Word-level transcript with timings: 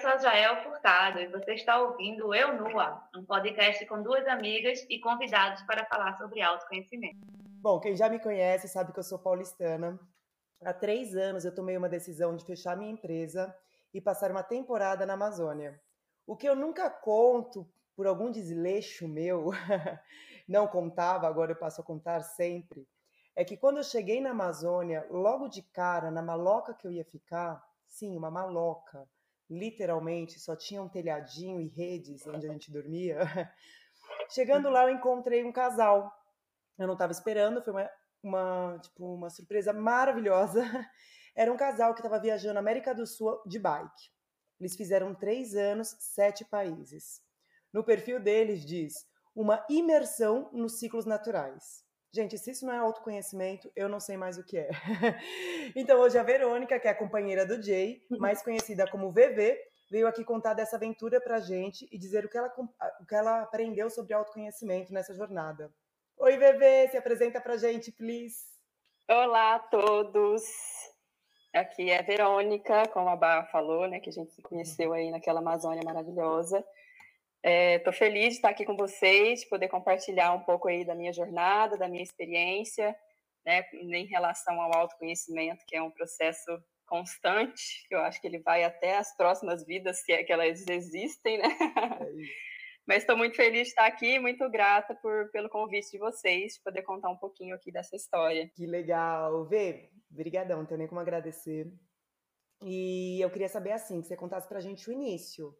sou 0.00 0.16
Jael 0.20 0.62
Furtado, 0.62 1.18
e 1.18 1.26
você 1.26 1.54
está 1.54 1.80
ouvindo 1.80 2.32
Eu 2.32 2.56
Nua, 2.56 3.02
um 3.16 3.24
podcast 3.24 3.84
com 3.86 4.00
duas 4.00 4.28
amigas 4.28 4.86
e 4.88 5.00
convidados 5.00 5.60
para 5.62 5.84
falar 5.86 6.16
sobre 6.16 6.40
autoconhecimento. 6.40 7.18
Bom, 7.60 7.80
quem 7.80 7.96
já 7.96 8.08
me 8.08 8.20
conhece 8.20 8.68
sabe 8.68 8.92
que 8.92 8.98
eu 9.00 9.02
sou 9.02 9.18
paulistana. 9.18 9.98
Há 10.64 10.72
três 10.72 11.16
anos 11.16 11.44
eu 11.44 11.52
tomei 11.52 11.76
uma 11.76 11.88
decisão 11.88 12.36
de 12.36 12.44
fechar 12.44 12.76
minha 12.76 12.92
empresa 12.92 13.52
e 13.92 14.00
passar 14.00 14.30
uma 14.30 14.44
temporada 14.44 15.04
na 15.04 15.14
Amazônia. 15.14 15.80
O 16.24 16.36
que 16.36 16.48
eu 16.48 16.54
nunca 16.54 16.88
conto 16.88 17.68
por 17.96 18.06
algum 18.06 18.30
desleixo 18.30 19.08
meu, 19.08 19.50
não 20.46 20.68
contava, 20.68 21.26
agora 21.26 21.50
eu 21.50 21.56
passo 21.56 21.80
a 21.80 21.84
contar 21.84 22.20
sempre, 22.20 22.86
é 23.34 23.44
que 23.44 23.56
quando 23.56 23.78
eu 23.78 23.84
cheguei 23.84 24.20
na 24.20 24.30
Amazônia, 24.30 25.04
logo 25.10 25.48
de 25.48 25.62
cara, 25.62 26.08
na 26.08 26.22
maloca 26.22 26.72
que 26.72 26.86
eu 26.86 26.92
ia 26.92 27.04
ficar, 27.04 27.60
sim, 27.84 28.16
uma 28.16 28.30
maloca, 28.30 29.08
literalmente, 29.48 30.38
só 30.38 30.54
tinha 30.54 30.82
um 30.82 30.88
telhadinho 30.88 31.60
e 31.60 31.68
redes 31.68 32.26
onde 32.26 32.46
a 32.46 32.52
gente 32.52 32.70
dormia. 32.70 33.18
Chegando 34.30 34.68
lá, 34.68 34.84
eu 34.84 34.94
encontrei 34.94 35.44
um 35.44 35.52
casal. 35.52 36.12
Eu 36.78 36.86
não 36.86 36.94
estava 36.94 37.12
esperando, 37.12 37.62
foi 37.62 37.72
uma, 37.72 37.90
uma, 38.22 38.78
tipo, 38.80 39.14
uma 39.14 39.30
surpresa 39.30 39.72
maravilhosa. 39.72 40.62
Era 41.34 41.52
um 41.52 41.56
casal 41.56 41.94
que 41.94 42.00
estava 42.00 42.20
viajando 42.20 42.54
na 42.54 42.60
América 42.60 42.94
do 42.94 43.06
Sul 43.06 43.40
de 43.46 43.58
bike. 43.58 44.10
Eles 44.60 44.76
fizeram 44.76 45.14
três 45.14 45.54
anos, 45.54 45.96
sete 46.00 46.44
países. 46.44 47.20
No 47.72 47.84
perfil 47.84 48.20
deles 48.20 48.64
diz 48.64 49.06
uma 49.34 49.64
imersão 49.70 50.50
nos 50.52 50.78
ciclos 50.78 51.06
naturais. 51.06 51.84
Gente, 52.12 52.38
se 52.38 52.50
isso 52.52 52.64
não 52.64 52.72
é 52.72 52.78
autoconhecimento, 52.78 53.70
eu 53.76 53.88
não 53.88 54.00
sei 54.00 54.16
mais 54.16 54.38
o 54.38 54.44
que 54.44 54.56
é. 54.56 54.70
então, 55.76 56.00
hoje 56.00 56.18
a 56.18 56.22
Verônica, 56.22 56.80
que 56.80 56.88
é 56.88 56.90
a 56.90 56.98
companheira 56.98 57.44
do 57.44 57.62
Jay, 57.62 58.02
uhum. 58.10 58.18
mais 58.18 58.42
conhecida 58.42 58.90
como 58.90 59.12
VV, 59.12 59.58
veio 59.90 60.06
aqui 60.06 60.24
contar 60.24 60.54
dessa 60.54 60.76
aventura 60.76 61.20
pra 61.20 61.38
gente 61.38 61.86
e 61.92 61.98
dizer 61.98 62.24
o 62.24 62.28
que 62.28 62.38
ela, 62.38 62.50
o 63.00 63.06
que 63.06 63.14
ela 63.14 63.42
aprendeu 63.42 63.90
sobre 63.90 64.14
autoconhecimento 64.14 64.92
nessa 64.92 65.14
jornada. 65.14 65.70
Oi, 66.16 66.36
VV, 66.36 66.88
se 66.90 66.96
apresenta 66.96 67.40
pra 67.40 67.58
gente, 67.58 67.92
please. 67.92 68.38
Olá 69.08 69.56
a 69.56 69.58
todos. 69.58 70.42
Aqui 71.54 71.90
é 71.90 71.98
a 71.98 72.02
Verônica, 72.02 72.88
como 72.88 73.08
a 73.08 73.16
Bá 73.16 73.44
falou, 73.44 73.86
né, 73.86 74.00
que 74.00 74.08
a 74.08 74.12
gente 74.12 74.32
se 74.32 74.42
conheceu 74.42 74.92
aí 74.92 75.10
naquela 75.10 75.40
Amazônia 75.40 75.82
maravilhosa. 75.84 76.64
Estou 77.42 77.92
é, 77.92 77.96
feliz 77.96 78.30
de 78.30 78.34
estar 78.34 78.48
aqui 78.48 78.64
com 78.64 78.76
vocês, 78.76 79.40
de 79.40 79.48
poder 79.48 79.68
compartilhar 79.68 80.32
um 80.32 80.40
pouco 80.40 80.68
aí 80.68 80.84
da 80.84 80.94
minha 80.94 81.12
jornada, 81.12 81.78
da 81.78 81.88
minha 81.88 82.02
experiência, 82.02 82.94
né, 83.46 83.64
em 83.72 84.06
relação 84.06 84.60
ao 84.60 84.74
autoconhecimento, 84.74 85.64
que 85.66 85.76
é 85.76 85.82
um 85.82 85.90
processo 85.90 86.50
constante, 86.84 87.86
que 87.86 87.94
eu 87.94 88.00
acho 88.00 88.20
que 88.20 88.26
ele 88.26 88.40
vai 88.40 88.64
até 88.64 88.96
as 88.96 89.14
próximas 89.16 89.64
vidas, 89.64 90.00
se 90.00 90.12
é 90.12 90.24
que 90.24 90.32
elas 90.32 90.66
existem, 90.68 91.38
né? 91.38 91.48
É 91.48 92.08
Mas 92.88 93.02
estou 93.02 93.18
muito 93.18 93.36
feliz 93.36 93.64
de 93.64 93.68
estar 93.68 93.84
aqui, 93.84 94.18
muito 94.18 94.48
grata 94.50 94.94
por, 94.94 95.30
pelo 95.30 95.50
convite 95.50 95.90
de 95.90 95.98
vocês, 95.98 96.54
de 96.54 96.62
poder 96.62 96.80
contar 96.80 97.10
um 97.10 97.18
pouquinho 97.18 97.54
aqui 97.54 97.70
dessa 97.70 97.94
história. 97.94 98.50
Que 98.56 98.66
legal, 98.66 99.44
Vê, 99.44 99.90
brigadão, 100.08 100.60
não 100.60 100.66
tenho 100.66 100.78
nem 100.78 100.88
como 100.88 100.98
agradecer. 100.98 101.70
E 102.62 103.22
eu 103.22 103.30
queria 103.30 103.48
saber, 103.48 103.72
assim, 103.72 104.00
que 104.00 104.06
você 104.06 104.16
contasse 104.16 104.48
pra 104.48 104.60
gente 104.60 104.88
o 104.88 104.92
início 104.92 105.54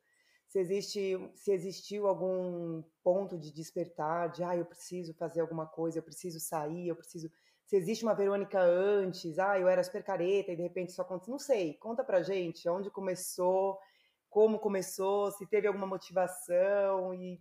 se 0.49 0.59
existe 0.59 1.31
se 1.35 1.53
existiu 1.53 2.07
algum 2.07 2.83
ponto 3.03 3.39
de 3.39 3.53
despertar 3.53 4.31
de 4.31 4.43
ah 4.43 4.57
eu 4.57 4.65
preciso 4.65 5.15
fazer 5.15 5.41
alguma 5.41 5.67
coisa 5.67 5.99
eu 5.99 6.03
preciso 6.03 6.41
sair 6.41 6.89
eu 6.89 6.97
preciso 6.97 7.31
se 7.67 7.77
existe 7.77 8.03
uma 8.03 8.15
Verônica 8.15 8.59
antes 8.59 9.39
ah 9.39 9.59
eu 9.59 9.69
era 9.69 9.85
super 9.85 10.03
careta 10.03 10.51
e 10.51 10.57
de 10.57 10.63
repente 10.63 10.93
só 10.93 11.03
aconteceu 11.03 11.33
não 11.33 11.39
sei 11.39 11.75
conta 11.75 12.03
pra 12.03 12.23
gente 12.23 12.69
onde 12.69 12.91
começou 12.91 13.79
como 14.31 14.59
começou 14.59 15.31
se 15.33 15.47
teve 15.47 15.69
alguma 15.69 15.87
motivação 15.87 17.15
e, 17.15 17.41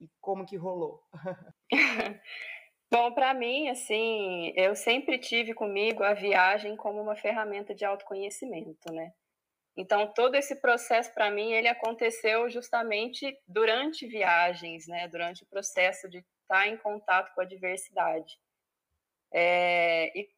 e 0.00 0.08
como 0.20 0.46
que 0.46 0.56
rolou 0.56 1.02
Bom, 2.90 3.12
para 3.12 3.34
mim, 3.34 3.68
assim, 3.68 4.50
eu 4.56 4.74
sempre 4.74 5.18
tive 5.18 5.52
comigo 5.52 6.02
a 6.02 6.14
viagem 6.14 6.74
como 6.74 7.02
uma 7.02 7.14
ferramenta 7.14 7.74
de 7.74 7.84
autoconhecimento, 7.84 8.90
né? 8.90 9.12
Então, 9.78 10.12
todo 10.12 10.34
esse 10.34 10.56
processo, 10.56 11.14
para 11.14 11.30
mim, 11.30 11.52
ele 11.52 11.68
aconteceu 11.68 12.50
justamente 12.50 13.38
durante 13.46 14.08
viagens, 14.08 14.88
né? 14.88 15.06
durante 15.06 15.44
o 15.44 15.46
processo 15.46 16.08
de 16.08 16.18
estar 16.42 16.66
em 16.66 16.76
contato 16.76 17.32
com 17.32 17.40
a 17.40 17.44
diversidade. 17.44 18.36
É, 19.32 20.10
e 20.18 20.28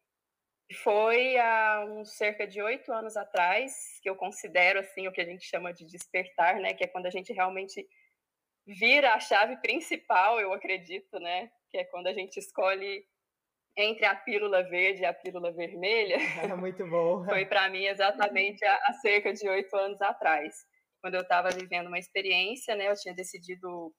foi 0.83 1.39
há 1.39 1.83
uns 1.89 2.15
cerca 2.15 2.45
de 2.45 2.61
oito 2.61 2.93
anos 2.93 3.17
atrás, 3.17 3.73
que 4.03 4.09
eu 4.11 4.15
considero 4.15 4.79
assim 4.79 5.07
o 5.07 5.11
que 5.11 5.21
a 5.21 5.25
gente 5.25 5.43
chama 5.43 5.73
de 5.73 5.87
despertar, 5.87 6.57
né? 6.57 6.75
que 6.75 6.83
é 6.83 6.87
quando 6.87 7.07
a 7.07 7.11
gente 7.11 7.33
realmente 7.33 7.83
vira 8.67 9.15
a 9.15 9.19
chave 9.19 9.57
principal, 9.57 10.39
eu 10.39 10.53
acredito, 10.53 11.19
né? 11.19 11.51
que 11.71 11.79
é 11.79 11.83
quando 11.83 12.05
a 12.05 12.13
gente 12.13 12.37
escolhe 12.37 13.03
entre 13.77 14.05
a 14.05 14.15
pílula 14.15 14.63
verde 14.63 15.01
e 15.01 15.05
a 15.05 15.13
pílula 15.13 15.51
vermelha. 15.51 16.17
É 16.41 16.55
muito 16.55 16.85
bom. 16.87 17.23
Foi 17.25 17.45
para 17.45 17.69
mim 17.69 17.85
exatamente 17.85 18.63
há, 18.65 18.93
cerca 19.01 19.33
de 19.33 19.47
oito 19.47 19.75
anos 19.75 20.01
atrás, 20.01 20.55
quando 21.01 21.15
eu 21.15 21.21
estava 21.21 21.49
vivendo 21.49 21.87
uma 21.87 21.99
experiência, 21.99 22.75
né? 22.75 22.89
Eu 22.89 22.95
tinha 22.95 23.13
decidido 23.13 23.93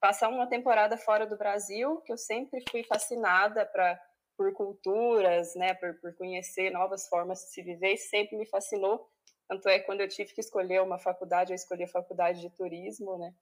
passar 0.00 0.28
uma 0.28 0.48
temporada 0.48 0.96
fora 0.96 1.26
do 1.26 1.36
Brasil, 1.36 2.00
que 2.02 2.12
eu 2.12 2.16
sempre 2.16 2.62
fui 2.70 2.82
fascinada 2.84 3.66
para 3.66 4.00
por 4.36 4.52
culturas, 4.54 5.54
né? 5.56 5.74
Por, 5.74 5.94
por 6.00 6.14
conhecer 6.16 6.70
novas 6.70 7.08
formas 7.08 7.40
de 7.40 7.50
se 7.50 7.62
viver, 7.62 7.94
e 7.94 7.98
sempre 7.98 8.36
me 8.36 8.46
fascinou. 8.46 9.08
Tanto 9.48 9.68
é 9.68 9.78
que 9.78 9.86
quando 9.86 10.00
eu 10.00 10.08
tive 10.08 10.32
que 10.32 10.40
escolher 10.40 10.82
uma 10.82 10.98
faculdade, 10.98 11.52
eu 11.52 11.56
escolhi 11.56 11.84
a 11.84 11.88
faculdade 11.88 12.40
de 12.40 12.50
turismo, 12.50 13.18
né? 13.18 13.32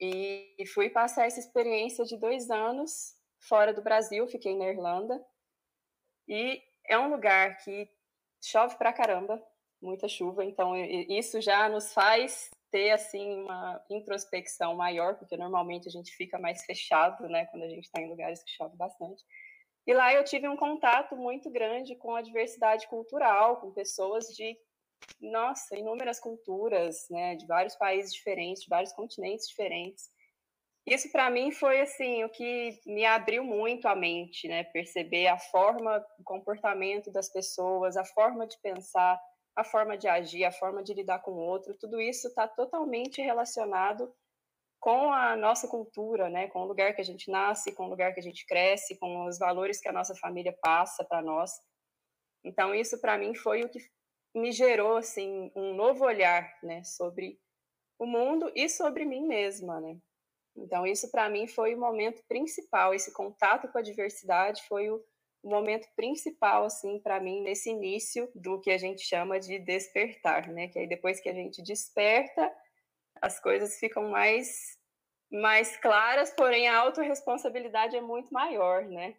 E, 0.00 0.54
e 0.58 0.66
fui 0.66 0.88
passar 0.88 1.26
essa 1.26 1.40
experiência 1.40 2.04
de 2.04 2.16
dois 2.18 2.48
anos 2.50 3.19
fora 3.40 3.72
do 3.72 3.82
Brasil, 3.82 4.26
fiquei 4.28 4.56
na 4.56 4.68
Irlanda. 4.68 5.24
E 6.28 6.62
é 6.86 6.98
um 6.98 7.10
lugar 7.10 7.56
que 7.58 7.88
chove 8.42 8.76
pra 8.76 8.92
caramba, 8.92 9.42
muita 9.82 10.08
chuva, 10.08 10.44
então 10.44 10.76
isso 10.76 11.40
já 11.40 11.68
nos 11.68 11.92
faz 11.92 12.50
ter 12.70 12.90
assim 12.90 13.42
uma 13.42 13.84
introspecção 13.90 14.76
maior, 14.76 15.16
porque 15.16 15.36
normalmente 15.36 15.88
a 15.88 15.90
gente 15.90 16.12
fica 16.12 16.38
mais 16.38 16.64
fechado, 16.64 17.28
né, 17.28 17.46
quando 17.46 17.64
a 17.64 17.68
gente 17.68 17.84
está 17.84 18.00
em 18.00 18.08
lugares 18.08 18.42
que 18.42 18.50
chove 18.50 18.76
bastante. 18.76 19.24
E 19.86 19.92
lá 19.92 20.12
eu 20.14 20.22
tive 20.24 20.48
um 20.48 20.56
contato 20.56 21.16
muito 21.16 21.50
grande 21.50 21.96
com 21.96 22.14
a 22.14 22.22
diversidade 22.22 22.86
cultural, 22.86 23.56
com 23.60 23.72
pessoas 23.72 24.26
de 24.28 24.56
nossa, 25.20 25.76
inúmeras 25.76 26.20
culturas, 26.20 27.08
né, 27.10 27.34
de 27.34 27.46
vários 27.46 27.74
países 27.74 28.12
diferentes, 28.12 28.62
de 28.62 28.68
vários 28.68 28.92
continentes 28.92 29.48
diferentes. 29.48 30.10
Isso 30.86 31.10
para 31.12 31.30
mim 31.30 31.52
foi 31.52 31.80
assim 31.80 32.24
o 32.24 32.28
que 32.28 32.80
me 32.86 33.04
abriu 33.04 33.44
muito 33.44 33.86
a 33.86 33.94
mente, 33.94 34.48
né? 34.48 34.64
Perceber 34.64 35.26
a 35.26 35.38
forma, 35.38 36.04
o 36.18 36.24
comportamento 36.24 37.12
das 37.12 37.30
pessoas, 37.30 37.96
a 37.96 38.04
forma 38.04 38.46
de 38.46 38.58
pensar, 38.60 39.20
a 39.54 39.62
forma 39.64 39.96
de 39.96 40.08
agir, 40.08 40.44
a 40.44 40.52
forma 40.52 40.82
de 40.82 40.94
lidar 40.94 41.20
com 41.20 41.32
o 41.32 41.38
outro. 41.38 41.76
Tudo 41.78 42.00
isso 42.00 42.28
está 42.28 42.48
totalmente 42.48 43.20
relacionado 43.20 44.12
com 44.80 45.12
a 45.12 45.36
nossa 45.36 45.68
cultura, 45.68 46.30
né? 46.30 46.48
Com 46.48 46.62
o 46.62 46.66
lugar 46.66 46.94
que 46.94 47.02
a 47.02 47.04
gente 47.04 47.30
nasce, 47.30 47.74
com 47.74 47.84
o 47.84 47.90
lugar 47.90 48.14
que 48.14 48.20
a 48.20 48.22
gente 48.22 48.46
cresce, 48.46 48.98
com 48.98 49.26
os 49.26 49.38
valores 49.38 49.80
que 49.80 49.88
a 49.88 49.92
nossa 49.92 50.14
família 50.16 50.56
passa 50.62 51.04
para 51.04 51.20
nós. 51.20 51.52
Então 52.42 52.74
isso 52.74 52.98
para 53.00 53.18
mim 53.18 53.34
foi 53.34 53.62
o 53.62 53.68
que 53.68 53.78
me 54.34 54.50
gerou 54.50 54.96
assim 54.96 55.52
um 55.54 55.74
novo 55.74 56.04
olhar, 56.04 56.50
né? 56.62 56.82
Sobre 56.84 57.38
o 57.98 58.06
mundo 58.06 58.50
e 58.54 58.68
sobre 58.68 59.04
mim 59.04 59.26
mesma, 59.26 59.78
né? 59.80 59.98
Então, 60.60 60.86
isso 60.86 61.10
para 61.10 61.28
mim 61.28 61.46
foi 61.46 61.74
o 61.74 61.80
momento 61.80 62.22
principal, 62.28 62.92
esse 62.92 63.12
contato 63.12 63.66
com 63.68 63.78
a 63.78 63.82
diversidade 63.82 64.62
foi 64.68 64.90
o, 64.90 65.02
momento 65.42 65.88
principal, 65.96 66.64
assim, 66.64 67.00
para 67.00 67.18
mim, 67.18 67.40
nesse 67.40 67.70
início 67.70 68.30
do 68.34 68.60
que 68.60 68.70
a 68.70 68.76
gente 68.76 69.00
chama 69.00 69.40
de 69.40 69.58
despertar, 69.58 70.48
né? 70.48 70.68
Que 70.68 70.80
aí 70.80 70.86
depois 70.86 71.18
que 71.18 71.30
a 71.30 71.32
gente 71.32 71.62
desperta, 71.62 72.54
as 73.22 73.40
coisas 73.40 73.78
ficam 73.78 74.10
mais, 74.10 74.78
mais 75.32 75.78
claras, 75.78 76.30
porém 76.34 76.68
a 76.68 76.78
autorresponsabilidade 76.80 77.96
é 77.96 78.02
muito 78.02 78.30
maior, 78.34 78.84
né? 78.84 79.16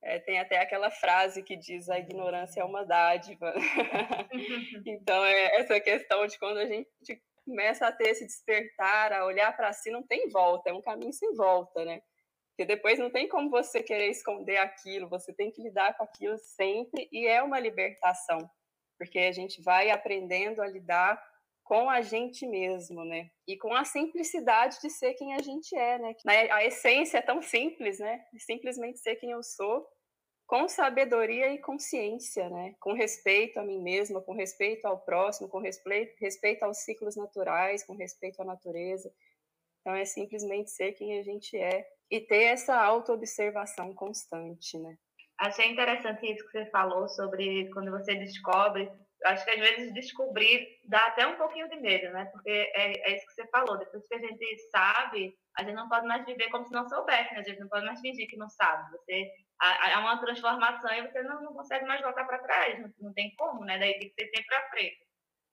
É, 0.00 0.20
tem 0.20 0.38
até 0.38 0.60
aquela 0.60 0.88
frase 0.88 1.42
que 1.42 1.56
diz 1.56 1.88
a 1.88 1.98
ignorância 1.98 2.60
é 2.60 2.64
uma 2.64 2.84
dádiva. 2.84 3.52
então, 4.86 5.24
é 5.24 5.60
essa 5.60 5.80
questão 5.80 6.24
de 6.28 6.38
quando 6.38 6.58
a 6.58 6.66
gente 6.66 7.20
começa 7.48 7.86
a 7.86 7.92
ter 7.92 8.10
esse 8.10 8.26
despertar, 8.26 9.12
a 9.12 9.24
olhar 9.24 9.56
para 9.56 9.72
si, 9.72 9.90
não 9.90 10.02
tem 10.02 10.28
volta, 10.28 10.68
é 10.68 10.72
um 10.72 10.82
caminho 10.82 11.12
sem 11.12 11.34
volta, 11.34 11.82
né? 11.84 12.02
Porque 12.50 12.66
depois 12.66 12.98
não 12.98 13.10
tem 13.10 13.26
como 13.26 13.48
você 13.48 13.82
querer 13.82 14.10
esconder 14.10 14.58
aquilo, 14.58 15.08
você 15.08 15.32
tem 15.32 15.50
que 15.50 15.62
lidar 15.62 15.96
com 15.96 16.04
aquilo 16.04 16.36
sempre 16.38 17.08
e 17.10 17.26
é 17.26 17.42
uma 17.42 17.58
libertação, 17.58 18.38
porque 18.98 19.18
a 19.20 19.32
gente 19.32 19.62
vai 19.62 19.90
aprendendo 19.90 20.60
a 20.60 20.66
lidar 20.66 21.22
com 21.64 21.88
a 21.88 22.00
gente 22.02 22.46
mesmo, 22.46 23.04
né? 23.04 23.30
E 23.46 23.56
com 23.56 23.74
a 23.74 23.84
simplicidade 23.84 24.78
de 24.82 24.90
ser 24.90 25.14
quem 25.14 25.34
a 25.34 25.42
gente 25.42 25.74
é, 25.76 25.98
né? 25.98 26.14
A 26.50 26.64
essência 26.64 27.18
é 27.18 27.22
tão 27.22 27.40
simples, 27.40 27.98
né? 27.98 28.24
Simplesmente 28.38 28.98
ser 28.98 29.16
quem 29.16 29.30
eu 29.30 29.42
sou 29.42 29.86
com 30.48 30.66
sabedoria 30.66 31.52
e 31.52 31.58
consciência, 31.58 32.48
né? 32.48 32.74
Com 32.80 32.94
respeito 32.94 33.60
a 33.60 33.62
mim 33.62 33.82
mesma, 33.82 34.22
com 34.22 34.32
respeito 34.32 34.86
ao 34.86 34.98
próximo, 34.98 35.46
com 35.46 35.58
respeito, 35.58 36.16
respeito 36.18 36.62
aos 36.62 36.78
ciclos 36.78 37.16
naturais, 37.16 37.84
com 37.84 37.94
respeito 37.94 38.40
à 38.40 38.46
natureza. 38.46 39.12
Então 39.80 39.94
é 39.94 40.06
simplesmente 40.06 40.70
ser 40.70 40.92
quem 40.92 41.18
a 41.18 41.22
gente 41.22 41.54
é 41.54 41.86
e 42.10 42.18
ter 42.18 42.44
essa 42.44 42.74
autoobservação 42.74 43.94
constante, 43.94 44.78
né? 44.78 44.96
Achei 45.38 45.70
interessante 45.70 46.26
isso 46.32 46.44
que 46.46 46.52
você 46.52 46.70
falou 46.70 47.06
sobre 47.10 47.68
quando 47.70 47.90
você 47.90 48.14
descobre. 48.14 48.90
Acho 49.24 49.44
que 49.44 49.50
às 49.50 49.58
vezes 49.58 49.94
descobrir 49.94 50.78
dá 50.84 51.06
até 51.06 51.26
um 51.26 51.36
pouquinho 51.36 51.68
de 51.68 51.76
medo, 51.76 52.12
né? 52.12 52.26
Porque 52.26 52.50
é, 52.50 53.10
é 53.10 53.16
isso 53.16 53.26
que 53.26 53.34
você 53.34 53.48
falou. 53.48 53.76
Depois 53.76 54.06
que 54.06 54.14
a 54.14 54.18
gente 54.18 54.58
sabe, 54.70 55.34
a 55.56 55.64
gente 55.64 55.74
não 55.74 55.88
pode 55.88 56.06
mais 56.06 56.24
viver 56.24 56.48
como 56.50 56.64
se 56.64 56.72
não 56.72 56.88
soubesse, 56.88 57.34
né? 57.34 57.40
A 57.40 57.42
gente 57.42 57.58
não 57.58 57.68
pode 57.68 57.84
mais 57.84 58.00
fingir 58.00 58.28
que 58.28 58.36
não 58.36 58.48
sabe. 58.48 58.90
Você 58.92 59.30
há 59.60 59.98
uma 60.00 60.20
transformação 60.20 60.92
e 60.92 61.02
você 61.02 61.22
não, 61.22 61.42
não 61.42 61.52
consegue 61.52 61.84
mais 61.84 62.00
voltar 62.00 62.24
para 62.24 62.38
trás. 62.38 62.80
Não, 62.80 62.92
não, 63.00 63.12
tem 63.12 63.34
como, 63.36 63.64
né? 63.64 63.78
Daí 63.78 63.98
tem 63.98 64.08
que 64.08 64.14
ser 64.14 64.28
sempre 64.28 64.46
para 64.46 64.70
frente. 64.70 65.08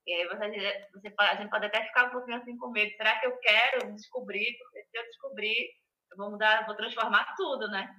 E 0.08 0.14
aí 0.14 0.28
você, 0.28 0.88
você, 0.94 1.14
a 1.18 1.36
gente 1.36 1.50
pode 1.50 1.66
até 1.66 1.84
ficar 1.86 2.06
um 2.06 2.12
pouquinho 2.12 2.38
assim 2.38 2.56
com 2.58 2.70
medo. 2.70 2.96
Será 2.96 3.20
que 3.20 3.26
eu 3.26 3.36
quero 3.38 3.94
descobrir? 3.94 4.56
Porque 4.60 4.84
se 4.84 4.98
eu 4.98 5.04
descobrir, 5.06 5.70
eu 6.12 6.18
vou 6.18 6.30
mudar, 6.30 6.66
vou 6.68 6.76
transformar 6.76 7.34
tudo, 7.36 7.68
né? 7.70 7.90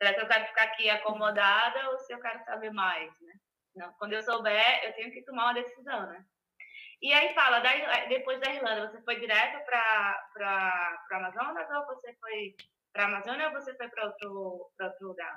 Será 0.00 0.14
que 0.14 0.20
eu 0.20 0.28
quero 0.28 0.46
ficar 0.46 0.62
aqui 0.64 0.88
acomodada 0.88 1.90
ou 1.90 1.98
se 1.98 2.12
eu 2.12 2.20
quero 2.20 2.44
saber 2.44 2.70
mais, 2.70 3.10
né? 3.22 3.34
Não, 3.76 3.92
quando 3.98 4.14
eu 4.14 4.22
souber, 4.22 4.84
eu 4.84 4.92
tenho 4.94 5.12
que 5.12 5.22
tomar 5.22 5.44
uma 5.44 5.62
decisão, 5.62 6.06
né? 6.06 6.24
E 7.02 7.12
aí 7.12 7.34
fala, 7.34 7.60
depois 8.08 8.40
da 8.40 8.50
Irlanda, 8.50 8.90
você 8.90 9.02
foi 9.02 9.20
direto 9.20 9.62
para 9.66 10.98
Amazonas 11.12 11.68
ou 11.70 11.86
você 11.86 12.14
foi 12.14 12.54
para 12.90 13.04
a 13.04 13.06
Amazônia 13.06 13.48
ou 13.48 13.52
você 13.52 13.74
foi 13.76 13.88
para 13.88 14.06
outro, 14.06 14.70
outro 14.80 15.08
lugar? 15.08 15.36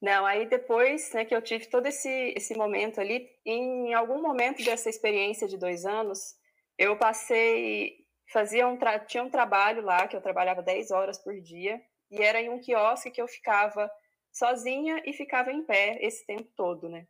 Não, 0.00 0.24
aí 0.24 0.46
depois 0.46 1.12
né, 1.12 1.24
que 1.24 1.34
eu 1.34 1.42
tive 1.42 1.66
todo 1.66 1.86
esse, 1.86 2.32
esse 2.36 2.56
momento 2.56 3.00
ali, 3.00 3.28
em 3.44 3.92
algum 3.92 4.22
momento 4.22 4.64
dessa 4.64 4.88
experiência 4.88 5.48
de 5.48 5.58
dois 5.58 5.84
anos, 5.84 6.36
eu 6.78 6.96
passei, 6.96 8.06
fazia 8.32 8.68
um 8.68 8.78
tinha 9.06 9.24
um 9.24 9.28
trabalho 9.28 9.82
lá, 9.82 10.06
que 10.06 10.16
eu 10.16 10.22
trabalhava 10.22 10.62
10 10.62 10.92
horas 10.92 11.18
por 11.18 11.34
dia, 11.40 11.82
e 12.10 12.22
era 12.22 12.40
em 12.40 12.48
um 12.48 12.60
quiosque 12.60 13.10
que 13.10 13.20
eu 13.20 13.28
ficava 13.28 13.90
sozinha 14.32 15.02
e 15.04 15.12
ficava 15.12 15.50
em 15.50 15.64
pé 15.66 15.98
esse 16.00 16.24
tempo 16.24 16.48
todo, 16.56 16.88
né? 16.88 17.04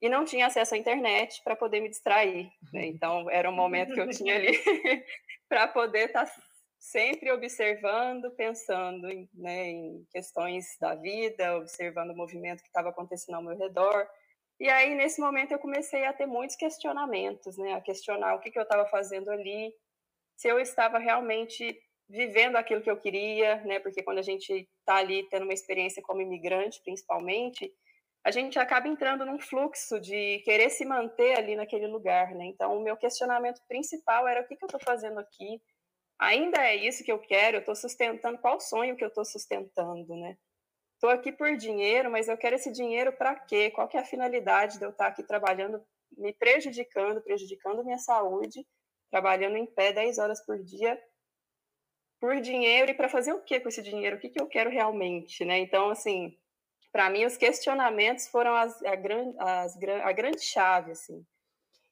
E 0.00 0.08
não 0.08 0.24
tinha 0.24 0.46
acesso 0.46 0.74
à 0.74 0.78
internet 0.78 1.42
para 1.42 1.56
poder 1.56 1.80
me 1.80 1.88
distrair, 1.88 2.50
né? 2.72 2.86
Então 2.86 3.28
era 3.30 3.50
um 3.50 3.54
momento 3.54 3.94
que 3.94 4.00
eu 4.00 4.08
tinha 4.10 4.36
ali 4.36 4.52
para 5.48 5.66
poder 5.66 6.06
estar 6.06 6.26
tá 6.26 6.32
sempre 6.78 7.30
observando, 7.32 8.30
pensando 8.30 9.08
em, 9.10 9.28
né, 9.34 9.70
em 9.70 10.06
questões 10.10 10.76
da 10.80 10.94
vida, 10.94 11.56
observando 11.56 12.10
o 12.10 12.16
movimento 12.16 12.62
que 12.62 12.68
estava 12.68 12.90
acontecendo 12.90 13.34
ao 13.34 13.42
meu 13.42 13.56
redor. 13.56 14.08
E 14.60 14.68
aí, 14.68 14.94
nesse 14.94 15.20
momento, 15.20 15.52
eu 15.52 15.58
comecei 15.58 16.04
a 16.04 16.12
ter 16.12 16.26
muitos 16.26 16.56
questionamentos, 16.56 17.56
né? 17.56 17.74
A 17.74 17.80
questionar 17.80 18.34
o 18.34 18.40
que, 18.40 18.50
que 18.50 18.58
eu 18.58 18.64
estava 18.64 18.86
fazendo 18.86 19.30
ali, 19.30 19.72
se 20.36 20.48
eu 20.48 20.58
estava 20.58 20.98
realmente 20.98 21.78
vivendo 22.08 22.56
aquilo 22.56 22.80
que 22.80 22.90
eu 22.90 22.96
queria, 22.96 23.56
né? 23.64 23.78
Porque 23.78 24.02
quando 24.02 24.18
a 24.18 24.22
gente 24.22 24.68
está 24.80 24.96
ali 24.96 25.28
tendo 25.28 25.42
uma 25.42 25.52
experiência 25.52 26.02
como 26.02 26.22
imigrante, 26.22 26.80
principalmente, 26.82 27.72
a 28.28 28.30
gente 28.30 28.58
acaba 28.58 28.86
entrando 28.86 29.24
num 29.24 29.38
fluxo 29.38 29.98
de 29.98 30.40
querer 30.40 30.68
se 30.68 30.84
manter 30.84 31.38
ali 31.38 31.56
naquele 31.56 31.86
lugar, 31.86 32.34
né? 32.34 32.44
Então, 32.44 32.76
o 32.76 32.82
meu 32.82 32.94
questionamento 32.94 33.62
principal 33.66 34.28
era 34.28 34.42
o 34.42 34.46
que, 34.46 34.54
que 34.54 34.62
eu 34.62 34.66
estou 34.66 34.80
fazendo 34.80 35.18
aqui? 35.18 35.62
Ainda 36.18 36.62
é 36.62 36.76
isso 36.76 37.02
que 37.02 37.10
eu 37.10 37.18
quero? 37.18 37.56
Eu 37.56 37.60
estou 37.60 37.74
sustentando 37.74 38.36
qual 38.38 38.60
sonho 38.60 38.96
que 38.96 39.02
eu 39.02 39.08
estou 39.08 39.24
sustentando, 39.24 40.14
né? 40.14 40.36
Estou 40.92 41.08
aqui 41.08 41.32
por 41.32 41.56
dinheiro, 41.56 42.10
mas 42.10 42.28
eu 42.28 42.36
quero 42.36 42.56
esse 42.56 42.70
dinheiro 42.70 43.14
para 43.14 43.34
quê? 43.34 43.70
Qual 43.70 43.88
que 43.88 43.96
é 43.96 44.00
a 44.00 44.04
finalidade 44.04 44.78
de 44.78 44.84
eu 44.84 44.90
estar 44.90 45.06
aqui 45.06 45.22
trabalhando, 45.22 45.82
me 46.14 46.34
prejudicando, 46.34 47.22
prejudicando 47.22 47.82
minha 47.82 47.96
saúde, 47.96 48.66
trabalhando 49.10 49.56
em 49.56 49.64
pé 49.64 49.90
10 49.90 50.18
horas 50.18 50.44
por 50.44 50.62
dia 50.62 51.02
por 52.20 52.38
dinheiro 52.42 52.90
e 52.90 52.94
para 52.94 53.08
fazer 53.08 53.32
o 53.32 53.40
que 53.42 53.58
com 53.58 53.70
esse 53.70 53.80
dinheiro? 53.80 54.16
O 54.16 54.18
que, 54.18 54.28
que 54.28 54.40
eu 54.40 54.48
quero 54.48 54.68
realmente, 54.68 55.46
né? 55.46 55.58
Então, 55.60 55.88
assim, 55.88 56.36
para 56.98 57.10
mim, 57.10 57.24
os 57.24 57.36
questionamentos 57.36 58.26
foram 58.26 58.56
as, 58.56 58.82
a, 58.82 58.96
gran, 58.96 59.32
as, 59.38 59.78
a 60.02 60.10
grande 60.10 60.40
chave, 60.40 60.90
assim, 60.90 61.24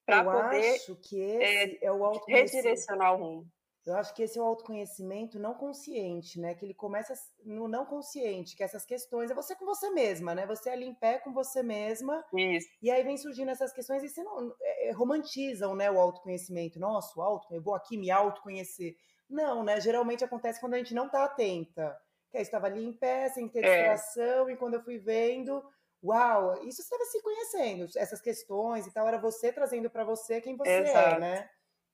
para 0.05 0.25
poder 0.25 0.75
acho 0.75 0.97
que 0.97 1.21
esse 1.21 1.79
é, 1.81 1.87
é 1.87 1.93
o 1.93 2.11
redirecionar 2.27 3.15
o 3.15 3.17
rumo. 3.17 3.53
Eu 3.87 3.95
acho 3.95 4.13
que 4.13 4.25
esse 4.25 4.37
é 4.37 4.43
o 4.43 4.45
autoconhecimento 4.45 5.39
não 5.39 5.55
consciente, 5.55 6.41
né? 6.41 6.57
Que 6.57 6.65
ele 6.65 6.75
começa 6.75 7.15
no 7.45 7.69
não 7.69 7.87
consciente, 7.87 8.57
que 8.57 8.65
essas 8.65 8.85
questões 8.85 9.31
é 9.31 9.35
você 9.35 9.55
com 9.55 9.65
você 9.65 9.91
mesma, 9.91 10.35
né? 10.35 10.45
Você 10.45 10.71
ali 10.71 10.87
em 10.87 10.95
pé 10.95 11.21
com 11.21 11.33
você 11.33 11.63
mesma. 11.63 12.25
Isso. 12.35 12.67
E 12.83 12.91
aí 12.91 13.05
vem 13.05 13.17
surgindo 13.17 13.53
essas 13.53 13.73
questões 13.73 14.03
e 14.03 14.09
você 14.09 14.25
não 14.25 14.53
é, 14.61 14.91
romantizam, 14.91 15.77
né? 15.77 15.89
O 15.89 16.01
autoconhecimento. 16.01 16.81
Nossa, 16.81 17.17
o 17.17 17.23
auto, 17.23 17.55
eu 17.55 17.63
vou 17.63 17.77
aqui 17.77 17.97
me 17.97 18.11
autoconhecer. 18.11 18.97
Não, 19.31 19.63
né? 19.63 19.81
Geralmente 19.81 20.25
acontece 20.25 20.59
quando 20.59 20.75
a 20.75 20.79
gente 20.79 20.95
não 20.95 21.07
está 21.07 21.25
atenta. 21.25 21.97
Que 22.37 22.41
aí 22.41 22.43
estava 22.43 22.67
ali 22.67 22.85
em 22.85 22.93
pé, 22.93 23.31
sem 23.31 23.49
ter 23.49 23.65
é. 23.65 23.95
distração, 23.95 24.51
e 24.51 24.57
quando 24.59 24.75
eu 24.75 24.83
fui 24.83 24.99
vendo, 24.99 25.65
uau, 26.05 26.63
isso 26.67 26.83
estava 26.83 27.03
se 27.07 27.23
conhecendo, 27.23 27.89
essas 27.97 28.21
questões 28.21 28.87
e 28.87 28.93
tal, 28.93 29.09
era 29.09 29.17
você 29.17 29.51
trazendo 29.51 29.89
para 29.89 30.05
você 30.05 30.39
quem 30.43 30.55
você 30.55 30.69
é, 30.69 30.79
Exato. 30.81 31.17
é, 31.17 31.19
né? 31.19 31.51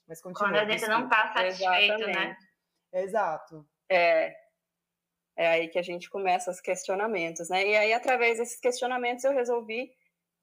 Mas 0.09 0.21
continua. 0.21 0.51
Quando 0.51 0.57
a 0.57 0.69
gente 0.69 0.89
não 0.89 1.05
está 1.05 1.33
satisfeito, 1.33 2.07
né? 2.09 2.37
Exato. 2.93 3.65
É. 3.89 4.35
É 5.37 5.47
aí 5.47 5.69
que 5.69 5.79
a 5.79 5.83
gente 5.83 6.11
começa 6.11 6.51
os 6.51 6.61
questionamentos, 6.61 7.49
né? 7.49 7.65
E 7.65 7.77
aí, 7.77 7.93
através 7.93 8.39
desses 8.39 8.59
questionamentos, 8.59 9.23
eu 9.23 9.33
resolvi 9.33 9.93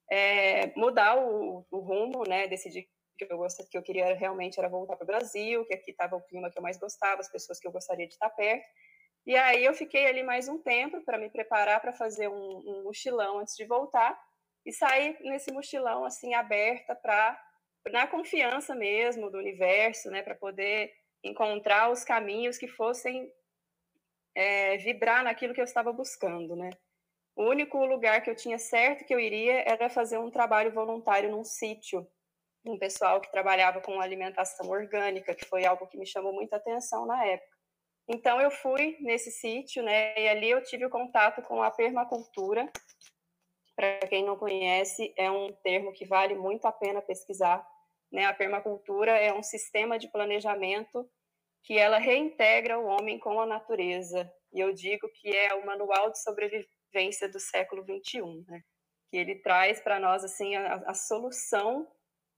é, 0.10 0.74
mudar 0.78 1.18
o, 1.18 1.68
o 1.70 1.80
rumo, 1.80 2.24
né? 2.26 2.48
Decidi 2.48 2.90
que 3.18 3.28
eu 3.30 3.38
gosto, 3.38 3.68
que 3.70 3.78
eu 3.78 3.84
queria 3.84 4.16
realmente 4.16 4.58
era 4.58 4.70
voltar 4.70 4.96
para 4.96 5.04
o 5.04 5.08
Brasil, 5.08 5.66
que 5.66 5.74
aqui 5.74 5.92
estava 5.92 6.16
o 6.16 6.22
clima 6.22 6.50
que 6.50 6.58
eu 6.58 6.64
mais 6.64 6.78
gostava, 6.78 7.20
as 7.20 7.30
pessoas 7.30 7.60
que 7.60 7.68
eu 7.68 7.72
gostaria 7.72 8.08
de 8.08 8.14
estar 8.14 8.30
perto. 8.30 8.66
E 9.30 9.36
aí 9.36 9.64
eu 9.64 9.76
fiquei 9.76 10.08
ali 10.08 10.24
mais 10.24 10.48
um 10.48 10.58
tempo 10.58 11.02
para 11.02 11.16
me 11.16 11.30
preparar 11.30 11.80
para 11.80 11.94
fazer 11.94 12.28
um, 12.28 12.58
um, 12.68 12.84
mochilão 12.86 13.38
antes 13.38 13.56
de 13.56 13.64
voltar 13.64 14.20
e 14.66 14.74
sair 14.74 15.20
nesse 15.22 15.52
mochilão 15.52 16.04
assim 16.04 16.34
aberta 16.34 16.96
para 16.96 17.40
na 17.92 18.08
confiança 18.08 18.74
mesmo 18.74 19.30
do 19.30 19.38
universo, 19.38 20.10
né, 20.10 20.24
para 20.24 20.34
poder 20.34 20.92
encontrar 21.24 21.92
os 21.92 22.04
caminhos 22.04 22.58
que 22.58 22.68
fossem 22.68 23.32
é, 24.34 24.78
vibrar 24.78 25.24
naquilo 25.24 25.54
que 25.54 25.62
eu 25.62 25.66
estava 25.66 25.94
buscando, 25.94 26.56
né. 26.56 26.72
O 27.36 27.44
único 27.44 27.86
lugar 27.86 28.24
que 28.24 28.32
eu 28.32 28.36
tinha 28.36 28.58
certo 28.58 29.06
que 29.06 29.14
eu 29.14 29.20
iria 29.20 29.62
era 29.62 29.92
fazer 29.92 30.18
um 30.18 30.32
trabalho 30.32 30.72
voluntário 30.72 31.30
num 31.30 31.44
sítio 31.44 32.10
um 32.66 32.80
pessoal 32.80 33.22
que 33.22 33.32
trabalhava 33.32 33.80
com 33.80 34.02
alimentação 34.02 34.68
orgânica, 34.68 35.36
que 35.36 35.46
foi 35.46 35.66
algo 35.66 35.86
que 35.86 36.00
me 36.00 36.06
chamou 36.08 36.34
muita 36.34 36.56
atenção 36.56 37.06
na 37.06 37.24
época. 37.26 37.59
Então 38.12 38.42
eu 38.42 38.50
fui 38.50 38.98
nesse 39.02 39.30
sítio, 39.30 39.84
né, 39.84 40.20
e 40.20 40.28
ali 40.28 40.50
eu 40.50 40.64
tive 40.64 40.84
o 40.84 40.90
contato 40.90 41.44
com 41.44 41.62
a 41.62 41.70
permacultura. 41.70 42.68
Para 43.76 44.00
quem 44.08 44.26
não 44.26 44.36
conhece, 44.36 45.14
é 45.16 45.30
um 45.30 45.54
termo 45.64 45.94
que 45.94 46.08
vale 46.08 46.34
muito 46.34 46.66
a 46.66 46.72
pena 46.72 47.04
pesquisar. 47.04 47.64
Né? 48.12 48.26
A 48.26 48.34
permacultura 48.34 49.12
é 49.12 49.32
um 49.32 49.44
sistema 49.44 50.00
de 50.00 50.12
planejamento 50.12 51.08
que 51.64 51.78
ela 51.78 52.00
reintegra 52.00 52.80
o 52.80 52.86
homem 52.86 53.20
com 53.20 53.40
a 53.40 53.46
natureza. 53.46 54.30
E 54.52 54.60
eu 54.60 54.74
digo 54.74 55.08
que 55.14 55.30
é 55.30 55.54
o 55.54 55.64
manual 55.64 56.12
de 56.12 56.20
sobrevivência 56.20 57.30
do 57.30 57.40
século 57.40 57.84
21, 57.84 58.44
né? 58.48 58.62
Que 59.08 59.18
ele 59.18 59.36
traz 59.36 59.80
para 59.80 60.00
nós 60.00 60.24
assim 60.24 60.56
a, 60.56 60.76
a 60.88 60.94
solução 60.96 61.88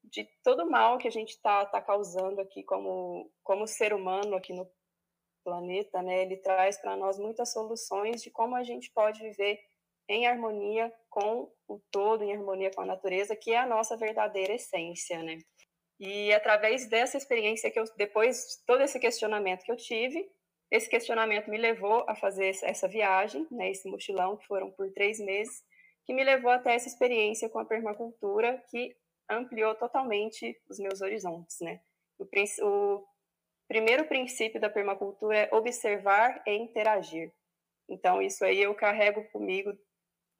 de 0.04 0.28
todo 0.44 0.64
o 0.64 0.70
mal 0.70 0.98
que 0.98 1.08
a 1.08 1.12
gente 1.12 1.30
está 1.30 1.66
tá 1.66 1.82
causando 1.82 2.42
aqui 2.42 2.64
como, 2.64 3.32
como 3.42 3.68
ser 3.68 3.94
humano 3.94 4.36
aqui 4.36 4.52
no 4.52 4.70
planeta, 5.44 6.02
né? 6.02 6.22
Ele 6.22 6.38
traz 6.38 6.78
para 6.80 6.96
nós 6.96 7.18
muitas 7.20 7.52
soluções 7.52 8.22
de 8.22 8.30
como 8.32 8.56
a 8.56 8.64
gente 8.64 8.92
pode 8.92 9.22
viver 9.22 9.60
em 10.10 10.28
harmonia 10.28 10.92
com 11.10 11.52
o 11.68 11.80
todo, 11.92 12.24
em 12.24 12.34
harmonia 12.34 12.72
com 12.72 12.82
a 12.82 12.86
natureza, 12.86 13.36
que 13.36 13.52
é 13.52 13.58
a 13.58 13.66
nossa 13.66 13.96
verdadeira 13.96 14.54
essência, 14.54 15.22
né? 15.24 15.38
E 16.00 16.34
através 16.34 16.90
dessa 16.90 17.18
experiência 17.18 17.70
que 17.70 17.80
eu, 17.80 17.86
depois 17.96 18.62
todo 18.66 18.82
esse 18.82 19.00
questionamento 19.00 19.64
que 19.64 19.72
eu 19.72 19.78
tive, 19.78 20.28
esse 20.72 20.90
questionamento 20.90 21.50
me 21.50 21.58
levou 21.58 22.06
a 22.08 22.16
fazer 22.16 22.56
essa 22.64 22.88
viagem, 22.88 23.46
né? 23.52 23.70
Esse 23.70 23.90
mochilão 23.90 24.38
que 24.38 24.48
foram 24.48 24.72
por 24.72 24.92
três 24.94 25.20
meses, 25.20 25.62
que 26.06 26.14
me 26.14 26.24
levou 26.24 26.52
até 26.52 26.74
essa 26.74 26.88
experiência 26.88 27.50
com 27.50 27.60
a 27.60 27.66
permacultura, 27.66 28.64
que 28.70 28.96
ampliou 29.30 29.76
totalmente 29.76 30.60
os 30.70 30.80
meus 30.80 31.02
horizontes, 31.02 31.58
né? 31.62 31.82
O, 32.18 32.26
o 32.64 33.06
primeiro 33.72 34.04
princípio 34.04 34.60
da 34.60 34.70
permacultura 34.70 35.38
é 35.38 35.56
observar 35.56 36.44
e 36.46 36.52
interagir. 36.52 37.32
Então, 37.88 38.22
isso 38.22 38.44
aí 38.44 38.62
eu 38.62 38.76
carrego 38.76 39.24
comigo 39.32 39.72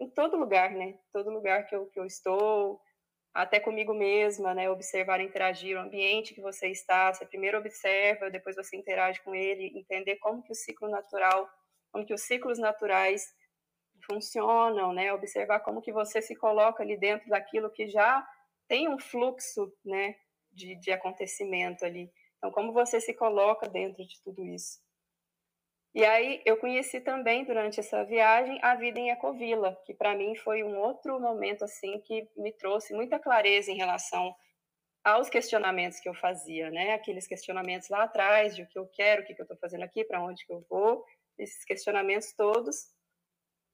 em 0.02 0.10
todo 0.10 0.36
lugar, 0.36 0.72
né? 0.72 1.00
Todo 1.14 1.30
lugar 1.30 1.66
que 1.66 1.74
eu, 1.74 1.86
que 1.86 1.98
eu 1.98 2.06
estou, 2.06 2.82
até 3.34 3.58
comigo 3.58 3.94
mesma, 3.94 4.54
né? 4.54 4.70
Observar 4.70 5.22
e 5.22 5.24
interagir, 5.24 5.78
o 5.78 5.80
ambiente 5.80 6.34
que 6.34 6.42
você 6.42 6.68
está, 6.68 7.14
você 7.14 7.26
primeiro 7.26 7.58
observa, 7.58 8.30
depois 8.30 8.58
você 8.58 8.76
interage 8.76 9.22
com 9.22 9.34
ele, 9.34 9.80
entender 9.80 10.18
como 10.18 10.44
que 10.44 10.52
o 10.52 10.56
ciclo 10.56 10.90
natural, 10.90 11.50
como 11.90 12.06
que 12.06 12.14
os 12.14 12.24
ciclos 12.24 12.60
naturais 12.60 13.34
funcionam, 14.06 14.92
né? 14.92 15.14
Observar 15.14 15.62
como 15.62 15.82
que 15.82 15.94
você 15.94 16.22
se 16.22 16.36
coloca 16.36 16.84
ali 16.84 16.98
dentro 16.98 17.30
daquilo 17.30 17.72
que 17.72 17.88
já 17.88 18.28
tem 18.68 18.90
um 18.90 19.00
fluxo, 19.00 19.72
né, 19.86 20.16
de, 20.52 20.76
de 20.76 20.92
acontecimento 20.92 21.86
ali. 21.86 22.12
Então, 22.42 22.52
como 22.52 22.74
você 22.74 23.00
se 23.00 23.14
coloca 23.14 23.70
dentro 23.70 24.04
de 24.04 24.20
tudo 24.24 24.44
isso? 24.44 24.80
E 25.94 26.04
aí 26.04 26.42
eu 26.44 26.58
conheci 26.58 27.00
também 27.00 27.46
durante 27.46 27.80
essa 27.80 28.04
viagem 28.04 28.58
a 28.64 28.74
vida 28.74 28.98
em 28.98 29.12
Ecovila, 29.12 29.80
que 29.86 29.94
para 29.94 30.16
mim 30.16 30.36
foi 30.36 30.64
um 30.64 30.76
outro 30.80 31.20
momento 31.20 31.64
assim 31.64 32.00
que 32.00 32.28
me 32.36 32.52
trouxe 32.52 32.96
muita 32.96 33.20
clareza 33.20 33.70
em 33.70 33.76
relação 33.76 34.34
aos 35.04 35.30
questionamentos 35.30 36.00
que 36.00 36.10
eu 36.10 36.16
fazia, 36.16 36.72
né? 36.72 36.94
Aqueles 36.94 37.28
questionamentos 37.28 37.90
lá 37.90 38.04
atrás 38.04 38.56
de 38.56 38.64
o 38.64 38.68
que 38.68 38.80
eu 38.80 38.88
quero, 38.88 39.22
o 39.22 39.26
que, 39.26 39.34
eu 39.34 39.44
estou 39.44 39.58
fazendo 39.58 39.84
aqui, 39.84 40.04
para 40.04 40.24
onde 40.24 40.46
que 40.46 40.54
eu 40.54 40.66
vou, 40.68 41.06
esses 41.38 41.64
questionamentos 41.64 42.34
todos. 42.34 42.90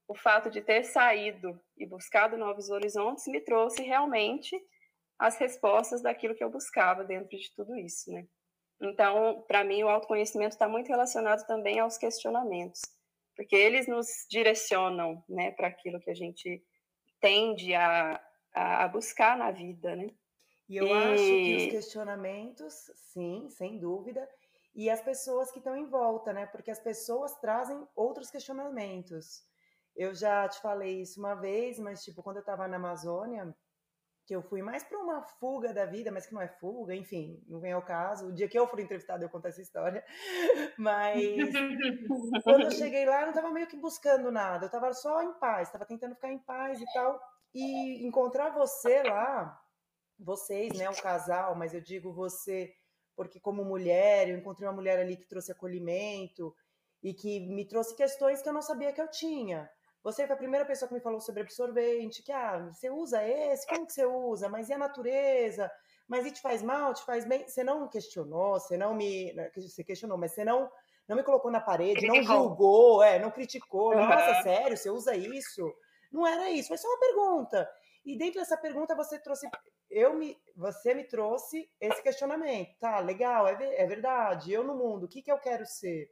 O 0.09 0.15
fato 0.15 0.49
de 0.49 0.61
ter 0.61 0.83
saído 0.83 1.57
e 1.77 1.85
buscado 1.85 2.37
novos 2.37 2.69
horizontes 2.69 3.27
me 3.27 3.39
trouxe 3.39 3.81
realmente 3.83 4.59
as 5.19 5.37
respostas 5.37 6.01
daquilo 6.01 6.35
que 6.35 6.43
eu 6.43 6.49
buscava 6.49 7.03
dentro 7.03 7.37
de 7.37 7.53
tudo 7.55 7.75
isso, 7.75 8.11
né? 8.11 8.27
Então, 8.79 9.43
para 9.47 9.63
mim, 9.63 9.83
o 9.83 9.89
autoconhecimento 9.89 10.53
está 10.53 10.67
muito 10.67 10.87
relacionado 10.87 11.45
também 11.47 11.79
aos 11.79 11.97
questionamentos, 11.97 12.81
porque 13.35 13.55
eles 13.55 13.87
nos 13.87 14.07
direcionam, 14.29 15.23
né, 15.27 15.51
para 15.51 15.67
aquilo 15.67 15.99
que 15.99 16.11
a 16.11 16.15
gente 16.15 16.63
tende 17.19 17.73
a, 17.73 18.21
a 18.53 18.87
buscar 18.87 19.37
na 19.37 19.49
vida, 19.51 19.95
né? 19.95 20.09
E 20.69 20.77
eu 20.77 20.85
e... 20.85 20.91
acho 20.93 21.23
que 21.23 21.55
os 21.55 21.71
questionamentos, 21.71 22.91
sim, 22.95 23.47
sem 23.49 23.79
dúvida, 23.79 24.27
e 24.75 24.89
as 24.91 25.01
pessoas 25.01 25.51
que 25.51 25.57
estão 25.57 25.75
em 25.75 25.85
volta, 25.85 26.31
né? 26.31 26.45
Porque 26.45 26.69
as 26.69 26.79
pessoas 26.79 27.33
trazem 27.39 27.87
outros 27.95 28.29
questionamentos. 28.29 29.43
Eu 29.95 30.13
já 30.13 30.47
te 30.47 30.61
falei 30.61 31.01
isso 31.01 31.19
uma 31.19 31.33
vez, 31.33 31.79
mas 31.79 32.03
tipo, 32.03 32.21
quando 32.21 32.37
eu 32.37 32.41
estava 32.41 32.67
na 32.67 32.77
Amazônia, 32.77 33.55
que 34.27 34.35
eu 34.35 34.41
fui 34.41 34.61
mais 34.61 34.83
para 34.83 34.99
uma 34.99 35.23
fuga 35.23 35.73
da 35.73 35.85
vida, 35.85 36.11
mas 36.11 36.25
que 36.25 36.33
não 36.33 36.41
é 36.41 36.49
fuga, 36.49 36.93
enfim, 36.93 37.41
não 37.47 37.61
vem 37.61 37.71
ao 37.71 37.81
caso. 37.81 38.27
O 38.27 38.33
dia 38.33 38.49
que 38.49 38.59
eu 38.59 38.67
for 38.67 38.77
entrevistada 38.77 39.23
eu 39.23 39.29
conto 39.29 39.47
essa 39.47 39.61
história. 39.61 40.03
Mas 40.77 41.17
quando 42.43 42.63
eu 42.63 42.71
cheguei 42.71 43.05
lá, 43.05 43.21
eu 43.21 43.27
não 43.27 43.29
estava 43.29 43.49
meio 43.51 43.67
que 43.67 43.77
buscando 43.77 44.29
nada, 44.29 44.65
eu 44.65 44.67
estava 44.67 44.93
só 44.93 45.23
em 45.23 45.33
paz, 45.39 45.69
estava 45.69 45.85
tentando 45.85 46.13
ficar 46.15 46.31
em 46.31 46.39
paz 46.39 46.81
e 46.81 46.85
tal. 46.93 47.19
E 47.55 48.05
encontrar 48.05 48.49
você 48.49 49.01
lá 49.01 49.57
vocês, 50.19 50.77
né, 50.77 50.89
o 50.89 51.01
casal, 51.01 51.55
mas 51.55 51.73
eu 51.73 51.79
digo 51.79 52.11
você 52.11 52.73
porque 53.15 53.39
como 53.39 53.65
mulher, 53.65 54.29
eu 54.29 54.37
encontrei 54.37 54.67
uma 54.67 54.75
mulher 54.75 54.99
ali 54.99 55.17
que 55.17 55.27
trouxe 55.27 55.51
acolhimento 55.51 56.53
e 57.01 57.13
que 57.13 57.39
me 57.47 57.65
trouxe 57.65 57.95
questões 57.95 58.41
que 58.41 58.49
eu 58.49 58.53
não 58.53 58.61
sabia 58.61 58.93
que 58.93 59.01
eu 59.01 59.09
tinha. 59.09 59.67
Você 60.03 60.25
foi 60.25 60.35
a 60.35 60.37
primeira 60.37 60.65
pessoa 60.65 60.87
que 60.87 60.95
me 60.95 61.01
falou 61.01 61.19
sobre 61.19 61.41
absorvente, 61.41 62.23
que 62.23 62.31
ah, 62.31 62.69
você 62.71 62.89
usa 62.89 63.23
esse, 63.23 63.67
como 63.67 63.85
que 63.85 63.93
você 63.93 64.05
usa? 64.05 64.47
Mas 64.47 64.69
e 64.69 64.73
a 64.73 64.77
natureza? 64.77 65.69
Mas 66.07 66.25
e 66.25 66.31
te 66.31 66.41
faz 66.41 66.63
mal, 66.63 66.93
te 66.93 67.03
faz 67.03 67.25
bem? 67.25 67.47
Você 67.47 67.63
não 67.63 67.87
questionou, 67.89 68.59
você 68.59 68.77
não 68.77 68.93
me, 68.93 69.33
né, 69.33 69.51
você 69.55 69.83
questionou, 69.83 70.17
mas 70.17 70.31
você 70.33 70.45
não 70.45 70.69
não 71.07 71.15
me 71.15 71.23
colocou 71.23 71.49
na 71.49 71.61
parede, 71.61 72.01
criticou. 72.01 72.21
não 72.21 72.23
julgou, 72.23 73.01
é, 73.01 73.17
não 73.17 73.31
criticou. 73.31 73.93
Uhum. 73.93 74.05
Nossa, 74.05 74.43
sério, 74.43 74.75
você 74.75 74.89
usa 74.89 75.15
isso? 75.15 75.73
Não 76.11 76.27
era 76.27 76.49
isso, 76.49 76.67
foi 76.67 76.77
só 76.77 76.87
uma 76.87 76.99
pergunta. 76.99 77.69
E 78.05 78.17
dentro 78.17 78.39
dessa 78.39 78.57
pergunta 78.57 78.93
você 78.93 79.17
trouxe 79.17 79.49
eu 79.89 80.13
me, 80.13 80.37
você 80.55 80.93
me 80.93 81.05
trouxe 81.05 81.69
esse 81.79 82.01
questionamento. 82.01 82.77
Tá, 82.79 82.99
legal, 82.99 83.47
é, 83.47 83.81
é 83.81 83.85
verdade. 83.85 84.51
Eu 84.51 84.63
no 84.63 84.75
mundo, 84.75 85.05
o 85.05 85.07
que, 85.07 85.21
que 85.21 85.31
eu 85.31 85.39
quero 85.39 85.65
ser? 85.65 86.09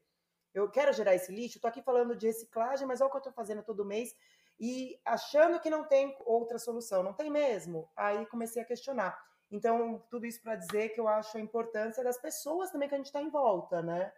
Eu 0.56 0.70
quero 0.72 0.94
gerar 0.94 1.14
esse 1.14 1.32
lixo? 1.34 1.58
Estou 1.58 1.68
aqui 1.68 1.82
falando 1.82 2.16
de 2.16 2.28
reciclagem, 2.28 2.88
mas 2.88 3.02
olha 3.02 3.10
o 3.10 3.12
que 3.12 3.18
eu 3.18 3.20
estou 3.20 3.34
fazendo 3.34 3.62
todo 3.62 3.84
mês 3.84 4.16
e 4.58 4.98
achando 5.04 5.60
que 5.60 5.70
não 5.70 5.84
tem 5.84 6.16
outra 6.22 6.58
solução. 6.58 7.04
Não 7.04 7.14
tem 7.14 7.30
mesmo? 7.30 7.92
Aí 7.96 8.26
comecei 8.28 8.62
a 8.62 8.66
questionar. 8.66 9.22
Então, 9.52 10.02
tudo 10.10 10.26
isso 10.26 10.42
para 10.42 10.56
dizer 10.56 10.90
que 10.90 11.00
eu 11.00 11.10
acho 11.10 11.38
a 11.38 11.42
importância 11.42 12.02
das 12.04 12.18
pessoas 12.18 12.72
também 12.72 12.88
que 12.88 12.96
a 12.96 12.98
gente 12.98 13.08
está 13.08 13.22
em 13.22 13.30
volta, 13.30 13.82
né? 13.82 14.14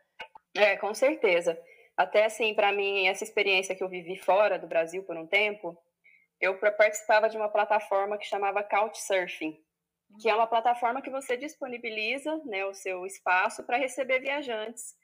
É, 0.56 0.78
com 0.78 0.94
certeza. 0.94 1.60
Até 1.98 2.26
assim, 2.26 2.54
para 2.54 2.72
mim, 2.72 3.08
essa 3.08 3.24
experiência 3.24 3.76
que 3.76 3.84
eu 3.84 3.90
vivi 3.90 4.16
fora 4.16 4.60
do 4.60 4.68
Brasil 4.68 5.04
por 5.04 5.18
um 5.18 5.26
tempo, 5.26 5.76
eu 6.40 6.56
participava 6.60 7.28
de 7.28 7.36
uma 7.36 7.50
plataforma 7.50 8.18
que 8.18 8.26
chamava 8.26 8.64
Couchsurfing, 8.64 9.60
que 10.22 10.30
é 10.30 10.36
uma 10.36 10.46
plataforma 10.46 11.02
que 11.02 11.10
você 11.10 11.36
disponibiliza 11.36 12.40
né, 12.46 12.64
o 12.64 12.74
seu 12.74 13.06
espaço 13.08 13.64
para 13.64 13.78
receber 13.78 14.20
viajantes. 14.20 14.96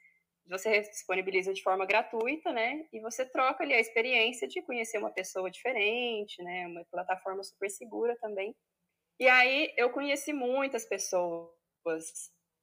Você 0.46 0.80
disponibiliza 0.82 1.54
de 1.54 1.62
forma 1.62 1.86
gratuita, 1.86 2.52
né? 2.52 2.86
E 2.92 3.00
você 3.00 3.24
troca 3.24 3.64
ali 3.64 3.72
a 3.72 3.80
experiência 3.80 4.46
de 4.46 4.60
conhecer 4.62 4.98
uma 4.98 5.10
pessoa 5.10 5.50
diferente, 5.50 6.42
né? 6.42 6.66
Uma 6.66 6.84
plataforma 6.90 7.42
super 7.42 7.70
segura 7.70 8.16
também. 8.20 8.54
E 9.18 9.28
aí 9.28 9.72
eu 9.76 9.90
conheci 9.90 10.32
muitas 10.32 10.84
pessoas 10.84 11.50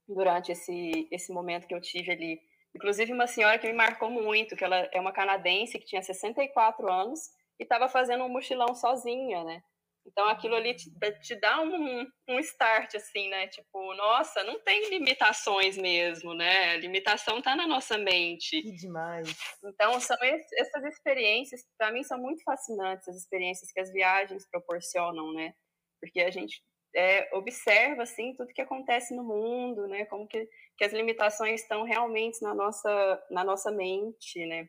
durante 0.08 0.52
esse, 0.52 1.08
esse 1.12 1.32
momento 1.34 1.68
que 1.68 1.74
eu 1.74 1.82
tive 1.82 2.12
ali. 2.12 2.42
Inclusive 2.76 3.14
uma 3.14 3.28
senhora 3.28 3.58
que 3.58 3.68
me 3.68 3.74
marcou 3.74 4.10
muito, 4.10 4.56
que 4.56 4.64
ela 4.64 4.90
é 4.92 5.00
uma 5.00 5.12
canadense 5.12 5.80
que 5.80 5.86
tinha 5.86 6.02
64 6.02 6.92
anos 6.92 7.20
e 7.60 7.64
estava 7.64 7.90
fazendo 7.90 8.24
um 8.24 8.30
mochilão 8.30 8.76
sozinha, 8.76 9.44
né? 9.44 9.64
Então 10.12 10.28
aquilo 10.28 10.56
ali 10.56 10.74
te, 10.74 10.92
te 11.22 11.36
dá 11.36 11.62
um, 11.62 12.06
um 12.28 12.40
start, 12.40 12.96
assim, 12.96 13.30
né? 13.30 13.48
Tipo, 13.48 13.94
nossa, 13.96 14.44
não 14.44 14.60
tem 14.60 14.90
limitações 14.90 15.78
mesmo, 15.78 16.34
né? 16.34 16.72
A 16.72 16.78
limitação 16.78 17.40
está 17.40 17.56
na 17.56 17.66
nossa 17.66 17.98
mente. 17.98 18.62
Que 18.62 18.72
demais. 18.74 19.34
Então, 19.64 20.00
são 20.00 20.18
essas 20.22 20.84
experiências, 20.86 21.62
para 21.78 21.92
mim, 21.92 22.04
são 22.04 22.20
muito 22.20 22.44
fascinantes, 22.44 23.08
as 23.08 23.16
experiências 23.16 23.72
que 23.72 23.80
as 23.80 23.92
viagens 23.92 24.48
proporcionam, 24.50 25.34
né? 25.34 25.54
Porque 26.02 26.22
a 26.22 26.30
gente 26.30 26.62
é, 26.94 27.30
observa, 27.34 28.04
assim, 28.04 28.36
tudo 28.36 28.54
que 28.54 28.62
acontece 28.62 29.16
no 29.16 29.24
mundo, 29.24 29.88
né? 29.88 30.06
Como 30.06 30.28
que, 30.28 30.48
que 30.78 30.84
as 30.84 30.92
limitações 30.92 31.62
estão 31.62 31.84
realmente 31.84 32.42
na 32.42 32.54
nossa, 32.54 33.24
na 33.32 33.46
nossa 33.46 33.72
mente, 33.72 34.46
né? 34.46 34.68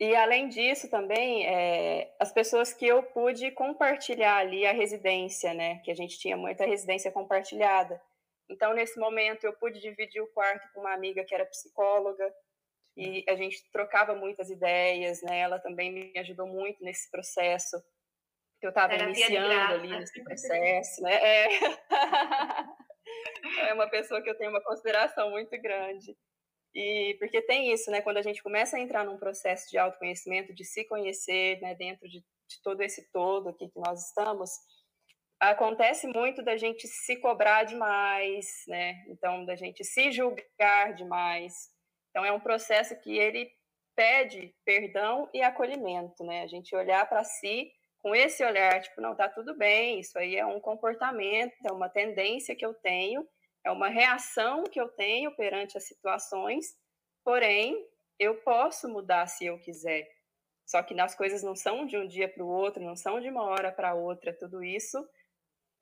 E 0.00 0.16
além 0.16 0.48
disso 0.48 0.90
também, 0.90 1.46
é, 1.46 2.14
as 2.18 2.32
pessoas 2.32 2.72
que 2.72 2.86
eu 2.86 3.02
pude 3.02 3.50
compartilhar 3.52 4.38
ali 4.38 4.66
a 4.66 4.72
residência, 4.72 5.54
né? 5.54 5.78
Que 5.84 5.90
a 5.90 5.94
gente 5.94 6.18
tinha 6.18 6.36
muita 6.36 6.66
residência 6.66 7.12
compartilhada. 7.12 8.00
Então, 8.50 8.74
nesse 8.74 8.98
momento, 8.98 9.44
eu 9.44 9.52
pude 9.52 9.80
dividir 9.80 10.20
o 10.20 10.26
quarto 10.28 10.68
com 10.72 10.80
uma 10.80 10.92
amiga 10.92 11.24
que 11.24 11.34
era 11.34 11.46
psicóloga 11.46 12.32
e 12.96 13.24
a 13.28 13.36
gente 13.36 13.70
trocava 13.70 14.14
muitas 14.14 14.50
ideias, 14.50 15.22
né? 15.22 15.38
Ela 15.38 15.58
também 15.58 15.90
me 15.90 16.18
ajudou 16.18 16.46
muito 16.46 16.82
nesse 16.82 17.10
processo 17.10 17.82
que 18.60 18.66
eu 18.66 18.70
estava 18.70 18.94
iniciando 18.94 19.72
ali 19.72 19.88
nesse 19.88 20.22
processo, 20.22 21.02
né? 21.02 21.14
É... 21.14 21.48
é 23.70 23.74
uma 23.74 23.88
pessoa 23.88 24.22
que 24.22 24.30
eu 24.30 24.36
tenho 24.36 24.50
uma 24.50 24.62
consideração 24.62 25.30
muito 25.30 25.60
grande. 25.60 26.16
E 26.74 27.16
porque 27.18 27.42
tem 27.42 27.72
isso, 27.72 27.90
né? 27.90 28.00
Quando 28.00 28.16
a 28.16 28.22
gente 28.22 28.42
começa 28.42 28.76
a 28.76 28.80
entrar 28.80 29.04
num 29.04 29.18
processo 29.18 29.70
de 29.70 29.76
autoconhecimento, 29.76 30.54
de 30.54 30.64
se 30.64 30.84
conhecer, 30.84 31.60
né, 31.60 31.74
dentro 31.74 32.08
de, 32.08 32.20
de 32.20 32.62
todo 32.62 32.80
esse 32.80 33.10
todo 33.12 33.50
aqui 33.50 33.68
que 33.68 33.78
nós 33.78 34.06
estamos, 34.06 34.50
acontece 35.38 36.06
muito 36.06 36.42
da 36.42 36.56
gente 36.56 36.86
se 36.86 37.16
cobrar 37.16 37.64
demais, 37.64 38.46
né? 38.68 39.04
Então, 39.08 39.44
da 39.44 39.54
gente 39.54 39.84
se 39.84 40.10
julgar 40.12 40.94
demais. 40.94 41.70
Então, 42.10 42.24
é 42.24 42.32
um 42.32 42.40
processo 42.40 42.98
que 43.00 43.18
ele 43.18 43.50
pede 43.94 44.54
perdão 44.64 45.28
e 45.34 45.42
acolhimento, 45.42 46.24
né? 46.24 46.42
A 46.42 46.46
gente 46.46 46.74
olhar 46.74 47.06
para 47.08 47.24
si 47.24 47.70
com 48.00 48.14
esse 48.14 48.44
olhar, 48.44 48.80
tipo, 48.80 49.00
não, 49.00 49.14
tá 49.14 49.28
tudo 49.28 49.56
bem, 49.56 50.00
isso 50.00 50.18
aí 50.18 50.36
é 50.36 50.44
um 50.44 50.60
comportamento, 50.60 51.54
é 51.64 51.72
uma 51.72 51.88
tendência 51.88 52.54
que 52.54 52.66
eu 52.66 52.74
tenho, 52.74 53.26
é 53.64 53.70
uma 53.70 53.88
reação 53.88 54.64
que 54.64 54.80
eu 54.80 54.88
tenho 54.88 55.34
perante 55.36 55.76
as 55.76 55.86
situações, 55.86 56.76
porém, 57.24 57.86
eu 58.18 58.36
posso 58.42 58.88
mudar 58.88 59.26
se 59.26 59.46
eu 59.46 59.58
quiser. 59.58 60.08
Só 60.66 60.82
que 60.82 60.98
as 61.00 61.14
coisas 61.14 61.42
não 61.42 61.54
são 61.54 61.86
de 61.86 61.96
um 61.96 62.06
dia 62.06 62.28
para 62.28 62.44
o 62.44 62.48
outro, 62.48 62.82
não 62.82 62.96
são 62.96 63.20
de 63.20 63.28
uma 63.28 63.44
hora 63.44 63.72
para 63.72 63.94
outra, 63.94 64.36
tudo 64.36 64.62
isso 64.62 64.98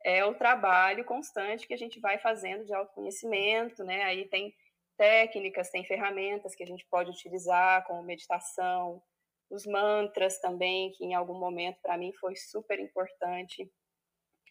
é 0.04 0.24
o 0.24 0.34
trabalho 0.34 1.04
constante 1.04 1.66
que 1.66 1.74
a 1.74 1.76
gente 1.76 2.00
vai 2.00 2.18
fazendo 2.18 2.64
de 2.64 2.74
autoconhecimento, 2.74 3.84
né? 3.84 4.02
Aí 4.04 4.28
tem 4.28 4.54
técnicas, 4.96 5.70
tem 5.70 5.84
ferramentas 5.84 6.54
que 6.54 6.62
a 6.62 6.66
gente 6.66 6.86
pode 6.90 7.10
utilizar, 7.10 7.84
como 7.86 8.02
meditação, 8.02 9.02
os 9.50 9.66
mantras 9.66 10.38
também, 10.40 10.92
que 10.92 11.04
em 11.04 11.14
algum 11.14 11.38
momento 11.38 11.78
para 11.82 11.98
mim 11.98 12.12
foi 12.14 12.36
super 12.36 12.78
importante 12.78 13.70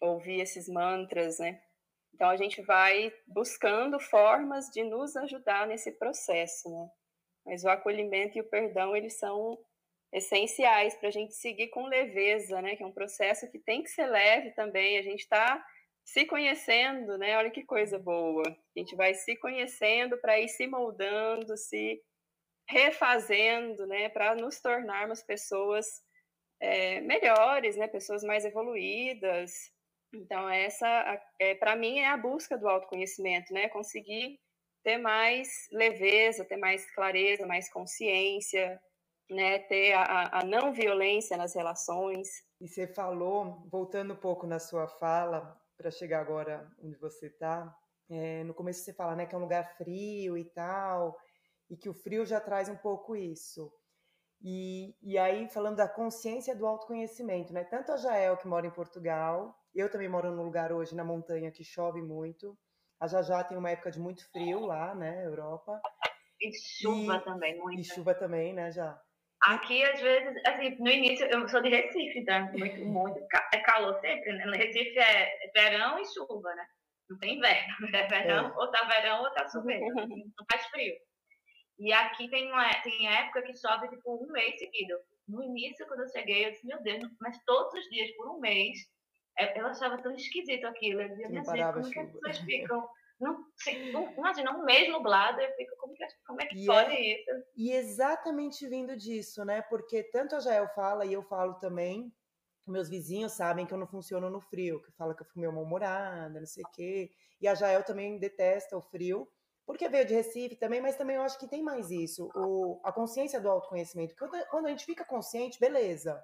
ouvir 0.00 0.40
esses 0.40 0.68
mantras, 0.68 1.38
né? 1.38 1.60
Então 2.14 2.28
a 2.28 2.36
gente 2.36 2.60
vai 2.62 3.12
buscando 3.26 3.98
formas 3.98 4.66
de 4.66 4.82
nos 4.82 5.16
ajudar 5.16 5.66
nesse 5.66 5.92
processo, 5.92 6.68
né? 6.70 6.88
Mas 7.46 7.64
o 7.64 7.68
acolhimento 7.68 8.36
e 8.36 8.40
o 8.40 8.48
perdão 8.48 8.94
eles 8.94 9.18
são 9.18 9.58
essenciais 10.12 10.94
para 10.96 11.08
a 11.08 11.12
gente 11.12 11.34
seguir 11.34 11.68
com 11.68 11.86
leveza, 11.86 12.60
né? 12.60 12.76
Que 12.76 12.82
é 12.82 12.86
um 12.86 12.92
processo 12.92 13.50
que 13.50 13.58
tem 13.58 13.82
que 13.82 13.90
ser 13.90 14.06
leve 14.06 14.50
também. 14.52 14.98
A 14.98 15.02
gente 15.02 15.20
está 15.20 15.64
se 16.04 16.24
conhecendo, 16.26 17.16
né? 17.16 17.36
Olha 17.38 17.50
que 17.50 17.64
coisa 17.64 17.98
boa. 17.98 18.42
A 18.48 18.78
gente 18.78 18.96
vai 18.96 19.14
se 19.14 19.36
conhecendo 19.36 20.18
para 20.18 20.40
ir 20.40 20.48
se 20.48 20.66
moldando, 20.66 21.56
se 21.56 22.02
refazendo, 22.68 23.86
né? 23.86 24.08
Para 24.08 24.34
nos 24.34 24.60
tornarmos 24.60 25.22
pessoas 25.22 25.86
é, 26.60 27.00
melhores, 27.00 27.76
né? 27.76 27.86
Pessoas 27.86 28.22
mais 28.24 28.44
evoluídas. 28.44 29.72
Então, 30.12 30.48
essa, 30.48 31.20
é, 31.38 31.54
para 31.54 31.76
mim, 31.76 31.98
é 31.98 32.08
a 32.08 32.16
busca 32.16 32.58
do 32.58 32.68
autoconhecimento, 32.68 33.52
né? 33.52 33.68
Conseguir 33.68 34.38
ter 34.82 34.98
mais 34.98 35.48
leveza, 35.70 36.44
ter 36.44 36.56
mais 36.56 36.90
clareza, 36.94 37.46
mais 37.46 37.70
consciência, 37.70 38.80
né? 39.30 39.60
Ter 39.60 39.92
a, 39.92 40.40
a 40.40 40.44
não 40.44 40.72
violência 40.72 41.36
nas 41.36 41.54
relações. 41.54 42.28
E 42.60 42.68
você 42.68 42.86
falou, 42.86 43.66
voltando 43.70 44.14
um 44.14 44.16
pouco 44.16 44.46
na 44.46 44.58
sua 44.58 44.88
fala, 44.88 45.56
para 45.76 45.90
chegar 45.90 46.20
agora 46.20 46.70
onde 46.82 46.96
você 46.98 47.28
está, 47.28 47.74
é, 48.10 48.44
no 48.44 48.52
começo 48.52 48.84
você 48.84 48.92
fala 48.92 49.14
né, 49.14 49.24
que 49.24 49.34
é 49.34 49.38
um 49.38 49.42
lugar 49.42 49.76
frio 49.76 50.36
e 50.36 50.44
tal, 50.44 51.16
e 51.70 51.76
que 51.76 51.88
o 51.88 51.94
frio 51.94 52.26
já 52.26 52.40
traz 52.40 52.68
um 52.68 52.76
pouco 52.76 53.14
isso. 53.14 53.72
E, 54.42 54.96
e 55.00 55.16
aí, 55.16 55.48
falando 55.48 55.76
da 55.76 55.88
consciência 55.88 56.56
do 56.56 56.66
autoconhecimento, 56.66 57.52
né? 57.52 57.62
Tanto 57.62 57.92
a 57.92 57.96
Jael, 57.96 58.36
que 58.36 58.48
mora 58.48 58.66
em 58.66 58.70
Portugal, 58.70 59.54
eu 59.74 59.90
também 59.90 60.08
moro 60.08 60.30
num 60.30 60.42
lugar 60.42 60.72
hoje 60.72 60.94
na 60.94 61.04
montanha 61.04 61.50
que 61.50 61.64
chove 61.64 62.02
muito. 62.02 62.58
A 63.00 63.06
Jajá 63.06 63.44
tem 63.44 63.56
uma 63.56 63.70
época 63.70 63.90
de 63.90 64.00
muito 64.00 64.28
frio 64.30 64.60
lá, 64.60 64.94
né, 64.94 65.24
Europa. 65.24 65.80
E 66.40 66.50
chuva 66.52 67.16
e, 67.16 67.24
também, 67.24 67.58
muito. 67.58 67.80
E 67.80 67.84
chuva 67.84 68.14
também, 68.14 68.52
né, 68.52 68.70
já. 68.72 69.00
Aqui, 69.42 69.82
às 69.84 70.00
vezes, 70.00 70.36
assim, 70.46 70.76
no 70.78 70.90
início, 70.90 71.26
eu 71.26 71.48
sou 71.48 71.62
de 71.62 71.70
Recife, 71.70 72.24
tá? 72.26 72.40
Muito, 72.52 72.84
muito, 72.84 73.18
é 73.54 73.58
calor 73.60 73.98
sempre, 74.00 74.32
né? 74.34 74.44
No 74.44 74.52
Recife 74.52 74.98
é 74.98 75.50
verão 75.54 75.98
e 75.98 76.04
chuva, 76.04 76.54
né? 76.54 76.66
Não 77.08 77.18
tem 77.18 77.38
inverno, 77.38 77.74
é 77.96 78.06
verão, 78.06 78.48
é. 78.48 78.52
ou 78.56 78.70
tá 78.70 78.84
verão 78.84 79.22
ou 79.22 79.30
tá 79.32 79.48
chovendo, 79.48 79.94
não 79.94 80.46
faz 80.50 80.66
frio. 80.66 80.94
E 81.78 81.92
aqui 81.92 82.28
tem, 82.28 82.52
uma, 82.52 82.68
tem 82.82 83.08
época 83.08 83.42
que 83.42 83.56
chove 83.56 83.88
tipo 83.88 84.22
um 84.22 84.30
mês 84.30 84.58
seguido. 84.58 84.94
No 85.26 85.42
início, 85.42 85.86
quando 85.86 86.00
eu 86.00 86.08
cheguei, 86.08 86.44
eu 86.46 86.50
disse, 86.50 86.66
meu 86.66 86.82
Deus, 86.82 87.02
mas 87.18 87.42
todos 87.44 87.72
os 87.72 87.88
dias 87.88 88.14
por 88.16 88.36
um 88.36 88.38
mês, 88.38 88.76
eu 89.38 89.66
achava 89.66 90.00
tão 90.02 90.14
esquisito 90.14 90.64
aquilo. 90.66 91.00
Eu 91.00 91.08
dizia, 91.08 91.28
minha 91.28 91.44
gente, 91.44 91.72
como 91.72 91.86
é 91.86 91.90
que 91.90 91.98
as 91.98 92.12
pessoas 92.12 92.38
ficam? 92.44 92.88
Não, 93.20 93.44
imagina, 94.16 94.56
um 94.56 94.64
mês 94.64 94.90
nublado, 94.90 95.40
eu 95.42 95.54
fico, 95.54 95.76
como, 95.76 95.92
que, 95.92 96.06
como 96.26 96.40
é 96.40 96.46
que 96.46 96.62
e 96.62 96.66
pode 96.66 96.90
é, 96.90 97.16
isso? 97.16 97.30
E 97.54 97.70
exatamente 97.70 98.66
vindo 98.66 98.96
disso, 98.96 99.44
né? 99.44 99.60
Porque 99.60 100.02
tanto 100.04 100.36
a 100.36 100.40
Jael 100.40 100.66
fala 100.68 101.04
e 101.04 101.12
eu 101.12 101.22
falo 101.22 101.54
também, 101.58 102.10
meus 102.66 102.88
vizinhos 102.88 103.32
sabem 103.32 103.66
que 103.66 103.74
eu 103.74 103.78
não 103.78 103.86
funciono 103.86 104.30
no 104.30 104.40
frio, 104.40 104.80
que 104.80 104.90
fala 104.92 105.14
que 105.14 105.20
eu 105.20 105.26
fico 105.26 105.38
meio 105.38 105.52
mal-humorada, 105.52 106.40
não 106.40 106.46
sei 106.46 106.64
o 106.64 106.70
quê. 106.70 107.10
E 107.42 107.46
a 107.46 107.54
Jael 107.54 107.84
também 107.84 108.18
detesta 108.18 108.74
o 108.74 108.80
frio 108.80 109.28
porque 109.70 109.88
veio 109.88 110.04
de 110.04 110.14
Recife 110.14 110.56
também, 110.56 110.80
mas 110.80 110.96
também 110.96 111.14
eu 111.14 111.22
acho 111.22 111.38
que 111.38 111.46
tem 111.46 111.62
mais 111.62 111.92
isso, 111.92 112.28
o, 112.34 112.80
a 112.82 112.90
consciência 112.90 113.40
do 113.40 113.48
autoconhecimento. 113.48 114.16
Quando 114.50 114.66
a 114.66 114.70
gente 114.70 114.84
fica 114.84 115.04
consciente, 115.04 115.60
beleza. 115.60 116.20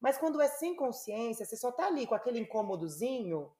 Mas 0.00 0.18
quando 0.18 0.40
é 0.40 0.48
sem 0.48 0.74
consciência, 0.74 1.44
você 1.44 1.56
só 1.56 1.72
tá 1.72 1.86
ali 1.86 2.06
com 2.06 2.14
aquele 2.14 2.38
incômodozinho, 2.38 3.52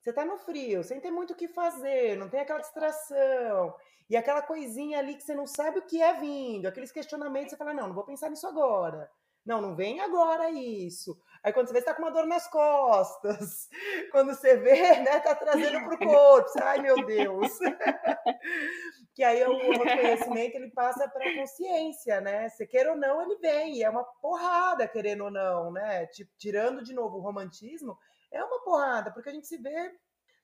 você 0.00 0.12
tá 0.12 0.24
no 0.24 0.36
frio, 0.38 0.84
sem 0.84 1.00
ter 1.00 1.10
muito 1.10 1.32
o 1.32 1.36
que 1.36 1.48
fazer, 1.48 2.16
não 2.16 2.28
tem 2.28 2.40
aquela 2.40 2.60
distração. 2.60 3.74
E 4.08 4.16
aquela 4.16 4.42
coisinha 4.42 4.98
ali 4.98 5.14
que 5.14 5.22
você 5.22 5.34
não 5.34 5.46
sabe 5.46 5.78
o 5.78 5.86
que 5.86 6.02
é 6.02 6.12
vindo, 6.20 6.66
aqueles 6.66 6.92
questionamentos, 6.92 7.50
você 7.50 7.56
fala, 7.56 7.72
não, 7.72 7.88
não 7.88 7.94
vou 7.94 8.04
pensar 8.04 8.28
nisso 8.28 8.46
agora. 8.46 9.10
Não, 9.44 9.60
não 9.60 9.76
vem 9.76 10.00
agora 10.00 10.50
isso. 10.50 11.18
Aí 11.42 11.52
quando 11.52 11.66
você 11.66 11.74
vê, 11.74 11.80
você 11.80 11.84
tá 11.84 11.94
com 11.94 12.02
uma 12.02 12.10
dor 12.10 12.26
nas 12.26 12.48
costas. 12.48 13.68
Quando 14.10 14.34
você 14.34 14.56
vê, 14.56 15.00
né, 15.00 15.20
tá 15.20 15.34
trazendo 15.34 15.84
pro 15.84 15.98
corpo. 15.98 16.48
Você, 16.48 16.62
Ai, 16.62 16.78
meu 16.80 17.04
Deus. 17.04 17.52
que 19.14 19.22
aí 19.22 19.44
o 19.44 19.82
reconhecimento 19.82 20.56
ele 20.56 20.70
passa 20.70 21.06
para 21.06 21.28
a 21.28 21.34
consciência, 21.34 22.22
né? 22.22 22.48
Se 22.48 22.66
quer 22.66 22.88
ou 22.88 22.96
não, 22.96 23.20
ele 23.20 23.36
vem. 23.36 23.76
E 23.76 23.82
é 23.82 23.90
uma 23.90 24.04
porrada, 24.04 24.88
querendo 24.88 25.24
ou 25.24 25.30
não, 25.30 25.70
né? 25.70 26.06
Tirando 26.38 26.82
de 26.82 26.94
novo 26.94 27.18
o 27.18 27.20
romantismo, 27.20 27.98
é 28.32 28.42
uma 28.42 28.64
porrada, 28.64 29.12
porque 29.12 29.28
a 29.28 29.32
gente 29.32 29.46
se 29.46 29.58
vê 29.58 29.92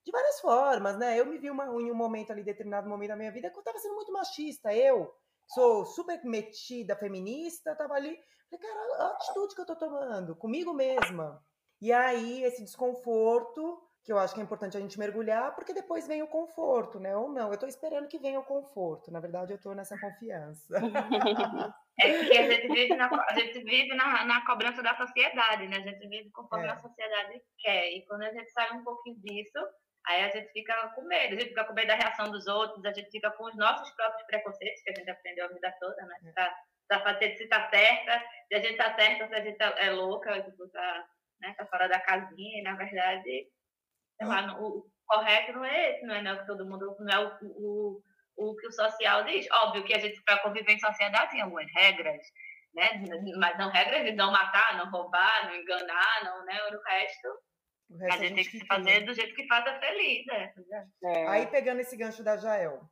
de 0.05 0.13
várias 0.13 0.39
formas, 0.41 0.99
né? 0.99 1.19
Eu 1.19 1.25
me 1.25 1.39
vi 1.39 1.51
uma, 1.51 1.65
em 1.65 1.91
um 1.91 1.95
momento 1.95 2.31
ali, 2.31 2.43
determinado 2.43 2.89
momento 2.89 3.09
da 3.09 3.17
minha 3.17 3.33
vida, 3.33 3.51
que 3.51 3.57
eu 3.57 3.61
estava 3.61 3.79
sendo 3.79 3.95
muito 3.95 4.13
machista. 4.13 4.75
Eu 4.75 5.11
sou 5.47 5.85
super 5.85 6.23
metida 6.25 6.95
feminista, 6.95 7.75
tava 7.75 7.95
ali, 7.95 8.19
falei, 8.51 8.67
cara, 8.67 9.05
a 9.05 9.07
atitude 9.15 9.55
que 9.55 9.61
eu 9.61 9.67
tô 9.67 9.77
tomando 9.77 10.37
comigo 10.37 10.75
mesma. 10.75 11.43
E 11.81 11.93
aí 11.93 12.43
esse 12.43 12.63
desconforto, 12.63 13.81
que 14.05 14.13
eu 14.13 14.19
acho 14.19 14.35
que 14.35 14.41
é 14.41 14.45
importante 14.45 14.77
a 14.77 14.81
gente 14.81 14.99
mergulhar, 14.99 15.55
porque 15.55 15.73
depois 15.73 16.07
vem 16.07 16.23
o 16.23 16.29
conforto, 16.29 16.99
né? 16.99 17.17
Ou 17.17 17.31
não, 17.31 17.53
eu 17.53 17.59
tô 17.59 17.67
esperando 17.67 18.09
que 18.09 18.19
venha 18.19 18.41
o 18.41 18.45
conforto. 18.45 19.11
Na 19.11 19.21
verdade, 19.21 19.53
eu 19.53 19.61
tô 19.61 19.73
nessa 19.75 19.99
confiança. 19.99 20.75
É 22.03 22.25
que 22.25 22.39
a 22.39 22.51
gente 22.51 22.67
vive 22.73 22.97
na, 22.97 23.11
a 23.11 23.35
gente 23.35 23.63
vive 23.63 23.95
na, 23.95 24.25
na 24.25 24.47
cobrança 24.47 24.83
da 24.83 24.97
sociedade, 24.97 25.69
né? 25.69 25.77
A 25.77 25.81
gente 25.81 26.09
vive 26.09 26.31
conforme 26.31 26.65
é. 26.65 26.71
a 26.71 26.79
sociedade 26.79 27.43
quer. 27.59 27.93
E 27.93 28.07
quando 28.07 28.23
a 28.23 28.33
gente 28.33 28.51
sai 28.53 28.73
um 28.73 28.83
pouquinho 28.83 29.17
disso, 29.21 29.59
Aí 30.07 30.25
a 30.25 30.31
gente 30.31 30.51
fica 30.53 30.75
com 30.95 31.03
medo, 31.03 31.35
a 31.35 31.39
gente 31.39 31.51
fica 31.51 31.65
com 31.65 31.75
medo 31.75 31.89
da 31.89 31.95
reação 31.95 32.31
dos 32.31 32.47
outros, 32.47 32.85
a 32.85 32.93
gente 32.93 33.11
fica 33.11 33.31
com 33.33 33.45
os 33.45 33.57
nossos 33.57 33.91
próprios 33.93 34.27
preconceitos, 34.27 34.83
que 34.83 34.91
a 34.91 34.95
gente 34.95 35.11
aprendeu 35.11 35.45
a 35.45 35.49
vida 35.49 35.73
toda, 35.79 36.03
né? 36.07 36.17
É. 36.25 36.33
Tá, 36.33 36.57
tá 36.91 37.01
fazendo 37.01 37.37
se 37.37 37.47
tá 37.47 37.71
certa, 37.71 38.23
se 38.49 38.55
a 38.55 38.59
gente 38.59 38.77
tá 38.77 38.95
certa, 38.95 39.29
se 39.29 39.35
a 39.35 39.41
gente 39.41 39.57
tá, 39.57 39.75
é 39.79 39.91
louca, 39.91 40.43
tipo, 40.43 40.69
tá, 40.69 41.07
né, 41.41 41.55
tá 41.57 41.65
fora 41.67 41.89
da 41.89 42.01
casinha, 42.01 42.59
e 42.59 42.63
na 42.63 42.75
verdade, 42.75 43.49
lá, 44.21 44.59
o, 44.61 44.79
o, 44.79 44.91
correto 45.07 45.53
não 45.53 45.65
é 45.65 45.91
esse, 45.91 46.05
não 46.05 46.15
é, 46.15 46.23
não 46.23 46.33
é 46.33 46.35
o 46.35 46.41
que 46.41 46.47
todo 46.47 46.67
mundo, 46.67 46.97
não 46.99 47.13
é 47.13 47.19
o, 47.19 47.39
o, 47.43 48.03
o 48.37 48.57
que 48.57 48.67
o 48.67 48.73
social 48.73 49.25
diz. 49.25 49.47
Óbvio 49.51 49.85
que 49.85 49.95
a 49.95 49.99
gente, 49.99 50.21
para 50.23 50.39
conviver 50.41 50.73
em 50.73 50.81
sociedade, 50.81 51.31
tem 51.31 51.41
algumas 51.41 51.71
regras, 51.73 52.21
né? 52.75 53.03
Mas 53.39 53.59
não 53.59 53.71
regras 53.71 54.05
de 54.05 54.13
não 54.13 54.33
matar, 54.33 54.77
não 54.77 54.91
roubar, 54.91 55.47
não 55.47 55.55
enganar, 55.55 56.25
não, 56.25 56.45
né? 56.45 56.59
O 56.65 56.83
resto 56.83 57.29
a 58.09 58.17
gente 58.17 58.35
tem 58.35 58.45
que 58.45 58.59
se 58.59 58.67
fazer 58.67 59.01
do 59.05 59.13
jeito 59.13 59.35
que 59.35 59.49
faça 59.49 59.79
feliz, 59.81 60.25
né? 60.27 60.53
É. 61.03 61.27
Aí, 61.29 61.47
pegando 61.49 61.81
esse 61.81 61.97
gancho 61.97 62.23
da 62.23 62.37
Jael, 62.37 62.89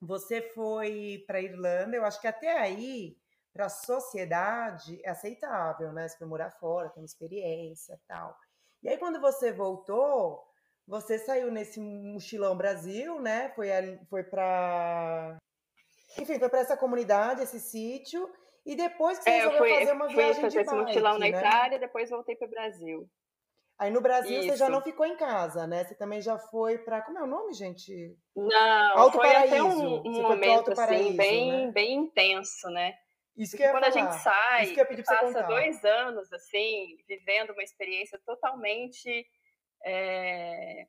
você 0.00 0.42
foi 0.42 1.24
para 1.26 1.40
Irlanda, 1.40 1.96
eu 1.96 2.04
acho 2.04 2.20
que 2.20 2.26
até 2.26 2.58
aí, 2.58 3.16
para 3.54 3.66
a 3.66 3.70
sociedade, 3.70 5.00
é 5.04 5.10
aceitável, 5.10 5.92
né? 5.92 6.08
Você 6.08 6.18
foi 6.18 6.26
morar 6.26 6.50
fora, 6.50 6.90
tem 6.90 7.00
uma 7.00 7.06
experiência 7.06 7.98
tal. 8.08 8.36
E 8.82 8.88
aí, 8.88 8.98
quando 8.98 9.20
você 9.20 9.52
voltou, 9.52 10.44
você 10.86 11.18
saiu 11.18 11.52
nesse 11.52 11.80
mochilão 11.80 12.56
Brasil, 12.56 13.20
né? 13.20 13.50
Foi, 13.54 13.68
foi 14.10 14.24
para. 14.24 15.38
Enfim, 16.18 16.38
foi 16.38 16.48
para 16.48 16.58
essa 16.58 16.76
comunidade, 16.76 17.42
esse 17.42 17.60
sítio. 17.60 18.28
E 18.66 18.74
depois 18.74 19.18
que 19.18 19.24
você 19.24 19.30
é, 19.30 19.36
resolveu 19.36 19.58
fui, 19.58 19.78
fazer 19.78 19.92
uma 19.92 20.08
viagem 20.08 20.34
fui 20.34 20.42
fazer 20.42 20.48
de 20.48 20.64
bike, 20.64 20.68
esse 20.68 20.86
mochilão 20.86 21.12
na 21.18 21.30
né? 21.30 21.38
Itália, 21.38 21.78
depois 21.78 22.10
voltei 22.10 22.34
para 22.34 22.48
o 22.48 22.50
Brasil. 22.50 23.08
Aí 23.78 23.90
no 23.90 24.00
Brasil 24.00 24.38
Isso. 24.38 24.50
você 24.50 24.56
já 24.56 24.68
não 24.68 24.80
ficou 24.80 25.04
em 25.04 25.16
casa, 25.16 25.66
né? 25.66 25.84
Você 25.84 25.94
também 25.96 26.20
já 26.20 26.38
foi 26.38 26.78
para 26.78 27.02
como 27.02 27.18
é 27.18 27.22
o 27.22 27.26
nome, 27.26 27.52
gente? 27.52 28.16
Não, 28.34 28.98
Alto 28.98 29.16
foi 29.16 29.26
Paraíso. 29.26 29.54
até 29.54 29.62
um, 29.62 30.00
um 30.06 30.22
momento 30.22 30.72
assim 30.72 31.16
bem, 31.16 31.66
né? 31.66 31.72
bem 31.72 31.94
intenso, 31.94 32.68
né? 32.70 32.94
Isso 33.36 33.56
que 33.56 33.68
quando 33.68 33.84
falar. 33.84 33.88
a 33.88 33.90
gente 33.90 34.22
sai, 34.22 34.66
que 34.66 35.02
passa 35.02 35.42
dois 35.42 35.84
anos 35.84 36.32
assim 36.32 36.96
vivendo 37.08 37.50
uma 37.50 37.62
experiência 37.62 38.18
totalmente 38.24 39.26
é, 39.84 40.86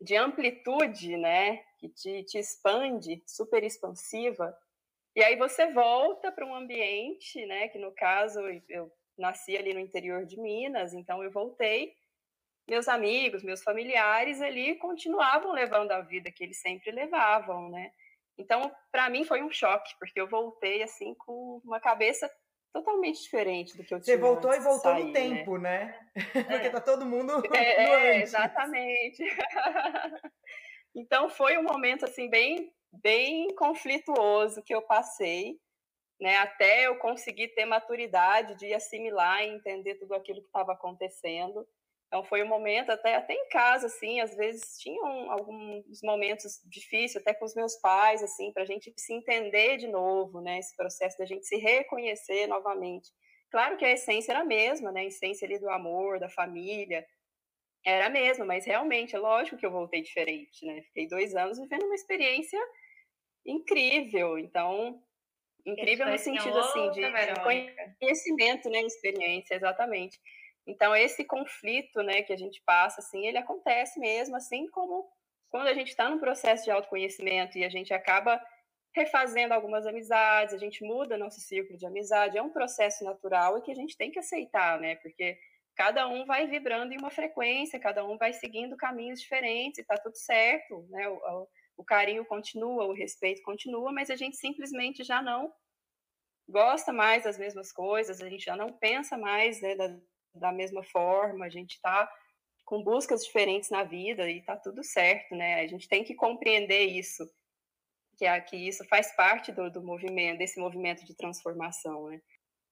de 0.00 0.16
amplitude, 0.16 1.16
né? 1.16 1.58
Que 1.78 1.88
te, 1.88 2.22
te 2.24 2.38
expande, 2.38 3.22
super 3.26 3.62
expansiva. 3.64 4.56
E 5.14 5.22
aí 5.22 5.36
você 5.36 5.72
volta 5.72 6.30
para 6.30 6.46
um 6.46 6.54
ambiente, 6.54 7.44
né? 7.46 7.68
Que 7.68 7.78
no 7.78 7.92
caso 7.92 8.40
eu 8.68 8.90
nasci 9.18 9.56
ali 9.56 9.74
no 9.74 9.80
interior 9.80 10.24
de 10.24 10.40
Minas, 10.40 10.94
então 10.94 11.22
eu 11.22 11.30
voltei 11.30 11.94
meus 12.68 12.88
amigos, 12.88 13.42
meus 13.42 13.62
familiares 13.62 14.40
ali 14.40 14.76
continuavam 14.76 15.52
levando 15.52 15.92
a 15.92 16.00
vida 16.00 16.30
que 16.30 16.44
eles 16.44 16.60
sempre 16.60 16.90
levavam, 16.90 17.68
né? 17.68 17.92
Então, 18.42 18.72
para 18.90 19.08
mim 19.08 19.24
foi 19.24 19.40
um 19.40 19.50
choque, 19.50 19.94
porque 20.00 20.20
eu 20.20 20.28
voltei 20.28 20.82
assim 20.82 21.14
com 21.14 21.60
uma 21.64 21.78
cabeça 21.78 22.28
totalmente 22.72 23.22
diferente 23.22 23.76
do 23.76 23.84
que 23.84 23.94
eu 23.94 24.00
tinha. 24.00 24.16
Você 24.16 24.20
voltou 24.20 24.52
e 24.52 24.58
voltou 24.58 24.92
sair, 24.92 25.04
no 25.04 25.12
né? 25.12 25.12
tempo, 25.12 25.58
né? 25.58 25.84
né? 25.86 26.12
Porque 26.48 26.66
é. 26.66 26.70
tá 26.70 26.80
todo 26.80 27.06
mundo 27.06 27.42
é, 27.54 27.58
é 28.16 28.22
exatamente. 28.22 29.22
então 30.96 31.28
foi 31.28 31.56
um 31.56 31.62
momento 31.62 32.04
assim 32.04 32.28
bem 32.28 32.72
bem 32.92 33.54
conflituoso 33.54 34.62
que 34.62 34.74
eu 34.74 34.82
passei, 34.82 35.58
né, 36.20 36.36
até 36.36 36.86
eu 36.86 36.98
conseguir 36.98 37.48
ter 37.48 37.64
maturidade 37.64 38.54
de 38.56 38.74
assimilar 38.74 39.42
e 39.42 39.48
entender 39.48 39.94
tudo 39.94 40.14
aquilo 40.14 40.42
que 40.42 40.46
estava 40.46 40.72
acontecendo. 40.72 41.66
Então 42.12 42.22
foi 42.22 42.42
um 42.42 42.46
momento 42.46 42.90
até 42.90 43.14
até 43.14 43.32
em 43.32 43.48
casa 43.48 43.86
assim, 43.86 44.20
às 44.20 44.36
vezes 44.36 44.76
tinham 44.78 45.30
alguns 45.30 46.02
momentos 46.04 46.60
difíceis 46.66 47.16
até 47.16 47.32
com 47.32 47.46
os 47.46 47.54
meus 47.54 47.80
pais 47.80 48.22
assim, 48.22 48.52
para 48.52 48.64
a 48.64 48.66
gente 48.66 48.92
se 48.98 49.14
entender 49.14 49.78
de 49.78 49.88
novo, 49.88 50.42
né, 50.42 50.58
esse 50.58 50.76
processo 50.76 51.16
da 51.16 51.24
gente 51.24 51.46
se 51.46 51.56
reconhecer 51.56 52.46
novamente. 52.48 53.08
Claro 53.50 53.78
que 53.78 53.84
a 53.86 53.92
essência 53.92 54.32
era 54.32 54.40
a 54.40 54.44
mesma, 54.44 54.92
né, 54.92 55.00
a 55.00 55.04
essência 55.06 55.46
ali 55.46 55.58
do 55.58 55.70
amor, 55.70 56.20
da 56.20 56.28
família, 56.28 57.06
era 57.82 58.08
a 58.08 58.10
mesma, 58.10 58.44
mas 58.44 58.66
realmente 58.66 59.16
é 59.16 59.18
lógico 59.18 59.56
que 59.56 59.64
eu 59.64 59.72
voltei 59.72 60.02
diferente, 60.02 60.66
né? 60.66 60.82
Fiquei 60.82 61.08
dois 61.08 61.34
anos 61.34 61.58
vivendo 61.58 61.84
uma 61.84 61.94
experiência 61.94 62.60
incrível, 63.46 64.38
então 64.38 65.02
Incrível 65.64 66.08
no 66.08 66.18
sentido 66.18 66.58
assim 66.58 66.90
de, 66.90 67.00
conhecimento, 67.98 68.68
né, 68.68 68.80
experiência, 68.80 69.54
exatamente. 69.54 70.18
Então 70.66 70.94
esse 70.94 71.24
conflito, 71.24 72.02
né, 72.02 72.22
que 72.22 72.32
a 72.32 72.36
gente 72.36 72.62
passa, 72.64 73.00
assim, 73.00 73.26
ele 73.26 73.38
acontece 73.38 73.98
mesmo, 73.98 74.36
assim 74.36 74.68
como 74.70 75.08
quando 75.50 75.66
a 75.66 75.74
gente 75.74 75.88
está 75.88 76.08
num 76.08 76.18
processo 76.18 76.64
de 76.64 76.70
autoconhecimento 76.70 77.58
e 77.58 77.64
a 77.64 77.68
gente 77.68 77.92
acaba 77.92 78.40
refazendo 78.94 79.54
algumas 79.54 79.86
amizades, 79.86 80.54
a 80.54 80.58
gente 80.58 80.84
muda 80.84 81.18
nosso 81.18 81.40
círculo 81.40 81.78
de 81.78 81.86
amizade, 81.86 82.38
é 82.38 82.42
um 82.42 82.52
processo 82.52 83.04
natural 83.04 83.58
e 83.58 83.62
que 83.62 83.70
a 83.70 83.74
gente 83.74 83.96
tem 83.96 84.10
que 84.10 84.18
aceitar, 84.18 84.78
né? 84.78 84.96
Porque 84.96 85.38
cada 85.74 86.06
um 86.06 86.24
vai 86.26 86.46
vibrando 86.46 86.92
em 86.92 86.98
uma 86.98 87.10
frequência, 87.10 87.80
cada 87.80 88.04
um 88.04 88.18
vai 88.18 88.32
seguindo 88.32 88.76
caminhos 88.76 89.20
diferentes 89.20 89.78
e 89.78 89.84
tá 89.84 89.96
tudo 89.96 90.16
certo, 90.16 90.86
né? 90.90 91.08
O, 91.08 91.14
o, 91.14 91.48
o 91.78 91.84
carinho 91.84 92.24
continua, 92.26 92.86
o 92.86 92.92
respeito 92.92 93.42
continua, 93.42 93.92
mas 93.92 94.10
a 94.10 94.16
gente 94.16 94.36
simplesmente 94.36 95.02
já 95.02 95.22
não 95.22 95.52
gosta 96.48 96.92
mais 96.92 97.24
das 97.24 97.38
mesmas 97.38 97.72
coisas, 97.72 98.20
a 98.20 98.28
gente 98.28 98.44
já 98.44 98.56
não 98.56 98.72
pensa 98.72 99.16
mais 99.16 99.60
né, 99.62 99.74
da, 99.74 99.88
da 100.34 100.52
mesma 100.52 100.82
forma, 100.82 101.44
a 101.44 101.50
gente 101.50 101.72
está 101.72 102.10
com 102.64 102.82
buscas 102.82 103.24
diferentes 103.24 103.70
na 103.70 103.84
vida 103.84 104.30
e 104.30 104.42
tá 104.42 104.56
tudo 104.56 104.82
certo, 104.82 105.34
né? 105.34 105.60
A 105.60 105.66
gente 105.66 105.88
tem 105.88 106.04
que 106.04 106.14
compreender 106.14 106.84
isso, 106.84 107.24
que, 108.16 108.24
é, 108.24 108.40
que 108.40 108.56
isso 108.56 108.84
faz 108.88 109.14
parte 109.14 109.52
do, 109.52 109.70
do 109.70 109.82
movimento, 109.82 110.38
desse 110.38 110.58
movimento 110.60 111.04
de 111.04 111.16
transformação, 111.16 112.08
né? 112.08 112.20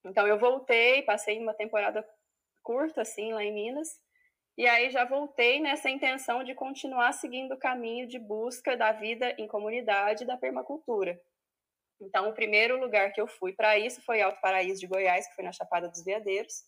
Então 0.05 0.27
eu 0.27 0.39
voltei, 0.39 1.03
passei 1.03 1.39
uma 1.39 1.55
temporada 1.55 2.07
curta 2.63 3.03
assim 3.03 3.33
lá 3.33 3.45
em 3.45 3.53
Minas, 3.53 3.89
e 4.57 4.67
aí 4.67 4.91
já 4.91 5.05
voltei 5.05 5.61
nessa 5.61 5.89
intenção 5.89 6.45
de 6.45 6.55
continuar 6.55 7.13
seguindo 7.13 7.53
o 7.53 7.59
caminho 7.59 8.07
de 8.07 8.19
busca 8.19 8.77
da 8.77 8.93
vida 8.93 9.35
em 9.39 9.47
comunidade 9.47 10.27
da 10.27 10.37
permacultura. 10.37 11.21
Então, 12.01 12.31
o 12.31 12.35
primeiro 12.35 12.79
lugar 12.79 13.13
que 13.13 13.21
eu 13.21 13.27
fui 13.27 13.53
para 13.53 13.79
isso 13.79 14.03
foi 14.03 14.23
Alto 14.23 14.41
Paraíso 14.41 14.81
de 14.81 14.87
Goiás, 14.87 15.29
que 15.29 15.35
foi 15.35 15.45
na 15.45 15.53
Chapada 15.53 15.89
dos 15.89 16.03
Veadeiros, 16.03 16.65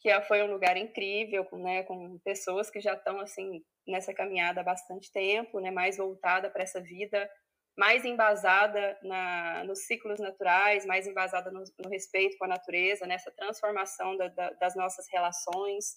que 0.00 0.20
foi 0.22 0.42
um 0.42 0.50
lugar 0.50 0.76
incrível, 0.76 1.46
né, 1.52 1.82
com 1.84 2.18
pessoas 2.18 2.70
que 2.70 2.80
já 2.80 2.94
estão 2.94 3.18
assim 3.20 3.62
nessa 3.86 4.12
caminhada 4.12 4.60
há 4.60 4.64
bastante 4.64 5.10
tempo, 5.12 5.60
né, 5.60 5.70
mais 5.70 5.96
voltada 5.96 6.50
para 6.50 6.62
essa 6.62 6.80
vida, 6.80 7.28
mais 7.76 8.04
embasada 8.04 8.98
na, 9.02 9.64
nos 9.64 9.80
ciclos 9.86 10.18
naturais, 10.18 10.86
mais 10.86 11.06
embasada 11.06 11.50
no, 11.50 11.62
no 11.78 11.90
respeito 11.90 12.38
com 12.38 12.46
a 12.46 12.48
natureza, 12.48 13.06
nessa 13.06 13.30
transformação 13.30 14.16
da, 14.16 14.28
da, 14.28 14.50
das 14.52 14.74
nossas 14.74 15.06
relações. 15.12 15.96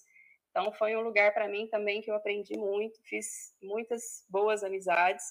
Então, 0.50 0.72
foi 0.72 0.94
um 0.94 1.00
lugar 1.00 1.32
para 1.32 1.48
mim 1.48 1.66
também 1.68 2.02
que 2.02 2.10
eu 2.10 2.14
aprendi 2.14 2.56
muito, 2.56 3.00
fiz 3.04 3.54
muitas 3.62 4.26
boas 4.28 4.62
amizades. 4.62 5.24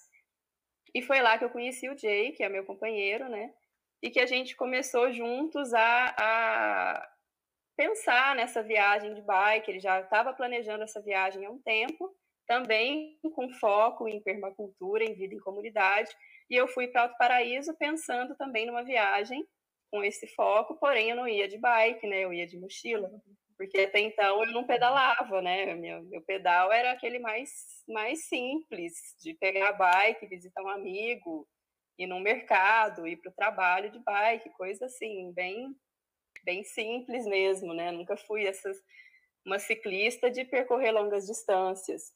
E 0.93 1.01
foi 1.03 1.21
lá 1.21 1.37
que 1.37 1.45
eu 1.45 1.51
conheci 1.51 1.87
o 1.87 1.97
Jay, 1.97 2.31
que 2.31 2.43
é 2.43 2.49
meu 2.49 2.65
companheiro, 2.65 3.29
né? 3.29 3.53
E 4.01 4.09
que 4.09 4.19
a 4.19 4.25
gente 4.25 4.55
começou 4.55 5.11
juntos 5.11 5.73
a, 5.73 6.15
a 6.17 7.09
pensar 7.79 8.35
nessa 8.35 8.61
viagem 8.61 9.13
de 9.13 9.21
bike. 9.21 9.71
Ele 9.71 9.79
já 9.79 10.01
estava 10.01 10.33
planejando 10.33 10.83
essa 10.83 11.01
viagem 11.01 11.45
há 11.45 11.49
um 11.49 11.61
tempo, 11.61 12.13
também 12.45 13.17
com 13.33 13.49
foco 13.53 14.05
em 14.05 14.21
permacultura, 14.21 15.05
em 15.05 15.13
vida 15.13 15.33
em 15.33 15.39
comunidade. 15.39 16.11
E 16.49 16.55
eu 16.55 16.67
fui 16.67 16.89
para 16.89 17.03
Alto 17.03 17.15
Paraíso 17.17 17.73
pensando 17.77 18.35
também 18.35 18.65
numa 18.65 18.83
viagem 18.83 19.47
com 19.89 20.03
esse 20.03 20.27
foco, 20.35 20.75
porém 20.75 21.11
eu 21.11 21.15
não 21.15 21.25
ia 21.25 21.47
de 21.47 21.57
bike, 21.57 22.05
né? 22.05 22.19
Eu 22.25 22.33
ia 22.33 22.45
de 22.45 22.59
mochila 22.59 23.09
porque 23.57 23.79
até 23.79 23.99
então 23.99 24.41
eu 24.41 24.53
não 24.53 24.65
pedalava, 24.65 25.41
né? 25.41 25.75
Meu, 25.75 26.01
meu 26.03 26.21
pedal 26.21 26.71
era 26.71 26.93
aquele 26.93 27.19
mais, 27.19 27.49
mais 27.89 28.25
simples, 28.25 28.93
de 29.21 29.33
pegar 29.33 29.69
a 29.69 29.73
bike, 29.73 30.27
visitar 30.27 30.63
um 30.63 30.69
amigo, 30.69 31.45
ir 31.97 32.07
no 32.07 32.21
mercado, 32.21 33.05
ir 33.05 33.17
para 33.17 33.29
o 33.29 33.35
trabalho 33.35 33.91
de 33.91 33.99
bike, 33.99 34.49
coisa 34.51 34.85
assim, 34.85 35.33
bem, 35.33 35.75
bem 36.43 36.63
simples 36.63 37.25
mesmo, 37.25 37.73
né? 37.73 37.91
Nunca 37.91 38.15
fui 38.17 38.45
essas, 38.45 38.77
uma 39.45 39.59
ciclista 39.59 40.29
de 40.29 40.45
percorrer 40.45 40.91
longas 40.91 41.25
distâncias. 41.25 42.13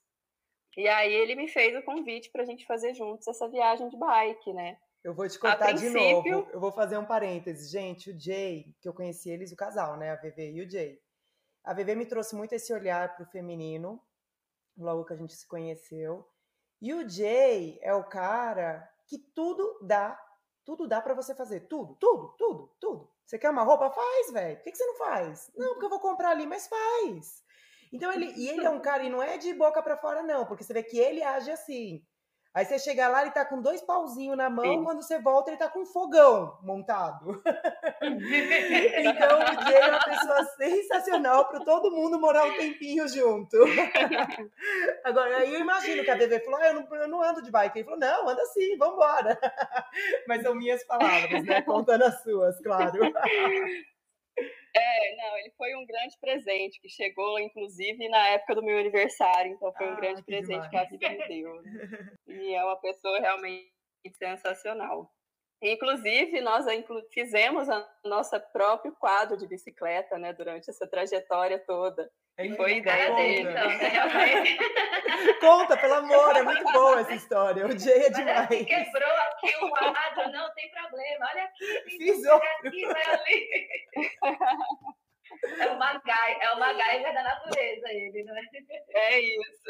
E 0.76 0.88
aí 0.88 1.14
ele 1.14 1.36
me 1.36 1.48
fez 1.48 1.76
o 1.76 1.84
convite 1.84 2.32
para 2.32 2.44
a 2.44 2.46
gente 2.46 2.66
fazer 2.66 2.94
juntos 2.94 3.28
essa 3.28 3.48
viagem 3.48 3.90
de 3.90 3.98
bike, 3.98 4.54
né? 4.54 4.78
Eu 5.04 5.14
vou 5.14 5.28
te 5.28 5.38
contar 5.38 5.74
de 5.74 5.90
novo. 5.90 6.48
Eu 6.52 6.60
vou 6.60 6.72
fazer 6.72 6.98
um 6.98 7.06
parêntese. 7.06 7.70
Gente, 7.70 8.10
o 8.10 8.20
Jay, 8.20 8.74
que 8.82 8.88
eu 8.88 8.94
conheci 8.94 9.30
eles, 9.30 9.52
o 9.52 9.56
casal, 9.56 9.98
né? 9.98 10.12
A 10.12 10.16
VV 10.16 10.52
e 10.52 10.62
o 10.62 10.70
Jay. 10.70 11.00
A 11.64 11.74
VV 11.74 11.96
me 11.96 12.06
trouxe 12.06 12.36
muito 12.36 12.54
esse 12.54 12.74
olhar 12.74 13.16
para 13.16 13.24
o 13.24 13.30
feminino, 13.30 14.02
logo 14.78 15.06
que 15.06 15.14
a 15.14 15.16
gente 15.16 15.34
se 15.34 15.48
conheceu. 15.48 16.28
E 16.82 16.94
o 16.94 17.08
Jay 17.08 17.80
é 17.82 17.94
o 17.94 18.04
cara 18.04 18.90
que 19.08 19.18
tudo 19.18 19.80
dá, 19.82 20.20
tudo 20.66 20.88
dá 20.88 21.02
para 21.02 21.14
você 21.14 21.36
fazer, 21.36 21.62
tudo, 21.68 21.96
tudo, 21.96 22.36
tudo, 22.38 22.76
tudo. 22.80 23.13
Você 23.26 23.38
quer 23.38 23.50
uma 23.50 23.64
roupa? 23.64 23.90
Faz, 23.90 24.32
velho. 24.32 24.58
Por 24.58 24.64
que, 24.64 24.72
que 24.72 24.78
você 24.78 24.86
não 24.86 24.96
faz? 24.96 25.52
Não, 25.56 25.70
porque 25.74 25.86
eu 25.86 25.90
vou 25.90 26.00
comprar 26.00 26.30
ali, 26.30 26.46
mas 26.46 26.68
faz. 26.68 27.44
Então 27.92 28.12
ele, 28.12 28.34
e 28.36 28.50
ele 28.50 28.66
é 28.66 28.70
um 28.70 28.82
cara 28.82 29.04
e 29.04 29.10
não 29.10 29.22
é 29.22 29.38
de 29.38 29.54
boca 29.54 29.82
para 29.82 29.98
fora 29.98 30.24
não, 30.24 30.46
porque 30.46 30.64
você 30.64 30.74
vê 30.74 30.82
que 30.82 30.98
ele 30.98 31.22
age 31.24 31.52
assim. 31.52 32.04
Aí 32.54 32.66
você 32.66 32.78
chega 32.78 33.08
lá, 33.08 33.24
ele 33.24 33.32
tá 33.32 33.44
com 33.44 33.60
dois 33.60 33.82
pauzinhos 33.82 34.38
na 34.38 34.48
mão, 34.48 34.64
Sim. 34.64 34.84
quando 34.84 35.02
você 35.02 35.20
volta, 35.20 35.50
ele 35.50 35.58
tá 35.58 35.68
com 35.68 35.80
um 35.80 35.86
fogão 35.88 36.56
montado. 36.62 37.42
então, 38.00 39.40
o 39.40 39.68
Jay 39.68 39.82
é 39.82 39.90
uma 39.90 40.00
pessoa 40.00 40.46
sensacional 40.58 41.48
para 41.48 41.62
todo 41.62 41.90
mundo 41.90 42.20
morar 42.20 42.46
um 42.46 42.54
tempinho 42.56 43.08
junto. 43.08 43.58
Agora, 45.04 45.38
aí 45.38 45.52
eu 45.52 45.62
imagino 45.62 46.04
que 46.04 46.12
a 46.12 46.16
Bebê 46.16 46.40
falou: 46.42 46.60
ah, 46.60 46.68
eu, 46.68 46.74
não, 46.76 46.96
eu 46.96 47.08
não 47.08 47.24
ando 47.24 47.42
de 47.42 47.50
bike. 47.50 47.80
Ele 47.80 47.86
falou: 47.86 48.00
não, 48.00 48.30
anda 48.30 48.46
sim, 48.46 48.78
vambora. 48.78 49.40
Mas 50.28 50.44
são 50.44 50.54
minhas 50.54 50.84
palavras, 50.84 51.44
né? 51.44 51.62
Contando 51.64 52.04
as 52.04 52.22
suas, 52.22 52.60
claro. 52.62 53.00
É, 54.76 55.16
não, 55.16 55.38
ele 55.38 55.52
foi 55.52 55.76
um 55.76 55.86
grande 55.86 56.18
presente 56.20 56.80
que 56.82 56.90
chegou, 56.90 57.40
inclusive, 57.40 58.10
na 58.10 58.30
época 58.30 58.56
do 58.56 58.64
meu 58.64 58.80
aniversário, 58.80 59.52
então 59.52 59.72
foi 59.74 59.88
um 59.88 59.94
ah, 59.94 59.96
grande 59.96 60.22
que 60.22 60.26
presente 60.26 60.68
demais. 60.68 60.70
que 60.70 60.78
a 60.78 60.84
vida 60.86 61.10
me 61.10 61.28
deu. 61.28 61.62
Né? 61.62 61.72
E 62.28 62.56
é 62.56 62.64
uma 62.64 62.78
pessoa 62.78 63.20
realmente 63.20 63.72
sensacional. 64.14 65.12
Inclusive, 65.64 66.42
nós 66.42 66.66
fizemos 67.12 67.70
a 67.70 67.88
nossa 68.04 68.38
próprio 68.40 68.94
quadro 69.00 69.38
de 69.38 69.48
bicicleta, 69.48 70.18
né, 70.18 70.34
durante 70.34 70.70
essa 70.70 70.86
trajetória 70.86 71.58
toda. 71.66 72.12
É 72.38 72.48
e 72.48 72.56
foi 72.56 72.78
ideia 72.78 73.10
conta. 73.10 73.22
dele. 73.22 73.50
Então, 73.50 73.68
né? 73.70 74.44
conta, 75.40 75.78
pelo 75.78 75.94
amor, 75.94 76.36
é 76.36 76.42
muito 76.42 76.64
boa 76.72 77.00
essa 77.00 77.14
história. 77.14 77.66
O 77.66 77.80
Jay 77.80 78.08
é 78.08 78.10
demais. 78.10 78.50
Olha, 78.50 78.66
quebrou 78.66 79.12
aqui 79.12 79.56
o 79.64 79.70
quadro, 79.70 80.32
não 80.32 80.54
tem 80.54 80.70
problema. 80.72 81.30
Olha 81.32 81.44
aqui, 81.44 81.98
Fiz 81.98 82.26
aqui, 82.26 82.86
vai 82.86 83.04
ali. 83.06 83.68
É 85.60 85.68
o 85.72 85.78
Magai, 85.78 86.38
é 86.42 86.52
o 86.54 86.60
MacGyver 86.60 87.14
da 87.14 87.24
natureza, 87.24 87.90
ele, 87.90 88.24
não 88.24 88.38
é? 88.38 88.44
É 88.94 89.20
isso. 89.20 89.64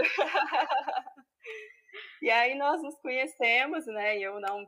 E 2.22 2.30
aí 2.30 2.56
nós 2.56 2.82
nos 2.82 3.00
conhecemos, 3.00 3.86
né? 3.88 4.18
E 4.18 4.24
eu 4.24 4.40
não 4.40 4.68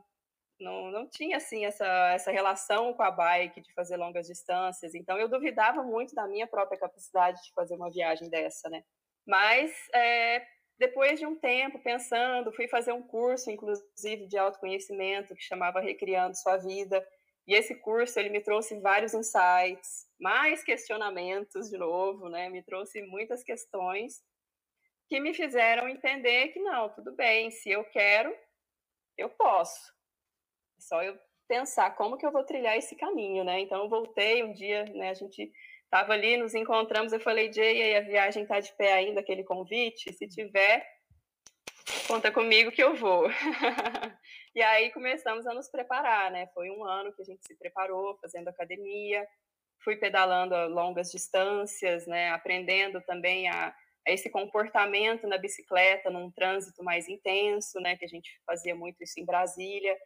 não, 0.60 0.90
não 0.90 1.08
tinha 1.08 1.36
assim 1.36 1.64
essa, 1.64 1.86
essa 2.12 2.30
relação 2.30 2.94
com 2.94 3.02
a 3.02 3.10
bike 3.10 3.60
de 3.60 3.72
fazer 3.74 3.96
longas 3.96 4.26
distâncias, 4.26 4.94
então 4.94 5.18
eu 5.18 5.28
duvidava 5.28 5.82
muito 5.82 6.14
da 6.14 6.26
minha 6.26 6.46
própria 6.46 6.78
capacidade 6.78 7.42
de 7.42 7.52
fazer 7.52 7.74
uma 7.74 7.90
viagem 7.90 8.28
dessa, 8.28 8.68
né? 8.68 8.82
Mas 9.26 9.72
é, 9.94 10.46
depois 10.78 11.18
de 11.18 11.26
um 11.26 11.36
tempo 11.36 11.78
pensando, 11.82 12.52
fui 12.52 12.68
fazer 12.68 12.92
um 12.92 13.02
curso, 13.02 13.50
inclusive 13.50 14.26
de 14.26 14.38
autoconhecimento, 14.38 15.34
que 15.34 15.42
chamava 15.42 15.80
Recriando 15.80 16.36
Sua 16.36 16.56
Vida, 16.56 17.06
e 17.46 17.54
esse 17.54 17.74
curso 17.76 18.18
ele 18.18 18.28
me 18.28 18.40
trouxe 18.40 18.78
vários 18.80 19.14
insights, 19.14 20.06
mais 20.18 20.64
questionamentos 20.64 21.68
de 21.70 21.78
novo, 21.78 22.28
né? 22.28 22.48
Me 22.48 22.62
trouxe 22.62 23.02
muitas 23.02 23.42
questões 23.42 24.22
que 25.08 25.20
me 25.20 25.32
fizeram 25.32 25.88
entender 25.88 26.48
que 26.48 26.60
não, 26.60 26.88
tudo 26.88 27.14
bem, 27.14 27.50
se 27.50 27.70
eu 27.70 27.84
quero, 27.84 28.34
eu 29.16 29.30
posso. 29.30 29.95
Só 30.86 31.02
eu 31.02 31.18
pensar 31.48 31.90
como 31.96 32.16
que 32.16 32.24
eu 32.24 32.30
vou 32.30 32.44
trilhar 32.44 32.76
esse 32.76 32.94
caminho, 32.94 33.42
né? 33.44 33.60
Então 33.60 33.82
eu 33.82 33.88
voltei 33.88 34.44
um 34.44 34.52
dia, 34.52 34.84
né? 34.94 35.10
A 35.10 35.14
gente 35.14 35.50
estava 35.84 36.12
ali, 36.12 36.36
nos 36.36 36.54
encontramos, 36.54 37.12
eu 37.12 37.20
falei, 37.20 37.52
Jay, 37.52 37.82
aí 37.82 37.96
a 37.96 38.00
viagem 38.00 38.44
está 38.44 38.60
de 38.60 38.72
pé 38.76 38.92
ainda, 38.92 39.20
aquele 39.20 39.42
convite? 39.42 40.12
Se 40.12 40.28
tiver, 40.28 40.86
conta 42.06 42.30
comigo 42.30 42.70
que 42.70 42.82
eu 42.82 42.94
vou. 42.94 43.28
e 44.54 44.62
aí 44.62 44.92
começamos 44.92 45.46
a 45.46 45.54
nos 45.54 45.68
preparar, 45.68 46.30
né? 46.30 46.46
Foi 46.54 46.70
um 46.70 46.84
ano 46.84 47.12
que 47.12 47.22
a 47.22 47.24
gente 47.24 47.44
se 47.44 47.56
preparou, 47.56 48.16
fazendo 48.20 48.48
academia, 48.48 49.26
fui 49.82 49.96
pedalando 49.96 50.54
longas 50.72 51.10
distâncias, 51.10 52.06
né? 52.06 52.30
Aprendendo 52.30 53.00
também 53.02 53.48
a, 53.48 53.74
a 54.06 54.12
esse 54.12 54.30
comportamento 54.30 55.26
na 55.26 55.36
bicicleta, 55.38 56.10
num 56.10 56.30
trânsito 56.30 56.82
mais 56.84 57.08
intenso, 57.08 57.80
né? 57.80 57.96
Que 57.96 58.04
a 58.04 58.08
gente 58.08 58.30
fazia 58.46 58.74
muito 58.74 59.02
isso 59.02 59.18
em 59.18 59.24
Brasília. 59.24 59.96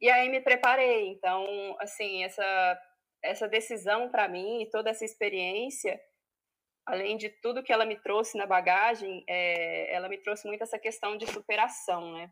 E 0.00 0.08
aí 0.08 0.28
me 0.28 0.40
preparei. 0.40 1.08
Então, 1.08 1.76
assim, 1.80 2.24
essa 2.24 2.80
essa 3.22 3.48
decisão 3.48 4.08
para 4.08 4.28
mim 4.28 4.62
e 4.62 4.70
toda 4.70 4.90
essa 4.90 5.04
experiência, 5.04 6.00
além 6.86 7.16
de 7.16 7.28
tudo 7.28 7.62
que 7.62 7.72
ela 7.72 7.84
me 7.84 8.00
trouxe 8.00 8.38
na 8.38 8.46
bagagem, 8.46 9.24
é, 9.28 9.92
ela 9.92 10.08
me 10.08 10.18
trouxe 10.18 10.46
muito 10.46 10.62
essa 10.62 10.78
questão 10.78 11.16
de 11.16 11.26
superação, 11.26 12.12
né? 12.12 12.30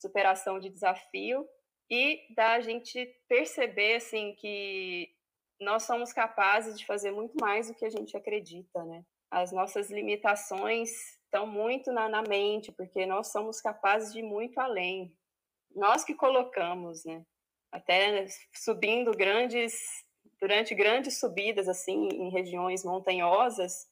Superação 0.00 0.58
de 0.58 0.70
desafio 0.70 1.46
e 1.90 2.20
da 2.34 2.60
gente 2.60 3.06
perceber 3.28 3.96
assim 3.96 4.34
que 4.34 5.08
nós 5.60 5.84
somos 5.84 6.12
capazes 6.12 6.78
de 6.78 6.84
fazer 6.84 7.10
muito 7.12 7.34
mais 7.40 7.68
do 7.68 7.74
que 7.74 7.84
a 7.84 7.90
gente 7.90 8.16
acredita, 8.16 8.84
né? 8.84 9.04
As 9.30 9.52
nossas 9.52 9.90
limitações 9.90 10.90
estão 11.24 11.46
muito 11.46 11.92
na, 11.92 12.08
na 12.08 12.22
mente, 12.22 12.72
porque 12.72 13.06
nós 13.06 13.30
somos 13.32 13.60
capazes 13.60 14.12
de 14.12 14.20
ir 14.20 14.22
muito 14.22 14.58
além. 14.58 15.12
Nós 15.76 16.02
que 16.02 16.14
colocamos, 16.14 17.04
né? 17.04 17.22
Até 17.70 18.26
subindo 18.54 19.10
grandes, 19.12 19.74
durante 20.40 20.74
grandes 20.74 21.20
subidas, 21.20 21.68
assim, 21.68 22.08
em 22.08 22.30
regiões 22.30 22.82
montanhosas, 22.82 23.86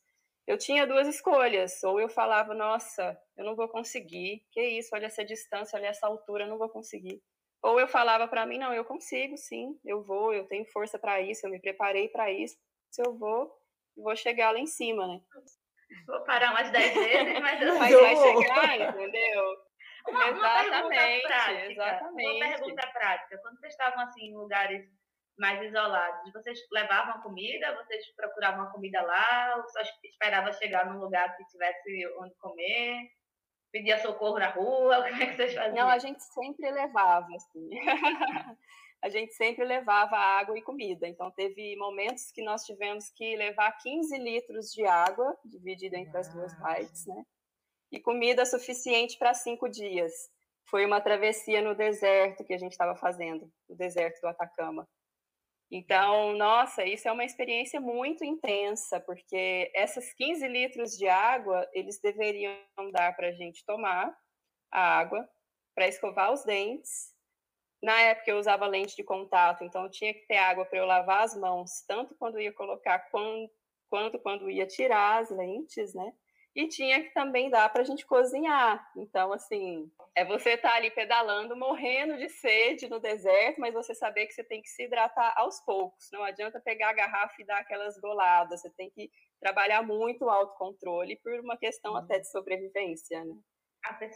eu 0.46 0.56
tinha 0.56 0.86
duas 0.86 1.06
escolhas. 1.06 1.82
Ou 1.82 2.00
eu 2.00 2.08
falava, 2.08 2.54
nossa, 2.54 3.16
eu 3.36 3.44
não 3.44 3.54
vou 3.54 3.68
conseguir, 3.68 4.42
que 4.50 4.62
isso, 4.62 4.90
olha 4.94 5.06
essa 5.06 5.22
distância, 5.22 5.78
olha 5.78 5.88
essa 5.88 6.06
altura, 6.06 6.44
eu 6.44 6.48
não 6.48 6.58
vou 6.58 6.70
conseguir. 6.70 7.22
Ou 7.62 7.78
eu 7.78 7.86
falava 7.86 8.26
para 8.26 8.46
mim, 8.46 8.58
não, 8.58 8.72
eu 8.72 8.84
consigo, 8.84 9.36
sim, 9.36 9.78
eu 9.84 10.02
vou, 10.02 10.32
eu 10.32 10.46
tenho 10.46 10.66
força 10.66 10.98
para 10.98 11.20
isso, 11.20 11.46
eu 11.46 11.50
me 11.50 11.60
preparei 11.60 12.08
para 12.08 12.30
isso, 12.30 12.56
se 12.90 13.02
eu 13.02 13.14
vou, 13.16 13.50
vou 13.96 14.16
chegar 14.16 14.52
lá 14.52 14.58
em 14.58 14.66
cima, 14.66 15.06
né? 15.06 15.20
Vou 16.06 16.20
parar 16.24 16.50
umas 16.50 16.70
10 16.70 16.94
vezes, 16.94 17.40
mas 17.40 17.62
eu 17.62 17.78
mas 17.78 17.94
vai 17.94 18.16
chegar, 18.16 18.80
entendeu? 18.80 19.56
Uma, 20.06 20.28
exatamente, 20.28 21.24
uma 21.24 21.28
prática, 21.28 21.72
exatamente. 21.72 22.42
Uma 22.42 22.56
pergunta 22.56 22.86
prática. 22.92 23.38
Quando 23.38 23.58
vocês 23.58 23.72
estavam 23.72 24.00
assim 24.00 24.26
em 24.26 24.36
lugares 24.36 24.84
mais 25.38 25.62
isolados, 25.62 26.32
vocês 26.32 26.58
levavam 26.70 27.22
comida? 27.22 27.74
Vocês 27.76 28.14
procuravam 28.14 28.70
comida 28.70 29.00
lá? 29.02 29.56
Ou 29.56 29.68
só 29.68 29.80
esperavam 30.04 30.52
chegar 30.52 30.86
num 30.86 31.00
lugar 31.00 31.36
que 31.36 31.44
tivesse 31.46 32.06
onde 32.18 32.34
comer? 32.36 33.08
pedia 33.74 33.98
socorro 33.98 34.38
na 34.38 34.50
rua? 34.50 35.02
Como 35.10 35.22
é 35.22 35.26
que 35.26 35.36
vocês 35.36 35.52
faziam? 35.52 35.74
Não, 35.74 35.88
a 35.88 35.98
gente 35.98 36.22
sempre 36.22 36.70
levava, 36.70 37.26
assim. 37.34 37.70
a 39.02 39.08
gente 39.08 39.34
sempre 39.34 39.64
levava 39.64 40.16
água 40.16 40.56
e 40.56 40.62
comida. 40.62 41.08
Então, 41.08 41.32
teve 41.32 41.76
momentos 41.76 42.30
que 42.30 42.42
nós 42.44 42.64
tivemos 42.64 43.10
que 43.10 43.34
levar 43.34 43.72
15 43.72 44.16
litros 44.18 44.70
de 44.70 44.86
água, 44.86 45.36
dividido 45.44 45.96
entre 45.96 46.16
as 46.16 46.32
duas 46.32 46.54
partes, 46.60 47.04
né? 47.06 47.24
E 47.94 48.00
comida 48.00 48.44
suficiente 48.44 49.16
para 49.16 49.32
cinco 49.34 49.68
dias. 49.68 50.12
Foi 50.68 50.84
uma 50.84 51.00
travessia 51.00 51.62
no 51.62 51.76
deserto 51.76 52.44
que 52.44 52.52
a 52.52 52.58
gente 52.58 52.72
estava 52.72 52.96
fazendo, 52.96 53.48
no 53.68 53.76
deserto 53.76 54.20
do 54.20 54.26
Atacama. 54.26 54.84
Então, 55.70 56.32
nossa, 56.32 56.84
isso 56.84 57.06
é 57.06 57.12
uma 57.12 57.24
experiência 57.24 57.80
muito 57.80 58.24
intensa, 58.24 58.98
porque 58.98 59.70
essas 59.72 60.12
15 60.14 60.48
litros 60.48 60.98
de 60.98 61.06
água, 61.06 61.70
eles 61.72 62.00
deveriam 62.00 62.58
dar 62.90 63.14
para 63.14 63.28
a 63.28 63.32
gente 63.32 63.64
tomar 63.64 64.12
a 64.72 64.98
água, 64.98 65.28
para 65.72 65.86
escovar 65.86 66.32
os 66.32 66.44
dentes. 66.44 67.14
Na 67.80 68.00
época 68.00 68.32
eu 68.32 68.38
usava 68.38 68.66
lente 68.66 68.96
de 68.96 69.04
contato, 69.04 69.62
então 69.62 69.88
tinha 69.88 70.12
que 70.12 70.26
ter 70.26 70.38
água 70.38 70.64
para 70.64 70.80
eu 70.80 70.84
lavar 70.84 71.22
as 71.22 71.36
mãos, 71.36 71.84
tanto 71.86 72.16
quando 72.16 72.40
ia 72.40 72.52
colocar 72.52 73.08
quanto 73.88 74.18
quando 74.20 74.50
ia 74.50 74.66
tirar 74.66 75.22
as 75.22 75.30
lentes, 75.30 75.94
né? 75.94 76.12
E 76.54 76.68
tinha 76.68 77.02
que 77.02 77.10
também 77.12 77.50
dar 77.50 77.68
para 77.72 77.82
a 77.82 77.84
gente 77.84 78.06
cozinhar. 78.06 78.88
Então, 78.96 79.32
assim, 79.32 79.90
é 80.14 80.24
você 80.24 80.50
estar 80.50 80.70
tá 80.70 80.76
ali 80.76 80.90
pedalando, 80.90 81.56
morrendo 81.56 82.16
de 82.16 82.28
sede 82.28 82.88
no 82.88 83.00
deserto, 83.00 83.60
mas 83.60 83.74
você 83.74 83.94
saber 83.94 84.26
que 84.26 84.32
você 84.32 84.44
tem 84.44 84.62
que 84.62 84.68
se 84.68 84.84
hidratar 84.84 85.34
aos 85.36 85.60
poucos. 85.60 86.08
Não 86.12 86.22
adianta 86.22 86.60
pegar 86.60 86.90
a 86.90 86.94
garrafa 86.94 87.34
e 87.40 87.44
dar 87.44 87.58
aquelas 87.58 87.98
goladas. 87.98 88.60
Você 88.60 88.70
tem 88.70 88.88
que 88.90 89.10
trabalhar 89.40 89.82
muito 89.82 90.24
o 90.24 90.30
autocontrole 90.30 91.16
por 91.16 91.32
uma 91.40 91.56
questão 91.56 91.96
até 91.96 92.20
de 92.20 92.30
sobrevivência, 92.30 93.24
né? 93.24 93.34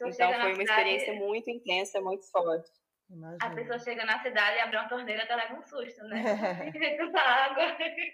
então, 0.09 0.33
foi 0.41 0.55
uma 0.55 0.63
experiência 0.63 1.13
muito 1.15 1.51
intensa, 1.51 2.01
muito 2.01 2.31
forte. 2.31 2.71
Imagina. 3.11 3.39
A 3.41 3.55
pessoa 3.55 3.79
chega 3.79 4.05
na 4.05 4.23
cidade 4.23 4.57
e 4.57 4.61
abre 4.61 4.77
uma 4.77 4.89
torneira, 4.89 5.23
ela 5.23 5.37
leva 5.37 5.55
um 5.55 5.63
susto, 5.63 6.05
né? 6.05 6.23
Tanta 6.99 7.21
água. 7.21 7.65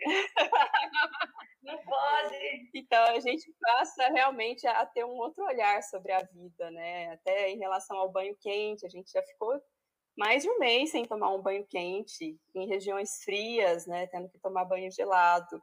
Não 1.63 1.79
pode. 1.79 2.71
Então 2.75 3.03
a 3.07 3.21
gente 3.21 3.53
passa 3.61 4.09
realmente 4.11 4.67
a 4.67 4.87
ter 4.87 5.05
um 5.05 5.17
outro 5.17 5.45
olhar 5.45 5.83
sobre 5.83 6.13
a 6.13 6.23
vida, 6.23 6.71
né? 6.71 7.13
Até 7.13 7.51
em 7.51 7.59
relação 7.59 7.97
ao 7.97 8.13
banho 8.13 8.37
quente, 8.41 8.87
a 8.87 8.89
gente 8.89 9.11
já 9.11 9.23
ficou 9.23 9.61
mais 10.17 10.43
de 10.43 10.51
um 10.51 10.59
mês 10.59 10.91
sem 10.91 11.05
tomar 11.05 11.35
um 11.35 11.43
banho 11.43 11.67
quente, 11.67 12.39
em 12.55 12.69
regiões 12.69 13.23
frias, 13.25 13.87
né? 13.87 14.07
Tendo 14.09 14.29
que 14.29 14.39
tomar 14.39 14.65
banho 14.65 14.91
gelado. 14.93 15.61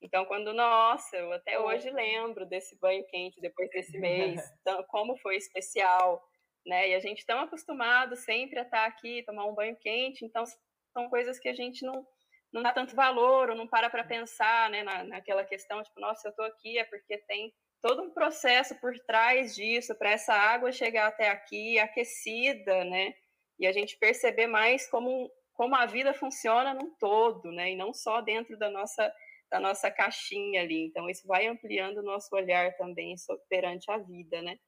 Então, 0.00 0.24
quando, 0.24 0.54
nossa, 0.54 1.16
eu 1.16 1.30
até 1.32 1.58
hoje 1.60 1.90
lembro 1.90 2.46
desse 2.46 2.78
banho 2.78 3.04
quente 3.08 3.40
depois 3.40 3.68
desse 3.70 3.98
mês, 4.00 4.40
então, 4.60 4.82
como 4.84 5.16
foi 5.18 5.36
especial 5.36 6.22
né? 6.66 6.90
E 6.90 6.94
a 6.94 7.00
gente 7.00 7.26
tão 7.26 7.40
acostumado 7.40 8.16
sempre 8.16 8.58
a 8.58 8.62
estar 8.62 8.86
aqui, 8.86 9.22
tomar 9.24 9.46
um 9.46 9.54
banho 9.54 9.76
quente, 9.76 10.24
então 10.24 10.44
são 10.92 11.08
coisas 11.08 11.38
que 11.38 11.48
a 11.48 11.54
gente 11.54 11.84
não 11.84 12.06
não 12.52 12.62
dá 12.62 12.72
tanto 12.72 12.96
valor 12.96 13.50
ou 13.50 13.56
não 13.56 13.68
para 13.68 13.88
para 13.88 14.02
pensar, 14.02 14.68
né, 14.70 14.82
na, 14.82 15.04
naquela 15.04 15.44
questão, 15.44 15.80
tipo, 15.84 16.00
nossa, 16.00 16.26
eu 16.26 16.30
estou 16.30 16.44
aqui 16.44 16.78
é 16.78 16.84
porque 16.84 17.16
tem 17.18 17.54
todo 17.80 18.02
um 18.02 18.10
processo 18.10 18.74
por 18.80 18.98
trás 19.00 19.54
disso, 19.54 19.94
para 19.94 20.10
essa 20.10 20.34
água 20.34 20.72
chegar 20.72 21.08
até 21.08 21.28
aqui 21.28 21.78
aquecida, 21.78 22.84
né? 22.84 23.14
E 23.58 23.66
a 23.66 23.72
gente 23.72 23.98
perceber 23.98 24.46
mais 24.46 24.88
como, 24.88 25.30
como 25.54 25.74
a 25.74 25.86
vida 25.86 26.12
funciona 26.14 26.74
num 26.74 26.94
todo, 26.98 27.50
né? 27.50 27.72
E 27.72 27.76
não 27.76 27.92
só 27.92 28.20
dentro 28.20 28.58
da 28.58 28.70
nossa, 28.70 29.12
da 29.50 29.58
nossa 29.60 29.90
caixinha 29.90 30.62
ali. 30.62 30.86
Então, 30.86 31.08
isso 31.08 31.26
vai 31.26 31.46
ampliando 31.46 31.98
o 31.98 32.02
nosso 32.02 32.34
olhar 32.34 32.76
também 32.76 33.14
perante 33.48 33.90
a 33.90 33.98
vida, 33.98 34.42
né? 34.42 34.58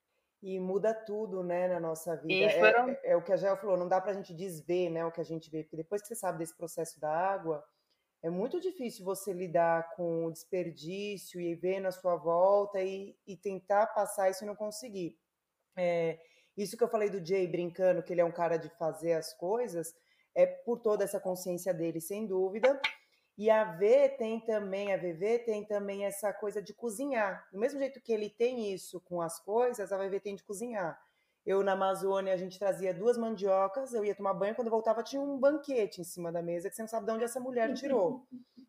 E 0.43 0.59
muda 0.59 0.93
tudo, 0.93 1.45
né, 1.45 1.69
na 1.69 1.79
nossa 1.79 2.17
vida. 2.17 2.47
É, 2.47 2.59
foram... 2.59 2.89
é, 2.89 3.01
é, 3.05 3.17
o 3.17 3.23
que 3.23 3.33
a 3.33 3.37
Gel 3.37 3.57
falou, 3.57 3.77
não 3.77 3.89
dá 3.89 4.01
para 4.01 4.11
a 4.11 4.15
gente 4.15 4.35
desver, 4.35 4.91
né, 4.91 5.05
o 5.05 5.13
que 5.13 5.21
a 5.21 5.25
gente 5.25 5.49
vê, 5.49 5.63
porque 5.63 5.77
depois 5.77 6.03
que 6.03 6.09
você 6.09 6.17
sabe 6.17 6.39
desse 6.39 6.57
processo 6.57 6.99
da 7.01 7.11
água, 7.11 7.65
é 8.23 8.31
muito 8.31 8.61
difícil 8.61 9.05
você 9.05 9.33
lidar 9.33 9.95
com 9.95 10.27
o 10.27 10.33
desperdício 10.33 11.41
e 11.41 11.55
ver 11.55 11.81
na 11.81 11.91
sua 11.91 12.17
volta 12.17 12.81
e, 12.81 13.17
e 13.27 13.37
tentar 13.37 13.87
passar 13.89 14.31
isso 14.31 14.45
e 14.45 14.47
não 14.47 14.55
conseguir. 14.55 15.17
É, 15.77 16.19
isso 16.57 16.77
que 16.77 16.85
eu 16.85 16.89
falei 16.89 17.09
do 17.09 17.25
Jay 17.25 17.47
brincando, 17.47 18.03
que 18.03 18.13
ele 18.13 18.21
é 18.21 18.25
um 18.25 18.33
cara 18.33 18.57
de 18.57 18.69
fazer 18.79 19.15
as 19.15 19.33
coisas, 19.35 19.95
é 20.35 20.47
por 20.47 20.79
toda 20.79 21.05
essa 21.05 21.21
consciência 21.21 21.73
dele, 21.73 22.01
sem 22.01 22.27
dúvida. 22.27 22.81
E 23.37 23.51
a 23.51 23.65
V 23.65 24.11
tem 24.11 24.41
também, 24.41 24.93
a 24.93 24.97
VV 24.97 25.39
tem 25.41 25.65
também 25.65 26.05
essa 26.05 26.33
coisa 26.33 26.61
de 26.61 26.75
cozinhar. 26.75 27.49
Do 27.51 27.59
mesmo 27.59 27.79
jeito 27.79 28.01
que 28.01 28.13
ele 28.13 28.29
tem 28.29 28.73
isso 28.73 29.01
com 29.01 29.23
as 29.23 29.41
coisas, 29.41 29.91
a 29.91 29.97
VV 29.97 30.21
tem 30.21 30.37
de 30.37 30.45
cozinhar. 30.45 31.01
Eu 31.45 31.63
na 31.63 31.73
Amazônia, 31.73 32.33
a 32.33 32.37
gente 32.37 32.57
trazia 32.57 32.95
duas 32.95 33.19
mandiocas, 33.19 33.93
eu 33.93 34.05
ia 34.05 34.15
tomar 34.15 34.33
banho, 34.33 34.55
quando 34.55 34.69
eu 34.69 34.73
voltava 34.73 35.03
tinha 35.03 35.21
um 35.21 35.39
banquete 35.39 36.01
em 36.01 36.05
cima 36.05 36.31
da 36.31 36.41
mesa, 36.41 36.71
que 36.71 36.77
você 36.77 36.83
não 36.83 36.89
sabe 36.89 37.07
de 37.07 37.13
onde 37.13 37.25
essa 37.25 37.41
mulher 37.41 37.75
tirou. 37.75 38.25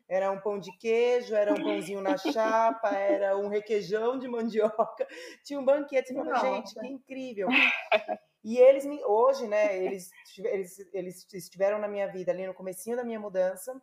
Era 0.08 0.30
um 0.32 0.40
pão 0.40 0.58
de 0.58 0.76
queijo, 0.78 1.34
era 1.34 1.52
um 1.52 1.62
pãozinho 1.62 2.00
na 2.00 2.16
chapa, 2.16 2.90
era 2.90 3.36
um 3.36 3.48
requeijão 3.48 4.18
de 4.18 4.26
mandioca. 4.26 5.06
Tinha 5.44 5.60
um 5.60 5.64
banquete. 5.64 6.12
Você 6.12 6.14
fala, 6.14 6.38
gente, 6.40 6.74
que 6.74 6.86
incrível. 6.86 7.48
E 8.42 8.58
eles, 8.58 8.84
hoje, 9.06 9.46
né, 9.46 9.82
eles, 9.82 10.10
eles, 10.38 10.78
eles 10.92 11.26
estiveram 11.32 11.78
na 11.78 11.88
minha 11.88 12.06
vida 12.08 12.32
ali 12.32 12.46
no 12.46 12.52
comecinho 12.52 12.96
da 12.96 13.04
minha 13.04 13.18
mudança, 13.18 13.80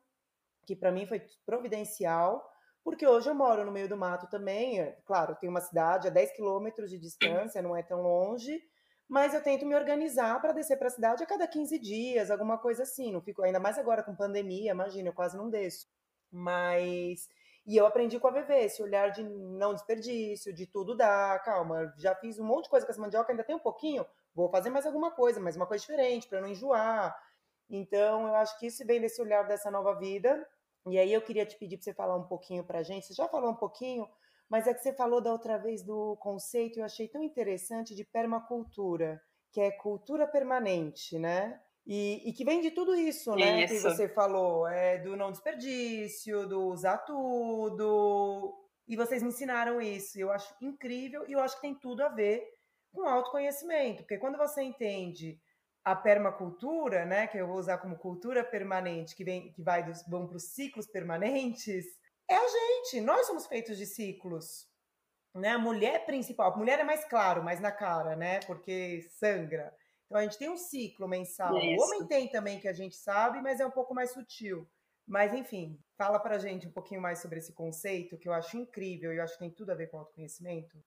que 0.72 0.80
para 0.80 0.92
mim 0.92 1.06
foi 1.06 1.22
providencial, 1.46 2.50
porque 2.84 3.06
hoje 3.06 3.30
eu 3.30 3.36
moro 3.36 3.66
no 3.66 3.72
meio 3.72 3.90
do 3.90 3.98
mato 3.98 4.28
também. 4.30 4.80
É, 4.80 4.98
claro, 5.06 5.36
tem 5.36 5.50
uma 5.50 5.60
cidade 5.60 6.08
a 6.08 6.12
10 6.12 6.32
quilômetros 6.32 6.90
de 6.90 6.98
distância, 6.98 7.62
não 7.62 7.76
é 7.76 7.84
tão 7.84 8.02
longe, 8.02 8.62
mas 9.08 9.34
eu 9.34 9.44
tento 9.44 9.66
me 9.66 9.76
organizar 9.76 10.42
para 10.42 10.54
descer 10.54 10.78
para 10.78 10.88
a 10.88 10.92
cidade 10.92 11.24
a 11.24 11.28
cada 11.28 11.46
15 11.46 11.78
dias, 11.78 12.32
alguma 12.32 12.58
coisa 12.58 12.84
assim. 12.84 13.12
Não 13.12 13.22
fico 13.22 13.44
ainda 13.44 13.60
mais 13.60 13.78
agora 13.78 14.02
com 14.02 14.16
pandemia, 14.16 14.72
imagina, 14.72 15.10
eu 15.10 15.14
quase 15.14 15.38
não 15.38 15.50
desço. 15.50 15.88
Mas 16.32 17.28
e 17.66 17.78
eu 17.78 17.86
aprendi 17.86 18.20
com 18.20 18.28
a 18.28 18.32
VV 18.32 18.54
esse 18.56 18.82
olhar 18.82 19.10
de 19.12 19.24
não 19.24 19.74
desperdício, 19.74 20.54
de 20.54 20.66
tudo 20.66 20.96
dá, 20.96 21.38
calma, 21.44 21.94
já 21.98 22.16
fiz 22.16 22.40
um 22.40 22.46
monte 22.46 22.64
de 22.64 22.70
coisa 22.70 22.86
com 22.86 22.92
essa 22.92 23.02
mandioca, 23.02 23.32
ainda 23.32 23.44
tem 23.44 23.56
um 23.56 23.60
pouquinho, 23.60 24.06
vou 24.34 24.50
fazer 24.50 24.70
mais 24.70 24.86
alguma 24.86 25.12
coisa, 25.12 25.40
mas 25.40 25.56
uma 25.56 25.68
coisa 25.68 25.82
diferente 25.82 26.28
para 26.28 26.42
não 26.42 26.48
enjoar. 26.48 27.16
Então, 27.70 28.28
eu 28.28 28.36
acho 28.36 28.58
que 28.60 28.68
isso 28.68 28.86
vem 28.86 29.00
desse 29.00 29.22
olhar 29.22 29.44
dessa 29.48 29.72
nova 29.72 29.94
vida. 29.98 30.46
E 30.88 30.98
aí 30.98 31.14
eu 31.14 31.22
queria 31.22 31.46
te 31.46 31.58
pedir 31.58 31.78
para 31.78 31.84
você 31.84 31.94
falar 31.94 32.18
um 32.18 32.28
pouquinho 32.28 32.64
para 32.64 32.80
a 32.80 32.84
gente. 32.84 33.08
Você 33.08 33.14
já 33.14 33.28
falou 33.28 33.52
um 33.52 33.56
pouquinho, 33.56 34.08
mas 34.50 34.68
é 34.68 34.74
que 34.74 34.82
você 34.82 34.94
falou 34.94 35.22
da 35.22 35.32
outra 35.32 35.58
vez 35.58 35.84
do 35.84 36.18
conceito, 36.18 36.80
eu 36.80 36.86
achei 36.86 37.08
tão 37.08 37.24
interessante, 37.24 37.96
de 37.96 38.04
permacultura, 38.04 39.22
que 39.52 39.62
é 39.62 39.72
cultura 39.72 40.28
permanente, 40.28 41.20
né? 41.20 41.60
E, 41.86 42.30
e 42.30 42.34
que 42.34 42.46
vem 42.46 42.62
de 42.62 42.72
tudo 42.72 42.96
isso, 42.96 43.36
né? 43.36 43.66
Isso. 43.66 43.74
Que 43.74 43.80
você 43.80 44.10
falou, 44.10 44.68
é 44.68 44.98
do 45.00 45.16
não 45.16 45.32
desperdício, 45.32 46.48
do 46.48 46.68
usar 46.68 47.00
tudo. 47.00 48.56
E 48.88 48.96
vocês 48.96 49.24
me 49.24 49.30
ensinaram 49.30 49.82
isso. 49.82 50.20
Eu 50.20 50.32
acho 50.32 50.54
incrível 50.62 51.26
e 51.28 51.34
eu 51.34 51.40
acho 51.40 51.56
que 51.56 51.62
tem 51.62 51.76
tudo 51.76 52.04
a 52.04 52.10
ver 52.10 52.44
com 52.92 53.08
autoconhecimento, 53.08 54.04
porque 54.04 54.18
quando 54.18 54.38
você 54.38 54.62
entende 54.62 55.40
a 55.84 55.96
permacultura, 55.96 57.06
né, 57.06 57.28
que 57.28 57.38
eu 57.38 57.48
vou 57.48 57.58
usar 57.58 57.80
como 57.80 57.98
cultura 57.98 58.44
permanente, 58.44 59.16
que 59.16 59.24
vem, 59.24 59.52
que 59.52 59.62
vai 59.62 59.84
dos, 59.84 60.04
vão 60.08 60.28
para 60.28 60.38
os 60.38 60.54
ciclos 60.54 60.88
permanentes, 60.88 61.86
é 62.30 62.36
a 62.36 62.48
gente. 62.48 63.02
Nós 63.02 63.26
somos 63.26 63.48
feitos 63.48 63.78
de 63.78 63.86
ciclos, 63.86 64.68
né? 65.36 65.50
A 65.50 65.60
mulher 65.60 66.06
principal, 66.06 66.54
a 66.54 66.58
mulher 66.58 66.80
é 66.80 66.84
mais 66.84 67.04
claro, 67.06 67.44
mais 67.44 67.60
na 67.60 67.72
cara, 67.72 68.16
né? 68.16 68.40
Porque 68.42 69.02
sangra. 69.20 69.74
Então 70.06 70.20
a 70.20 70.24
gente 70.24 70.38
tem 70.38 70.50
um 70.50 70.58
ciclo 70.58 71.08
mensal. 71.08 71.54
O 71.54 71.82
homem 71.82 72.06
tem 72.08 72.30
também 72.30 72.60
que 72.60 72.68
a 72.68 72.74
gente 72.74 72.96
sabe, 72.96 73.42
mas 73.42 73.60
é 73.60 73.66
um 73.66 73.72
pouco 73.72 73.94
mais 73.94 74.12
sutil. 74.12 74.70
Mas 75.08 75.34
enfim, 75.34 75.80
fala 75.98 76.20
pra 76.20 76.38
gente 76.38 76.68
um 76.68 76.72
pouquinho 76.72 77.02
mais 77.02 77.20
sobre 77.20 77.40
esse 77.40 77.54
conceito 77.54 78.18
que 78.18 78.30
eu 78.30 78.34
acho 78.34 78.58
incrível 78.58 79.12
e 79.12 79.18
eu 79.18 79.24
acho 79.24 79.34
que 79.34 79.40
tem 79.40 79.52
tudo 79.52 79.72
a 79.72 79.76
ver 79.76 79.88
com 79.88 79.98
autoconhecimento. 79.98 80.78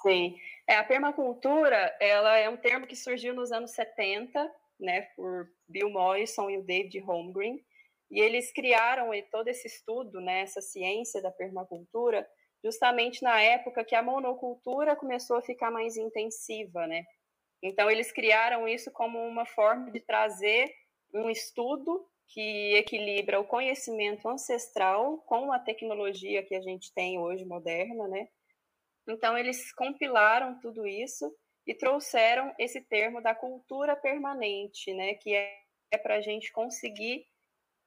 Sim. 0.00 0.38
É, 0.66 0.76
a 0.76 0.84
permacultura, 0.84 1.94
ela 2.00 2.36
é 2.38 2.48
um 2.48 2.56
termo 2.56 2.86
que 2.86 2.96
surgiu 2.96 3.34
nos 3.34 3.52
anos 3.52 3.72
70, 3.72 4.50
né, 4.80 5.02
por 5.16 5.48
Bill 5.68 5.90
Morrison 5.90 6.48
e 6.50 6.58
o 6.58 6.62
David 6.62 6.98
Holmgren, 7.00 7.62
e 8.10 8.20
eles 8.20 8.52
criaram 8.52 9.10
todo 9.30 9.48
esse 9.48 9.66
estudo, 9.66 10.20
né, 10.20 10.40
essa 10.40 10.60
ciência 10.60 11.20
da 11.20 11.30
permacultura, 11.30 12.26
justamente 12.64 13.22
na 13.22 13.40
época 13.40 13.84
que 13.84 13.94
a 13.94 14.02
monocultura 14.02 14.94
começou 14.96 15.36
a 15.36 15.42
ficar 15.42 15.70
mais 15.70 15.96
intensiva, 15.96 16.86
né? 16.86 17.04
Então 17.62 17.90
eles 17.90 18.12
criaram 18.12 18.68
isso 18.68 18.90
como 18.90 19.18
uma 19.18 19.46
forma 19.46 19.90
de 19.90 20.00
trazer 20.00 20.72
um 21.14 21.30
estudo 21.30 22.06
que 22.28 22.74
equilibra 22.76 23.40
o 23.40 23.44
conhecimento 23.44 24.28
ancestral 24.28 25.18
com 25.26 25.52
a 25.52 25.58
tecnologia 25.58 26.42
que 26.42 26.54
a 26.54 26.60
gente 26.60 26.92
tem 26.94 27.18
hoje 27.18 27.44
moderna, 27.44 28.08
né? 28.08 28.28
Então 29.08 29.36
eles 29.36 29.72
compilaram 29.74 30.58
tudo 30.60 30.86
isso 30.86 31.34
e 31.66 31.74
trouxeram 31.74 32.54
esse 32.58 32.80
termo 32.80 33.20
da 33.22 33.34
cultura 33.34 33.96
permanente, 33.96 34.92
né? 34.94 35.14
Que 35.14 35.34
é, 35.34 35.58
é 35.92 35.98
para 35.98 36.16
a 36.16 36.20
gente 36.20 36.52
conseguir 36.52 37.26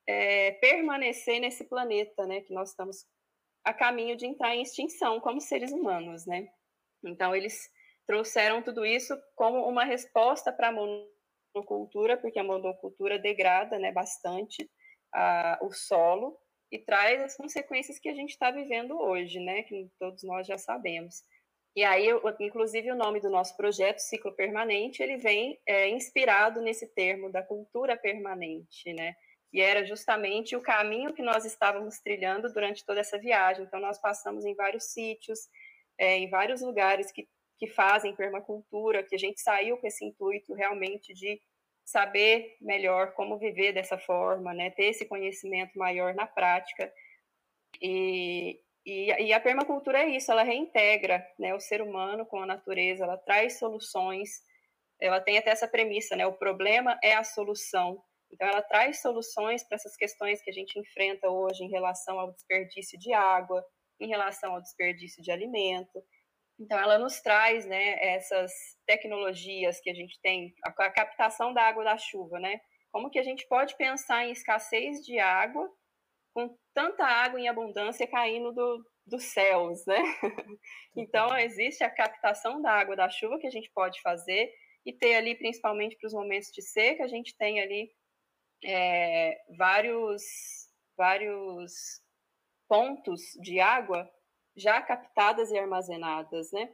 é, 0.07 0.51
permanecer 0.53 1.39
nesse 1.39 1.65
planeta, 1.65 2.25
né? 2.25 2.41
Que 2.41 2.53
nós 2.53 2.69
estamos 2.69 3.05
a 3.63 3.73
caminho 3.73 4.15
de 4.15 4.27
entrar 4.27 4.55
em 4.55 4.61
extinção 4.61 5.19
como 5.19 5.41
seres 5.41 5.71
humanos, 5.71 6.25
né? 6.25 6.47
Então 7.03 7.35
eles 7.35 7.69
trouxeram 8.05 8.61
tudo 8.61 8.85
isso 8.85 9.17
como 9.35 9.67
uma 9.67 9.83
resposta 9.83 10.53
para 10.53 10.69
a 10.69 10.71
monocultura, 10.71 12.17
porque 12.17 12.37
a 12.37 12.43
monocultura 12.43 13.17
degrada, 13.17 13.79
né, 13.79 13.91
bastante 13.91 14.69
a, 15.11 15.57
o 15.61 15.71
solo 15.71 16.37
e 16.75 16.79
traz 16.79 17.21
as 17.21 17.37
consequências 17.37 17.97
que 17.97 18.09
a 18.09 18.13
gente 18.13 18.31
está 18.31 18.51
vivendo 18.51 18.99
hoje, 18.99 19.39
né? 19.39 19.63
Que 19.63 19.89
todos 19.97 20.23
nós 20.23 20.45
já 20.45 20.57
sabemos. 20.57 21.23
E 21.73 21.83
aí, 21.83 22.07
inclusive, 22.39 22.91
o 22.91 22.95
nome 22.95 23.19
do 23.19 23.29
nosso 23.29 23.55
projeto, 23.55 23.99
Ciclo 23.99 24.33
Permanente, 24.33 25.01
ele 25.01 25.17
vem 25.17 25.59
é, 25.65 25.89
inspirado 25.89 26.61
nesse 26.61 26.87
termo 26.87 27.31
da 27.31 27.41
cultura 27.41 27.97
permanente, 27.97 28.93
né? 28.93 29.15
E 29.53 29.61
era 29.61 29.85
justamente 29.85 30.55
o 30.55 30.61
caminho 30.61 31.13
que 31.13 31.21
nós 31.21 31.45
estávamos 31.45 31.99
trilhando 31.99 32.51
durante 32.51 32.85
toda 32.85 32.99
essa 32.99 33.17
viagem. 33.17 33.63
Então, 33.63 33.79
nós 33.79 33.99
passamos 33.99 34.45
em 34.45 34.53
vários 34.53 34.85
sítios, 34.91 35.39
é, 35.97 36.17
em 36.17 36.29
vários 36.29 36.61
lugares 36.61 37.11
que, 37.11 37.27
que 37.57 37.67
fazem 37.67 38.15
permacultura, 38.15 39.03
que 39.03 39.15
a 39.15 39.19
gente 39.19 39.39
saiu 39.39 39.77
com 39.77 39.87
esse 39.87 40.03
intuito 40.03 40.53
realmente 40.53 41.13
de 41.13 41.39
saber 41.85 42.57
melhor 42.59 43.13
como 43.13 43.37
viver 43.37 43.71
dessa 43.71 43.97
forma, 43.97 44.53
né? 44.53 44.71
ter 44.71 44.85
esse 44.85 45.05
conhecimento 45.05 45.77
maior 45.77 46.15
na 46.15 46.25
prática. 46.25 46.91
E, 47.79 48.59
e, 48.83 49.11
e, 49.11 49.31
a 49.31 49.39
permacultura 49.39 49.99
é 49.99 50.09
isso, 50.09 50.31
ela 50.31 50.43
reintegra 50.43 51.25
né, 51.37 51.53
o 51.53 51.59
ser 51.59 51.81
humano 51.81 52.25
com 52.25 52.39
a 52.39 52.45
natureza, 52.45 53.03
ela 53.03 53.17
traz 53.17 53.59
soluções, 53.59 54.29
ela 54.99 55.21
tem 55.21 55.37
até 55.37 55.51
essa 55.51 55.67
premissa, 55.67 56.15
né? 56.15 56.25
O 56.25 56.33
problema 56.33 56.97
é 57.03 57.13
a 57.13 57.23
solução. 57.23 58.01
Então, 58.31 58.47
ela 58.47 58.61
traz 58.61 59.01
soluções 59.01 59.63
para 59.63 59.75
essas 59.75 59.95
questões 59.95 60.41
que 60.41 60.49
a 60.49 60.53
gente 60.53 60.79
enfrenta 60.79 61.29
hoje 61.29 61.63
em 61.63 61.69
relação 61.69 62.19
ao 62.19 62.31
desperdício 62.31 62.97
de 62.97 63.13
água, 63.13 63.63
em 63.99 64.07
relação 64.07 64.53
ao 64.53 64.61
desperdício 64.61 65.21
de 65.21 65.31
alimento. 65.31 66.01
Então, 66.59 66.79
ela 66.79 66.97
nos 66.97 67.19
traz 67.21 67.65
né, 67.65 67.97
essas 68.01 68.51
tecnologias 68.85 69.79
que 69.81 69.89
a 69.89 69.93
gente 69.93 70.19
tem, 70.21 70.53
a, 70.63 70.71
captação 70.89 71.53
da 71.53 71.63
água 71.63 71.83
da 71.83 71.97
chuva, 71.97 72.39
né? 72.39 72.61
Como 72.91 73.09
que 73.09 73.19
a 73.19 73.23
gente 73.23 73.45
pode 73.47 73.75
pensar 73.75 74.25
em 74.25 74.31
escassez 74.31 75.03
de 75.05 75.19
água 75.19 75.69
com 76.33 76.57
tanta 76.73 77.05
água 77.05 77.39
em 77.39 77.49
abundância 77.49 78.07
caindo 78.07 78.53
do, 78.53 78.85
dos 79.05 79.23
céus, 79.25 79.85
né? 79.85 79.97
Então, 80.97 81.37
existe 81.37 81.83
a 81.83 81.89
captação 81.89 82.61
da 82.61 82.71
água 82.71 82.95
da 82.95 83.09
chuva 83.09 83.37
que 83.37 83.47
a 83.47 83.51
gente 83.51 83.69
pode 83.73 84.01
fazer 84.01 84.49
e 84.85 84.93
ter 84.93 85.15
ali, 85.15 85.35
principalmente 85.35 85.97
para 85.97 86.07
os 86.07 86.13
momentos 86.13 86.49
de 86.53 86.61
seca, 86.61 87.03
a 87.03 87.07
gente 87.07 87.35
tem 87.35 87.59
ali 87.59 87.91
é, 88.63 89.37
vários, 89.57 90.23
vários 90.95 91.73
pontos 92.67 93.21
de 93.41 93.59
água 93.59 94.09
já 94.55 94.81
captadas 94.81 95.51
e 95.51 95.57
armazenadas, 95.57 96.51
né? 96.51 96.69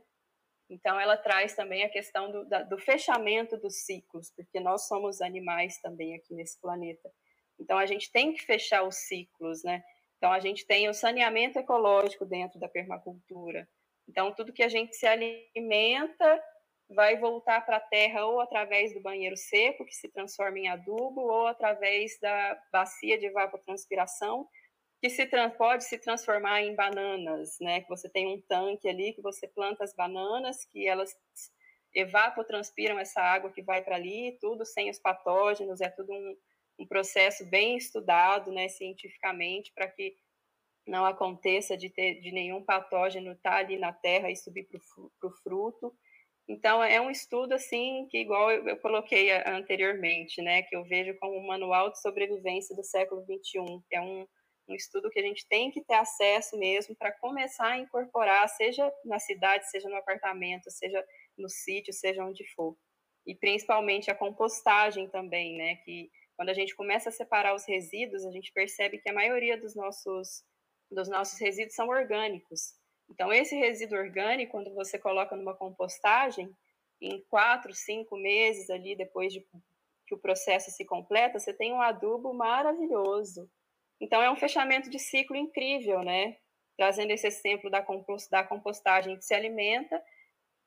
Então, 0.70 1.00
ela 1.00 1.18
traz 1.18 1.54
também 1.54 1.84
a 1.84 1.90
questão 1.90 2.32
do, 2.32 2.46
da, 2.46 2.64
do 2.64 2.78
fechamento 2.78 3.58
dos 3.58 3.84
ciclos, 3.84 4.32
porque 4.36 4.60
nós 4.60 4.88
somos 4.88 5.22
animais 5.22 5.78
também 5.82 6.16
aqui 6.16 6.34
nesse 6.34 6.60
planeta. 6.62 7.12
Então, 7.60 7.78
a 7.78 7.86
gente 7.86 8.12
tem 8.12 8.34
que 8.34 8.42
fechar 8.42 8.84
os 8.84 8.96
ciclos, 8.96 9.64
né? 9.64 9.84
Então, 10.18 10.32
a 10.32 10.40
gente 10.40 10.66
tem 10.66 10.88
o 10.88 10.94
saneamento 10.94 11.60
ecológico 11.60 12.26
dentro 12.26 12.60
da 12.60 12.70
permacultura. 12.70 13.68
Então, 14.08 14.34
tudo 14.34 14.54
que 14.54 14.64
a 14.64 14.70
gente 14.70 14.96
se 14.96 15.06
alimenta 15.06 16.44
vai 16.90 17.18
voltar 17.18 17.66
para 17.66 17.78
a 17.78 17.82
terra 17.82 18.26
ou 18.26 18.40
através 18.40 18.94
do 18.94 19.02
banheiro 19.02 19.36
seco, 19.36 19.86
que 19.86 19.96
se 19.96 20.10
transforma 20.10 20.60
em 20.60 20.70
adubo, 20.70 21.22
ou 21.22 21.48
através 21.48 22.20
da 22.20 22.62
bacia 22.72 23.18
de 23.18 23.26
evapotranspiração, 23.26 24.48
que 25.02 25.10
se 25.10 25.28
pode 25.58 25.84
se 25.84 25.98
transformar 25.98 26.62
em 26.62 26.76
bananas, 26.76 27.58
né? 27.60 27.82
Que 27.82 27.90
você 27.90 28.08
tem 28.08 28.28
um 28.28 28.40
tanque 28.40 28.88
ali 28.88 29.14
que 29.14 29.22
você 29.22 29.48
planta 29.48 29.84
as 29.84 29.96
bananas, 29.96 30.64
que 30.66 30.88
elas 30.88 31.12
evapotranspiram 31.92 33.00
essa 33.00 33.20
água 33.20 33.52
que 33.52 33.64
vai 33.64 33.82
para 33.84 33.96
ali, 33.96 34.38
tudo 34.40 34.64
sem 34.64 34.92
os 34.92 35.00
patógenos, 35.00 35.82
é 35.82 35.90
tudo 35.90 36.14
um, 36.14 36.38
um 36.80 36.88
processo 36.88 37.44
bem 37.50 37.76
estudado, 37.76 38.52
né, 38.52 38.68
cientificamente, 38.70 39.74
para 39.74 39.88
que 39.88 40.16
não 40.88 41.04
aconteça 41.04 41.76
de 41.76 41.90
ter 41.90 42.22
de 42.22 42.32
nenhum 42.32 42.64
patógeno 42.64 43.32
estar 43.32 43.52
tá 43.52 43.58
ali 43.58 43.80
na 43.80 43.92
terra 43.92 44.30
e 44.30 44.36
subir 44.36 44.68
para 44.68 45.30
o 45.30 45.36
fruto. 45.44 45.94
Então, 46.48 46.84
é 46.84 47.02
um 47.02 47.10
estudo, 47.10 47.54
assim, 47.54 48.08
que 48.10 48.20
igual 48.20 48.52
eu, 48.52 48.68
eu 48.68 48.78
coloquei 48.78 49.32
anteriormente, 49.48 50.44
né, 50.44 50.62
que 50.62 50.76
eu 50.76 50.84
vejo 50.84 51.18
como 51.20 51.38
um 51.38 51.48
manual 51.48 51.90
de 51.92 52.00
sobrevivência 52.00 52.76
do 52.76 52.84
século 52.84 53.24
XXI, 53.24 53.84
é 53.92 54.00
um, 54.00 54.28
um 54.68 54.76
estudo 54.76 55.10
que 55.10 55.20
a 55.20 55.24
gente 55.24 55.48
tem 55.48 55.72
que 55.72 55.84
ter 55.84 55.96
acesso 55.96 56.58
mesmo 56.58 56.96
para 56.96 57.12
começar 57.12 57.68
a 57.68 57.78
incorporar, 57.80 58.48
seja 58.50 58.92
na 59.04 59.20
cidade, 59.20 59.70
seja 59.70 59.90
no 59.90 59.96
apartamento, 59.96 60.70
seja 60.72 61.06
no 61.38 61.50
sítio, 61.50 61.94
seja 61.94 62.24
onde 62.24 62.46
for. 62.54 62.78
E 63.26 63.36
principalmente 63.36 64.10
a 64.10 64.16
compostagem 64.16 65.10
também, 65.10 65.58
né, 65.58 65.76
que 65.78 66.10
quando 66.36 66.50
a 66.50 66.54
gente 66.54 66.76
começa 66.76 67.10
a 67.10 67.12
separar 67.12 67.54
os 67.54 67.66
resíduos, 67.68 68.26
a 68.26 68.32
gente 68.32 68.52
percebe 68.52 68.98
que 68.98 69.10
a 69.10 69.14
maioria 69.14 69.60
dos 69.60 69.76
nossos, 69.76 70.44
dos 70.90 71.08
nossos 71.08 71.40
resíduos 71.40 71.76
são 71.76 71.88
orgânicos. 71.88 72.74
Então, 73.10 73.32
esse 73.32 73.56
resíduo 73.56 74.00
orgânico, 74.00 74.54
quando 74.54 74.74
você 74.74 74.98
coloca 74.98 75.36
numa 75.36 75.54
compostagem, 75.54 76.50
em 77.02 77.22
quatro, 77.30 77.74
cinco 77.74 78.16
meses 78.16 78.70
ali, 78.70 78.96
depois 78.96 79.34
de 79.34 79.46
que 80.08 80.16
o 80.16 80.20
processo 80.20 80.72
se 80.72 80.86
completa, 80.86 81.40
você 81.40 81.54
tem 81.54 81.74
um 81.74 81.82
adubo 81.82 82.34
maravilhoso. 82.34 83.50
Então, 84.02 84.22
é 84.22 84.32
um 84.32 84.36
fechamento 84.36 84.90
de 84.90 84.98
ciclo 84.98 85.38
incrível, 85.38 86.02
né? 86.02 86.36
Trazendo 86.76 87.12
esse 87.12 87.28
exemplo 87.28 87.70
da, 87.70 87.84
compostagem 87.84 89.16
que 89.16 89.24
se 89.24 89.36
alimenta, 89.36 90.04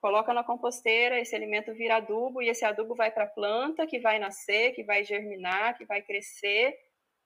coloca 0.00 0.32
na 0.32 0.44
composteira, 0.44 1.18
esse 1.18 1.34
alimento 1.34 1.74
vira 1.74 1.96
adubo, 1.96 2.40
e 2.40 2.48
esse 2.48 2.64
adubo 2.64 2.94
vai 2.94 3.10
para 3.10 3.24
a 3.24 3.28
planta, 3.28 3.86
que 3.86 3.98
vai 3.98 4.20
nascer, 4.20 4.72
que 4.72 4.84
vai 4.84 5.02
germinar, 5.02 5.76
que 5.76 5.84
vai 5.84 6.00
crescer, 6.00 6.78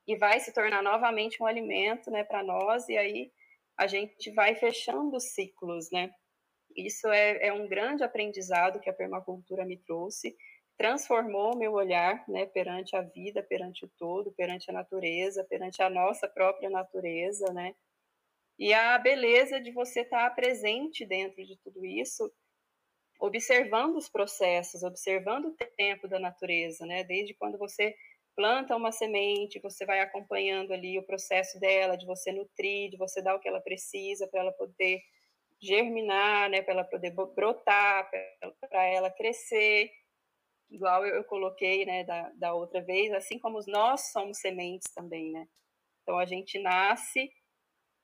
e 0.07 0.17
vai 0.17 0.41
se 0.41 0.55
tornar 0.55 0.83
novamente 0.83 1.43
um 1.43 1.47
alimento 1.47 2.11
né, 2.11 2.25
para 2.25 2.43
nós, 2.43 2.89
e 2.89 2.97
aí 2.97 3.31
a 3.77 3.87
gente 3.87 4.31
vai 4.33 4.55
fechando 4.55 5.21
ciclos, 5.21 5.91
né? 5.93 6.11
Isso 6.75 7.09
é, 7.09 7.49
é, 7.49 7.53
um 7.53 7.69
grande 7.69 8.03
aprendizado 8.03 8.81
que 8.81 8.89
a 8.89 8.95
permacultura 8.95 9.67
me 9.67 9.77
trouxe, 9.77 10.35
transformou 10.79 11.57
meu 11.57 11.73
olhar, 11.73 12.25
né, 12.29 12.47
perante 12.47 12.97
a 12.97 13.03
vida, 13.03 13.43
perante 13.43 13.85
o 13.85 13.91
todo, 13.99 14.33
perante 14.33 14.71
a 14.71 14.73
natureza, 14.73 15.45
perante 15.45 15.83
a 15.83 15.91
nossa 15.91 16.29
própria 16.29 16.71
natureza, 16.71 17.53
né? 17.53 17.75
E 18.57 18.73
a 18.73 18.97
beleza 18.99 19.61
de 19.61 19.73
você 19.73 20.03
estar 20.03 20.31
presente 20.37 21.05
dentro 21.05 21.45
de 21.45 21.57
tudo 21.59 21.85
isso, 21.85 22.33
observando 23.21 23.97
os 23.97 24.09
processos, 24.09 24.85
observando 24.85 25.47
o 25.47 25.57
tempo 25.77 26.07
da 26.07 26.21
natureza, 26.21 26.87
né? 26.87 27.03
Desde 27.03 27.35
quando 27.35 27.59
você 27.59 27.95
planta 28.37 28.77
uma 28.77 28.93
semente, 28.93 29.59
você 29.59 29.85
vai 29.85 29.99
acompanhando 29.99 30.73
ali 30.73 30.97
o 30.97 31.03
processo 31.03 31.59
dela, 31.59 31.97
de 31.97 32.07
você 32.07 32.31
nutrir, 32.31 32.89
de 32.89 32.97
você 32.97 33.21
dar 33.21 33.35
o 33.35 33.41
que 33.41 33.49
ela 33.49 33.61
precisa 33.61 34.29
para 34.29 34.41
ela 34.41 34.53
poder 34.53 35.03
germinar, 35.61 36.49
né, 36.49 36.63
para 36.63 36.75
ela 36.75 36.85
poder 36.85 37.11
brotar, 37.11 38.09
para 38.71 38.85
ela 38.85 39.11
crescer, 39.11 39.91
igual 40.71 41.07
eu, 41.07 41.17
eu 41.17 41.25
coloquei, 41.25 41.85
né, 41.87 42.05
da, 42.05 42.31
da 42.31 42.55
outra 42.55 42.81
vez, 42.83 43.13
assim 43.13 43.39
como 43.39 43.59
nós 43.67 44.13
somos 44.13 44.39
sementes 44.39 44.93
também, 44.95 45.31
né? 45.33 45.49
Então 46.03 46.19
a 46.19 46.27
gente 46.27 46.59
nasce 46.59 47.31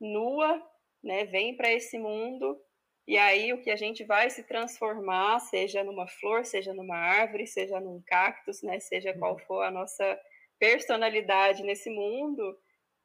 nua, 0.00 0.62
né, 1.02 1.24
vem 1.26 1.56
para 1.56 1.72
esse 1.72 1.98
mundo 1.98 2.60
E 3.06 3.18
aí 3.18 3.52
o 3.52 3.60
que 3.60 3.70
a 3.70 3.76
gente 3.76 4.02
vai 4.04 4.30
se 4.30 4.42
transformar, 4.44 5.38
seja 5.40 5.84
numa 5.84 6.06
flor, 6.06 6.44
seja 6.46 6.72
numa 6.72 6.96
árvore, 6.96 7.46
seja 7.46 7.78
num 7.78 8.02
cactus, 8.06 8.62
né, 8.62 8.80
seja 8.80 9.12
qual 9.18 9.34
uhum. 9.34 9.38
for 9.40 9.62
a 9.62 9.70
nossa 9.70 10.18
personalidade 10.58 11.62
nesse 11.62 11.90
mundo, 11.90 12.58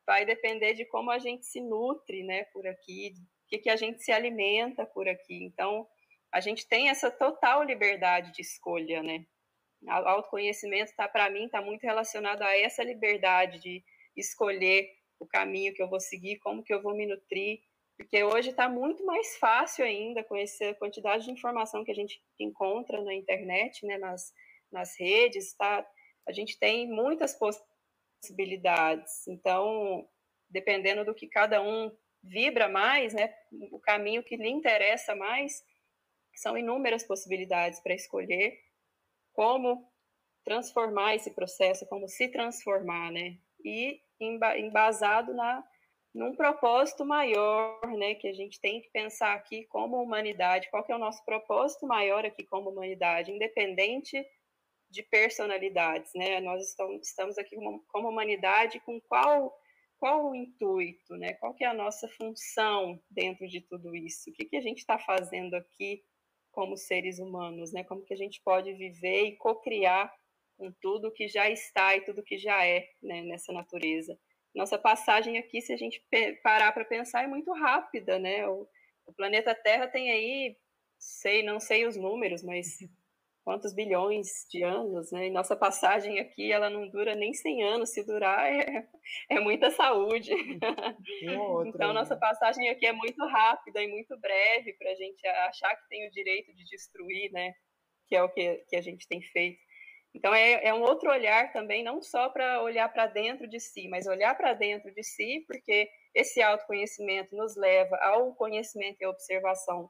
vai 0.06 0.26
depender 0.26 0.74
de 0.74 0.86
como 0.86 1.12
a 1.12 1.20
gente 1.20 1.46
se 1.46 1.60
nutre, 1.60 2.24
né, 2.24 2.46
por 2.46 2.66
aqui, 2.66 3.14
o 3.46 3.50
que, 3.50 3.58
que 3.60 3.70
a 3.70 3.76
gente 3.76 4.02
se 4.02 4.12
alimenta 4.12 4.86
por 4.86 5.08
aqui. 5.08 5.44
Então, 5.44 5.86
a 6.32 6.40
gente 6.40 6.68
tem 6.68 6.90
essa 6.90 7.12
total 7.12 7.64
liberdade 7.64 8.32
de 8.32 8.42
escolha, 8.42 9.04
né? 9.04 9.26
Autoconhecimento 9.88 10.92
está 10.92 11.08
para 11.08 11.30
mim 11.30 11.46
está 11.46 11.62
muito 11.62 11.84
relacionado 11.84 12.42
a 12.42 12.58
essa 12.58 12.84
liberdade 12.84 13.60
de 13.60 13.84
escolher 14.16 14.90
o 15.20 15.26
caminho 15.26 15.74
que 15.74 15.82
eu 15.82 15.90
vou 15.90 16.00
seguir, 16.00 16.38
como 16.40 16.64
que 16.64 16.74
eu 16.74 16.82
vou 16.82 16.96
me 16.96 17.06
nutrir, 17.06 17.62
porque 17.98 18.24
hoje 18.24 18.52
está 18.52 18.70
muito 18.70 19.06
mais 19.06 19.38
fácil 19.38 19.84
ainda 19.84 20.24
com 20.24 20.36
essa 20.36 20.74
quantidade 20.76 21.26
de 21.26 21.32
informação 21.32 21.84
que 21.84 21.92
a 21.92 21.96
gente 21.96 22.22
encontra 22.40 23.02
na 23.02 23.14
internet, 23.14 23.86
né, 23.86 23.98
nas, 23.98 24.34
nas 24.72 24.98
redes, 24.98 25.54
tá? 25.56 25.86
A 26.26 26.32
gente 26.32 26.58
tem 26.58 26.88
muitas 26.88 27.38
possibilidades. 27.38 29.28
Então, 29.28 30.08
dependendo 30.50 31.04
do 31.04 31.14
que 31.14 31.28
cada 31.28 31.62
um 31.62 31.92
vibra 32.24 32.70
mais, 32.70 33.14
né, 33.14 33.34
o 33.72 33.80
caminho 33.80 34.24
que 34.24 34.38
lhe 34.38 34.50
interessa 34.50 35.14
mais, 35.14 35.62
são 36.36 36.58
inúmeras 36.58 37.04
possibilidades 37.04 37.82
para 37.82 37.94
escolher 37.94 38.58
como 39.40 39.90
transformar 40.44 41.16
esse 41.16 41.32
processo, 41.32 41.88
como 41.88 42.10
se 42.10 42.28
transformar, 42.28 43.10
né? 43.10 43.38
E 43.64 44.02
embasado 44.20 45.34
na 45.34 45.64
num 46.14 46.36
propósito 46.36 47.06
maior, 47.06 47.80
né, 47.96 48.16
que 48.16 48.28
a 48.28 48.34
gente 48.34 48.60
tem 48.60 48.82
que 48.82 48.90
pensar 48.90 49.34
aqui 49.36 49.64
como 49.68 50.02
humanidade, 50.02 50.70
qual 50.70 50.84
que 50.84 50.92
é 50.92 50.96
o 50.96 51.00
nosso 51.00 51.24
propósito 51.24 51.86
maior 51.86 52.26
aqui 52.26 52.44
como 52.44 52.72
humanidade, 52.72 53.32
independente 53.32 54.26
de 54.90 55.04
personalidades, 55.04 56.12
né? 56.16 56.42
Nós 56.42 56.76
estamos 57.02 57.38
aqui 57.38 57.56
como, 57.56 58.10
humanidade 58.10 58.82
com 58.82 59.00
qual 59.00 59.56
qual 59.98 60.32
o 60.32 60.36
intuito, 60.36 61.16
né? 61.16 61.34
Qual 61.36 61.54
que 61.54 61.64
é 61.64 61.68
a 61.68 61.74
nossa 61.74 62.10
função 62.10 63.02
dentro 63.10 63.48
de 63.48 63.62
tudo 63.62 63.96
isso? 63.96 64.30
O 64.30 64.34
que 64.34 64.44
que 64.44 64.58
a 64.58 64.62
gente 64.62 64.80
está 64.80 64.98
fazendo 65.00 65.54
aqui 65.54 66.04
como 66.60 66.76
seres 66.76 67.20
humanos, 67.20 67.72
né? 67.72 67.86
Como 67.86 68.04
que 68.04 68.14
a 68.14 68.18
gente 68.18 68.42
pode 68.44 68.74
viver 68.74 69.28
e 69.28 69.38
co-criar 69.38 70.14
com 70.58 70.70
tudo 70.82 71.10
que 71.10 71.26
já 71.30 71.50
está 71.50 71.96
e 71.96 72.02
tudo 72.02 72.22
que 72.22 72.38
já 72.38 72.66
é 72.66 72.86
né, 73.02 73.22
nessa 73.22 73.54
natureza 73.54 74.20
nossa 74.54 74.78
passagem 74.78 75.38
aqui, 75.38 75.62
se 75.62 75.72
a 75.72 75.78
gente 75.78 76.04
parar 76.44 76.72
para 76.72 76.86
pensar, 76.86 77.24
é 77.24 77.28
muito 77.28 77.52
rápida, 77.54 78.18
né? 78.18 78.48
O, 78.48 78.68
o, 79.06 79.14
planeta 79.14 79.54
Terra 79.56 79.88
tem 79.88 80.12
aí, 80.12 80.58
sei, 80.98 81.44
não 81.44 81.60
sei 81.60 81.86
os 81.86 81.96
números, 81.96 82.44
mas 82.44 82.80
quantos 83.50 83.74
bilhões 83.74 84.46
de 84.48 84.62
anos, 84.62 85.12
né? 85.12 85.26
E 85.26 85.32
nossa 85.32 85.56
passagem 85.56 86.20
aqui, 86.20 86.52
ela 86.52 86.70
não 86.70 86.88
dura 86.88 87.16
nem 87.16 87.34
100 87.34 87.64
anos, 87.64 87.90
se 87.90 88.06
durar 88.06 88.46
é, 88.46 88.88
é 89.28 89.40
muita 89.40 89.72
saúde. 89.72 90.32
então, 91.66 91.92
nossa 91.92 92.14
né? 92.14 92.20
passagem 92.20 92.70
aqui 92.70 92.86
é 92.86 92.94
muito 92.94 93.26
rápida 93.26 93.82
e 93.82 93.88
muito 93.88 94.16
breve 94.20 94.74
para 94.74 94.92
a 94.92 94.94
gente 94.94 95.26
achar 95.26 95.76
que 95.76 95.90
tem 95.90 96.08
o 96.08 96.12
direito 96.12 96.54
de 96.54 96.64
destruir, 96.64 97.32
né? 97.32 97.56
Que 98.08 98.18
é 98.18 98.22
o 98.22 98.30
que, 98.30 98.64
que 98.70 98.76
a 98.76 98.82
gente 98.82 99.08
tem 99.08 99.20
feito. 99.20 99.60
Então, 100.14 100.32
é, 100.32 100.68
é 100.68 100.72
um 100.72 100.84
outro 100.84 101.10
olhar 101.10 101.52
também, 101.52 101.84
não 101.84 102.04
só 102.04 102.30
para 102.30 102.62
olhar 102.62 102.88
para 102.94 103.08
dentro 103.08 103.48
de 103.48 103.60
si, 103.60 103.88
mas 103.88 104.06
olhar 104.06 104.38
para 104.38 104.54
dentro 104.54 104.94
de 104.94 105.02
si, 105.02 105.44
porque 105.48 105.90
esse 106.14 106.40
autoconhecimento 106.40 107.36
nos 107.36 107.56
leva 107.56 107.96
ao 107.98 108.32
conhecimento 108.36 108.98
e 109.02 109.08
observação 109.08 109.90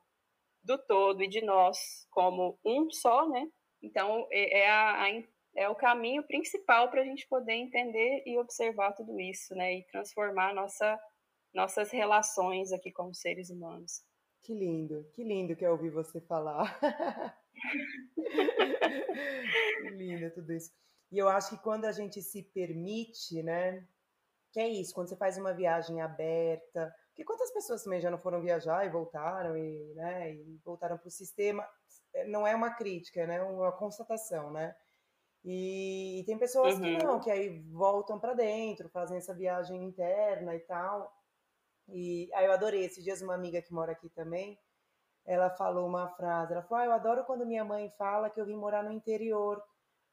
do 0.70 0.78
todo 0.78 1.24
e 1.24 1.28
de 1.28 1.42
nós 1.42 2.06
como 2.12 2.60
um 2.64 2.92
só, 2.92 3.28
né? 3.28 3.48
Então, 3.82 4.28
é, 4.30 4.60
é, 4.60 4.70
a, 4.70 5.04
a, 5.04 5.24
é 5.56 5.68
o 5.68 5.76
caminho 5.76 6.22
principal 6.28 6.92
para 6.92 7.02
a 7.02 7.04
gente 7.04 7.28
poder 7.28 7.54
entender 7.54 8.22
e 8.26 8.38
observar 8.38 8.94
tudo 8.94 9.20
isso, 9.20 9.56
né? 9.56 9.80
E 9.80 9.86
transformar 9.88 10.54
nossa, 10.54 11.00
nossas 11.54 11.90
relações 11.90 12.72
aqui 12.72 12.92
como 12.92 13.16
seres 13.16 13.50
humanos. 13.50 14.04
Que 14.44 14.54
lindo, 14.54 15.10
que 15.14 15.24
lindo 15.24 15.56
que 15.56 15.66
é 15.66 15.72
ouvir 15.72 15.90
você 15.90 16.22
falar. 16.22 16.80
que 18.16 19.90
lindo 19.90 20.32
tudo 20.32 20.54
isso. 20.54 20.72
E 21.12 21.18
eu 21.18 21.28
acho 21.28 21.50
que 21.50 21.64
quando 21.64 21.86
a 21.86 21.92
gente 21.92 22.22
se 22.22 22.44
permite, 22.44 23.42
né? 23.42 23.88
Que 24.54 24.60
é 24.60 24.68
isso, 24.68 24.94
quando 24.94 25.10
você 25.10 25.16
faz 25.16 25.36
uma 25.36 25.54
viagem 25.54 26.00
aberta. 26.00 26.94
Porque 27.20 27.34
quantas 27.34 27.52
pessoas 27.52 27.84
também 27.84 28.00
já 28.00 28.10
não 28.10 28.18
foram 28.18 28.40
viajar 28.40 28.86
e 28.86 28.90
voltaram 28.90 29.58
e, 29.58 29.94
né, 29.94 30.32
e 30.32 30.58
voltaram 30.64 30.98
para 30.98 31.10
o 31.10 31.12
sistema? 31.12 31.68
É, 32.14 32.26
não 32.26 32.48
é 32.48 32.56
uma 32.56 32.74
crítica, 32.74 33.28
né? 33.28 33.36
É 33.36 33.44
uma 33.44 33.74
constatação, 33.74 34.54
né? 34.54 34.74
E, 35.44 36.22
e 36.22 36.24
tem 36.24 36.38
pessoas 36.38 36.76
uhum. 36.76 36.82
que 36.82 37.04
não, 37.04 37.20
que 37.20 37.30
aí 37.30 37.60
voltam 37.72 38.18
para 38.18 38.34
dentro, 38.34 38.88
fazem 38.88 39.18
essa 39.18 39.34
viagem 39.34 39.84
interna 39.84 40.56
e 40.56 40.62
tal. 40.62 41.12
E 41.90 42.30
aí 42.34 42.46
eu 42.46 42.54
adorei. 42.54 42.86
Esses 42.86 43.04
dias 43.04 43.22
uma 43.22 43.36
amiga 43.36 43.62
que 43.62 43.74
mora 43.74 43.92
aqui 43.92 44.08
também, 44.12 44.58
ela 45.26 45.50
falou 45.50 45.86
uma 45.86 46.08
frase. 46.16 46.54
Ela 46.54 46.64
falou: 46.64 46.84
ah, 46.84 46.86
eu 46.86 46.94
adoro 46.94 47.26
quando 47.26 47.46
minha 47.46 47.66
mãe 47.66 47.90
fala 47.98 48.30
que 48.30 48.40
eu 48.40 48.46
vim 48.46 48.56
morar 48.56 48.82
no 48.82 48.94
interior, 48.94 49.62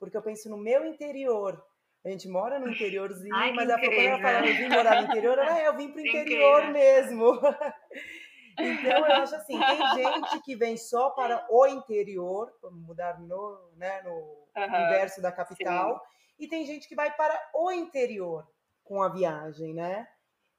porque 0.01 0.17
eu 0.17 0.23
penso 0.23 0.51
no 0.51 0.59
meu 0.59 0.85
interior. 0.85 1.65
A 2.07 2.09
gente 2.09 2.29
mora 2.29 2.61
no 2.61 2.71
interiorzinho, 2.71 3.35
Ai, 3.35 3.53
mas 3.53 3.69
quando 3.69 3.83
ela 3.93 4.21
fala, 4.21 4.47
eu 4.47 4.55
vim 4.55 4.69
morar 4.69 5.03
no 5.03 5.09
interior, 5.09 5.39
ela, 5.39 5.59
é, 5.59 5.67
eu 5.67 5.77
vim 5.77 5.91
pro 5.91 5.99
interior 6.07 6.71
mesmo. 6.71 7.33
então, 8.57 8.99
eu 8.99 9.05
acho 9.17 9.35
assim, 9.35 9.59
tem 9.59 10.05
gente 10.05 10.41
que 10.43 10.55
vem 10.55 10.77
só 10.77 11.11
para 11.11 11.45
o 11.51 11.67
interior, 11.67 12.53
mudar 12.71 13.19
no, 13.19 13.73
né, 13.75 14.03
no 14.03 14.13
uhum, 14.13 14.65
universo 14.65 15.21
da 15.21 15.33
capital, 15.33 15.99
sim. 15.99 16.45
e 16.45 16.49
tem 16.49 16.65
gente 16.65 16.87
que 16.87 16.95
vai 16.95 17.13
para 17.13 17.51
o 17.53 17.73
interior 17.73 18.47
com 18.85 19.03
a 19.03 19.09
viagem, 19.09 19.75
né? 19.75 20.07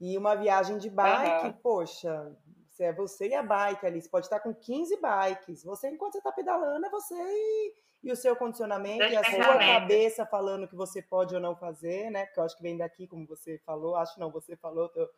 E 0.01 0.17
uma 0.17 0.35
viagem 0.35 0.77
de 0.77 0.89
bike, 0.89 1.47
uhum. 1.47 1.53
poxa, 1.53 2.29
se 2.67 2.83
é 2.83 2.91
você 2.91 3.29
e 3.29 3.33
a 3.33 3.41
bike 3.41 3.85
ali, 3.85 4.01
você 4.01 4.09
pode 4.09 4.25
estar 4.25 4.41
com 4.41 4.53
15 4.53 4.99
bikes. 5.01 5.63
Você, 5.63 5.89
enquanto 5.89 6.11
você 6.11 6.17
está 6.17 6.31
pedalando, 6.33 6.85
é 6.85 6.89
você 6.89 7.15
e, 7.15 7.73
e, 8.03 8.11
o 8.11 8.15
seu 8.15 8.35
condicionamento 8.35 9.03
e 9.03 9.15
a 9.15 9.23
sua 9.23 9.57
cabeça 9.57 10.25
falando 10.25 10.67
que 10.67 10.75
você 10.75 11.01
pode 11.01 11.33
ou 11.33 11.41
não 11.41 11.55
fazer, 11.55 12.09
né? 12.09 12.25
Porque 12.25 12.39
eu 12.39 12.43
acho 12.43 12.55
que 12.55 12.63
vem 12.63 12.77
daqui, 12.77 13.07
como 13.07 13.25
você 13.25 13.59
falou. 13.65 13.95
Acho 13.95 14.19
não, 14.19 14.31
você 14.31 14.55
falou. 14.55 14.89
Tô, 14.89 15.09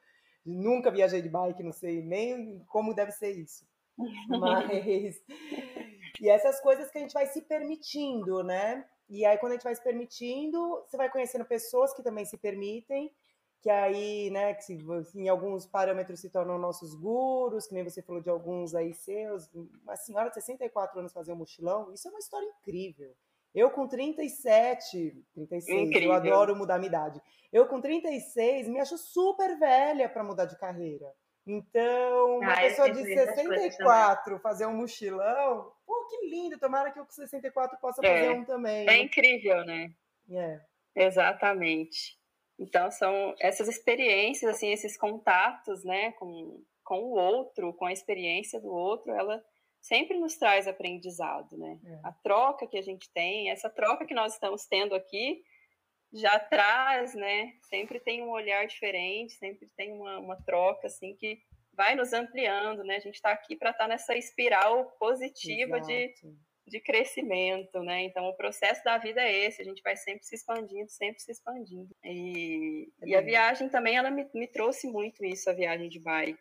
nunca 0.45 0.91
viajei 0.91 1.21
de 1.21 1.29
bike, 1.29 1.63
não 1.63 1.71
sei 1.71 2.01
nem 2.01 2.63
como 2.67 2.93
deve 2.93 3.11
ser 3.11 3.31
isso. 3.31 3.67
Mas. 4.29 5.21
e 6.21 6.29
essas 6.29 6.59
coisas 6.61 6.89
que 6.89 6.97
a 6.97 7.01
gente 7.01 7.13
vai 7.13 7.27
se 7.27 7.41
permitindo, 7.41 8.43
né? 8.43 8.85
E 9.09 9.25
aí, 9.25 9.37
quando 9.37 9.53
a 9.53 9.55
gente 9.55 9.63
vai 9.63 9.73
se 9.73 9.83
permitindo, 9.83 10.83
você 10.87 10.95
vai 10.95 11.09
conhecendo 11.09 11.43
pessoas 11.43 11.93
que 11.93 12.03
também 12.03 12.25
se 12.25 12.37
permitem 12.37 13.11
que 13.61 13.69
aí, 13.69 14.29
né, 14.29 14.53
que 14.53 14.77
em 15.15 15.27
alguns 15.27 15.65
parâmetros 15.65 16.21
se 16.21 16.29
tornam 16.29 16.57
nossos 16.57 16.95
gurus, 16.95 17.67
que 17.67 17.73
nem 17.73 17.83
você 17.83 18.01
falou 18.01 18.21
de 18.21 18.29
alguns 18.29 18.73
aí 18.73 18.93
seus, 18.93 19.49
uma 19.83 19.95
senhora 19.97 20.29
de 20.29 20.35
64 20.35 20.99
anos 20.99 21.11
fazer 21.11 21.33
um 21.33 21.37
mochilão, 21.37 21.93
isso 21.93 22.07
é 22.07 22.11
uma 22.11 22.19
história 22.19 22.45
incrível. 22.45 23.13
Eu 23.53 23.71
com 23.71 23.87
37, 23.87 25.25
36, 25.33 25.87
incrível. 25.87 26.09
eu 26.09 26.15
adoro 26.15 26.55
mudar 26.55 26.77
minha 26.77 26.87
idade. 26.87 27.21
Eu 27.51 27.67
com 27.67 27.81
36 27.81 28.67
me 28.67 28.79
acho 28.79 28.97
super 28.97 29.57
velha 29.57 30.07
para 30.07 30.23
mudar 30.23 30.45
de 30.45 30.57
carreira. 30.57 31.11
Então, 31.47 32.37
uma 32.37 32.53
ah, 32.53 32.61
pessoa 32.61 32.91
de 32.91 33.03
64 33.03 34.39
fazer 34.39 34.67
um 34.67 34.73
mochilão, 34.73 35.71
pô, 35.85 36.05
que 36.05 36.29
lindo, 36.29 36.59
tomara 36.59 36.91
que 36.91 36.99
eu 36.99 37.05
com 37.05 37.11
64 37.11 37.79
possa 37.79 38.05
é, 38.05 38.07
fazer 38.07 38.39
um 38.39 38.45
também. 38.45 38.87
É 38.87 38.97
incrível, 38.97 39.65
né? 39.65 39.91
É. 40.29 40.61
Exatamente. 40.95 42.18
Então, 42.59 42.91
são 42.91 43.33
essas 43.39 43.69
experiências, 43.69 44.55
assim, 44.55 44.69
esses 44.71 44.97
contatos, 44.97 45.85
né, 45.85 46.11
com, 46.13 46.61
com 46.83 46.99
o 46.99 47.11
outro, 47.11 47.73
com 47.73 47.85
a 47.85 47.93
experiência 47.93 48.59
do 48.59 48.67
outro, 48.67 49.13
ela 49.13 49.41
sempre 49.79 50.19
nos 50.19 50.35
traz 50.35 50.67
aprendizado, 50.67 51.57
né? 51.57 51.79
É. 51.85 51.99
A 52.03 52.11
troca 52.11 52.67
que 52.67 52.77
a 52.77 52.81
gente 52.81 53.09
tem, 53.13 53.49
essa 53.49 53.69
troca 53.69 54.05
que 54.05 54.13
nós 54.13 54.33
estamos 54.33 54.65
tendo 54.65 54.93
aqui, 54.93 55.41
já 56.11 56.37
traz, 56.37 57.15
né? 57.15 57.53
Sempre 57.69 57.99
tem 57.99 58.21
um 58.21 58.29
olhar 58.29 58.67
diferente, 58.67 59.33
sempre 59.33 59.69
tem 59.77 59.93
uma, 59.93 60.19
uma 60.19 60.35
troca, 60.43 60.87
assim, 60.87 61.15
que 61.15 61.39
vai 61.73 61.95
nos 61.95 62.11
ampliando, 62.11 62.83
né? 62.83 62.97
A 62.97 62.99
gente 62.99 63.15
está 63.15 63.31
aqui 63.31 63.55
para 63.55 63.69
estar 63.69 63.85
tá 63.85 63.87
nessa 63.87 64.17
espiral 64.17 64.85
positiva 64.99 65.77
Exato. 65.77 65.87
de 65.87 66.13
de 66.69 66.79
crescimento, 66.79 67.81
né? 67.81 68.03
Então, 68.03 68.25
o 68.25 68.35
processo 68.35 68.83
da 68.83 68.97
vida 68.97 69.21
é 69.21 69.45
esse, 69.45 69.61
a 69.61 69.65
gente 69.65 69.81
vai 69.81 69.95
sempre 69.97 70.23
se 70.23 70.35
expandindo, 70.35 70.89
sempre 70.89 71.21
se 71.21 71.31
expandindo. 71.31 71.89
E, 72.03 72.91
é 73.01 73.07
e 73.07 73.15
a 73.15 73.21
viagem 73.21 73.67
também, 73.69 73.97
ela 73.97 74.11
me, 74.11 74.29
me 74.33 74.47
trouxe 74.47 74.87
muito 74.87 75.25
isso, 75.25 75.49
a 75.49 75.53
viagem 75.53 75.89
de 75.89 75.99
bike, 75.99 76.39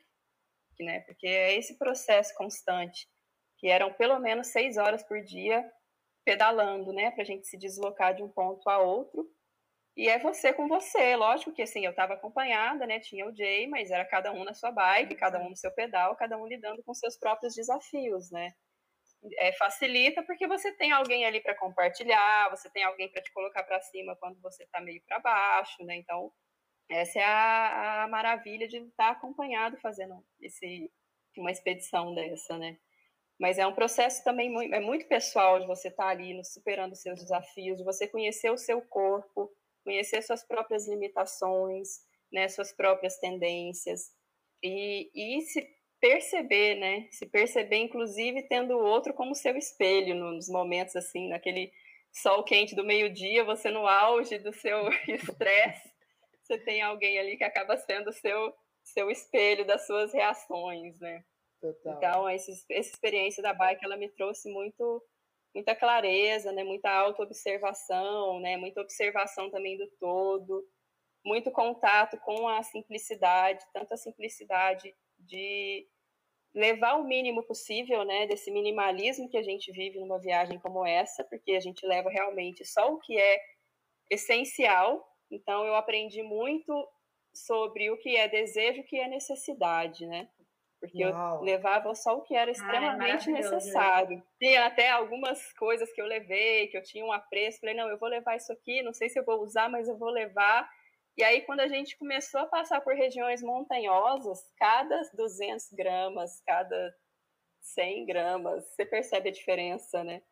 né? 0.80 1.00
Porque 1.00 1.26
é 1.26 1.56
esse 1.56 1.76
processo 1.78 2.34
constante, 2.34 3.08
que 3.56 3.68
eram 3.68 3.92
pelo 3.92 4.18
menos 4.20 4.48
seis 4.48 4.76
horas 4.76 5.02
por 5.02 5.20
dia 5.22 5.68
pedalando, 6.24 6.92
né? 6.92 7.10
Para 7.10 7.22
a 7.22 7.26
gente 7.26 7.46
se 7.46 7.56
deslocar 7.56 8.14
de 8.14 8.22
um 8.22 8.28
ponto 8.28 8.68
a 8.68 8.78
outro. 8.78 9.26
E 9.96 10.08
é 10.08 10.18
você 10.18 10.52
com 10.52 10.68
você, 10.68 11.16
lógico 11.16 11.52
que 11.52 11.62
assim, 11.62 11.84
eu 11.84 11.90
estava 11.90 12.14
acompanhada, 12.14 12.86
né? 12.86 13.00
Tinha 13.00 13.26
o 13.26 13.34
Jay, 13.34 13.66
mas 13.66 13.90
era 13.90 14.04
cada 14.04 14.30
um 14.32 14.44
na 14.44 14.54
sua 14.54 14.70
bike, 14.70 15.16
cada 15.16 15.40
um 15.40 15.50
no 15.50 15.56
seu 15.56 15.72
pedal, 15.72 16.14
cada 16.14 16.38
um 16.38 16.46
lidando 16.46 16.82
com 16.84 16.94
seus 16.94 17.16
próprios 17.16 17.54
desafios, 17.54 18.30
né? 18.30 18.52
É, 19.38 19.52
facilita 19.54 20.22
porque 20.22 20.46
você 20.46 20.72
tem 20.72 20.92
alguém 20.92 21.24
ali 21.24 21.40
para 21.40 21.54
compartilhar, 21.54 22.50
você 22.50 22.70
tem 22.70 22.84
alguém 22.84 23.10
para 23.10 23.20
te 23.20 23.32
colocar 23.32 23.64
para 23.64 23.80
cima 23.80 24.16
quando 24.16 24.40
você 24.40 24.62
está 24.62 24.80
meio 24.80 25.02
para 25.02 25.18
baixo, 25.18 25.84
né? 25.84 25.96
Então, 25.96 26.32
essa 26.88 27.18
é 27.18 27.24
a, 27.24 28.04
a 28.04 28.08
maravilha 28.08 28.68
de 28.68 28.76
estar 28.78 29.06
tá 29.06 29.10
acompanhado 29.10 29.76
fazendo 29.78 30.24
esse, 30.40 30.90
uma 31.36 31.50
expedição 31.50 32.14
dessa, 32.14 32.56
né? 32.58 32.78
Mas 33.40 33.58
é 33.58 33.66
um 33.66 33.74
processo 33.74 34.22
também 34.24 34.50
muito, 34.50 34.74
é 34.74 34.80
muito 34.80 35.06
pessoal 35.06 35.60
de 35.60 35.66
você 35.66 35.88
estar 35.88 36.04
tá 36.04 36.10
ali 36.10 36.44
superando 36.44 36.96
seus 36.96 37.20
desafios, 37.20 37.78
de 37.78 37.84
você 37.84 38.06
conhecer 38.06 38.50
o 38.50 38.58
seu 38.58 38.82
corpo, 38.82 39.50
conhecer 39.84 40.22
suas 40.22 40.44
próprias 40.44 40.88
limitações, 40.88 42.00
né, 42.32 42.48
suas 42.48 42.72
próprias 42.72 43.18
tendências 43.18 44.12
e, 44.62 45.10
e 45.14 45.40
se 45.42 45.77
perceber, 46.00 46.76
né, 46.76 47.08
se 47.10 47.26
perceber 47.26 47.76
inclusive 47.76 48.42
tendo 48.48 48.76
o 48.76 48.84
outro 48.84 49.12
como 49.12 49.34
seu 49.34 49.56
espelho 49.56 50.14
nos 50.14 50.48
momentos 50.48 50.94
assim, 50.94 51.28
naquele 51.28 51.72
sol 52.12 52.44
quente 52.44 52.74
do 52.74 52.84
meio-dia, 52.84 53.44
você 53.44 53.70
no 53.70 53.86
auge 53.86 54.38
do 54.38 54.52
seu 54.52 54.88
estresse, 55.08 55.92
você 56.42 56.58
tem 56.58 56.82
alguém 56.82 57.18
ali 57.18 57.36
que 57.36 57.44
acaba 57.44 57.76
sendo 57.76 58.12
seu 58.12 58.54
seu 58.92 59.10
espelho 59.10 59.66
das 59.66 59.86
suas 59.86 60.12
reações, 60.12 60.98
né? 60.98 61.22
Total. 61.60 61.96
Então, 61.96 62.30
esse, 62.30 62.52
essa 62.70 62.90
experiência 62.90 63.42
da 63.42 63.52
bike, 63.52 63.84
ela 63.84 63.96
me 63.96 64.08
trouxe 64.08 64.50
muito, 64.50 65.02
muita 65.54 65.74
clareza, 65.74 66.52
né? 66.52 66.64
Muita 66.64 66.90
autoobservação, 66.90 68.40
né? 68.40 68.56
Muita 68.56 68.80
observação 68.80 69.50
também 69.50 69.76
do 69.76 69.86
todo, 69.98 70.66
muito 71.24 71.50
contato 71.50 72.16
com 72.18 72.48
a 72.48 72.62
simplicidade, 72.62 73.64
tanto 73.72 73.92
a 73.92 73.96
simplicidade 73.96 74.94
de 75.28 75.86
levar 76.54 76.94
o 76.96 77.04
mínimo 77.04 77.42
possível, 77.44 78.04
né, 78.04 78.26
desse 78.26 78.50
minimalismo 78.50 79.28
que 79.28 79.36
a 79.36 79.42
gente 79.42 79.70
vive 79.70 80.00
numa 80.00 80.18
viagem 80.18 80.58
como 80.58 80.84
essa, 80.84 81.22
porque 81.24 81.52
a 81.52 81.60
gente 81.60 81.86
leva 81.86 82.10
realmente 82.10 82.64
só 82.64 82.92
o 82.92 82.98
que 82.98 83.16
é 83.16 83.40
essencial. 84.10 85.06
Então 85.30 85.64
eu 85.64 85.74
aprendi 85.76 86.22
muito 86.22 86.72
sobre 87.32 87.90
o 87.90 87.98
que 87.98 88.16
é 88.16 88.26
desejo, 88.26 88.80
o 88.80 88.84
que 88.84 88.98
é 88.98 89.06
necessidade, 89.06 90.06
né? 90.06 90.28
porque 90.80 91.04
Uau. 91.04 91.38
eu 91.38 91.42
levava 91.42 91.94
só 91.94 92.16
o 92.16 92.22
que 92.22 92.34
era 92.34 92.50
extremamente 92.50 93.30
necessário. 93.30 94.22
Tinha 94.38 94.66
até 94.66 94.88
algumas 94.88 95.52
coisas 95.54 95.92
que 95.92 96.00
eu 96.00 96.06
levei, 96.06 96.68
que 96.68 96.76
eu 96.76 96.82
tinha 96.82 97.04
um 97.04 97.12
apreço, 97.12 97.60
falei, 97.60 97.74
não, 97.74 97.88
eu 97.88 97.98
vou 97.98 98.08
levar 98.08 98.36
isso 98.36 98.52
aqui, 98.52 98.82
não 98.82 98.92
sei 98.92 99.08
se 99.08 99.18
eu 99.18 99.24
vou 99.24 99.42
usar, 99.42 99.68
mas 99.68 99.88
eu 99.88 99.96
vou 99.98 100.10
levar. 100.10 100.68
E 101.18 101.24
aí, 101.24 101.42
quando 101.42 101.58
a 101.58 101.66
gente 101.66 101.98
começou 101.98 102.40
a 102.42 102.46
passar 102.46 102.80
por 102.80 102.94
regiões 102.94 103.42
montanhosas, 103.42 104.38
cada 104.56 105.02
200 105.14 105.72
gramas, 105.72 106.40
cada 106.46 106.94
100 107.60 108.06
gramas, 108.06 108.64
você 108.68 108.86
percebe 108.86 109.28
a 109.28 109.32
diferença, 109.32 110.04
né? 110.04 110.22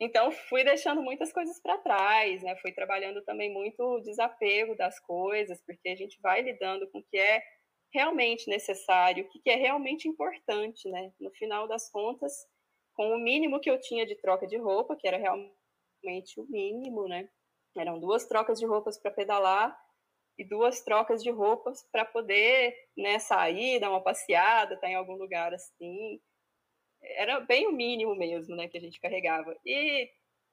Então, 0.00 0.32
fui 0.32 0.64
deixando 0.64 1.02
muitas 1.02 1.30
coisas 1.30 1.60
para 1.60 1.76
trás, 1.76 2.42
né? 2.42 2.56
Fui 2.56 2.72
trabalhando 2.72 3.22
também 3.22 3.52
muito 3.52 3.82
o 3.82 4.00
desapego 4.00 4.74
das 4.74 4.98
coisas, 4.98 5.60
porque 5.66 5.90
a 5.90 5.94
gente 5.96 6.18
vai 6.22 6.40
lidando 6.40 6.90
com 6.90 7.00
o 7.00 7.04
que 7.04 7.18
é 7.18 7.42
realmente 7.92 8.48
necessário, 8.48 9.26
o 9.26 9.28
que 9.28 9.50
é 9.50 9.56
realmente 9.56 10.08
importante, 10.08 10.88
né? 10.88 11.12
No 11.20 11.30
final 11.32 11.68
das 11.68 11.90
contas, 11.90 12.32
com 12.94 13.10
o 13.10 13.18
mínimo 13.18 13.60
que 13.60 13.70
eu 13.70 13.78
tinha 13.78 14.06
de 14.06 14.14
troca 14.14 14.46
de 14.46 14.56
roupa, 14.56 14.96
que 14.96 15.06
era 15.06 15.18
realmente 15.18 16.40
o 16.40 16.46
mínimo, 16.48 17.06
né? 17.06 17.28
Eram 17.76 18.00
duas 18.00 18.24
trocas 18.24 18.58
de 18.58 18.64
roupas 18.64 18.98
para 18.98 19.10
pedalar 19.10 19.78
e 20.38 20.44
duas 20.44 20.82
trocas 20.82 21.22
de 21.22 21.30
roupas 21.30 21.82
para 21.90 22.04
poder, 22.04 22.74
né, 22.96 23.18
sair, 23.18 23.80
dar 23.80 23.90
uma 23.90 24.02
passeada, 24.02 24.74
estar 24.74 24.86
tá 24.86 24.92
em 24.92 24.94
algum 24.94 25.14
lugar 25.14 25.52
assim. 25.52 26.20
Era 27.02 27.40
bem 27.40 27.66
o 27.66 27.72
mínimo 27.72 28.14
mesmo, 28.14 28.54
né, 28.54 28.68
que 28.68 28.78
a 28.78 28.80
gente 28.80 29.00
carregava. 29.00 29.56
E 29.66 30.08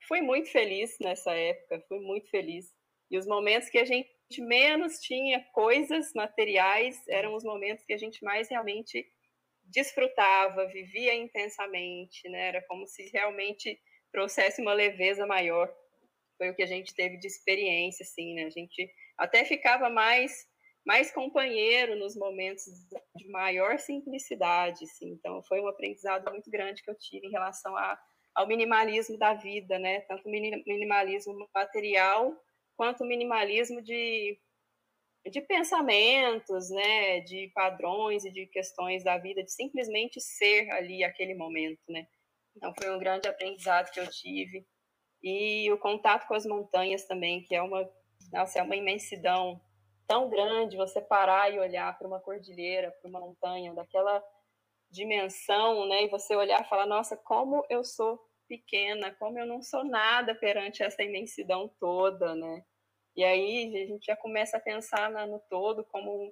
fui 0.07 0.21
muito 0.21 0.49
feliz 0.49 0.97
nessa 0.99 1.33
época, 1.33 1.83
fui 1.87 1.99
muito 1.99 2.29
feliz. 2.29 2.73
E 3.11 3.17
os 3.17 3.27
momentos 3.27 3.69
que 3.69 3.77
a 3.77 3.85
gente 3.85 4.09
menos 4.39 4.99
tinha 4.99 5.39
coisas 5.53 6.11
materiais, 6.15 6.99
eram 7.07 7.35
os 7.35 7.43
momentos 7.43 7.85
que 7.85 7.93
a 7.93 7.97
gente 7.97 8.23
mais 8.23 8.49
realmente 8.49 9.05
desfrutava, 9.63 10.67
vivia 10.67 11.13
intensamente, 11.13 12.27
né? 12.29 12.47
Era 12.47 12.61
como 12.63 12.87
se 12.87 13.09
realmente 13.11 13.79
trouxesse 14.11 14.61
uma 14.61 14.73
leveza 14.73 15.27
maior. 15.27 15.71
Foi 16.37 16.49
o 16.49 16.55
que 16.55 16.63
a 16.63 16.67
gente 16.67 16.93
teve 16.95 17.17
de 17.17 17.27
experiência, 17.27 18.03
assim, 18.03 18.33
né? 18.33 18.45
A 18.45 18.49
gente 18.49 18.91
até 19.17 19.45
ficava 19.45 19.89
mais 19.89 20.47
mais 20.85 21.11
companheiro 21.11 21.95
nos 21.95 22.15
momentos 22.15 22.63
de 23.15 23.27
maior 23.29 23.79
simplicidade, 23.79 24.83
assim. 24.83 25.13
Então, 25.13 25.41
foi 25.41 25.59
um 25.59 25.67
aprendizado 25.67 26.31
muito 26.31 26.47
grande 26.51 26.83
que 26.83 26.89
eu 26.91 26.95
tive 26.95 27.25
em 27.25 27.31
relação 27.31 27.75
a, 27.75 27.99
ao 28.35 28.45
minimalismo 28.45 29.17
da 29.17 29.33
vida, 29.33 29.79
né? 29.79 30.01
Tanto 30.01 30.29
minimalismo 30.29 31.49
material 31.55 32.39
quanto 32.77 33.05
minimalismo 33.05 33.81
de, 33.81 34.37
de 35.31 35.41
pensamentos, 35.41 36.69
né, 36.69 37.21
de 37.21 37.49
padrões 37.53 38.25
e 38.25 38.31
de 38.31 38.45
questões 38.47 39.03
da 39.03 39.17
vida, 39.17 39.43
de 39.43 39.51
simplesmente 39.51 40.19
ser 40.21 40.69
ali 40.71 41.03
aquele 41.03 41.33
momento, 41.33 41.81
né. 41.89 42.05
Então 42.55 42.73
foi 42.79 42.89
um 42.93 42.99
grande 42.99 43.27
aprendizado 43.27 43.91
que 43.91 43.99
eu 43.99 44.09
tive 44.09 44.65
e 45.23 45.71
o 45.71 45.77
contato 45.77 46.27
com 46.27 46.35
as 46.35 46.45
montanhas 46.45 47.05
também, 47.05 47.43
que 47.43 47.55
é 47.55 47.61
uma, 47.61 47.89
nossa, 48.31 48.59
é 48.59 48.63
uma 48.63 48.75
imensidão 48.75 49.59
tão 50.07 50.29
grande 50.29 50.77
você 50.77 51.01
parar 51.01 51.51
e 51.51 51.59
olhar 51.59 51.97
para 51.97 52.07
uma 52.07 52.19
cordilheira, 52.19 52.91
para 52.91 53.09
uma 53.09 53.19
montanha 53.19 53.73
daquela 53.73 54.23
dimensão, 54.89 55.87
né, 55.87 56.03
e 56.03 56.09
você 56.09 56.35
olhar 56.35 56.61
e 56.61 56.69
falar, 56.69 56.85
nossa, 56.85 57.17
como 57.17 57.65
eu 57.69 57.83
sou 57.83 58.19
pequena, 58.47 59.13
como 59.15 59.39
eu 59.39 59.45
não 59.45 59.61
sou 59.61 59.83
nada 59.83 60.35
perante 60.35 60.83
essa 60.83 61.03
imensidão 61.03 61.67
toda, 61.79 62.35
né? 62.35 62.63
E 63.15 63.23
aí 63.23 63.83
a 63.83 63.87
gente 63.87 64.05
já 64.05 64.15
começa 64.15 64.57
a 64.57 64.59
pensar 64.59 65.09
no 65.27 65.39
todo 65.49 65.83
como 65.85 66.25
um 66.25 66.31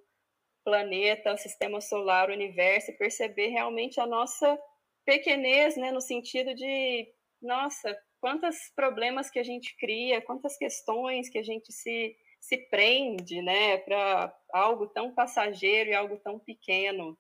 planeta, 0.63 1.33
o 1.33 1.37
sistema 1.37 1.81
solar, 1.81 2.29
o 2.29 2.33
universo, 2.33 2.91
e 2.91 2.97
perceber 2.97 3.47
realmente 3.47 3.99
a 3.99 4.05
nossa 4.05 4.57
pequenez, 5.05 5.75
né, 5.75 5.91
no 5.91 6.01
sentido 6.01 6.53
de, 6.53 7.11
nossa, 7.41 7.97
quantos 8.23 8.71
problemas 8.73 9.29
que 9.29 9.37
a 9.37 9.43
gente 9.43 9.75
cria, 9.75 10.21
quantas 10.21 10.55
questões 10.55 11.27
que 11.27 11.37
a 11.37 11.43
gente 11.43 11.73
se, 11.73 12.15
se 12.39 12.55
prende, 12.69 13.41
né, 13.41 13.79
para 13.79 14.33
algo 14.53 14.87
tão 14.87 15.13
passageiro 15.13 15.89
e 15.89 15.93
algo 15.93 16.15
tão 16.15 16.39
pequeno, 16.39 17.19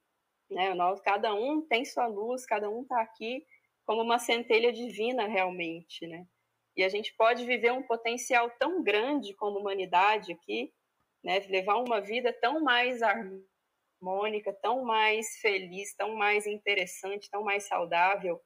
né, 0.49 0.73
nós, 0.73 1.01
cada 1.01 1.33
um 1.33 1.59
tem 1.59 1.83
sua 1.83 2.07
luz, 2.07 2.45
cada 2.45 2.69
um 2.69 2.83
está 2.83 3.01
aqui 3.01 3.45
como 3.85 4.01
uma 4.01 4.17
centelha 4.17 4.71
divina 4.71 5.27
realmente, 5.27 6.07
né? 6.07 6.25
E 6.73 6.85
a 6.85 6.87
gente 6.87 7.13
pode 7.17 7.43
viver 7.43 7.73
um 7.73 7.83
potencial 7.83 8.49
tão 8.51 8.81
grande 8.81 9.33
como 9.33 9.59
humanidade 9.59 10.31
aqui, 10.31 10.73
né? 11.21 11.39
Levar 11.49 11.79
uma 11.79 11.99
vida 11.99 12.31
tão 12.31 12.61
mais 12.61 13.01
harmônica, 13.03 14.53
tão 14.61 14.85
mais 14.85 15.37
feliz, 15.41 15.93
tão 15.95 16.15
mais 16.15 16.47
interessante, 16.47 17.29
tão 17.29 17.43
mais 17.43 17.65
saudável, 17.67 18.41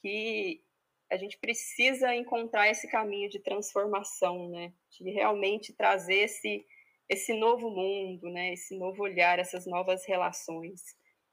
que 0.00 0.64
a 1.12 1.16
gente 1.18 1.38
precisa 1.38 2.14
encontrar 2.14 2.70
esse 2.70 2.88
caminho 2.88 3.28
de 3.28 3.38
transformação, 3.38 4.48
né? 4.48 4.72
De 4.90 5.10
realmente 5.10 5.74
trazer 5.74 6.24
esse 6.24 6.64
esse 7.08 7.34
novo 7.34 7.68
mundo, 7.68 8.30
né? 8.30 8.54
Esse 8.54 8.78
novo 8.78 9.02
olhar, 9.02 9.38
essas 9.38 9.66
novas 9.66 10.06
relações. 10.06 10.80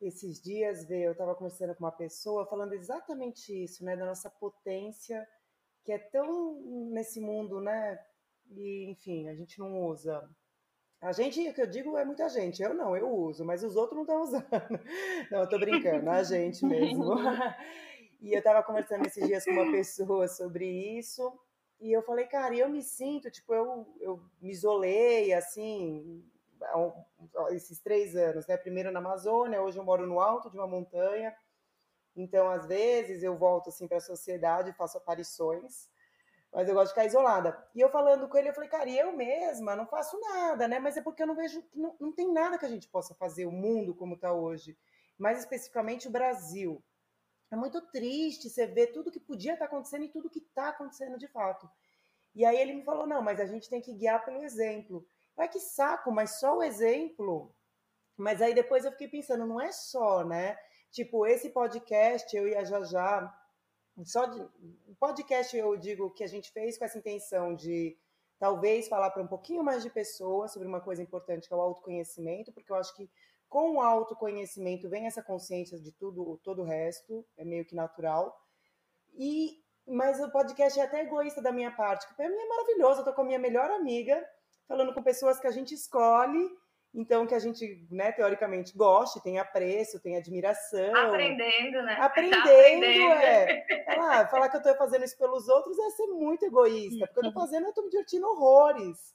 Esses 0.02 0.42
dias, 0.42 0.86
Vê, 0.86 1.08
eu 1.08 1.14
estava 1.14 1.34
conversando 1.34 1.74
com 1.76 1.86
uma 1.86 1.92
pessoa 1.92 2.46
falando 2.48 2.74
exatamente 2.74 3.64
isso, 3.64 3.86
né? 3.86 3.96
Da 3.96 4.06
nossa 4.06 4.30
potência, 4.30 5.26
que 5.86 5.94
é 5.94 5.98
tão 5.98 6.60
nesse 6.92 7.22
mundo, 7.22 7.62
né? 7.62 7.98
E, 8.52 8.92
enfim, 8.92 9.30
a 9.30 9.36
gente 9.36 9.58
não 9.60 9.86
usa. 9.86 10.30
A 11.02 11.14
gente, 11.14 11.48
o 11.48 11.54
que 11.54 11.62
eu 11.62 11.68
digo 11.68 11.98
é 11.98 12.04
muita 12.04 12.28
gente. 12.28 12.62
Eu 12.62 12.74
não, 12.74 12.98
eu 12.98 13.10
uso, 13.10 13.46
mas 13.46 13.64
os 13.64 13.78
outros 13.78 13.96
não 13.96 14.04
estão 14.04 14.22
usando. 14.22 14.46
Não, 15.32 15.42
eu 15.42 15.50
tô 15.50 15.58
brincando, 15.58 16.10
a 16.10 16.24
gente 16.24 16.66
mesmo. 16.66 17.16
E 18.20 18.34
eu 18.34 18.40
estava 18.40 18.62
conversando 18.64 19.06
esses 19.06 19.26
dias 19.26 19.46
com 19.46 19.52
uma 19.52 19.72
pessoa 19.72 20.28
sobre 20.28 20.66
isso, 20.98 21.32
e 21.80 21.92
eu 21.92 22.02
falei, 22.02 22.28
cara, 22.28 22.54
eu 22.56 22.68
me 22.70 22.84
sinto, 22.84 23.32
tipo, 23.32 23.54
eu, 23.54 23.88
eu 24.02 24.22
me 24.42 24.52
isolei, 24.52 25.34
assim, 25.34 26.22
esses 27.52 27.80
três 27.80 28.16
anos, 28.16 28.46
né? 28.48 28.58
Primeiro 28.58 28.92
na 28.92 29.00
Amazônia, 29.00 29.62
hoje 29.62 29.78
eu 29.78 29.84
moro 29.84 30.06
no 30.06 30.20
alto 30.20 30.50
de 30.50 30.58
uma 30.58 30.68
montanha. 30.68 31.34
Então, 32.16 32.50
às 32.50 32.66
vezes, 32.66 33.24
eu 33.24 33.38
volto 33.38 33.70
assim 33.70 33.88
para 33.88 33.98
a 33.98 34.02
sociedade, 34.02 34.74
faço 34.74 34.98
aparições, 34.98 35.90
mas 36.52 36.68
eu 36.68 36.74
gosto 36.74 36.88
de 36.88 36.94
ficar 36.96 37.06
isolada. 37.06 37.66
E 37.74 37.80
eu 37.80 37.90
falando 37.90 38.28
com 38.28 38.38
ele, 38.38 38.50
eu 38.50 38.54
falei, 38.54 38.70
cara, 38.70 38.90
eu 38.90 39.16
mesma 39.16 39.74
não 39.76 39.88
faço 39.88 40.20
nada, 40.20 40.68
né? 40.68 40.80
Mas 40.80 40.98
é 40.98 41.02
porque 41.02 41.24
eu 41.24 41.28
não 41.28 41.36
vejo, 41.36 41.64
não, 41.74 41.96
não 41.98 42.12
tem 42.12 42.30
nada 42.32 42.58
que 42.58 42.66
a 42.66 42.70
gente 42.70 42.90
possa 42.90 43.16
fazer, 43.16 43.46
o 43.46 43.52
mundo 43.52 43.96
como 43.96 44.16
está 44.16 44.34
hoje, 44.34 44.78
mais 45.18 45.40
especificamente 45.40 46.10
o 46.10 46.12
Brasil. 46.12 46.84
É 47.52 47.56
muito 47.56 47.82
triste 47.92 48.50
você 48.50 48.68
ver 48.68 48.88
tudo 48.88 49.12
que 49.12 49.20
podia 49.20 49.54
estar 49.54 49.68
tá 49.68 49.72
acontecendo 49.72 50.04
e 50.06 50.10
tudo 50.10 50.30
que 50.30 50.40
está 50.40 50.70
acontecendo 50.70 51.18
de 51.18 51.28
fato. 51.28 51.70
E 52.36 52.46
aí 52.46 52.58
ele 52.58 52.74
me 52.74 52.84
falou: 52.84 53.08
não, 53.08 53.22
mas 53.22 53.40
a 53.40 53.46
gente 53.46 53.70
tem 53.70 53.82
que 53.82 53.94
guiar 53.94 54.24
pelo 54.24 54.44
exemplo. 54.44 55.06
Ai, 55.38 55.48
que 55.48 55.60
saco, 55.60 56.12
mas 56.12 56.40
só 56.40 56.58
o 56.58 56.64
exemplo. 56.64 57.54
Mas 58.18 58.42
aí 58.42 58.54
depois 58.54 58.84
eu 58.84 58.92
fiquei 58.92 59.08
pensando, 59.08 59.46
não 59.46 59.62
é 59.62 59.72
só, 59.72 60.26
né? 60.26 60.58
Tipo, 60.92 61.26
esse 61.26 61.50
podcast, 61.50 62.36
eu 62.36 62.48
e 62.48 62.56
a 62.56 62.64
Jajá, 62.64 63.34
só 64.04 64.26
de, 64.26 64.46
podcast 65.00 65.56
eu 65.56 65.76
digo 65.78 66.12
que 66.12 66.24
a 66.24 66.28
gente 66.28 66.52
fez 66.52 66.78
com 66.78 66.86
essa 66.86 66.98
intenção 66.98 67.56
de 67.56 67.98
talvez 68.38 68.88
falar 68.88 69.12
para 69.12 69.22
um 69.22 69.28
pouquinho 69.28 69.64
mais 69.64 69.84
de 69.84 69.90
pessoas 69.90 70.52
sobre 70.52 70.68
uma 70.68 70.82
coisa 70.82 71.02
importante 71.02 71.48
que 71.48 71.54
é 71.54 71.58
o 71.58 71.62
autoconhecimento, 71.62 72.52
porque 72.52 72.72
eu 72.72 72.76
acho 72.76 72.96
que 72.96 73.10
com 73.50 73.76
o 73.76 73.82
autoconhecimento 73.82 74.90
vem 74.90 75.08
essa 75.08 75.24
consciência 75.24 75.80
de 75.80 75.92
tudo, 75.92 76.40
todo 76.44 76.62
o 76.62 76.66
resto, 76.66 77.26
é 77.36 77.44
meio 77.44 77.66
que 77.66 77.76
natural. 77.76 78.34
E 79.14 79.58
mas 79.88 80.20
o 80.22 80.32
podcast 80.32 80.80
é 80.80 80.84
até 80.84 81.02
egoísta 81.02 81.42
da 81.42 81.52
minha 81.52 81.72
parte, 81.72 82.06
porque 82.06 82.22
para 82.22 82.30
mim 82.30 82.40
é 82.40 82.48
maravilhoso, 82.48 83.02
eu 83.02 83.06
tô 83.06 83.12
com 83.12 83.22
a 83.22 83.26
minha 83.26 83.40
melhor 83.40 83.72
amiga, 83.72 84.24
falando 84.68 84.94
com 84.94 85.02
pessoas 85.02 85.40
que 85.40 85.48
a 85.48 85.52
gente 85.52 85.74
escolhe 85.74 86.48
então, 86.94 87.28
que 87.28 87.36
a 87.36 87.40
gente, 87.40 87.86
né, 87.92 88.12
teoricamente, 88.12 88.76
goste, 88.76 89.22
tem 89.22 89.38
apreço, 89.38 90.02
tem 90.02 90.18
admiração. 90.18 90.96
Aprendendo, 90.96 91.84
né? 91.84 91.98
Aprendendo, 92.00 92.44
tá 92.44 92.50
aprendendo. 92.50 93.12
é. 93.14 93.86
Falar, 93.86 94.28
falar 94.28 94.50
que 94.50 94.56
eu 94.56 94.62
estou 94.62 94.76
fazendo 94.76 95.06
isso 95.06 95.18
pelos 95.18 95.48
outros 95.48 95.78
é 95.78 95.90
ser 95.92 96.08
muito 96.08 96.46
egoísta, 96.46 97.06
porque 97.06 97.20
eu 97.20 97.30
estou 97.30 97.42
fazendo, 97.44 97.66
eu 97.66 97.70
estou 97.70 97.84
me 97.84 97.92
divertindo 97.92 98.28
horrores. 98.28 99.14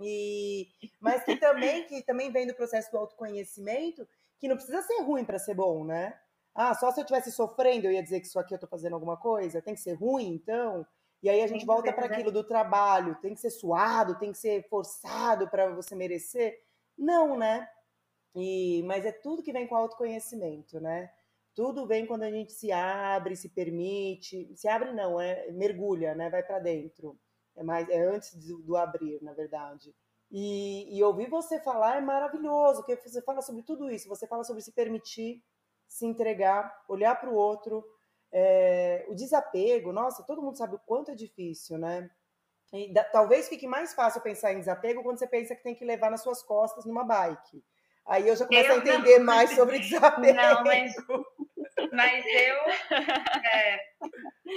E, 0.00 0.68
mas 1.00 1.24
que 1.24 1.36
também, 1.36 1.84
que 1.86 2.02
também 2.02 2.30
vem 2.30 2.46
do 2.46 2.54
processo 2.54 2.90
do 2.90 2.98
autoconhecimento, 2.98 4.06
que 4.38 4.48
não 4.48 4.56
precisa 4.56 4.82
ser 4.82 5.00
ruim 5.02 5.24
para 5.24 5.38
ser 5.38 5.54
bom, 5.54 5.84
né? 5.84 6.18
Ah, 6.54 6.74
só 6.74 6.90
se 6.90 7.00
eu 7.00 7.02
estivesse 7.02 7.32
sofrendo 7.32 7.86
eu 7.86 7.92
ia 7.92 8.02
dizer 8.02 8.20
que 8.20 8.26
isso 8.26 8.38
aqui 8.38 8.54
eu 8.54 8.56
estou 8.56 8.68
fazendo 8.68 8.94
alguma 8.94 9.16
coisa? 9.16 9.62
Tem 9.62 9.74
que 9.74 9.80
ser 9.80 9.94
ruim, 9.94 10.34
então? 10.34 10.86
E 11.22 11.28
aí 11.28 11.42
a 11.42 11.46
gente 11.46 11.66
volta 11.66 11.92
para 11.92 12.06
aquilo 12.06 12.30
do 12.30 12.44
trabalho, 12.44 13.16
tem 13.20 13.34
que 13.34 13.40
ser 13.40 13.50
suado, 13.50 14.18
tem 14.18 14.32
que 14.32 14.38
ser 14.38 14.68
forçado 14.68 15.48
para 15.48 15.74
você 15.74 15.94
merecer. 15.94 16.60
Não, 16.96 17.36
né? 17.36 17.68
E, 18.34 18.82
mas 18.84 19.04
é 19.04 19.12
tudo 19.12 19.42
que 19.42 19.52
vem 19.52 19.66
com 19.66 19.74
autoconhecimento, 19.74 20.80
né? 20.80 21.10
Tudo 21.54 21.86
vem 21.86 22.06
quando 22.06 22.22
a 22.22 22.30
gente 22.30 22.52
se 22.52 22.70
abre, 22.70 23.34
se 23.34 23.48
permite. 23.48 24.54
Se 24.56 24.68
abre 24.68 24.92
não, 24.92 25.20
é 25.20 25.50
mergulha, 25.50 26.14
né? 26.14 26.30
Vai 26.30 26.42
para 26.42 26.60
dentro. 26.60 27.18
É 27.58 27.62
mais 27.62 27.88
é 27.88 27.98
antes 27.98 28.34
do, 28.34 28.62
do 28.62 28.76
abrir, 28.76 29.20
na 29.22 29.32
verdade. 29.32 29.92
E, 30.30 30.96
e, 30.96 31.02
ouvir 31.02 31.28
você 31.28 31.58
falar 31.58 31.96
é 31.96 32.00
maravilhoso, 32.00 32.84
porque 32.84 32.96
você 33.08 33.20
fala 33.22 33.42
sobre 33.42 33.62
tudo 33.62 33.90
isso. 33.90 34.08
Você 34.08 34.26
fala 34.26 34.44
sobre 34.44 34.62
se 34.62 34.72
permitir, 34.72 35.42
se 35.88 36.06
entregar, 36.06 36.72
olhar 36.88 37.18
para 37.18 37.28
o 37.28 37.34
outro. 37.34 37.84
É, 38.30 39.06
o 39.08 39.14
desapego, 39.14 39.92
nossa, 39.92 40.22
todo 40.22 40.42
mundo 40.42 40.56
sabe 40.56 40.76
o 40.76 40.80
quanto 40.80 41.10
é 41.10 41.14
difícil, 41.14 41.78
né? 41.78 42.08
E 42.72 42.92
da, 42.92 43.02
talvez 43.02 43.48
fique 43.48 43.66
mais 43.66 43.94
fácil 43.94 44.20
pensar 44.20 44.52
em 44.52 44.58
desapego 44.58 45.02
quando 45.02 45.18
você 45.18 45.26
pensa 45.26 45.56
que 45.56 45.62
tem 45.62 45.74
que 45.74 45.84
levar 45.84 46.10
nas 46.10 46.22
suas 46.22 46.42
costas 46.42 46.84
numa 46.84 47.04
bike. 47.04 47.64
Aí 48.06 48.28
eu 48.28 48.36
já 48.36 48.46
começo 48.46 48.68
eu 48.68 48.74
a 48.74 48.78
entender 48.78 49.18
não. 49.18 49.26
mais 49.26 49.50
sobre 49.54 49.78
desapego. 49.80 50.36
Não, 50.36 50.62
mas, 50.62 50.94
mas 51.92 52.24
eu, 52.26 52.56
é, 53.44 53.78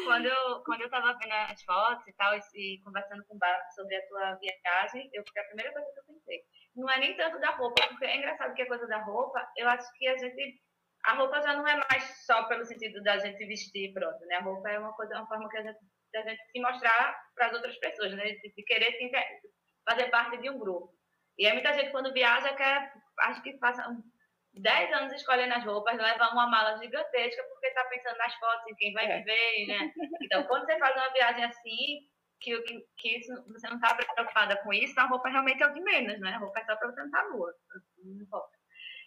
quando 0.06 0.26
eu 0.26 0.64
quando 0.64 0.82
eu 0.82 0.86
estava 0.86 1.18
vendo 1.18 1.34
as 1.34 1.64
fotos 1.64 2.08
e 2.08 2.14
tal, 2.14 2.34
e, 2.56 2.82
conversando 2.84 3.24
com 3.26 3.36
o 3.36 3.38
Bar 3.38 3.60
sobre 3.76 3.96
a 3.96 4.08
tua 4.08 4.36
viagem, 4.36 5.10
eu, 5.14 5.24
a 5.24 5.44
primeira 5.46 5.72
coisa 5.72 5.88
que 5.94 6.00
eu 6.00 6.16
pensei, 6.16 6.42
não 6.76 6.90
é 6.90 7.00
nem 7.00 7.16
tanto 7.16 7.40
da 7.40 7.52
roupa, 7.52 7.88
porque 7.88 8.06
é 8.06 8.18
engraçado 8.18 8.54
que 8.54 8.62
a 8.62 8.68
coisa 8.68 8.88
da 8.88 9.04
roupa, 9.04 9.46
eu 9.58 9.68
acho 9.68 9.88
que 9.98 10.08
a 10.08 10.18
gente 10.18 10.62
a 11.04 11.16
roupa 11.16 11.42
já 11.42 11.56
não 11.56 11.68
é 11.68 11.76
mais 11.90 12.26
só 12.26 12.44
pelo 12.44 12.64
sentido 12.64 13.02
da 13.02 13.18
gente 13.18 13.44
vestir, 13.46 13.92
pronto, 13.92 14.24
né? 14.26 14.36
A 14.36 14.42
roupa 14.42 14.70
é 14.70 14.78
uma 14.78 14.94
coisa, 14.94 15.16
uma 15.16 15.28
forma 15.28 15.50
que 15.50 15.58
a 15.58 15.64
gente 15.64 15.80
da 16.14 16.22
gente 16.24 16.44
se 16.52 16.60
mostrar 16.60 17.18
para 17.34 17.48
as 17.48 17.54
outras 17.54 17.78
pessoas, 17.78 18.14
né? 18.14 18.24
De, 18.24 18.54
de 18.54 18.64
querer 18.64 18.92
se 18.98 19.10
fazer 19.90 20.10
parte 20.10 20.38
de 20.38 20.50
um 20.50 20.60
grupo. 20.60 20.94
E 21.38 21.46
aí 21.48 21.54
muita 21.54 21.74
gente 21.74 21.92
quando 21.92 22.14
viaja 22.14 22.54
quer, 22.54 22.94
acho 23.22 23.42
que 23.42 23.58
passa 23.58 23.84
10 24.54 24.94
anos 24.94 25.14
escolhendo 25.14 25.54
as 25.54 25.64
roupas, 25.64 25.98
leva 25.98 26.30
uma 26.32 26.48
mala 26.48 26.78
gigantesca 26.78 27.44
porque 27.44 27.68
está 27.68 27.84
pensando 27.86 28.18
nas 28.18 28.34
fotos, 28.36 28.68
em 28.68 28.76
quem 28.76 28.94
vai 28.94 29.06
é. 29.06 29.22
ver, 29.22 29.68
né? 29.68 29.94
Então, 30.22 30.44
quando 30.44 30.66
você 30.66 30.78
faz 30.78 30.96
uma 30.96 31.10
viagem 31.14 31.46
assim, 31.46 32.08
que, 32.40 32.60
que, 32.64 32.86
que 32.98 33.18
isso, 33.18 33.34
você 33.48 33.68
não 33.70 33.78
está 33.78 33.96
preocupada 33.96 34.58
com 34.58 34.74
isso, 34.74 35.00
a 35.00 35.06
roupa 35.06 35.30
realmente 35.30 35.64
é 35.64 35.68
o 35.68 35.74
de 35.74 35.82
menos, 35.82 36.20
né? 36.20 36.34
A 36.34 36.38
roupa 36.40 36.60
é 36.60 36.66
só 36.66 36.76
para 36.76 36.90
você 36.90 37.00
não 37.00 37.06
estar 37.06 37.30
nua. 37.30 37.54
Não 38.04 38.22
importa. 38.22 38.62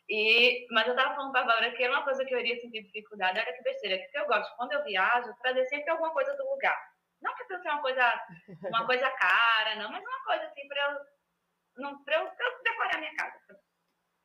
E, 0.08 0.66
mas 0.70 0.86
eu 0.86 0.94
estava 0.94 1.14
falando 1.14 1.32
para 1.32 1.42
a 1.42 1.44
Bárbara 1.44 1.74
que 1.74 1.82
era 1.82 1.92
uma 1.92 2.04
coisa 2.04 2.24
que 2.24 2.34
eu 2.34 2.38
iria 2.38 2.60
sentir 2.60 2.82
dificuldade, 2.82 3.38
era 3.38 3.52
que 3.52 3.62
besteira, 3.62 3.98
que 3.98 4.18
eu 4.18 4.26
gosto, 4.26 4.54
quando 4.56 4.72
eu 4.72 4.84
viajo, 4.84 5.34
trazer 5.40 5.64
sempre 5.66 5.90
alguma 5.90 6.12
coisa 6.12 6.34
do 6.36 6.44
lugar. 6.50 6.76
Não 7.22 7.34
que 7.34 7.44
seja 7.44 7.72
uma 7.72 7.80
coisa, 7.80 8.26
uma 8.68 8.86
coisa 8.86 9.10
cara, 9.10 9.76
não, 9.76 9.90
mas 9.90 10.04
uma 10.04 10.24
coisa 10.24 10.44
assim 10.44 10.68
para 10.68 10.92
eu, 10.92 11.82
não, 11.82 12.04
pra 12.04 12.16
eu, 12.16 12.30
pra 12.30 12.46
eu 12.46 12.62
decorar 12.62 12.96
a 12.96 12.98
minha 12.98 13.16
casa. 13.16 13.38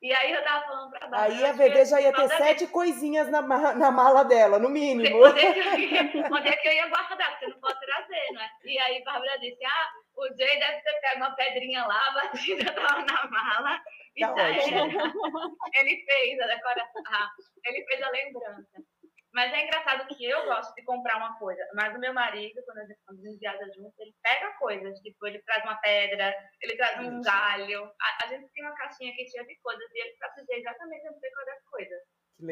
E 0.02 0.12
aí 0.14 0.32
eu 0.32 0.42
tava 0.42 0.64
falando 0.64 0.90
pra 0.90 1.08
Bárbara. 1.08 1.22
Aí 1.24 1.44
a 1.44 1.52
VD 1.52 1.84
já 1.84 2.00
ia 2.00 2.12
ter 2.12 2.28
sete 2.28 2.66
coisinhas 2.66 3.28
na, 3.28 3.42
na 3.42 3.90
mala 3.90 4.24
dela, 4.24 4.58
no 4.58 4.70
mínimo. 4.70 5.22
Onde 5.26 5.40
é, 5.40 5.52
que 5.52 5.58
eu 5.60 5.78
ia, 5.78 6.28
onde 6.32 6.48
é 6.48 6.56
que 6.56 6.68
eu 6.68 6.72
ia 6.72 6.88
guardar? 6.88 7.30
Porque 7.32 7.44
eu 7.44 7.50
não 7.50 7.60
posso 7.60 7.78
trazer, 7.80 8.32
né? 8.32 8.48
E 8.64 8.78
aí 8.78 9.02
a 9.02 9.04
Bárbara 9.04 9.38
disse: 9.38 9.62
Ah, 9.62 9.90
o 10.16 10.26
Jay 10.38 10.58
deve 10.58 10.80
ter 10.80 11.00
pego 11.00 11.16
uma 11.16 11.36
pedrinha 11.36 11.84
lá, 11.84 12.00
batida 12.16 12.72
tava 12.72 13.04
na 13.04 13.28
mala. 13.28 13.80
E 14.16 14.20
tá 14.20 14.48
Ele 14.48 16.04
fez 16.04 16.40
a 16.40 16.46
decoração. 16.46 17.02
Ah, 17.06 17.30
ele 17.64 17.84
fez 17.84 18.02
a 18.02 18.10
lembrança. 18.10 18.89
Mas 19.32 19.52
é 19.52 19.64
engraçado 19.64 20.08
que 20.08 20.24
eu 20.24 20.44
gosto 20.44 20.74
de 20.74 20.82
comprar 20.82 21.16
uma 21.16 21.38
coisa, 21.38 21.64
mas 21.74 21.94
o 21.94 22.00
meu 22.00 22.12
marido, 22.12 22.60
quando 22.64 22.78
a 22.78 22.86
gente, 22.86 23.38
viaja 23.38 23.64
junto, 23.76 23.94
ele 24.00 24.12
pega 24.22 24.52
coisas, 24.58 24.98
tipo, 25.00 25.26
ele 25.26 25.40
traz 25.42 25.62
uma 25.62 25.76
pedra, 25.76 26.34
ele 26.60 26.76
traz 26.76 26.98
um 26.98 27.22
galho. 27.22 27.84
A, 27.84 28.24
a 28.24 28.26
gente 28.26 28.50
tem 28.52 28.64
uma 28.64 28.74
caixinha 28.74 29.12
aqui 29.12 29.28
cheia 29.28 29.46
de 29.46 29.56
coisas 29.60 29.88
e 29.94 30.00
ele 30.00 30.16
dizer 30.36 30.54
exatamente 30.58 31.08
onde 31.08 31.20
tem 31.20 31.30
das 31.46 31.64
coisas. 31.64 32.02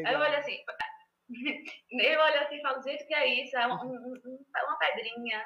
Aí 0.05 0.13
eu 0.13 0.19
olho 0.19 0.37
assim, 0.37 0.63
eu 1.91 2.19
olho 2.21 2.39
assim 2.41 2.55
e 2.55 2.61
falo, 2.61 2.81
gente, 2.81 3.05
que 3.05 3.13
é 3.13 3.27
isso? 3.27 3.57
É 3.57 3.65
uma, 3.67 3.83
uma 3.83 4.77
pedrinha, 4.79 5.43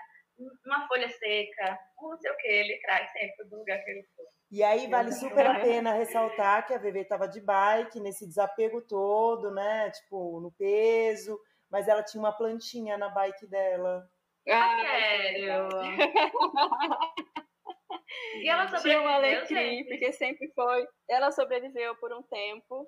uma 0.66 0.88
folha 0.88 1.10
seca, 1.10 1.80
um 2.00 2.10
não 2.10 2.18
sei 2.18 2.32
o 2.32 2.38
que, 2.38 2.48
ele 2.48 2.80
traz 2.82 3.12
sempre 3.12 3.46
do 3.46 3.58
lugar 3.58 3.84
que 3.84 3.92
ele 3.92 4.04
for. 4.16 4.26
E 4.54 4.62
aí 4.62 4.86
vale 4.86 5.12
super 5.12 5.48
a 5.48 5.62
pena 5.62 5.94
ressaltar 5.94 6.68
que 6.68 6.76
a 6.76 6.78
VV 6.78 7.00
estava 7.00 7.28
de 7.28 7.42
bike, 7.42 8.00
nesse 8.00 8.28
desapego 8.28 8.84
todo, 8.84 9.50
né? 9.50 9.90
Tipo, 9.90 10.40
no 10.42 10.52
peso, 10.52 11.40
mas 11.72 11.88
ela 11.88 12.04
tinha 12.04 12.22
uma 12.22 12.32
plantinha 12.32 12.96
na 12.96 13.10
bike 13.10 13.48
dela. 13.48 14.08
Ah, 14.48 14.78
sério? 14.80 15.70
e 18.44 18.48
ela 18.48 18.68
sobreviveu, 18.68 18.82
tinha 18.84 19.02
uma 19.02 19.16
alecrim, 19.16 19.88
porque 19.88 20.12
sempre 20.12 20.48
foi... 20.54 20.88
Ela 21.10 21.32
sobreviveu 21.32 21.96
por 21.96 22.14
um 22.14 22.22
tempo. 22.22 22.88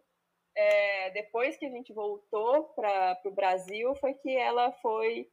É, 0.55 1.09
depois 1.09 1.57
que 1.57 1.65
a 1.65 1.71
gente 1.71 1.91
voltou 1.91 2.65
para 2.75 3.19
o 3.25 3.31
Brasil, 3.31 3.95
foi 3.95 4.13
que 4.13 4.37
ela 4.37 4.71
foi 4.83 5.27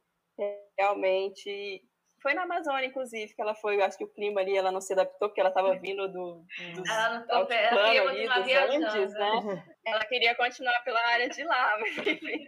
realmente 0.79 1.87
foi 2.23 2.33
na 2.33 2.43
Amazônia, 2.43 2.85
inclusive, 2.87 3.33
que 3.35 3.41
ela 3.41 3.53
foi, 3.53 3.81
acho 3.81 3.97
que 3.97 4.05
o 4.05 4.11
clima 4.11 4.39
ali, 4.39 4.57
ela 4.57 4.71
não 4.71 4.79
se 4.79 4.93
adaptou, 4.93 5.27
porque 5.27 5.41
ela 5.41 5.49
estava 5.49 5.75
vindo 5.75 6.07
do, 6.07 6.45
dos 6.73 6.89
ela 6.89 7.19
não 7.19 7.27
tô, 7.27 7.53
ela 7.53 8.09
ali, 8.09 8.27
dos 8.27 8.95
Andes, 8.95 9.13
né? 9.13 9.63
Ela 9.85 10.05
queria 10.05 10.33
continuar 10.33 10.79
pela 10.85 10.99
área 11.07 11.29
de 11.29 11.43
lá, 11.43 11.77
mas 11.79 11.97
enfim. 11.97 12.47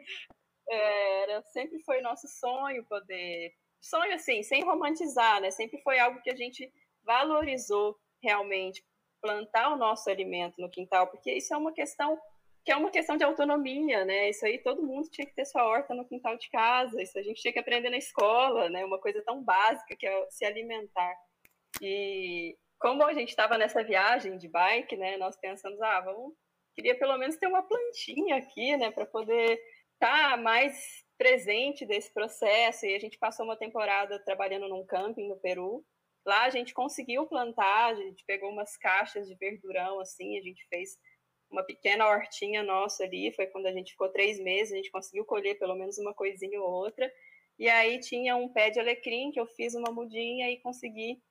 É, 0.68 1.24
era, 1.24 1.42
sempre 1.44 1.78
foi 1.84 2.02
nosso 2.02 2.28
sonho 2.28 2.86
poder... 2.86 3.54
Sonho, 3.82 4.16
assim, 4.16 4.42
sem 4.42 4.64
romantizar, 4.64 5.42
né? 5.42 5.52
Sempre 5.52 5.80
foi 5.84 6.00
algo 6.00 6.22
que 6.22 6.32
a 6.32 6.36
gente 6.36 6.72
valorizou 7.04 7.96
realmente, 8.24 8.84
plantar 9.22 9.74
o 9.74 9.78
nosso 9.78 10.10
alimento 10.10 10.60
no 10.60 10.72
quintal, 10.72 11.08
porque 11.08 11.34
isso 11.34 11.54
é 11.54 11.58
uma 11.58 11.74
questão 11.74 12.20
que 12.66 12.72
é 12.72 12.76
uma 12.76 12.90
questão 12.90 13.16
de 13.16 13.24
autonomia, 13.24 14.04
né? 14.06 14.30
Isso 14.30 14.44
aí 14.44 14.58
todo 14.58 14.82
mundo 14.82 15.08
tinha 15.10 15.28
que 15.28 15.36
ter 15.36 15.46
sua 15.46 15.64
horta 15.64 15.94
no 15.94 16.08
quintal 16.08 16.36
de 16.36 16.50
casa, 16.50 17.00
isso 17.00 17.18
a 17.18 17.22
gente 17.22 17.40
tinha 17.40 17.54
que 17.54 17.60
aprender 17.60 17.92
na 17.92 17.98
escola, 17.98 18.70
né? 18.70 18.84
Uma 18.84 19.00
coisa 19.00 19.22
tão 19.24 19.44
básica 19.44 19.96
que 19.96 20.08
é 20.08 20.28
se 20.32 20.44
alimentar. 20.44 21.16
E 21.80 22.58
como 22.80 23.04
a 23.04 23.14
gente 23.14 23.30
estava 23.30 23.56
nessa 23.56 23.84
viagem 23.84 24.36
de 24.38 24.50
bike, 24.50 24.98
né? 24.98 25.16
Nós 25.18 25.38
pensamos, 25.38 25.80
ah, 25.80 26.02
vamos, 26.02 26.34
queria 26.74 26.98
pelo 26.98 27.16
menos 27.20 27.38
ter 27.38 27.46
uma 27.46 27.62
plantinha 27.62 28.38
aqui, 28.38 28.76
né? 28.78 28.90
Para 28.90 29.06
poder 29.06 29.60
estar 29.94 30.32
tá 30.32 30.38
mais 30.38 31.06
presente 31.20 31.86
desse 31.86 32.12
processo. 32.12 32.88
E 32.88 32.96
a 32.96 33.00
gente 33.00 33.20
passou 33.20 33.46
uma 33.46 33.56
temporada 33.56 34.18
trabalhando 34.26 34.68
num 34.68 34.86
camping 34.86 35.28
no 35.28 35.40
Peru. 35.40 35.86
Lá 36.26 36.46
a 36.46 36.50
gente 36.50 36.74
conseguiu 36.74 37.28
plantar, 37.28 37.92
a 37.92 37.96
gente 37.96 38.26
pegou 38.26 38.50
umas 38.50 38.76
caixas 38.76 39.28
de 39.28 39.36
verdurão 39.36 40.00
assim, 40.00 40.36
a 40.40 40.42
gente 40.42 40.66
fez 40.68 40.98
uma 41.50 41.64
pequena 41.64 42.08
hortinha 42.08 42.64
nossa 42.64 43.04
ali, 43.04 43.32
foi 43.34 43.48
quando 43.48 43.68
a 43.68 43.72
gente 43.72 43.92
ficou 43.92 44.10
três 44.10 44.40
meses, 44.40 44.74
a 44.74 44.78
gente 44.78 44.92
conseguiu 44.92 45.26
colher 45.26 45.58
pelo 45.58 45.76
menos 45.76 45.98
uma 45.98 46.14
coisinha 46.14 46.62
ou 46.62 46.70
outra, 46.70 47.12
e 47.58 47.70
aí 47.70 48.00
tinha 48.00 48.36
um 48.36 48.50
pé 48.50 48.70
de 48.70 48.80
alecrim 48.80 49.32
que 49.32 49.40
eu 49.40 49.46
fiz 49.48 49.76
uma 49.76 49.92
mudinha 49.92 50.50
e 50.52 50.58
consegui 50.58 51.22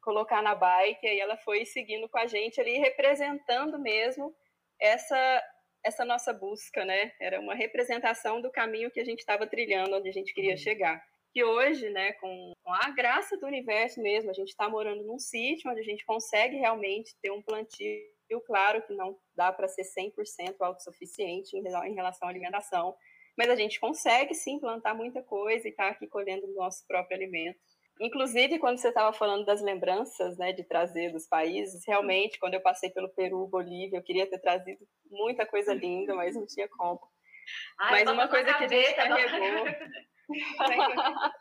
colocar 0.00 0.42
na 0.42 0.54
bike, 0.54 1.04
e 1.04 1.08
aí 1.08 1.20
ela 1.20 1.36
foi 1.38 1.64
seguindo 1.64 2.08
com 2.08 2.18
a 2.18 2.26
gente 2.26 2.60
ali, 2.60 2.78
representando 2.78 3.78
mesmo 3.78 4.34
essa 4.78 5.42
essa 5.84 6.04
nossa 6.04 6.32
busca, 6.32 6.84
né? 6.84 7.12
Era 7.20 7.38
uma 7.38 7.54
representação 7.54 8.40
do 8.40 8.50
caminho 8.50 8.90
que 8.90 8.98
a 8.98 9.04
gente 9.04 9.20
estava 9.20 9.46
trilhando, 9.46 9.94
onde 9.96 10.08
a 10.08 10.12
gente 10.12 10.34
queria 10.34 10.52
uhum. 10.52 10.56
chegar. 10.56 11.00
que 11.32 11.44
hoje, 11.44 11.90
né, 11.90 12.12
com 12.14 12.52
a 12.66 12.90
graça 12.90 13.36
do 13.36 13.46
universo 13.46 14.00
mesmo, 14.00 14.30
a 14.30 14.32
gente 14.32 14.48
está 14.48 14.68
morando 14.70 15.04
num 15.04 15.18
sítio 15.18 15.70
onde 15.70 15.80
a 15.80 15.84
gente 15.84 16.02
consegue 16.04 16.56
realmente 16.56 17.14
ter 17.20 17.30
um 17.30 17.42
plantio, 17.42 18.00
claro 18.40 18.82
que 18.82 18.94
não 18.94 19.18
dá 19.34 19.52
para 19.52 19.68
ser 19.68 19.82
100% 19.82 20.56
autossuficiente 20.60 21.56
em, 21.56 21.60
em 21.60 21.94
relação 21.94 22.28
à 22.28 22.30
alimentação, 22.30 22.96
mas 23.36 23.50
a 23.50 23.56
gente 23.56 23.78
consegue 23.78 24.34
sim 24.34 24.58
plantar 24.58 24.94
muita 24.94 25.22
coisa 25.22 25.66
e 25.66 25.70
estar 25.70 25.84
tá 25.84 25.90
aqui 25.90 26.06
colhendo 26.06 26.46
o 26.46 26.54
nosso 26.54 26.86
próprio 26.86 27.16
alimento. 27.16 27.58
Inclusive, 28.00 28.58
quando 28.58 28.78
você 28.78 28.88
estava 28.88 29.12
falando 29.12 29.44
das 29.46 29.62
lembranças, 29.62 30.36
né, 30.36 30.52
de 30.52 30.64
trazer 30.64 31.12
dos 31.12 31.26
países, 31.26 31.82
realmente, 31.86 32.38
quando 32.38 32.54
eu 32.54 32.60
passei 32.60 32.90
pelo 32.90 33.08
Peru, 33.08 33.46
Bolívia, 33.46 33.98
eu 33.98 34.02
queria 34.02 34.28
ter 34.28 34.38
trazido 34.38 34.86
muita 35.10 35.46
coisa 35.46 35.72
linda, 35.72 36.14
mas 36.14 36.34
não 36.34 36.46
tinha 36.46 36.68
como. 36.68 37.00
Ai, 37.78 38.04
mas 38.04 38.12
uma 38.12 38.28
coisa 38.28 38.52
que 38.54 38.64
a 38.64 38.68
gente 38.68 38.94
carregou. 38.94 39.66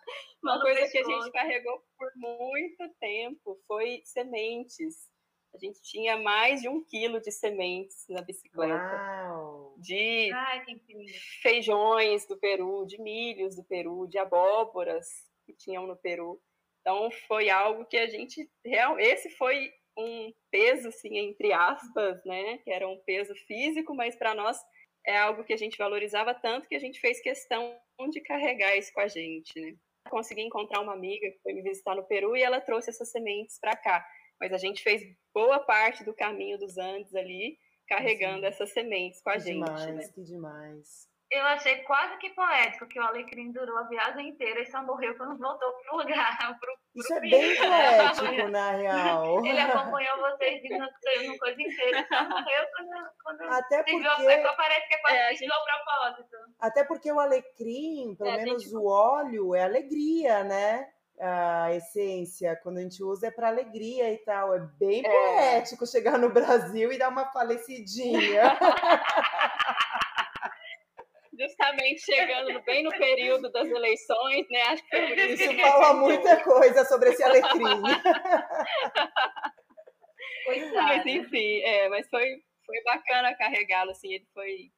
uma 0.43 0.61
coisa 0.61 0.91
que 0.91 0.97
a 0.97 1.03
gente 1.03 1.31
carregou 1.31 1.83
por 1.97 2.11
muito 2.15 2.87
tempo 2.99 3.59
foi 3.67 4.01
sementes. 4.05 5.09
A 5.55 5.57
gente 5.57 5.81
tinha 5.81 6.17
mais 6.17 6.61
de 6.61 6.67
um 6.67 6.83
quilo 6.83 7.21
de 7.21 7.31
sementes 7.31 8.05
na 8.09 8.21
bicicleta. 8.21 8.73
Uau. 8.73 9.73
De 9.77 10.29
Ai, 10.33 10.65
feijões 11.41 12.27
do 12.27 12.37
Peru, 12.37 12.85
de 12.85 13.01
milhos 13.01 13.55
do 13.55 13.63
Peru, 13.63 14.05
de 14.05 14.17
abóboras 14.17 15.07
que 15.45 15.53
tinham 15.53 15.87
no 15.87 15.95
Peru. 15.95 16.41
Então 16.81 17.09
foi 17.27 17.49
algo 17.49 17.85
que 17.85 17.97
a 17.97 18.05
gente 18.05 18.49
real, 18.65 18.99
esse 18.99 19.29
foi 19.31 19.71
um 19.97 20.33
peso 20.51 20.89
assim 20.89 21.17
entre 21.17 21.53
aspas, 21.53 22.23
né, 22.25 22.57
que 22.59 22.69
era 22.69 22.87
um 22.87 22.97
peso 23.05 23.33
físico, 23.47 23.95
mas 23.95 24.15
para 24.15 24.35
nós 24.35 24.57
é 25.07 25.17
algo 25.17 25.43
que 25.43 25.53
a 25.53 25.57
gente 25.57 25.77
valorizava 25.77 26.33
tanto 26.33 26.67
que 26.67 26.75
a 26.75 26.79
gente 26.79 26.99
fez 26.99 27.21
questão 27.21 27.77
de 28.11 28.19
carregar 28.21 28.75
isso 28.75 28.91
com 28.93 28.99
a 28.99 29.07
gente, 29.07 29.57
né? 29.59 29.73
Consegui 30.09 30.41
encontrar 30.41 30.81
uma 30.81 30.93
amiga 30.93 31.31
que 31.31 31.39
foi 31.41 31.53
me 31.53 31.61
visitar 31.61 31.95
no 31.95 32.05
Peru 32.05 32.35
e 32.35 32.43
ela 32.43 32.59
trouxe 32.59 32.89
essas 32.89 33.09
sementes 33.09 33.57
para 33.59 33.75
cá. 33.75 34.05
Mas 34.39 34.51
a 34.53 34.57
gente 34.57 34.83
fez 34.83 35.01
boa 35.33 35.59
parte 35.59 36.03
do 36.03 36.13
caminho 36.13 36.57
dos 36.57 36.77
Andes 36.77 37.13
ali, 37.15 37.57
carregando 37.87 38.41
Sim. 38.41 38.47
essas 38.47 38.71
sementes 38.71 39.21
com 39.21 39.29
a 39.29 39.33
que 39.33 39.39
gente. 39.39 39.65
Demais, 39.65 39.95
né? 39.95 40.09
Que 40.13 40.21
demais 40.23 41.07
eu 41.31 41.43
achei 41.43 41.77
quase 41.83 42.17
que 42.17 42.29
poético 42.29 42.87
que 42.87 42.99
o 42.99 43.03
Alecrim 43.03 43.51
durou 43.51 43.77
a 43.77 43.83
viagem 43.83 44.29
inteira 44.29 44.61
e 44.61 44.71
só 44.71 44.81
morreu 44.83 45.15
quando 45.17 45.37
voltou 45.37 45.71
pro 45.83 45.97
lugar. 45.97 46.37
Pro, 46.59 46.59
pro 46.59 46.77
Isso 46.95 47.13
é 47.13 47.19
bem 47.19 47.57
poético, 47.57 48.47
na 48.49 48.71
real. 48.71 49.45
Ele 49.45 49.59
acompanhou 49.59 50.17
vocês 50.17 50.61
no 50.63 51.37
coisa 51.37 51.61
inteira, 51.61 52.07
só 52.07 52.29
morreu 52.29 52.65
quando, 52.75 53.09
quando 53.23 53.53
Até 53.53 53.83
porque... 53.83 53.97
Viu, 53.97 54.55
parece 54.55 54.87
que 54.87 54.93
é 54.93 54.97
quase 54.99 55.17
é, 55.17 55.29
que 55.29 55.35
gente... 55.37 55.49
propósito. 55.49 56.37
Até 56.59 56.83
porque 56.85 57.11
o 57.11 57.19
alecrim, 57.19 58.15
pelo 58.15 58.29
é, 58.29 58.37
menos 58.37 58.63
gente... 58.63 58.75
o 58.75 58.85
óleo, 58.85 59.55
é 59.55 59.63
alegria, 59.63 60.43
né? 60.43 60.89
A 61.19 61.73
essência, 61.73 62.59
quando 62.61 62.77
a 62.77 62.81
gente 62.81 63.03
usa, 63.03 63.27
é 63.27 63.31
para 63.31 63.47
alegria 63.47 64.11
e 64.11 64.17
tal. 64.19 64.53
É 64.53 64.59
bem 64.79 65.05
é. 65.05 65.09
poético 65.09 65.87
chegar 65.87 66.17
no 66.17 66.29
Brasil 66.29 66.91
e 66.91 66.97
dar 66.97 67.09
uma 67.09 67.31
falecidinha. 67.31 68.57
justamente 71.37 72.01
chegando 72.01 72.61
bem 72.63 72.83
no 72.83 72.91
período 72.91 73.51
das 73.51 73.67
eleições, 73.67 74.47
né? 74.49 74.61
Acho 74.63 74.83
que 74.83 74.97
por 74.97 75.17
isso. 75.17 75.43
Isso 75.43 75.61
fala 75.61 75.93
muita 75.93 76.41
coisa 76.43 76.85
sobre 76.85 77.09
esse 77.09 77.23
alecrim. 77.23 77.63
mas 80.75 81.05
enfim, 81.05 81.61
é, 81.61 81.89
mas 81.89 82.07
foi, 82.09 82.25
foi 82.65 82.81
bacana 82.83 83.35
carregá-lo, 83.35 83.91
assim, 83.91 84.13
ele 84.13 84.25
foi 84.33 84.71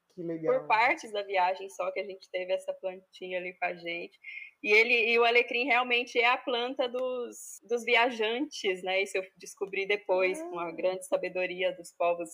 por 0.43 0.65
partes 0.65 1.11
da 1.11 1.21
viagem 1.21 1.69
só 1.69 1.91
que 1.91 1.99
a 1.99 2.03
gente 2.03 2.27
teve 2.31 2.51
essa 2.51 2.73
plantinha 2.73 3.37
ali 3.37 3.53
com 3.53 3.65
a 3.65 3.75
gente. 3.75 4.19
E 4.63 4.71
ele 4.71 5.11
e 5.11 5.19
o 5.19 5.23
alecrim 5.23 5.65
realmente 5.65 6.19
é 6.19 6.25
a 6.25 6.37
planta 6.37 6.89
dos, 6.89 7.61
dos 7.63 7.83
viajantes, 7.83 8.81
né? 8.83 9.03
Isso 9.03 9.17
eu 9.17 9.23
descobri 9.37 9.85
depois, 9.85 10.41
com 10.41 10.59
a 10.59 10.67
ah. 10.67 10.71
grande 10.71 11.05
sabedoria 11.05 11.71
dos 11.73 11.91
povos 11.91 12.29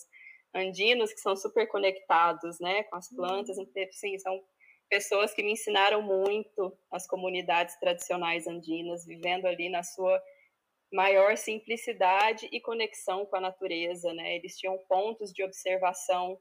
andinos 0.54 1.12
que 1.12 1.20
são 1.20 1.36
super 1.36 1.66
conectados, 1.66 2.60
né, 2.60 2.84
com 2.84 2.96
as 2.96 3.08
plantas. 3.08 3.58
Uhum. 3.58 3.64
Então, 3.64 3.92
sim, 3.92 4.18
são 4.18 4.42
pessoas 4.88 5.34
que 5.34 5.42
me 5.42 5.52
ensinaram 5.52 6.00
muito 6.00 6.76
as 6.90 7.06
comunidades 7.06 7.76
tradicionais 7.80 8.46
andinas, 8.46 9.04
vivendo 9.04 9.46
ali 9.46 9.68
na 9.68 9.82
sua 9.82 10.22
maior 10.92 11.36
simplicidade 11.36 12.48
e 12.52 12.60
conexão 12.60 13.26
com 13.26 13.36
a 13.36 13.40
natureza, 13.40 14.12
né? 14.14 14.36
Eles 14.36 14.56
tinham 14.56 14.78
pontos 14.88 15.32
de 15.32 15.42
observação 15.42 16.38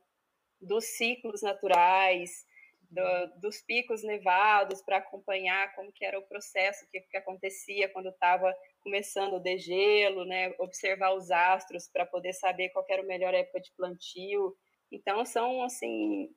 dos 0.62 0.86
ciclos 0.86 1.42
naturais, 1.42 2.46
do, 2.94 3.40
dos 3.40 3.62
picos 3.62 4.04
nevados 4.04 4.82
para 4.82 4.98
acompanhar 4.98 5.74
como 5.76 5.92
que 5.92 6.06
era 6.06 6.20
o 6.20 6.28
processo, 6.28 6.86
o 6.86 6.90
que, 6.90 7.02
que 7.02 7.18
acontecia 7.18 7.90
quando 7.90 8.10
estava 8.10 8.54
começando 8.82 9.34
o 9.34 9.40
degelo, 9.40 10.26
né? 10.26 10.54
observar 10.60 11.14
os 11.14 11.32
astros 11.32 11.90
para 11.92 12.06
poder 12.06 12.34
saber 12.34 12.70
qual 12.70 12.86
era 12.90 13.02
a 13.02 13.06
melhor 13.06 13.34
época 13.34 13.60
de 13.60 13.72
plantio. 13.76 14.56
Então 14.92 15.26
são 15.26 15.64
assim 15.64 16.30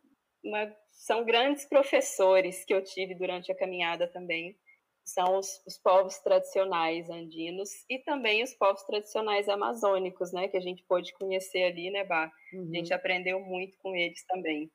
uma, 0.43 0.75
são 0.91 1.25
grandes 1.25 1.65
professores 1.67 2.65
que 2.65 2.73
eu 2.73 2.83
tive 2.83 3.15
durante 3.15 3.51
a 3.53 3.57
caminhada 3.57 4.07
também. 4.09 4.57
São 5.05 5.39
os, 5.39 5.63
os 5.65 5.79
povos 5.79 6.19
tradicionais 6.19 7.09
andinos 7.11 7.71
e 7.89 7.99
também 8.01 8.43
os 8.43 8.55
povos 8.55 8.83
tradicionais 8.83 9.49
amazônicos, 9.49 10.33
né, 10.33 10.49
que 10.49 10.57
a 10.57 10.61
gente 10.61 10.83
pôde 10.89 11.13
conhecer 11.13 11.63
ali, 11.63 11.91
né, 11.91 12.03
Bah? 12.03 12.29
Uhum. 12.53 12.71
A 12.73 12.77
gente 12.77 12.91
uhum. 12.91 12.97
aprendeu 12.97 13.41
muito 13.41 13.77
com 13.79 13.95
eles 13.95 14.25
também. 14.27 14.69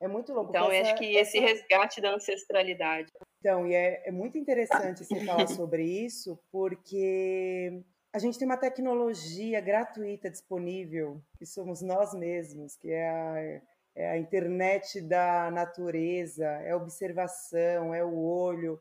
É 0.00 0.08
muito 0.08 0.32
louco. 0.32 0.50
Então, 0.50 0.72
essa, 0.72 0.92
acho 0.92 0.98
que 0.98 1.14
esse 1.14 1.38
resgate 1.38 2.00
da 2.00 2.14
ancestralidade. 2.14 3.12
Então, 3.38 3.66
e 3.66 3.74
é, 3.74 4.08
é 4.08 4.10
muito 4.10 4.38
interessante 4.38 5.04
você 5.04 5.20
falar 5.24 5.46
sobre 5.46 5.84
isso, 5.84 6.38
porque 6.50 7.82
a 8.12 8.18
gente 8.18 8.38
tem 8.38 8.46
uma 8.46 8.56
tecnologia 8.56 9.60
gratuita 9.60 10.30
disponível, 10.30 11.22
que 11.38 11.44
somos 11.44 11.82
nós 11.82 12.14
mesmos, 12.14 12.76
que 12.76 12.90
é 12.90 13.08
a, 13.08 13.62
é 13.94 14.10
a 14.10 14.18
internet 14.18 15.02
da 15.02 15.50
natureza, 15.50 16.46
é 16.46 16.70
a 16.70 16.76
observação, 16.76 17.94
é 17.94 18.02
o 18.02 18.18
olho. 18.18 18.80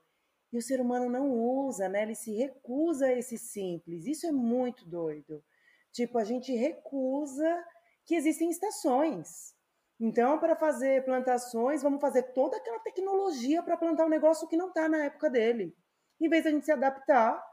E 0.54 0.58
o 0.58 0.62
ser 0.62 0.80
humano 0.80 1.10
não 1.10 1.32
usa, 1.32 1.88
né? 1.90 2.04
Ele 2.04 2.16
se 2.16 2.32
recusa 2.32 3.08
a 3.08 3.14
esse 3.14 3.38
simples. 3.38 4.06
Isso 4.06 4.26
é 4.26 4.32
muito 4.32 4.88
doido. 4.88 5.44
Tipo, 5.92 6.18
a 6.18 6.24
gente 6.24 6.56
recusa 6.56 7.64
que 8.06 8.16
existem 8.16 8.50
estações. 8.50 9.54
Então, 10.00 10.40
para 10.40 10.56
fazer 10.56 11.04
plantações, 11.04 11.84
vamos 11.84 12.00
fazer 12.00 12.24
toda 12.34 12.56
aquela 12.56 12.80
tecnologia 12.80 13.62
para 13.62 13.76
plantar 13.76 14.06
um 14.06 14.10
negócio 14.10 14.48
que 14.48 14.56
não 14.56 14.70
está 14.70 14.88
na 14.88 15.06
época 15.06 15.30
dele. 15.30 15.76
Em 16.22 16.30
vez 16.30 16.44
de 16.44 16.50
a 16.50 16.52
gente 16.52 16.66
se 16.66 16.72
adaptar 16.72 17.44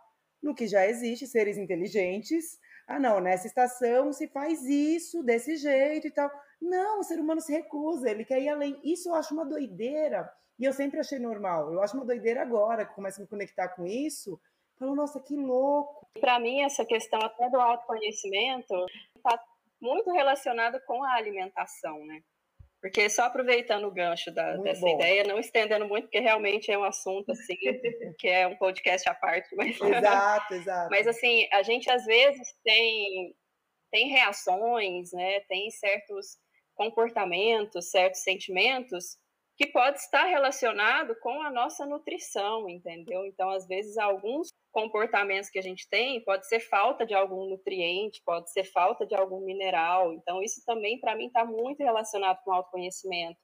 no 0.41 0.55
que 0.55 0.69
já 0.69 0.87
existe, 0.87 1.27
seres 1.27 1.59
inteligentes. 1.59 2.59
Ah, 2.87 3.01
não, 3.01 3.19
nessa 3.19 3.49
estação 3.49 4.13
se 4.13 4.29
faz 4.29 4.63
isso, 4.65 5.25
desse 5.25 5.57
jeito 5.57 6.07
e 6.07 6.11
tal. 6.11 6.31
Não, 6.61 7.01
o 7.01 7.03
ser 7.03 7.19
humano 7.19 7.41
se 7.41 7.53
recusa, 7.53 8.09
ele 8.09 8.25
quer 8.25 8.41
ir 8.41 8.49
além. 8.49 8.81
Isso 8.85 9.09
eu 9.09 9.15
acho 9.17 9.35
uma 9.35 9.45
doideira. 9.45 10.31
E 10.59 10.65
eu 10.65 10.73
sempre 10.73 11.01
achei 11.01 11.19
normal. 11.19 11.73
Eu 11.73 11.83
acho 11.83 11.97
uma 11.97 12.07
doideira 12.07 12.43
agora, 12.43 12.87
que 12.87 12.95
começo 12.95 13.21
a 13.21 13.23
me 13.23 13.29
conectar 13.29 13.69
com 13.71 13.85
isso. 13.85 14.41
Falo, 14.79 14.95
nossa, 14.95 15.21
que 15.21 15.35
louco. 15.35 16.07
Para 16.21 16.39
mim, 16.39 16.63
essa 16.63 16.85
questão 16.85 17.21
até 17.21 17.51
do 17.51 17.61
autoconhecimento 17.61 18.75
está 19.17 19.43
muito 19.81 20.13
relacionada 20.13 20.81
com 20.87 21.03
a 21.03 21.15
alimentação, 21.15 21.99
né? 22.07 22.23
Porque 22.87 23.11
só 23.11 23.25
aproveitando 23.25 23.85
o 23.87 23.91
gancho 23.91 24.31
da, 24.31 24.57
dessa 24.59 24.81
bom. 24.81 24.95
ideia, 24.95 25.25
não 25.25 25.41
estendendo 25.41 25.89
muito, 25.89 26.05
porque 26.05 26.21
realmente 26.21 26.71
é 26.71 26.79
um 26.79 26.85
assunto 26.85 27.33
assim, 27.33 27.57
que 28.17 28.29
é 28.29 28.47
um 28.47 28.57
podcast 28.57 29.09
à 29.09 29.15
parte. 29.15 29.55
Mas, 29.57 29.77
exato, 29.83 30.55
exato. 30.55 30.89
Mas 30.89 31.09
assim, 31.09 31.49
a 31.53 31.65
gente 31.65 31.91
às 31.91 32.05
vezes 32.05 32.47
tem, 32.63 33.35
tem 33.91 34.09
reações, 34.09 35.13
né? 35.13 35.41
Tem 35.49 35.69
certos 35.71 36.39
comportamentos, 36.77 37.91
certos 37.91 38.23
sentimentos 38.23 39.17
que 39.57 39.67
pode 39.67 39.99
estar 39.99 40.25
relacionado 40.25 41.17
com 41.21 41.41
a 41.43 41.51
nossa 41.51 41.87
nutrição, 41.87 42.69
entendeu? 42.69 43.25
Então, 43.25 43.49
às 43.51 43.67
vezes, 43.67 43.97
alguns 43.97 44.49
comportamentos 44.71 45.49
que 45.49 45.59
a 45.59 45.63
gente 45.63 45.89
tem 45.89 46.23
pode 46.23 46.47
ser 46.47 46.61
falta 46.61 47.07
de 47.07 47.15
algum 47.15 47.49
nutriente, 47.49 48.23
pode 48.25 48.53
ser 48.53 48.65
falta 48.65 49.07
de 49.07 49.15
algum 49.15 49.41
mineral. 49.41 50.13
Então, 50.13 50.43
isso 50.43 50.63
também, 50.67 51.01
para 51.01 51.17
mim, 51.17 51.29
está 51.29 51.45
muito 51.45 51.83
relacionado 51.83 52.39
com 52.45 52.51
o 52.51 52.55
autoconhecimento. 52.55 53.39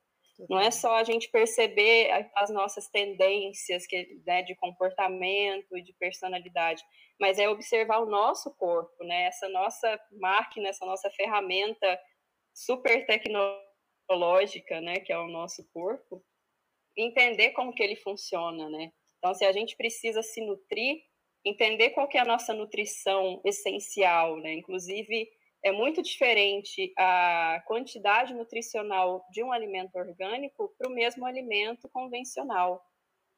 Não 0.49 0.59
é 0.59 0.71
só 0.71 0.97
a 0.97 1.05
gente 1.05 1.31
perceber 1.31 2.11
as 2.35 2.51
nossas 2.51 2.89
tendências 2.89 3.87
que, 3.87 4.21
né, 4.27 4.43
de 4.43 4.55
comportamento 4.57 5.77
e 5.77 5.83
de 5.83 5.93
personalidade, 5.95 6.83
mas 7.21 7.39
é 7.39 7.49
observar 7.49 8.01
o 8.01 8.07
nosso 8.07 8.55
corpo, 8.57 9.05
né? 9.05 9.25
Essa 9.25 9.49
nossa 9.49 10.01
máquina, 10.21 10.69
essa 10.69 10.85
nossa 10.85 11.11
ferramenta 11.11 11.99
super 12.53 13.07
tecnológica, 13.07 13.72
né, 14.83 15.01
que 15.01 15.13
é 15.13 15.19
o 15.19 15.29
nosso 15.29 15.67
corpo, 15.73 16.23
entender 16.97 17.51
como 17.51 17.73
que 17.73 17.83
ele 17.83 17.97
funciona, 17.97 18.69
né? 18.69 18.93
Então, 19.19 19.35
se 19.35 19.45
a 19.45 19.53
gente 19.53 19.77
precisa 19.77 20.23
se 20.23 20.41
nutrir, 20.41 21.03
entender 21.45 21.91
qual 21.91 22.09
que 22.09 22.19
é 22.19 22.21
a 22.21 22.25
nossa 22.25 22.53
nutrição 22.53 23.41
essencial, 23.45 24.37
né? 24.37 24.55
Inclusive, 24.55 25.29
é 25.65 25.71
muito 25.71 26.03
diferente 26.03 26.93
a 26.99 27.63
quantidade 27.67 28.35
nutricional 28.35 29.25
de 29.31 29.43
um 29.43 29.53
alimento 29.53 29.95
orgânico 29.97 30.75
para 30.77 30.89
o 30.89 30.93
mesmo 30.93 31.25
alimento 31.25 31.89
convencional, 31.89 32.85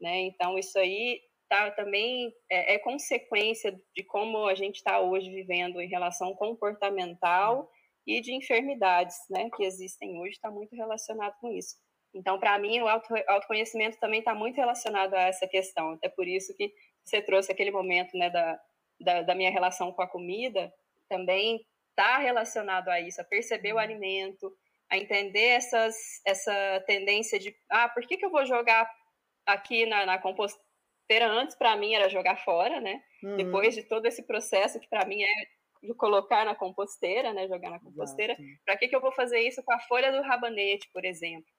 né? 0.01 0.21
Então, 0.23 0.59
isso 0.59 0.79
aí 0.79 1.21
tá, 1.49 1.71
também 1.71 2.35
é, 2.51 2.75
é, 2.75 2.79
consequência 2.79 3.79
de 3.95 4.03
como 4.03 4.47
a 4.47 4.55
gente 4.55 4.77
está 4.77 5.01
hoje 5.01 5.31
vivendo 5.31 5.81
em 5.81 5.89
relação 5.89 6.35
comportamental 6.35 7.71
e 8.07 8.21
de 8.21 8.35
enfermidades 8.35 9.17
né, 9.31 9.49
que 9.57 9.65
existem 9.65 10.19
hoje, 10.21 10.33
está 10.33 10.51
muito 10.51 10.75
relacionado 10.77 11.35
com 11.41 11.51
isso. 11.51 11.77
Então, 12.15 12.39
para 12.39 12.59
mim, 12.59 12.81
o 12.81 12.89
auto, 12.89 13.13
autoconhecimento 13.27 13.99
também 13.99 14.21
está 14.21 14.35
muito 14.35 14.57
relacionado 14.57 15.15
a 15.15 15.23
essa 15.23 15.49
questão. 15.49 15.99
É 16.03 16.09
por 16.09 16.29
isso 16.29 16.55
que 16.57 16.73
você 17.05 17.21
trouxe 17.21 17.51
aquele 17.51 17.73
momento 17.73 18.17
né, 18.17 18.31
da, 18.31 18.61
da, 19.01 19.23
da 19.23 19.35
minha 19.35 19.51
relação 19.51 19.93
com 19.93 20.03
a 20.03 20.09
comida, 20.09 20.73
também 21.09 21.61
está 21.91 22.19
relacionado 22.19 22.89
a 22.89 23.01
isso, 23.01 23.21
a 23.21 23.25
perceber 23.25 23.73
o 23.73 23.77
uhum. 23.77 23.81
alimento, 23.81 24.53
a 24.91 24.97
entender 24.97 25.49
essas, 25.49 25.97
essa 26.25 26.85
tendência 26.87 27.39
de, 27.39 27.55
ah, 27.71 27.89
por 27.89 28.07
que, 28.07 28.17
que 28.17 28.25
eu 28.25 28.31
vou 28.31 28.45
jogar 28.45 28.89
aqui 29.47 29.87
na, 29.87 30.07
na 30.07 30.19
composteira? 30.19 30.65
Antes, 31.27 31.57
para 31.57 31.77
mim, 31.77 31.95
era 31.95 32.09
jogar 32.09 32.37
fora, 32.45 32.81
né? 32.81 33.03
Uhum. 33.23 33.37
Depois 33.37 33.75
de 33.75 33.83
todo 33.83 34.07
esse 34.07 34.23
processo, 34.23 34.81
que 34.81 34.89
para 34.89 35.05
mim 35.05 35.23
é 35.23 35.33
de 35.85 35.95
colocar 35.95 36.45
na 36.45 36.55
composteira, 36.55 37.33
né? 37.33 37.47
Jogar 37.49 37.71
na 37.71 37.81
composteira. 37.81 38.37
Para 38.65 38.77
que, 38.77 38.89
que 38.89 38.97
eu 38.97 39.01
vou 39.01 39.13
fazer 39.13 39.41
isso 39.41 39.63
com 39.63 39.73
a 39.73 39.81
folha 39.81 40.13
do 40.13 40.23
rabanete, 40.23 40.89
por 40.93 41.05
exemplo? 41.05 41.51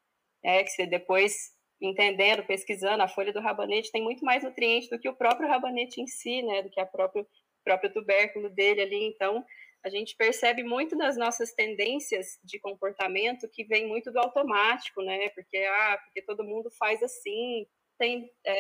É 0.43 0.63
que 0.63 0.71
você 0.71 0.86
depois 0.86 1.55
entendendo, 1.82 2.45
pesquisando, 2.45 3.03
a 3.03 3.07
folha 3.07 3.34
do 3.34 3.41
rabanete 3.41 3.91
tem 3.91 4.01
muito 4.01 4.23
mais 4.23 4.43
nutrientes 4.43 4.89
do 4.89 4.99
que 4.99 5.09
o 5.09 5.15
próprio 5.15 5.47
rabanete 5.47 6.01
em 6.01 6.07
si, 6.07 6.41
né? 6.41 6.61
Do 6.61 6.69
que 6.69 6.80
a 6.80 6.86
próprio 6.86 7.26
próprio 7.63 7.91
tubérculo 7.91 8.49
dele 8.49 8.82
ali. 8.82 9.03
Então, 9.07 9.43
a 9.84 9.89
gente 9.89 10.15
percebe 10.15 10.63
muito 10.63 10.95
nas 10.95 11.17
nossas 11.17 11.51
tendências 11.53 12.39
de 12.43 12.59
comportamento 12.59 13.49
que 13.49 13.63
vem 13.63 13.88
muito 13.88 14.11
do 14.11 14.19
automático, 14.19 15.01
né? 15.01 15.30
Porque, 15.30 15.57
ah, 15.57 15.99
porque 16.03 16.21
todo 16.21 16.43
mundo 16.43 16.69
faz 16.71 17.01
assim, 17.03 17.67
tem 17.97 18.32
é, 18.45 18.59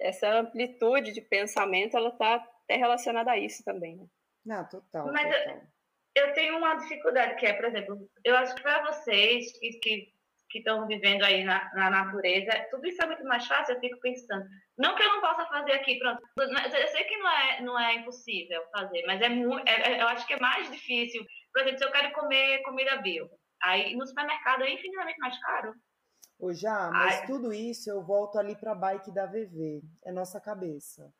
essa 0.00 0.40
amplitude 0.40 1.12
de 1.12 1.20
pensamento, 1.20 1.96
ela 1.96 2.08
está 2.08 2.34
até 2.34 2.76
relacionada 2.76 3.32
a 3.32 3.38
isso 3.38 3.62
também, 3.64 3.96
né? 3.96 4.06
Não, 4.44 4.68
total. 4.68 5.12
Mas 5.12 5.34
total. 5.34 5.62
Eu, 6.16 6.26
eu, 6.26 6.34
tenho 6.34 6.58
uma 6.58 6.74
dificuldade 6.76 7.36
que 7.36 7.46
é, 7.46 7.52
por 7.52 7.66
exemplo, 7.66 8.10
eu 8.24 8.36
acho 8.36 8.54
que 8.54 8.62
para 8.62 8.92
vocês 8.92 9.58
que, 9.58 9.78
que 9.80 10.12
que 10.50 10.58
estão 10.58 10.86
vivendo 10.86 11.22
aí 11.22 11.44
na, 11.44 11.72
na, 11.74 11.90
natureza, 11.90 12.50
tudo 12.70 12.86
isso 12.86 13.00
é 13.02 13.06
muito 13.06 13.24
mais 13.24 13.46
fácil, 13.46 13.74
eu 13.74 13.80
fico 13.80 13.98
pensando. 14.00 14.44
Não 14.76 14.94
que 14.96 15.02
eu 15.02 15.08
não 15.08 15.20
possa 15.20 15.46
fazer 15.46 15.72
aqui, 15.72 15.98
pronto. 15.98 16.20
Eu 16.36 16.88
sei 16.88 17.04
que 17.04 17.16
não 17.16 17.30
é, 17.30 17.60
não 17.62 17.78
é 17.78 17.94
impossível 17.94 18.62
fazer, 18.72 19.04
mas 19.06 19.22
é, 19.22 19.28
muito, 19.28 19.66
é, 19.68 19.92
é 19.92 20.02
eu 20.02 20.08
acho 20.08 20.26
que 20.26 20.34
é 20.34 20.40
mais 20.40 20.68
difícil. 20.70 21.24
Por 21.52 21.62
exemplo, 21.62 21.78
se 21.78 21.84
eu 21.84 21.92
quero 21.92 22.12
comer 22.12 22.62
comida 22.62 22.96
bio, 22.96 23.30
aí 23.62 23.94
no 23.96 24.06
supermercado 24.06 24.64
é 24.64 24.72
infinitamente 24.72 25.18
mais 25.18 25.40
caro. 25.40 25.72
Ô, 26.38 26.52
já, 26.52 26.90
mas 26.90 27.26
tudo 27.26 27.52
isso 27.52 27.88
eu 27.88 28.02
volto 28.02 28.38
ali 28.38 28.56
para 28.56 28.72
a 28.72 28.74
bike 28.74 29.12
da 29.12 29.26
VV, 29.26 29.82
é 30.04 30.10
nossa 30.10 30.40
cabeça. 30.40 31.12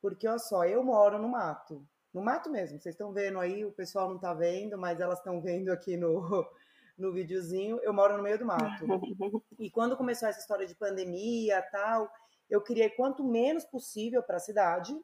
Porque, 0.00 0.26
olha 0.26 0.38
só, 0.38 0.64
eu 0.64 0.82
moro 0.82 1.18
no 1.18 1.28
mato, 1.28 1.84
no 2.18 2.24
mato 2.24 2.50
mesmo, 2.50 2.78
vocês 2.78 2.94
estão 2.94 3.12
vendo 3.12 3.38
aí, 3.38 3.64
o 3.64 3.70
pessoal 3.70 4.08
não 4.08 4.16
está 4.16 4.34
vendo, 4.34 4.76
mas 4.76 5.00
elas 5.00 5.18
estão 5.18 5.40
vendo 5.40 5.70
aqui 5.70 5.96
no, 5.96 6.44
no 6.98 7.12
videozinho, 7.12 7.78
eu 7.82 7.92
moro 7.92 8.16
no 8.16 8.22
meio 8.22 8.38
do 8.38 8.44
mato. 8.44 8.84
E 9.58 9.70
quando 9.70 9.96
começou 9.96 10.28
essa 10.28 10.38
história 10.38 10.66
de 10.66 10.74
pandemia 10.74 11.62
tal, 11.72 12.10
eu 12.50 12.60
criei 12.60 12.90
quanto 12.90 13.24
menos 13.24 13.64
possível 13.64 14.22
para 14.22 14.36
a 14.36 14.40
cidade. 14.40 14.96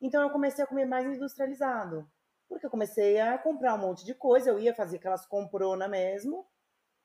Então 0.00 0.22
eu 0.22 0.30
comecei 0.30 0.64
a 0.64 0.66
comer 0.66 0.86
mais 0.86 1.06
industrializado. 1.06 2.08
Porque 2.48 2.66
eu 2.66 2.70
comecei 2.70 3.20
a 3.20 3.38
comprar 3.38 3.74
um 3.74 3.78
monte 3.78 4.04
de 4.04 4.14
coisa, 4.14 4.50
eu 4.50 4.58
ia 4.58 4.74
fazer 4.74 4.96
aquelas 4.96 5.26
comprona 5.26 5.86
mesmo 5.86 6.46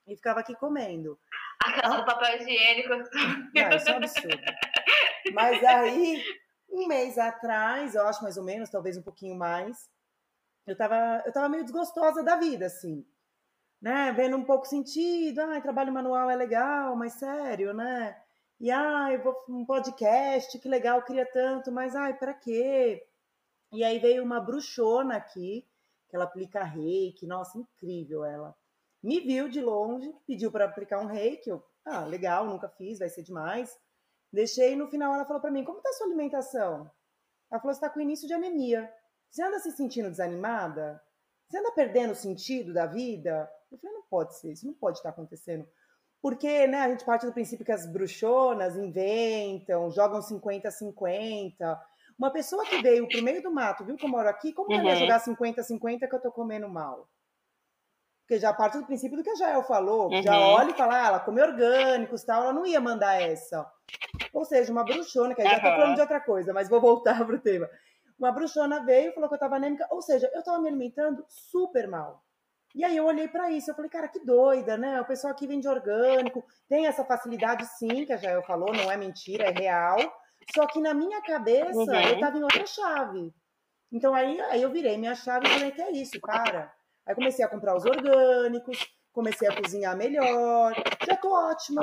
e 0.07 0.15
ficava 0.15 0.39
aqui 0.39 0.55
comendo. 0.55 1.19
Aquela 1.63 1.99
ah, 1.99 2.03
papel 2.03 2.41
higiênico. 2.41 2.89
Não, 2.89 3.69
isso 3.75 3.89
é 3.89 3.93
um 3.93 3.97
absurdo. 3.97 4.43
Mas 5.33 5.63
aí, 5.63 6.23
um 6.75 6.87
mês 6.87 7.17
atrás, 7.17 7.95
eu 7.95 8.07
acho 8.07 8.23
mais 8.23 8.37
ou 8.37 8.43
menos, 8.43 8.69
talvez 8.69 8.97
um 8.97 9.01
pouquinho 9.01 9.35
mais, 9.35 9.89
eu 10.67 10.75
tava, 10.75 11.23
eu 11.25 11.31
tava 11.31 11.49
meio 11.49 11.63
desgostosa 11.63 12.23
da 12.23 12.35
vida, 12.35 12.65
assim 12.65 13.05
né, 13.85 14.11
vendo 14.13 14.35
um 14.35 14.43
pouco 14.43 14.65
sentido, 14.65 15.39
ah, 15.41 15.61
trabalho 15.61 15.93
manual 15.93 16.27
é 16.27 16.35
legal, 16.35 16.95
mas 16.95 17.13
sério, 17.13 17.71
né? 17.71 18.19
E 18.59 18.71
ah, 18.71 19.09
eu 19.11 19.21
vou 19.21 19.35
um 19.47 19.63
podcast, 19.63 20.57
que 20.57 20.67
legal, 20.67 21.03
queria 21.03 21.25
tanto, 21.25 21.71
mas 21.71 21.95
ai, 21.95 22.17
para 22.17 22.33
quê? 22.33 23.05
E 23.71 23.83
aí 23.83 23.99
veio 23.99 24.23
uma 24.23 24.39
bruxona 24.39 25.17
aqui, 25.17 25.63
que 26.09 26.15
ela 26.15 26.25
aplica 26.25 26.63
reiki, 26.63 27.27
nossa, 27.27 27.59
incrível 27.59 28.25
ela. 28.25 28.55
Me 29.03 29.19
viu 29.19 29.47
de 29.49 29.61
longe, 29.61 30.11
pediu 30.25 30.51
para 30.51 30.65
aplicar 30.65 30.99
um 30.99 31.05
reiki, 31.05 31.49
eu, 31.49 31.63
ah, 31.85 32.05
legal, 32.05 32.47
nunca 32.47 32.67
fiz, 32.67 32.97
vai 32.97 33.09
ser 33.09 33.21
demais. 33.21 33.77
Deixei 34.35 34.75
no 34.75 34.87
final 34.87 35.13
ela 35.13 35.25
falou 35.25 35.41
para 35.41 35.51
mim: 35.51 35.63
"Como 35.63 35.81
tá 35.81 35.89
a 35.89 35.93
sua 35.93 36.07
alimentação?" 36.07 36.91
Ela 37.49 37.61
falou: 37.61 37.73
"Você 37.73 37.81
tá 37.81 37.89
com 37.89 38.01
início 38.01 38.27
de 38.27 38.33
anemia. 38.33 38.91
Você 39.29 39.41
anda 39.41 39.59
se 39.59 39.71
sentindo 39.71 40.09
desanimada? 40.09 41.01
Você 41.49 41.57
anda 41.57 41.71
perdendo 41.71 42.11
o 42.11 42.15
sentido 42.15 42.73
da 42.73 42.85
vida?" 42.85 43.49
Eu 43.71 43.77
falei, 43.79 43.95
não 43.95 44.03
pode 44.03 44.35
ser, 44.35 44.51
isso 44.51 44.65
não 44.65 44.73
pode 44.73 44.97
estar 44.97 45.09
acontecendo. 45.09 45.67
Porque 46.21 46.65
né, 46.67 46.79
a 46.79 46.89
gente 46.89 47.05
parte 47.05 47.25
do 47.25 47.33
princípio 47.33 47.65
que 47.65 47.71
as 47.71 47.85
bruxonas 47.85 48.75
inventam, 48.75 49.91
jogam 49.91 50.19
50-50. 50.19 51.79
Uma 52.17 52.31
pessoa 52.31 52.65
que 52.65 52.81
veio 52.81 53.07
pro 53.07 53.21
meio 53.21 53.43
do 53.43 53.51
mato, 53.51 53.85
viu 53.85 53.95
que 53.95 54.05
eu 54.05 54.09
moro 54.09 54.27
aqui, 54.27 54.53
como 54.53 54.71
uhum. 54.71 54.79
ela 54.79 54.89
ia 54.89 54.95
jogar 54.95 55.23
50-50 55.23 56.07
que 56.07 56.15
eu 56.15 56.21
tô 56.21 56.31
comendo 56.31 56.67
mal? 56.67 57.07
Porque 58.25 58.39
já 58.39 58.51
parte 58.51 58.79
do 58.79 58.85
princípio 58.85 59.15
do 59.15 59.23
que 59.23 59.29
a 59.29 59.35
Jael 59.35 59.61
falou, 59.61 60.11
uhum. 60.11 60.23
já 60.23 60.35
olha 60.39 60.71
e 60.71 60.73
fala, 60.73 60.95
ah, 60.95 61.07
ela 61.07 61.19
come 61.19 61.43
orgânicos 61.43 62.23
tal, 62.23 62.41
ela 62.41 62.53
não 62.53 62.65
ia 62.65 62.81
mandar 62.81 63.21
essa. 63.21 63.71
Ou 64.33 64.43
seja, 64.43 64.71
uma 64.71 64.83
bruxona, 64.83 65.35
que 65.35 65.41
aí 65.41 65.47
uhum. 65.47 65.53
já 65.53 65.59
tô 65.59 65.67
falando 65.67 65.95
de 65.95 66.01
outra 66.01 66.19
coisa, 66.19 66.51
mas 66.51 66.67
vou 66.67 66.81
voltar 66.81 67.23
pro 67.23 67.39
tema. 67.39 67.69
Uma 68.17 68.31
bruxona 68.31 68.83
veio 68.83 69.11
e 69.11 69.13
falou 69.13 69.29
que 69.29 69.35
eu 69.35 69.39
tava 69.39 69.57
anêmica, 69.57 69.87
ou 69.91 70.01
seja, 70.01 70.29
eu 70.33 70.43
tava 70.43 70.59
me 70.59 70.69
alimentando 70.69 71.23
super 71.29 71.87
mal. 71.87 72.23
E 72.73 72.83
aí 72.83 72.97
eu 72.97 73.05
olhei 73.05 73.27
para 73.27 73.51
isso, 73.51 73.69
eu 73.69 73.75
falei, 73.75 73.91
cara, 73.91 74.07
que 74.07 74.19
doida, 74.25 74.75
né? 74.75 74.99
O 74.99 75.05
pessoal 75.05 75.31
aqui 75.31 75.45
vende 75.45 75.67
orgânico, 75.67 76.43
tem 76.67 76.87
essa 76.87 77.05
facilidade 77.05 77.63
sim, 77.77 78.05
que 78.05 78.11
a 78.11 78.17
Jael 78.17 78.41
falou, 78.41 78.73
não 78.73 78.91
é 78.91 78.97
mentira, 78.97 79.45
é 79.45 79.51
real. 79.51 79.97
Só 80.53 80.65
que 80.65 80.81
na 80.81 80.95
minha 80.95 81.21
cabeça 81.21 81.77
uhum. 81.77 82.01
eu 82.09 82.19
tava 82.19 82.37
em 82.37 82.43
outra 82.43 82.65
chave. 82.65 83.31
Então 83.91 84.15
aí, 84.15 84.41
aí 84.41 84.61
eu 84.63 84.71
virei 84.71 84.97
minha 84.97 85.13
chave 85.13 85.45
e 85.45 85.49
falei, 85.51 85.71
que 85.71 85.81
é 85.81 85.91
isso, 85.91 86.19
para. 86.19 86.74
Aí 87.05 87.15
comecei 87.15 87.43
a 87.45 87.47
comprar 87.47 87.75
os 87.75 87.85
orgânicos, 87.85 88.79
comecei 89.13 89.47
a 89.47 89.61
cozinhar 89.61 89.95
melhor, 89.95 90.73
já 91.05 91.15
tô 91.17 91.31
ótima. 91.31 91.81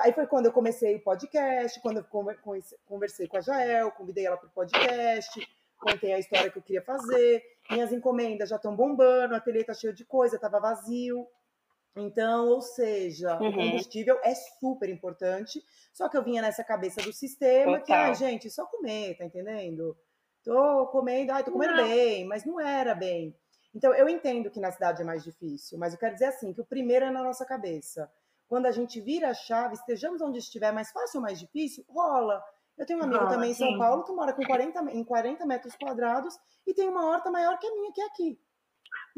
Aí 0.00 0.12
foi 0.12 0.26
quando 0.26 0.46
eu 0.46 0.52
comecei 0.52 0.96
o 0.96 1.02
podcast, 1.02 1.80
quando 1.80 1.98
eu 1.98 2.04
conversei 2.84 3.28
com 3.28 3.36
a 3.36 3.40
Jael, 3.40 3.92
convidei 3.92 4.26
ela 4.26 4.36
para 4.36 4.48
o 4.48 4.52
podcast, 4.52 5.30
contei 5.78 6.12
a 6.12 6.18
história 6.18 6.50
que 6.50 6.58
eu 6.58 6.62
queria 6.62 6.82
fazer 6.82 7.42
minhas 7.70 7.92
encomendas 7.92 8.48
já 8.48 8.56
estão 8.56 8.74
bombando, 8.74 9.34
o 9.34 9.36
ateliê 9.36 9.64
tá 9.64 9.74
cheio 9.74 9.94
de 9.94 10.04
coisa, 10.04 10.38
tava 10.38 10.60
vazio. 10.60 11.26
Então, 11.96 12.48
ou 12.48 12.60
seja, 12.60 13.38
uhum. 13.40 13.48
o 13.48 13.54
combustível 13.54 14.18
é 14.22 14.34
super 14.34 14.88
importante. 14.88 15.62
Só 15.92 16.08
que 16.08 16.16
eu 16.16 16.24
vinha 16.24 16.42
nessa 16.42 16.64
cabeça 16.64 17.00
do 17.02 17.12
sistema 17.12 17.78
Total. 17.78 17.84
que, 17.84 17.92
ai, 17.92 18.14
gente, 18.14 18.50
só 18.50 18.66
comer, 18.66 19.16
tá 19.16 19.24
entendendo? 19.24 19.96
Tô 20.42 20.88
comendo, 20.88 21.32
ai, 21.32 21.44
tô 21.44 21.52
comendo 21.52 21.76
não. 21.76 21.88
bem, 21.88 22.24
mas 22.26 22.44
não 22.44 22.60
era 22.60 22.94
bem. 22.94 23.34
Então, 23.74 23.92
eu 23.94 24.08
entendo 24.08 24.50
que 24.50 24.60
na 24.60 24.70
cidade 24.70 25.02
é 25.02 25.04
mais 25.04 25.24
difícil, 25.24 25.78
mas 25.78 25.92
eu 25.92 25.98
quero 25.98 26.14
dizer 26.14 26.26
assim, 26.26 26.52
que 26.52 26.60
o 26.60 26.64
primeiro 26.64 27.04
é 27.06 27.10
na 27.10 27.22
nossa 27.22 27.44
cabeça. 27.44 28.10
Quando 28.46 28.66
a 28.66 28.70
gente 28.70 29.00
vira 29.00 29.30
a 29.30 29.34
chave, 29.34 29.74
estejamos 29.74 30.20
onde 30.22 30.38
estiver, 30.38 30.72
mais 30.72 30.90
fácil 30.92 31.18
ou 31.18 31.22
mais 31.22 31.38
difícil, 31.40 31.84
rola. 31.88 32.42
Eu 32.76 32.86
tenho 32.86 33.00
um 33.00 33.02
amigo 33.02 33.24
ah, 33.24 33.28
também 33.28 33.50
em 33.50 33.54
São 33.54 33.76
Paulo 33.78 34.04
que 34.04 34.12
mora 34.12 34.32
com 34.32 34.44
40, 34.44 34.80
em 34.92 35.04
40 35.04 35.46
metros 35.46 35.74
quadrados 35.76 36.36
e 36.66 36.74
tem 36.74 36.88
uma 36.88 37.06
horta 37.08 37.30
maior 37.30 37.58
que 37.58 37.66
a 37.66 37.70
minha, 37.72 37.92
que 37.92 38.00
é 38.00 38.06
aqui. 38.06 38.38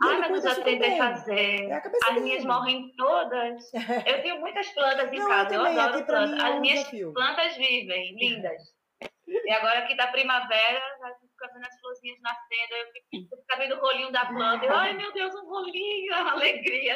Ai, 0.03 0.19
mas 0.31 0.45
eu 0.45 0.55
já 0.55 0.63
tentei 0.63 0.97
fazer. 0.97 1.69
É 1.71 1.75
As 1.77 1.83
dele. 2.09 2.21
minhas 2.21 2.45
morrem 2.45 2.93
todas. 2.97 3.71
Eu 4.07 4.23
tenho 4.23 4.41
muitas 4.41 4.69
plantas 4.71 5.13
em 5.13 5.19
Não, 5.19 5.29
casa, 5.29 5.55
eu, 5.55 5.61
eu 5.67 5.81
adoro 5.81 6.05
plantas. 6.07 6.39
É 6.39 6.43
um 6.43 6.55
As 6.55 6.61
minhas 6.61 6.79
desafio. 6.81 7.13
plantas 7.13 7.57
vivem, 7.57 8.15
lindas. 8.17 8.63
E 9.27 9.53
agora 9.53 9.81
aqui 9.81 9.97
tá 9.97 10.07
primavera, 10.09 10.81
vai 11.39 11.49
ficar 11.49 11.53
vendo 11.55 11.67
as 11.67 11.81
florzinhas 11.81 12.21
nascendo, 12.21 12.75
eu 12.75 12.93
fico, 12.93 13.37
fico 13.37 13.59
vendo 13.59 13.75
o 13.77 13.81
rolinho 13.81 14.13
da 14.13 14.27
planta. 14.27 14.65
Eu, 14.65 14.75
Ai, 14.75 14.93
meu 14.95 15.13
Deus, 15.13 15.35
um 15.35 15.49
rolinho, 15.49 16.15
uma 16.15 16.33
alegria. 16.33 16.95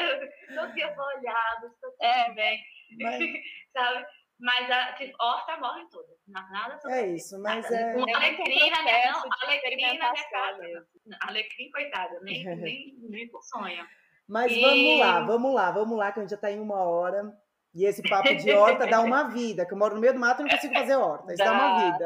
Todo 0.55 0.73
dia 0.73 0.95
vou 0.95 1.05
olhar, 1.07 1.63
estou 1.65 1.95
é, 2.01 2.33
bem. 2.33 2.61
Mas... 2.99 3.19
Sabe? 3.73 4.07
Mas 4.41 4.71
a 4.71 4.95
tipo, 4.95 5.15
horta 5.21 5.59
morre 5.59 5.87
toda. 5.91 6.09
Nada 6.27 6.79
sobre 6.79 6.97
É 6.97 7.07
isso, 7.09 7.39
mas 7.43 7.63
nada. 7.65 7.77
é. 7.77 7.97
Um 7.97 8.17
alecrim 8.17 8.71
na 8.71 8.83
minha, 8.83 9.13
não, 9.13 9.23
alecrim 9.43 9.83
na 9.83 10.13
minha 10.13 10.31
casa. 10.31 10.87
Alecrim, 11.21 11.71
coitado, 11.71 12.21
nem, 12.23 12.45
nem, 12.57 12.95
nem 13.01 13.31
sonha. 13.43 13.87
Mas 14.27 14.51
e... 14.53 14.61
vamos 14.61 14.99
lá, 14.99 15.21
vamos 15.27 15.55
lá, 15.55 15.71
vamos 15.71 15.99
lá, 15.99 16.13
que 16.13 16.21
a 16.21 16.23
gente 16.23 16.31
já 16.31 16.37
está 16.37 16.51
em 16.51 16.59
uma 16.59 16.83
hora. 16.83 17.31
E 17.75 17.85
esse 17.85 18.03
papo 18.03 18.35
de 18.35 18.51
horta 18.53 18.87
dá 18.87 19.01
uma 19.01 19.29
vida, 19.29 19.65
que 19.65 19.73
eu 19.73 19.79
moro 19.79 19.95
no 19.95 20.01
meio 20.01 20.13
do 20.13 20.19
mato 20.19 20.41
e 20.41 20.45
não 20.45 20.51
consigo 20.51 20.75
fazer 20.75 20.97
horta. 20.97 21.33
Isso 21.33 21.39
dá, 21.39 21.45
dá 21.45 21.53
uma 21.53 21.93
vida. 21.93 22.05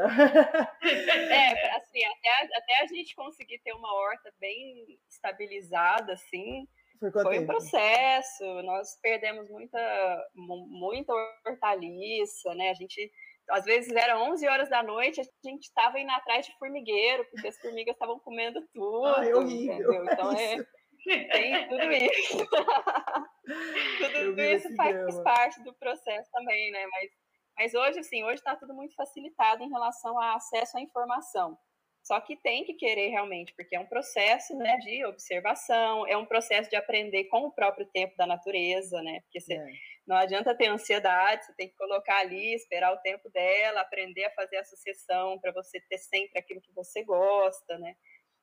É, 0.83 1.77
assim, 1.77 2.05
até, 2.05 2.57
até 2.57 2.83
a 2.83 2.87
gente 2.87 3.15
conseguir 3.15 3.59
ter 3.65 3.73
uma 3.73 3.93
horta 3.95 4.31
bem 4.39 4.99
estabilizada, 5.09 6.13
assim, 6.13 6.67
foi, 6.99 7.11
Foi 7.11 7.39
um 7.41 7.47
processo, 7.47 8.45
nós 8.63 8.99
perdemos 9.03 9.51
muita, 9.51 10.29
muita 10.35 11.13
hortaliça, 11.47 12.55
né? 12.55 12.71
A 12.71 12.75
gente 12.75 13.11
às 13.51 13.65
vezes 13.65 13.95
era 13.95 14.19
11 14.19 14.47
horas 14.49 14.71
da 14.71 14.83
noite, 14.83 15.21
a 15.21 15.49
gente 15.49 15.65
estava 15.65 15.99
indo 15.99 16.11
atrás 16.13 16.47
de 16.47 16.57
formigueiro, 16.59 17.27
porque 17.31 17.49
as 17.49 17.59
formigas 17.59 17.95
estavam 17.95 18.19
comendo 18.21 18.63
tudo. 18.73 19.05
Ai, 19.07 19.35
horrível. 19.35 19.75
Entendeu? 19.75 20.05
Então 20.05 20.33
é, 20.39 20.67
tem 21.05 21.69
tudo 21.69 21.93
isso. 21.93 22.47
tudo 24.13 24.43
isso 24.43 24.75
faz 24.77 24.95
drama. 24.95 25.23
parte 25.23 25.63
do 25.63 25.75
processo 25.75 26.31
também, 26.33 26.71
né? 26.71 26.87
Mas, 26.87 27.11
mas 27.57 27.75
hoje, 27.75 28.01
assim, 28.01 28.25
hoje 28.25 28.37
está 28.37 28.57
tudo 28.57 28.75
muito 28.75 28.95
facilitado 28.95 29.63
em 29.63 29.71
relação 29.71 30.21
ao 30.21 30.37
acesso 30.37 30.77
à 30.79 30.81
informação. 30.81 31.59
Só 32.05 32.21
que 32.21 32.37
tem 32.37 32.65
que 32.65 32.75
querer 32.75 33.09
realmente, 33.09 33.55
porque 33.57 33.75
é 33.75 33.81
um 33.81 33.87
processo 33.87 34.55
né, 34.59 34.77
de 34.77 35.07
observação, 35.07 36.07
é 36.07 36.15
um 36.15 36.27
processo 36.27 36.69
de 36.69 36.77
aprender 36.77 37.25
com 37.25 37.47
o 37.47 37.51
próprio 37.51 37.87
tempo 37.87 38.15
da 38.19 38.27
natureza, 38.27 39.01
né? 39.03 39.21
Porque 39.23 39.41
você, 39.41 39.55
é. 39.55 39.67
não 40.07 40.17
adianta 40.17 40.55
ter 40.55 40.67
ansiedade, 40.67 41.47
você 41.47 41.55
tem 41.55 41.69
que 41.69 41.77
colocar 41.77 42.19
ali, 42.19 42.55
esperar 42.55 42.93
o 42.93 43.01
tempo 43.01 43.31
dela, 43.31 43.81
aprender 43.81 44.25
a 44.27 44.31
fazer 44.33 44.59
associação 44.59 45.39
para 45.39 45.51
você 45.53 45.81
ter 45.89 45.97
sempre 45.97 46.39
aquilo 46.39 46.61
que 46.61 46.75
você 46.75 47.03
gosta, 47.05 47.79
né? 47.79 47.95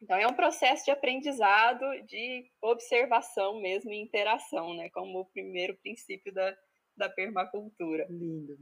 Então 0.02 0.18
é 0.18 0.28
um 0.28 0.34
processo 0.34 0.86
de 0.86 0.91
aprendizado, 0.91 1.86
de 2.08 2.49
observação 2.62 3.62
mesmo 3.62 3.91
e 3.91 4.02
interação, 4.02 4.74
né? 4.74 4.89
Como 4.89 5.20
o 5.20 5.26
primeiro 5.26 5.78
princípio 5.78 6.34
da, 6.34 6.56
da 6.97 7.10
permacultura. 7.10 8.08
Lindo. 8.10 8.58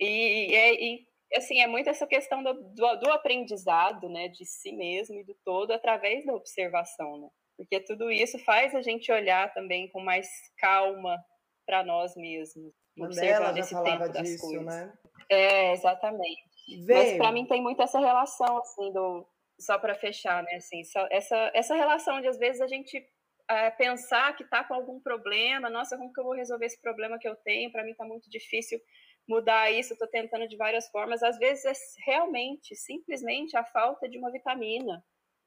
E, 0.00 0.54
e, 0.54 0.94
e 0.94 1.36
assim, 1.36 1.60
é 1.60 1.66
muito 1.66 1.90
essa 1.90 2.06
questão 2.06 2.42
do, 2.42 2.54
do, 2.54 2.96
do, 2.96 3.10
aprendizado, 3.10 4.08
né, 4.08 4.28
de 4.28 4.46
si 4.46 4.72
mesmo 4.72 5.20
e 5.20 5.24
do 5.24 5.34
todo 5.44 5.72
através 5.72 6.24
da 6.24 6.34
observação, 6.34 7.20
né? 7.20 7.28
Porque 7.56 7.80
tudo 7.80 8.10
isso 8.10 8.38
faz 8.38 8.74
a 8.74 8.80
gente 8.80 9.10
olhar 9.10 9.52
também 9.52 9.90
com 9.90 10.00
mais 10.00 10.28
calma 10.56 11.18
para 11.66 11.84
nós 11.84 12.14
mesmos, 12.16 12.72
observando 12.98 13.58
esse 13.58 13.74
tempo 13.82 14.08
das 14.08 14.22
disso, 14.22 14.46
coisas. 14.46 14.64
Né? 14.64 14.92
É, 15.28 15.72
exatamente. 15.72 16.48
Veio. 16.86 16.98
Mas 16.98 17.16
para 17.16 17.32
mim 17.32 17.46
tem 17.46 17.60
muito 17.60 17.82
essa 17.82 17.98
relação 17.98 18.58
assim 18.58 18.92
do 18.92 19.26
só 19.58 19.78
para 19.78 19.94
fechar, 19.94 20.42
né, 20.42 20.54
assim, 20.56 20.82
essa 21.10 21.50
essa 21.54 21.74
relação 21.74 22.20
de 22.20 22.28
às 22.28 22.38
vezes 22.38 22.60
a 22.60 22.68
gente 22.68 23.04
é, 23.48 23.70
pensar 23.70 24.36
que 24.36 24.44
está 24.44 24.62
com 24.62 24.74
algum 24.74 25.00
problema, 25.00 25.70
nossa, 25.70 25.96
como 25.96 26.12
que 26.12 26.20
eu 26.20 26.24
vou 26.24 26.34
resolver 26.34 26.66
esse 26.66 26.80
problema 26.80 27.18
que 27.18 27.28
eu 27.28 27.34
tenho? 27.36 27.72
Para 27.72 27.82
mim 27.82 27.92
está 27.92 28.04
muito 28.04 28.28
difícil 28.28 28.78
mudar 29.26 29.70
isso, 29.70 29.92
estou 29.92 30.08
tentando 30.08 30.46
de 30.46 30.56
várias 30.56 30.88
formas. 30.90 31.22
Às 31.22 31.38
vezes 31.38 31.64
é 31.64 31.72
realmente, 32.04 32.74
simplesmente 32.76 33.56
a 33.56 33.64
falta 33.64 34.08
de 34.08 34.18
uma 34.18 34.30
vitamina, 34.30 35.04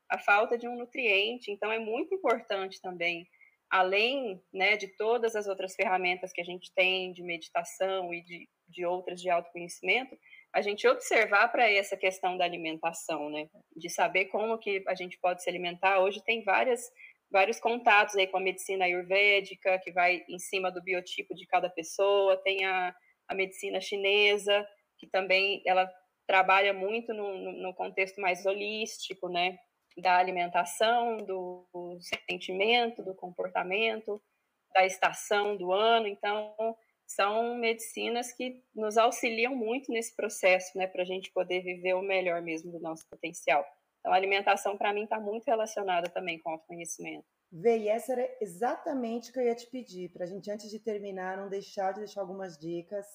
a 0.09 0.19
falta 0.19 0.57
de 0.57 0.67
um 0.67 0.77
nutriente. 0.77 1.51
Então 1.51 1.71
é 1.71 1.79
muito 1.79 2.13
importante 2.13 2.81
também, 2.81 3.27
além 3.69 4.41
né, 4.51 4.77
de 4.77 4.87
todas 4.87 5.35
as 5.35 5.47
outras 5.47 5.75
ferramentas 5.75 6.33
que 6.33 6.41
a 6.41 6.45
gente 6.45 6.71
tem 6.73 7.13
de 7.13 7.23
meditação 7.23 8.13
e 8.13 8.21
de, 8.23 8.49
de 8.67 8.85
outras 8.85 9.21
de 9.21 9.29
autoconhecimento, 9.29 10.17
a 10.53 10.61
gente 10.61 10.87
observar 10.87 11.47
para 11.49 11.69
essa 11.69 11.95
questão 11.95 12.37
da 12.37 12.43
alimentação, 12.43 13.29
né? 13.29 13.47
De 13.75 13.89
saber 13.89 14.25
como 14.25 14.57
que 14.57 14.83
a 14.87 14.95
gente 14.95 15.17
pode 15.19 15.41
se 15.41 15.49
alimentar. 15.49 15.99
Hoje 15.99 16.23
tem 16.23 16.43
várias 16.43 16.91
vários 17.31 17.59
contatos 17.59 18.15
aí 18.15 18.27
com 18.27 18.37
a 18.37 18.41
medicina 18.41 18.83
ayurvédica, 18.83 19.79
que 19.79 19.91
vai 19.91 20.21
em 20.27 20.37
cima 20.37 20.69
do 20.69 20.83
biotipo 20.83 21.33
de 21.33 21.47
cada 21.47 21.69
pessoa, 21.69 22.35
tem 22.43 22.65
a, 22.65 22.93
a 23.29 23.33
medicina 23.33 23.79
chinesa, 23.79 24.67
que 24.99 25.07
também 25.07 25.63
ela 25.65 25.89
trabalha 26.27 26.73
muito 26.73 27.13
no, 27.13 27.53
no 27.53 27.73
contexto 27.73 28.19
mais 28.19 28.45
holístico, 28.45 29.29
né, 29.29 29.57
da 29.97 30.17
alimentação, 30.17 31.17
do, 31.17 31.65
do 31.73 31.97
sentimento, 32.29 33.01
do 33.01 33.15
comportamento, 33.15 34.21
da 34.73 34.85
estação 34.85 35.55
do 35.57 35.71
ano. 35.71 36.07
Então, 36.07 36.53
são 37.15 37.55
medicinas 37.55 38.31
que 38.31 38.63
nos 38.75 38.97
auxiliam 38.97 39.55
muito 39.55 39.91
nesse 39.91 40.15
processo, 40.15 40.77
né, 40.77 40.87
para 40.87 41.01
a 41.03 41.05
gente 41.05 41.31
poder 41.31 41.61
viver 41.61 41.93
o 41.93 42.01
melhor 42.01 42.41
mesmo 42.41 42.71
do 42.71 42.79
nosso 42.79 43.07
potencial. 43.09 43.65
Então, 43.99 44.11
a 44.11 44.15
alimentação, 44.15 44.77
para 44.77 44.93
mim, 44.93 45.03
está 45.03 45.19
muito 45.19 45.45
relacionada 45.45 46.09
também 46.09 46.39
com 46.39 46.49
o 46.49 46.53
autoconhecimento. 46.53 47.25
Vê, 47.51 47.77
e 47.79 47.89
essa 47.89 48.13
era 48.13 48.37
exatamente 48.41 49.29
o 49.29 49.33
que 49.33 49.39
eu 49.39 49.43
ia 49.43 49.55
te 49.55 49.67
pedir, 49.67 50.09
para 50.09 50.23
a 50.23 50.27
gente, 50.27 50.49
antes 50.49 50.69
de 50.69 50.79
terminar, 50.79 51.37
não 51.37 51.49
deixar 51.49 51.91
de 51.91 51.99
deixar 51.99 52.21
algumas 52.21 52.57
dicas. 52.57 53.05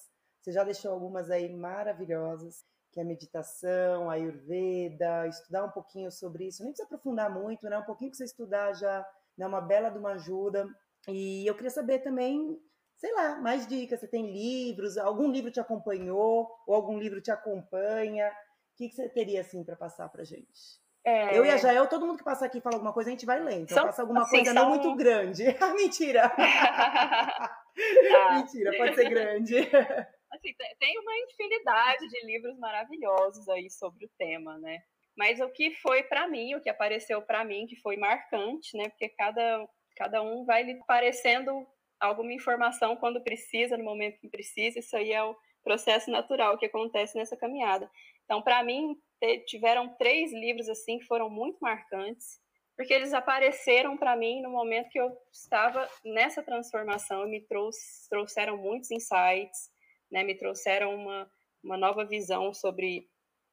Você 0.41 0.51
já 0.51 0.63
deixou 0.63 0.91
algumas 0.91 1.29
aí 1.29 1.53
maravilhosas, 1.53 2.63
que 2.91 2.99
é 2.99 3.03
a 3.03 3.05
meditação, 3.05 4.09
Ayurveda, 4.09 5.27
estudar 5.27 5.65
um 5.65 5.71
pouquinho 5.71 6.11
sobre 6.11 6.47
isso. 6.47 6.63
Nem 6.63 6.71
precisa 6.71 6.85
aprofundar 6.85 7.33
muito, 7.33 7.67
né? 7.67 7.77
Um 7.79 7.83
pouquinho 7.83 8.11
que 8.11 8.17
você 8.17 8.25
estudar 8.25 8.73
já 8.73 9.05
é 9.39 9.45
uma 9.45 9.59
bela 9.59 9.89
de 9.89 9.97
uma 9.97 10.13
ajuda. 10.13 10.67
E 11.07 11.45
eu 11.45 11.55
queria 11.55 11.69
saber 11.69 11.99
também, 11.99 12.59
sei 12.97 13.13
lá, 13.13 13.35
mais 13.37 13.65
dicas. 13.67 13.99
Você 13.99 14.07
tem 14.07 14.31
livros? 14.31 14.97
Algum 14.97 15.31
livro 15.31 15.51
te 15.51 15.59
acompanhou? 15.59 16.49
Ou 16.67 16.75
algum 16.75 16.97
livro 16.97 17.21
te 17.21 17.31
acompanha? 17.31 18.29
O 18.29 18.77
que, 18.77 18.89
que 18.89 18.95
você 18.95 19.09
teria, 19.09 19.41
assim, 19.41 19.63
para 19.63 19.75
passar 19.75 20.09
para 20.09 20.23
gente? 20.23 20.79
É... 21.03 21.37
Eu 21.37 21.45
e 21.45 21.49
a 21.49 21.57
Jael, 21.57 21.87
todo 21.87 22.05
mundo 22.05 22.17
que 22.17 22.23
passa 22.23 22.45
aqui 22.45 22.57
e 22.57 22.61
fala 22.61 22.75
alguma 22.75 22.93
coisa, 22.93 23.09
a 23.09 23.13
gente 23.13 23.25
vai 23.25 23.39
lendo. 23.39 23.63
Então, 23.63 23.77
são, 23.77 23.85
passa 23.85 24.01
alguma 24.01 24.23
assim, 24.23 24.37
coisa 24.37 24.53
são... 24.53 24.63
não 24.63 24.69
muito 24.69 24.93
grande. 24.95 25.43
Mentira! 25.75 26.31
ah. 26.37 27.63
Mentira, 28.35 28.71
pode 28.77 28.95
ser 28.95 29.09
grande. 29.09 29.55
Assim, 30.29 30.53
tem 30.77 30.99
uma 30.99 31.17
infinidade 31.19 32.05
de 32.09 32.25
livros 32.25 32.59
maravilhosos 32.59 33.47
aí 33.47 33.69
sobre 33.71 34.05
o 34.05 34.09
tema, 34.17 34.57
né? 34.57 34.81
Mas 35.17 35.39
o 35.39 35.49
que 35.49 35.71
foi 35.75 36.03
para 36.03 36.27
mim, 36.27 36.53
o 36.53 36.61
que 36.61 36.69
apareceu 36.69 37.21
para 37.21 37.45
mim, 37.45 37.65
que 37.65 37.77
foi 37.77 37.95
marcante, 37.95 38.75
né? 38.75 38.89
Porque 38.89 39.07
cada, 39.07 39.65
cada 39.95 40.21
um 40.21 40.43
vai 40.43 40.63
lhe 40.63 40.75
parecendo 40.85 41.65
alguma 41.99 42.33
informação 42.33 42.95
quando 42.95 43.23
precisa, 43.23 43.77
no 43.77 43.83
momento 43.83 44.19
que 44.19 44.29
precisa. 44.29 44.79
Isso 44.79 44.95
aí 44.95 45.11
é 45.11 45.23
o 45.23 45.35
processo 45.63 46.09
natural 46.09 46.57
que 46.57 46.65
acontece 46.65 47.17
nessa 47.17 47.35
caminhada. 47.35 47.89
Então, 48.25 48.41
para 48.41 48.63
mim, 48.63 48.97
tiveram 49.45 49.89
três 49.95 50.31
livros 50.31 50.69
assim 50.69 50.99
que 50.99 51.05
foram 51.05 51.29
muito 51.29 51.57
marcantes, 51.59 52.39
porque 52.75 52.93
eles 52.93 53.13
apareceram 53.13 53.97
para 53.97 54.15
mim 54.15 54.41
no 54.41 54.51
momento 54.51 54.89
que 54.89 54.99
eu 54.99 55.11
estava 55.31 55.89
nessa 56.05 56.43
transformação 56.43 57.25
e 57.25 57.31
me 57.31 57.41
trouxe, 57.41 58.07
trouxeram 58.09 58.57
muitos 58.57 58.91
insights, 58.91 59.71
né? 60.11 60.23
Me 60.23 60.35
trouxeram 60.35 60.93
uma, 60.93 61.31
uma 61.63 61.77
nova 61.77 62.05
visão 62.05 62.53
sobre 62.53 63.09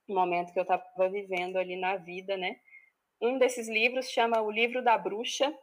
o 0.07 0.15
momento 0.15 0.53
que 0.53 0.59
eu 0.59 0.63
estava 0.63 1.09
vivendo 1.09 1.57
ali 1.57 1.77
na 1.77 1.97
vida, 1.97 2.37
né? 2.37 2.61
Um 3.21 3.39
desses 3.39 3.69
livros 3.69 4.11
chama 4.11 4.43
O 4.43 4.51
Livro 4.51 4.83
da 4.83 4.99
Bruxa, 4.99 5.57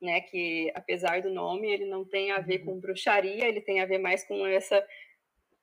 né? 0.00 0.20
Que 0.20 0.70
apesar 0.74 1.22
do 1.22 1.30
nome, 1.30 1.70
ele 1.70 1.84
não 1.84 2.04
tem 2.04 2.30
a 2.30 2.38
ver 2.38 2.60
uhum. 2.60 2.66
com 2.66 2.80
bruxaria, 2.80 3.46
ele 3.46 3.60
tem 3.60 3.80
a 3.80 3.86
ver 3.86 3.98
mais 3.98 4.24
com 4.24 4.46
essa 4.46 4.86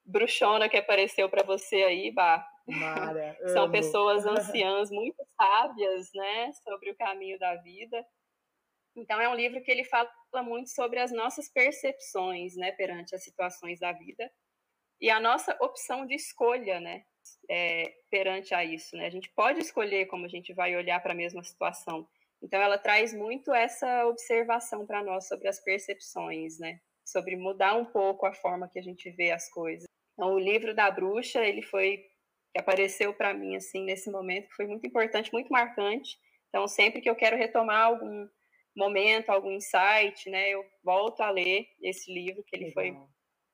bruxona 0.06 0.70
que 0.70 0.78
apareceu 0.78 1.30
para 1.30 1.44
você 1.44 1.84
aí, 1.84 2.12
Bah, 2.12 2.48
Mara, 2.68 3.38
São 3.54 3.70
pessoas 3.72 4.26
anciãs 4.28 4.90
muito 4.90 5.24
sábias, 5.36 6.10
né, 6.14 6.52
sobre 6.64 6.92
o 6.92 6.96
caminho 6.96 7.38
da 7.40 7.56
vida. 7.56 8.06
Então 8.96 9.20
é 9.22 9.30
um 9.30 9.36
livro 9.36 9.62
que 9.62 9.72
ele 9.72 9.84
fala 9.84 10.10
muito 10.44 10.70
sobre 10.70 11.00
as 11.00 11.12
nossas 11.12 11.50
percepções, 11.50 12.56
né, 12.56 12.72
perante 12.72 13.16
as 13.16 13.24
situações 13.24 13.80
da 13.80 13.92
vida 13.92 14.32
e 15.00 15.10
a 15.10 15.20
nossa 15.20 15.56
opção 15.62 16.06
de 16.06 16.16
escolha, 16.16 16.80
né, 16.80 17.04
é, 17.50 17.94
perante 18.10 18.54
a 18.54 18.64
isso, 18.64 18.96
né? 18.96 19.06
A 19.06 19.10
gente 19.10 19.30
pode 19.30 19.60
escolher 19.60 20.08
como 20.08 20.26
a 20.26 20.30
gente 20.30 20.54
vai 20.54 20.76
olhar 20.76 21.02
para 21.02 21.12
a 21.12 21.16
mesma 21.16 21.44
situação. 21.44 22.08
Então 22.42 22.62
ela 22.62 22.78
traz 22.78 23.14
muito 23.14 23.54
essa 23.54 24.06
observação 24.06 24.86
para 24.86 25.04
nós 25.04 25.28
sobre 25.28 25.48
as 25.48 25.60
percepções, 25.64 26.60
né? 26.60 26.80
Sobre 27.06 27.36
mudar 27.36 27.76
um 27.76 27.86
pouco 27.86 28.26
a 28.26 28.34
forma 28.34 28.70
que 28.70 28.80
a 28.80 28.84
gente 28.84 29.10
vê 29.12 29.32
as 29.32 29.50
coisas. 29.50 29.86
Então 30.14 30.34
o 30.34 30.40
livro 30.40 30.76
da 30.76 30.90
bruxa, 30.92 31.46
ele 31.46 31.62
foi 31.62 32.04
que 32.54 32.60
apareceu 32.60 33.14
para 33.14 33.34
mim 33.34 33.56
assim 33.56 33.84
nesse 33.84 34.10
momento, 34.10 34.48
que 34.48 34.56
foi 34.56 34.66
muito 34.68 34.86
importante, 34.88 35.32
muito 35.32 35.50
marcante. 35.50 36.18
Então, 36.50 36.68
sempre 36.68 37.02
que 37.02 37.10
eu 37.10 37.16
quero 37.16 37.38
retomar 37.38 37.86
algum 37.86 38.28
momento, 38.76 39.30
algum 39.30 39.52
insight, 39.52 40.30
né, 40.30 40.50
eu 40.50 40.64
volto 40.84 41.22
a 41.22 41.30
ler 41.30 41.68
esse 41.82 42.12
livro 42.12 42.44
que 42.44 42.56
ele 42.56 42.66
Legal. 42.66 42.84
foi 42.96 43.08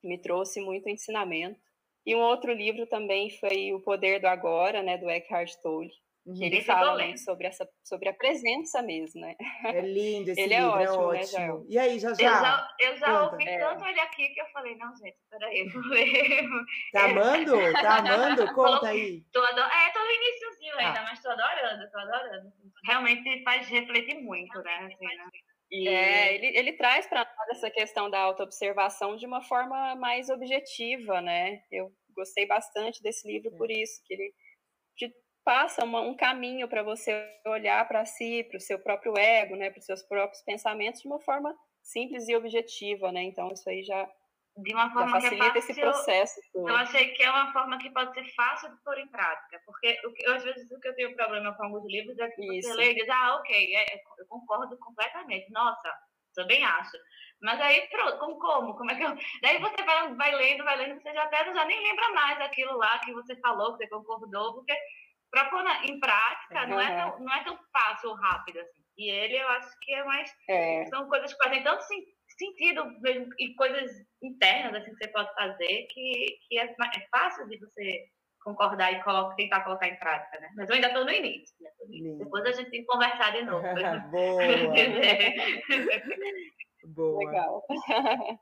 me 0.10 0.18
trouxe 0.18 0.60
muito 0.60 0.90
ensinamento. 0.90 1.60
E 2.06 2.14
um 2.16 2.20
outro 2.20 2.52
livro 2.52 2.86
também 2.88 3.30
foi 3.40 3.74
O 3.74 3.80
Poder 3.82 4.20
do 4.20 4.28
Agora, 4.28 4.84
né, 4.84 4.98
do 4.98 5.10
Eckhart 5.10 5.54
Tolle. 5.62 5.92
Que 6.26 6.46
ele 6.46 6.62
fala 6.62 6.96
né, 6.96 7.18
sobre, 7.18 7.48
essa, 7.48 7.68
sobre 7.84 8.08
a 8.08 8.14
presença 8.14 8.82
mesmo, 8.82 9.20
né? 9.20 9.36
É 9.66 9.82
lindo 9.82 10.32
esse 10.32 10.40
ele 10.40 10.54
é 10.54 10.62
livro, 10.62 10.80
é 10.80 10.90
ótimo, 10.90 11.14
é 11.14 11.20
ótimo. 11.20 11.60
Né, 11.60 11.66
e 11.68 11.80
aí, 11.80 12.00
já 12.00 12.14
já? 12.14 12.24
Eu 12.24 12.32
já, 12.32 12.68
eu 12.80 12.98
já 12.98 13.24
ouvi 13.24 13.46
é. 13.46 13.60
tanto 13.60 13.86
ele 13.86 14.00
aqui 14.00 14.30
que 14.30 14.40
eu 14.40 14.46
falei, 14.54 14.74
não, 14.78 14.96
gente, 14.96 15.18
peraí, 15.30 15.68
vou 15.68 15.82
ler. 15.82 16.48
Tá 16.94 17.06
amando? 17.06 17.74
Tá 17.74 17.98
amando? 17.98 18.46
Conta 18.56 18.88
aí. 18.88 19.22
Tô 19.34 19.44
ador... 19.44 19.66
É, 19.66 19.92
tô 19.92 20.00
no 20.00 20.12
iníciozinho 20.12 20.78
ainda, 20.78 21.02
ah. 21.02 21.04
mas 21.04 21.22
tô 21.22 21.30
adorando, 21.30 21.92
tô 21.92 22.00
adorando. 22.00 22.54
Realmente 22.86 23.44
faz 23.44 23.68
refletir 23.68 24.22
muito, 24.22 24.58
né? 24.62 24.78
Assim, 24.78 25.06
né? 25.06 25.30
E... 25.70 25.88
É, 25.90 26.36
ele, 26.36 26.58
ele 26.58 26.74
traz 26.74 27.06
para 27.06 27.26
nós 27.26 27.58
essa 27.58 27.70
questão 27.70 28.10
da 28.10 28.20
autoobservação 28.20 29.18
de 29.18 29.26
uma 29.26 29.42
forma 29.42 29.94
mais 29.96 30.30
objetiva, 30.30 31.20
né? 31.20 31.64
Eu 31.70 31.92
gostei 32.16 32.46
bastante 32.46 33.02
desse 33.02 33.28
livro 33.28 33.54
é. 33.54 33.58
por 33.58 33.70
isso, 33.70 34.02
que 34.06 34.14
ele 34.14 34.34
te 34.96 35.14
passa 35.44 35.84
uma, 35.84 36.02
um 36.02 36.16
caminho 36.16 36.68
para 36.68 36.84
você 36.84 37.30
olhar 37.46 37.88
para 37.88 38.06
si, 38.06 38.44
para 38.50 38.58
o 38.58 38.62
seu 38.62 38.80
próprio 38.80 39.18
ego, 39.18 39.56
né, 39.56 39.70
para 39.70 39.80
os 39.80 39.86
seus 39.86 40.02
próprios 40.04 40.42
pensamentos 40.42 41.02
de 41.02 41.08
uma 41.08 41.20
forma 41.20 41.56
simples 41.82 42.28
e 42.28 42.36
objetiva, 42.36 43.12
né? 43.12 43.24
Então 43.24 43.52
isso 43.52 43.70
aí 43.70 43.84
já 43.84 44.10
de 44.56 44.74
uma 44.74 44.92
forma 44.94 45.20
Já 45.20 45.30
que 45.30 45.36
é 45.36 45.38
fácil. 45.40 45.58
esse 45.58 45.82
processo. 45.82 46.42
Todo. 46.54 46.70
Eu 46.70 46.76
achei 46.76 47.10
que 47.14 47.24
é 47.24 47.30
uma 47.30 47.52
forma 47.52 47.78
que 47.80 47.90
pode 47.90 48.14
ser 48.14 48.24
fácil 48.36 48.70
de 48.70 48.84
pôr 48.84 48.98
em 49.00 49.08
prática, 49.08 49.60
porque 49.66 50.00
eu, 50.04 50.36
às 50.36 50.44
vezes 50.44 50.70
o 50.72 50.80
que 50.80 50.88
eu 50.90 50.96
tenho 50.96 51.16
problema 51.16 51.56
com 51.56 51.64
alguns 51.64 51.86
livros 51.92 52.18
é 52.20 52.30
que 52.30 52.58
Isso. 52.58 52.70
você 52.70 52.76
lê 52.76 52.92
e 52.92 52.96
diz, 52.96 53.10
ah, 53.10 53.38
ok, 53.38 53.76
é, 53.76 53.96
eu 54.20 54.28
concordo 54.28 54.78
completamente, 54.78 55.52
nossa, 55.52 55.92
também 56.36 56.64
acho. 56.64 56.98
Mas 57.42 57.60
aí, 57.60 57.88
pronto, 57.90 58.20
como, 58.20 58.40
como? 58.40 58.78
Como 58.78 58.92
é 58.92 58.96
que 58.96 59.04
eu... 59.04 59.16
Daí 59.42 59.58
você 59.60 59.84
vai, 59.84 60.14
vai 60.14 60.36
lendo, 60.36 60.64
vai 60.64 60.78
lendo, 60.78 61.02
você 61.02 61.14
já 61.14 61.24
até 61.24 61.44
já 61.46 61.66
nem 61.66 61.82
lembra 61.82 62.10
mais 62.10 62.40
aquilo 62.42 62.78
lá 62.78 63.00
que 63.00 63.12
você 63.12 63.36
falou, 63.38 63.76
que 63.76 63.86
você 63.86 63.90
concordou, 63.90 64.54
porque 64.54 64.74
para 65.34 65.50
pôr 65.50 65.64
na, 65.64 65.84
em 65.84 66.00
prática 66.00 66.62
uhum. 66.62 66.70
não, 66.70 66.80
é 66.80 66.96
tão, 66.96 67.20
não 67.20 67.34
é 67.34 67.44
tão 67.44 67.58
fácil 67.74 68.12
ou 68.12 68.16
rápido 68.16 68.60
assim. 68.60 68.84
E 68.96 69.10
ele 69.10 69.36
eu 69.36 69.48
acho 69.50 69.68
que 69.82 69.92
é 69.92 70.04
mais. 70.04 70.32
É. 70.48 70.86
São 70.86 71.10
coisas 71.10 71.34
que 71.34 71.44
fazem 71.44 71.64
tanto 71.64 71.84
sentido 72.38 72.86
e 73.40 73.56
coisas 73.56 73.92
internas 74.22 74.76
assim, 74.76 74.92
que 74.92 74.98
você 74.98 75.08
pode 75.08 75.34
fazer 75.34 75.88
que, 75.90 76.38
que 76.48 76.60
é, 76.60 76.66
é 76.66 77.08
fácil 77.12 77.48
de 77.48 77.58
você 77.58 78.06
concordar 78.44 78.94
e 78.94 79.04
colocar, 79.04 79.34
tentar 79.36 79.62
colocar 79.62 79.88
em 79.88 79.98
prática, 79.98 80.40
né? 80.40 80.52
Mas 80.56 80.70
eu 80.70 80.76
ainda 80.76 80.90
estou 80.90 81.04
no 81.04 81.12
início. 81.12 81.56
Né? 81.60 81.72
Depois 82.20 82.46
a 82.46 82.52
gente 82.52 82.70
tem 82.70 82.82
que 82.82 82.88
conversar 82.88 83.32
de 83.32 83.42
novo. 83.44 83.64
Boa! 84.12 84.44
Boa! 86.86 87.26
Legal. 87.26 87.66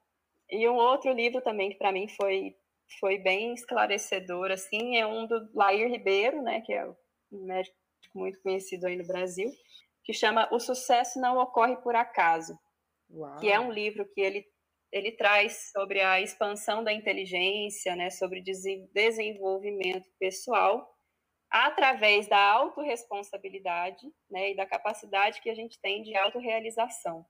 e 0.50 0.68
um 0.68 0.76
outro 0.76 1.14
livro 1.14 1.40
também 1.42 1.70
que 1.70 1.78
para 1.78 1.94
mim 1.94 2.10
foi 2.10 2.54
foi 3.00 3.18
bem 3.18 3.54
esclarecedor, 3.54 4.52
assim, 4.52 4.98
é 4.98 5.06
um 5.06 5.26
do 5.28 5.50
Lair 5.54 5.90
Ribeiro, 5.90 6.42
né, 6.42 6.62
que 6.62 6.74
é 6.74 6.86
um 6.86 7.46
médico 7.46 7.76
muito 8.14 8.42
conhecido 8.42 8.86
aí 8.86 8.98
no 8.98 9.08
Brasil, 9.08 9.50
que 10.04 10.14
chama 10.14 10.50
O 10.52 10.60
Sucesso 10.60 11.20
Não 11.20 11.38
Ocorre 11.38 11.78
Por 11.78 11.96
Acaso, 11.96 12.58
Uau. 13.10 13.38
que 13.40 13.52
é 13.52 13.60
um 13.60 13.72
livro 13.72 14.08
que 14.14 14.22
ele, 14.22 14.46
ele 14.92 15.12
traz 15.12 15.72
sobre 15.72 16.02
a 16.02 16.20
expansão 16.20 16.84
da 16.84 16.92
inteligência, 16.92 17.96
né, 17.96 18.10
sobre 18.10 18.44
desenvolvimento 18.94 20.10
pessoal, 20.20 20.90
através 21.50 22.28
da 22.28 22.40
autorresponsabilidade 22.40 24.08
né, 24.30 24.52
e 24.52 24.56
da 24.56 24.66
capacidade 24.66 25.42
que 25.42 25.50
a 25.50 25.56
gente 25.56 25.80
tem 25.82 26.02
de 26.02 26.16
autorrealização. 26.16 27.26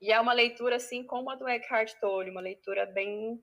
E 0.00 0.12
é 0.12 0.20
uma 0.20 0.34
leitura, 0.34 0.76
assim, 0.76 1.02
como 1.04 1.30
a 1.30 1.34
do 1.34 1.48
Eckhart 1.48 1.94
Tolle, 1.98 2.30
uma 2.30 2.42
leitura 2.42 2.84
bem 2.84 3.42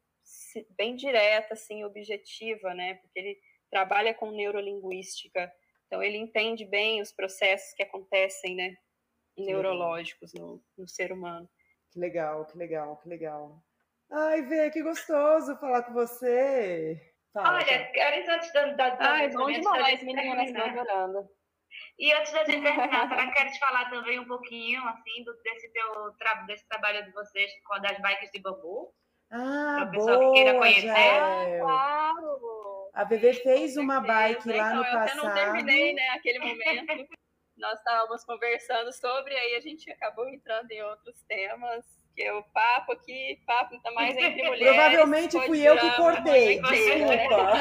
bem 0.77 0.95
direta, 0.95 1.53
assim, 1.53 1.83
objetiva, 1.83 2.73
né? 2.73 2.95
Porque 2.95 3.19
ele 3.19 3.39
trabalha 3.69 4.13
com 4.13 4.31
neurolinguística, 4.31 5.51
então 5.87 6.01
ele 6.01 6.17
entende 6.17 6.65
bem 6.65 7.01
os 7.01 7.11
processos 7.11 7.73
que 7.73 7.83
acontecem, 7.83 8.55
né? 8.55 8.75
Neurológicos 9.37 10.33
no, 10.33 10.63
no 10.77 10.87
ser 10.87 11.11
humano. 11.11 11.49
Que 11.91 11.99
legal, 11.99 12.45
que 12.45 12.57
legal, 12.57 12.97
que 12.97 13.09
legal. 13.09 13.63
Ai, 14.11 14.41
Vê, 14.41 14.69
que 14.69 14.83
gostoso 14.83 15.57
falar 15.57 15.83
com 15.83 15.93
você. 15.93 16.99
Fala, 17.33 17.59
Olha, 17.59 17.91
antes, 18.09 18.29
antes 18.29 18.53
da, 18.53 18.65
da, 18.73 18.89
da 18.89 19.11
Ai, 19.11 19.29
bom 19.29 19.49
demais, 19.49 20.03
meninas, 20.03 20.49
estou 20.49 20.63
adorando. 20.63 21.29
E 21.97 22.11
antes 22.11 22.33
da 22.33 22.43
gente 22.43 22.61
terminar, 22.61 23.09
também 23.09 23.31
quero 23.31 23.51
te 23.51 23.59
falar 23.59 23.89
também 23.89 24.19
um 24.19 24.27
pouquinho, 24.27 24.85
assim, 24.89 25.23
do, 25.23 25.33
desse 25.43 25.71
teu 25.71 26.13
desse 26.45 26.67
trabalho 26.67 27.05
de 27.05 27.11
vocês 27.11 27.51
com 27.65 27.79
das 27.81 27.97
bikes 27.99 28.31
de 28.31 28.41
bambu. 28.41 28.93
Ah, 29.31 29.89
boa, 29.93 30.19
que 30.19 30.31
queira 30.33 30.57
conhecer. 30.57 30.89
Ah, 30.89 31.45
claro. 31.59 32.89
A 32.93 33.05
Bebê 33.05 33.33
fez 33.33 33.77
uma 33.77 34.01
bike 34.01 34.49
lá 34.49 34.55
então, 34.55 34.75
no 34.75 34.85
eu 34.85 34.91
passado. 34.91 35.17
Eu 35.17 35.23
não 35.23 35.33
terminei, 35.33 35.93
né, 35.93 36.09
aquele 36.09 36.39
momento. 36.39 37.07
Nós 37.57 37.77
estávamos 37.77 38.23
conversando 38.25 38.91
sobre, 38.91 39.35
aí 39.35 39.55
a 39.55 39.61
gente 39.61 39.89
acabou 39.91 40.27
entrando 40.27 40.69
em 40.71 40.81
outros 40.83 41.21
temas, 41.23 41.85
que 42.15 42.29
o 42.31 42.43
papo 42.51 42.91
aqui, 42.93 43.39
papo 43.45 43.75
ainda 43.75 43.91
mais 43.91 44.17
entre 44.17 44.43
mulheres. 44.49 44.75
Provavelmente 44.75 45.39
fui 45.45 45.61
eu 45.61 45.77
que 45.77 45.91
cortei, 45.95 46.59
desculpa. 46.61 47.53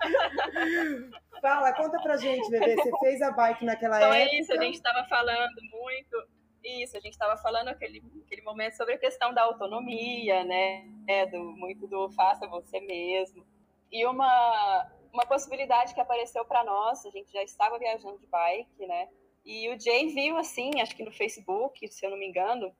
Fala, 1.40 1.72
conta 1.74 2.00
pra 2.00 2.16
gente, 2.16 2.50
Bebê, 2.50 2.74
você 2.76 2.90
fez 2.98 3.22
a 3.22 3.30
bike 3.30 3.64
naquela 3.64 3.98
então 3.98 4.12
época? 4.12 4.24
Então 4.24 4.36
é 4.36 4.40
isso, 4.40 4.52
a 4.52 4.62
gente 4.62 4.74
estava 4.74 5.06
falando 5.06 5.54
muito 5.70 6.35
isso, 6.66 6.96
a 6.96 7.00
gente 7.00 7.12
estava 7.12 7.36
falando 7.36 7.68
aquele, 7.68 8.02
aquele 8.24 8.42
momento 8.42 8.76
sobre 8.76 8.94
a 8.94 8.98
questão 8.98 9.32
da 9.32 9.42
autonomia, 9.42 10.44
né? 10.44 10.84
É, 11.06 11.26
do, 11.26 11.38
muito 11.38 11.86
do 11.86 12.10
faça 12.10 12.46
você 12.46 12.80
mesmo. 12.80 13.46
E 13.90 14.04
uma, 14.04 14.90
uma 15.12 15.26
possibilidade 15.26 15.94
que 15.94 16.00
apareceu 16.00 16.44
para 16.44 16.64
nós, 16.64 17.04
a 17.06 17.10
gente 17.10 17.32
já 17.32 17.42
estava 17.42 17.78
viajando 17.78 18.18
de 18.18 18.26
bike, 18.26 18.86
né? 18.86 19.08
E 19.44 19.68
o 19.70 19.78
Jay 19.78 20.08
viu, 20.08 20.36
assim, 20.36 20.80
acho 20.80 20.96
que 20.96 21.04
no 21.04 21.12
Facebook, 21.12 21.86
se 21.86 22.04
eu 22.04 22.10
não 22.10 22.18
me 22.18 22.26
engano, 22.26 22.74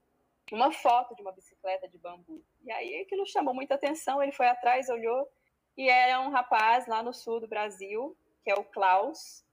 uma 0.53 0.73
foto 0.73 1.15
de 1.15 1.23
uma 1.23 1.33
bicicleta 1.33 1.89
de 1.89 1.97
bambu. 1.97 2.43
E 2.65 2.73
aí 2.73 3.01
aquilo 3.01 3.25
chamou 3.25 3.55
muita 3.55 3.77
atenção, 3.77 4.23
ele 4.23 4.33
foi 4.33 4.49
atrás, 4.49 4.89
olhou, 4.89 5.29
e 5.77 5.89
era 5.89 6.21
um 6.21 6.31
rapaz 6.31 6.87
lá 6.89 7.03
no 7.03 7.13
sul 7.13 7.41
do 7.41 7.47
Brasil, 7.47 8.17
que 8.43 8.51
é 8.51 8.55
o 8.55 8.65
Klaus, 8.65 9.46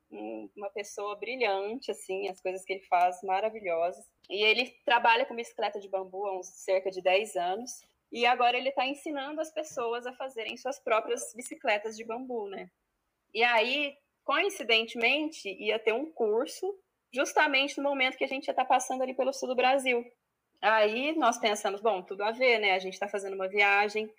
uma 0.55 0.70
pessoa 0.70 1.16
brilhante, 1.16 1.91
assim, 1.91 2.28
as 2.30 2.41
coisas 2.41 2.64
que 2.64 2.74
ele 2.74 2.84
faz 2.84 3.22
maravilhosas. 3.24 4.05
E 4.30 4.43
ele 4.43 4.70
trabalha 4.86 5.26
com 5.26 5.36
bicicleta 5.36 5.80
de 5.80 5.89
bambu 5.89 6.26
há 6.26 6.38
uns 6.38 6.47
cerca 6.47 6.91
de 6.91 7.01
10 7.01 7.36
anos. 7.36 7.72
E 8.11 8.26
agora 8.26 8.57
ele 8.57 8.70
está 8.70 8.86
ensinando 8.86 9.41
as 9.41 9.51
pessoas 9.51 10.05
a 10.05 10.14
fazerem 10.14 10.55
suas 10.55 10.80
próprias 10.80 11.34
bicicletas 11.36 11.97
de 11.97 12.05
bambu, 12.05 12.47
né? 12.47 12.70
E 13.34 13.43
aí, 13.43 13.97
coincidentemente, 14.24 15.49
ia 15.49 15.80
ter 15.80 15.93
um 15.93 16.11
curso 16.11 16.78
justamente 17.11 17.78
no 17.78 17.84
momento 17.84 18.18
que 18.18 18.24
a 18.24 18.28
gente 18.28 18.47
ia 18.47 18.51
estar 18.51 18.64
tá 18.64 18.70
passando 18.70 19.01
ali 19.01 19.16
pelo 19.16 19.34
sul 19.34 19.49
do 19.49 19.55
Brasil. 19.55 20.03
Aí 20.61 21.16
nós 21.18 21.39
pensamos, 21.39 21.82
bom, 21.82 22.01
tudo 22.03 22.24
a 22.24 22.32
ver, 22.32 22.59
né? 22.59 22.74
A 22.74 22.80
gente 22.80 22.93
está 22.93 23.07
fazendo 23.07 23.34
uma 23.34 23.47
viagem, 23.47 24.09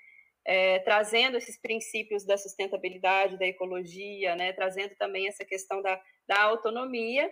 é, 0.45 0.79
trazendo 0.81 1.37
esses 1.37 1.59
princípios 1.61 2.25
da 2.25 2.37
sustentabilidade, 2.37 3.39
da 3.39 3.47
ecologia, 3.47 4.37
né? 4.37 4.53
Trazendo 4.53 4.95
também 4.97 5.29
essa 5.29 5.45
questão 5.45 5.81
da, 5.81 6.01
da 6.27 6.43
autonomia 6.43 7.31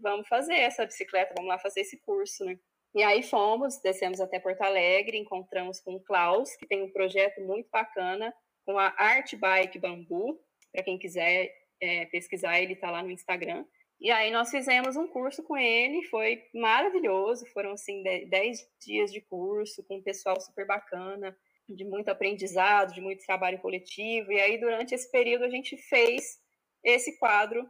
vamos 0.00 0.28
fazer 0.28 0.54
essa 0.54 0.86
bicicleta, 0.86 1.34
vamos 1.36 1.48
lá 1.48 1.58
fazer 1.58 1.80
esse 1.80 1.98
curso, 1.98 2.44
né? 2.44 2.58
E 2.94 3.02
aí 3.02 3.22
fomos, 3.22 3.78
descemos 3.80 4.20
até 4.20 4.40
Porto 4.40 4.62
Alegre, 4.62 5.18
encontramos 5.18 5.80
com 5.80 5.94
o 5.94 6.00
Klaus, 6.00 6.56
que 6.56 6.66
tem 6.66 6.82
um 6.82 6.90
projeto 6.90 7.40
muito 7.42 7.68
bacana, 7.70 8.34
com 8.64 8.78
a 8.78 8.94
Art 8.96 9.34
Bike 9.34 9.78
Bambu, 9.78 10.40
para 10.72 10.82
quem 10.82 10.98
quiser 10.98 11.52
é, 11.80 12.06
pesquisar, 12.06 12.60
ele 12.60 12.72
está 12.72 12.90
lá 12.90 13.02
no 13.02 13.10
Instagram. 13.10 13.64
E 14.00 14.10
aí 14.10 14.30
nós 14.30 14.50
fizemos 14.50 14.96
um 14.96 15.08
curso 15.08 15.42
com 15.42 15.56
ele, 15.56 16.02
foi 16.04 16.44
maravilhoso, 16.54 17.46
foram 17.46 17.72
assim 17.72 18.02
10 18.02 18.58
dias 18.80 19.12
de 19.12 19.20
curso 19.20 19.84
com 19.84 19.96
um 19.96 20.02
pessoal 20.02 20.40
super 20.40 20.66
bacana, 20.66 21.36
de 21.68 21.84
muito 21.84 22.08
aprendizado, 22.08 22.94
de 22.94 23.00
muito 23.00 23.24
trabalho 23.24 23.60
coletivo. 23.60 24.32
E 24.32 24.40
aí 24.40 24.58
durante 24.58 24.94
esse 24.94 25.10
período 25.10 25.44
a 25.44 25.50
gente 25.50 25.76
fez 25.76 26.38
esse 26.84 27.18
quadro 27.18 27.68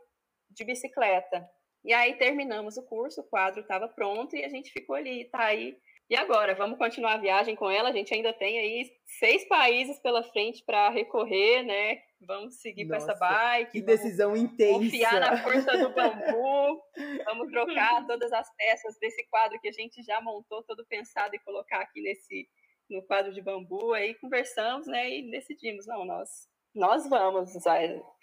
de 0.50 0.64
bicicleta. 0.64 1.48
E 1.84 1.92
aí 1.92 2.14
terminamos 2.16 2.76
o 2.76 2.86
curso, 2.86 3.20
o 3.20 3.28
quadro 3.28 3.62
estava 3.62 3.88
pronto 3.88 4.36
e 4.36 4.44
a 4.44 4.48
gente 4.48 4.70
ficou 4.70 4.96
ali, 4.96 5.24
tá 5.26 5.44
aí. 5.44 5.76
E 6.10 6.16
agora, 6.16 6.54
vamos 6.54 6.78
continuar 6.78 7.14
a 7.14 7.18
viagem 7.18 7.54
com 7.54 7.70
ela? 7.70 7.90
A 7.90 7.92
gente 7.92 8.14
ainda 8.14 8.32
tem 8.32 8.58
aí 8.58 8.90
seis 9.18 9.46
países 9.46 9.98
pela 10.00 10.22
frente 10.22 10.64
para 10.64 10.88
recorrer, 10.88 11.62
né? 11.62 11.98
Vamos 12.26 12.60
seguir 12.60 12.86
Nossa, 12.86 13.06
com 13.06 13.12
essa 13.12 13.20
bike. 13.20 13.72
Que 13.72 13.82
decisão 13.82 14.34
intensa. 14.34 14.78
Confiar 14.78 15.20
na 15.20 15.36
força 15.36 15.76
do 15.76 15.90
bambu. 15.90 16.82
vamos 17.26 17.50
trocar 17.50 18.06
todas 18.08 18.32
as 18.32 18.48
peças 18.56 18.98
desse 18.98 19.22
quadro 19.28 19.60
que 19.60 19.68
a 19.68 19.72
gente 19.72 20.02
já 20.02 20.18
montou, 20.22 20.62
todo 20.62 20.86
pensado 20.86 21.36
e 21.36 21.38
colocar 21.40 21.80
aqui 21.80 22.00
nesse 22.00 22.48
no 22.90 23.02
quadro 23.02 23.32
de 23.32 23.42
bambu. 23.42 23.92
Aí 23.92 24.14
conversamos, 24.14 24.86
né? 24.86 25.10
E 25.10 25.30
decidimos, 25.30 25.86
não, 25.86 26.04
nós 26.04 26.28
nós 26.74 27.08
vamos 27.08 27.52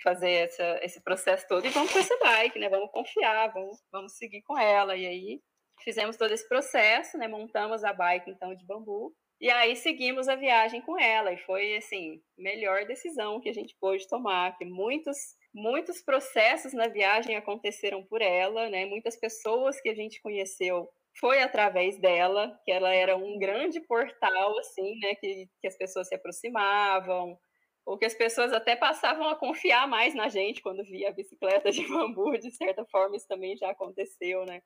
fazer 0.01 0.31
essa, 0.31 0.79
esse 0.81 1.01
processo 1.03 1.45
todo 1.47 1.65
e 1.65 1.69
vamos 1.69 1.91
com 1.91 1.99
essa 1.99 2.17
bike, 2.19 2.59
né? 2.59 2.69
Vamos 2.69 2.91
confiar, 2.91 3.51
vamos, 3.51 3.83
vamos 3.91 4.13
seguir 4.17 4.41
com 4.43 4.57
ela. 4.57 4.95
E 4.95 5.05
aí 5.05 5.41
fizemos 5.83 6.15
todo 6.15 6.31
esse 6.31 6.47
processo, 6.47 7.17
né? 7.17 7.27
Montamos 7.27 7.83
a 7.83 7.91
bike 7.91 8.29
então 8.29 8.55
de 8.55 8.65
bambu 8.65 9.13
e 9.39 9.49
aí 9.49 9.75
seguimos 9.75 10.29
a 10.29 10.35
viagem 10.35 10.81
com 10.81 10.97
ela 10.97 11.33
e 11.33 11.37
foi 11.37 11.75
assim 11.75 12.21
melhor 12.37 12.85
decisão 12.85 13.41
que 13.41 13.49
a 13.49 13.53
gente 13.53 13.75
pôde 13.79 14.07
tomar, 14.07 14.57
que 14.57 14.65
muitos 14.65 15.17
muitos 15.53 16.01
processos 16.01 16.73
na 16.73 16.87
viagem 16.87 17.35
aconteceram 17.35 18.03
por 18.03 18.21
ela, 18.21 18.69
né? 18.69 18.85
Muitas 18.85 19.17
pessoas 19.17 19.79
que 19.79 19.89
a 19.89 19.95
gente 19.95 20.21
conheceu 20.21 20.89
foi 21.19 21.41
através 21.41 21.97
dela, 21.99 22.59
que 22.65 22.71
ela 22.71 22.93
era 22.93 23.15
um 23.15 23.37
grande 23.39 23.79
portal 23.81 24.57
assim, 24.59 24.99
né? 24.99 25.15
Que, 25.15 25.49
que 25.61 25.67
as 25.67 25.77
pessoas 25.77 26.07
se 26.07 26.15
aproximavam, 26.15 27.37
ou 27.85 27.97
que 27.97 28.05
as 28.05 28.15
pessoas 28.15 28.51
até 28.51 28.75
passavam 28.75 29.27
a 29.29 29.35
confiar 29.35 29.87
mais 29.87 30.15
na 30.15 30.27
gente 30.27 30.61
quando 30.61 30.83
via 30.83 31.09
a 31.09 31.13
bicicleta 31.13 31.71
de 31.71 31.85
bambu, 31.87 32.37
de 32.37 32.51
certa 32.51 32.85
forma 32.85 33.15
isso 33.15 33.27
também 33.27 33.55
já 33.55 33.69
aconteceu, 33.69 34.45
né? 34.45 34.61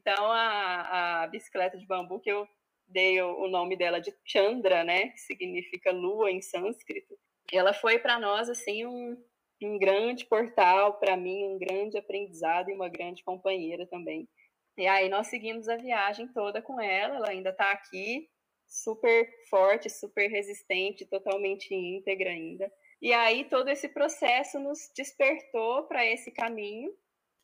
Então 0.00 0.26
a, 0.32 1.22
a 1.22 1.26
bicicleta 1.28 1.78
de 1.78 1.86
bambu 1.86 2.18
que 2.20 2.30
eu 2.30 2.46
dei 2.88 3.20
o, 3.20 3.44
o 3.44 3.48
nome 3.48 3.76
dela 3.76 4.00
de 4.00 4.12
Chandra, 4.24 4.84
né, 4.84 5.08
que 5.08 5.20
significa 5.20 5.92
lua 5.92 6.30
em 6.30 6.42
sânscrito, 6.42 7.16
ela 7.52 7.72
foi 7.72 7.98
para 7.98 8.18
nós 8.18 8.48
assim 8.48 8.86
um, 8.86 9.16
um 9.62 9.78
grande 9.78 10.26
portal 10.26 10.98
para 10.98 11.16
mim, 11.16 11.44
um 11.44 11.58
grande 11.58 11.96
aprendizado 11.98 12.70
e 12.70 12.74
uma 12.74 12.88
grande 12.88 13.22
companheira 13.22 13.86
também. 13.86 14.28
E 14.76 14.86
aí 14.86 15.08
nós 15.08 15.26
seguimos 15.26 15.68
a 15.68 15.76
viagem 15.76 16.28
toda 16.28 16.62
com 16.62 16.80
ela, 16.80 17.16
ela 17.16 17.28
ainda 17.28 17.50
está 17.50 17.70
aqui, 17.72 18.28
super 18.66 19.28
forte, 19.50 19.90
super 19.90 20.28
resistente, 20.28 21.06
totalmente 21.06 21.74
íntegra 21.74 22.30
ainda. 22.30 22.72
E 23.00 23.12
aí 23.12 23.44
todo 23.44 23.68
esse 23.68 23.88
processo 23.88 24.58
nos 24.58 24.90
despertou 24.96 25.84
para 25.84 26.06
esse 26.06 26.30
caminho, 26.30 26.90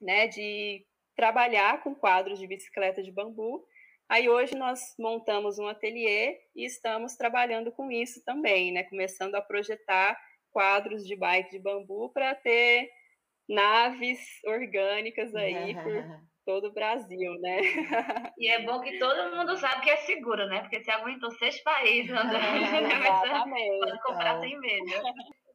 né, 0.01 0.27
de 0.27 0.87
trabalhar 1.17 1.83
com 1.83 1.95
quadros 1.95 2.39
de 2.39 2.47
bicicleta 2.47 3.03
de 3.03 3.11
bambu. 3.11 3.67
Aí 4.09 4.29
hoje 4.29 4.57
nós 4.57 4.95
montamos 4.99 5.59
um 5.59 5.67
ateliê 5.67 6.39
e 6.55 6.65
estamos 6.65 7.17
trabalhando 7.17 7.71
com 7.73 7.91
isso 7.91 8.25
também, 8.25 8.73
né, 8.73 8.85
começando 8.85 9.35
a 9.35 9.43
projetar 9.43 10.19
quadros 10.51 11.07
de 11.07 11.15
bike 11.15 11.51
de 11.51 11.59
bambu 11.59 12.09
para 12.11 12.35
ter 12.35 12.89
naves 13.47 14.19
orgânicas 14.45 15.35
aí 15.35 15.75
por 15.75 15.93
todo 16.49 16.69
o 16.69 16.73
Brasil, 16.73 17.39
né? 17.41 17.61
E 18.39 18.49
é 18.49 18.65
bom 18.65 18.81
que 18.81 18.99
todo 18.99 19.37
mundo 19.37 19.55
sabe 19.59 19.83
que 19.83 19.91
é 19.91 19.97
seguro, 19.99 20.47
né? 20.47 20.63
Porque 20.63 20.83
se 20.83 20.91
aguentou 20.91 21.31
seis 21.33 21.63
países, 21.63 22.11
André, 22.11 22.39
Exatamente. 22.39 23.79
pode 23.81 24.03
comprar 24.03 24.41
sem 24.41 24.59
medo. 24.59 24.93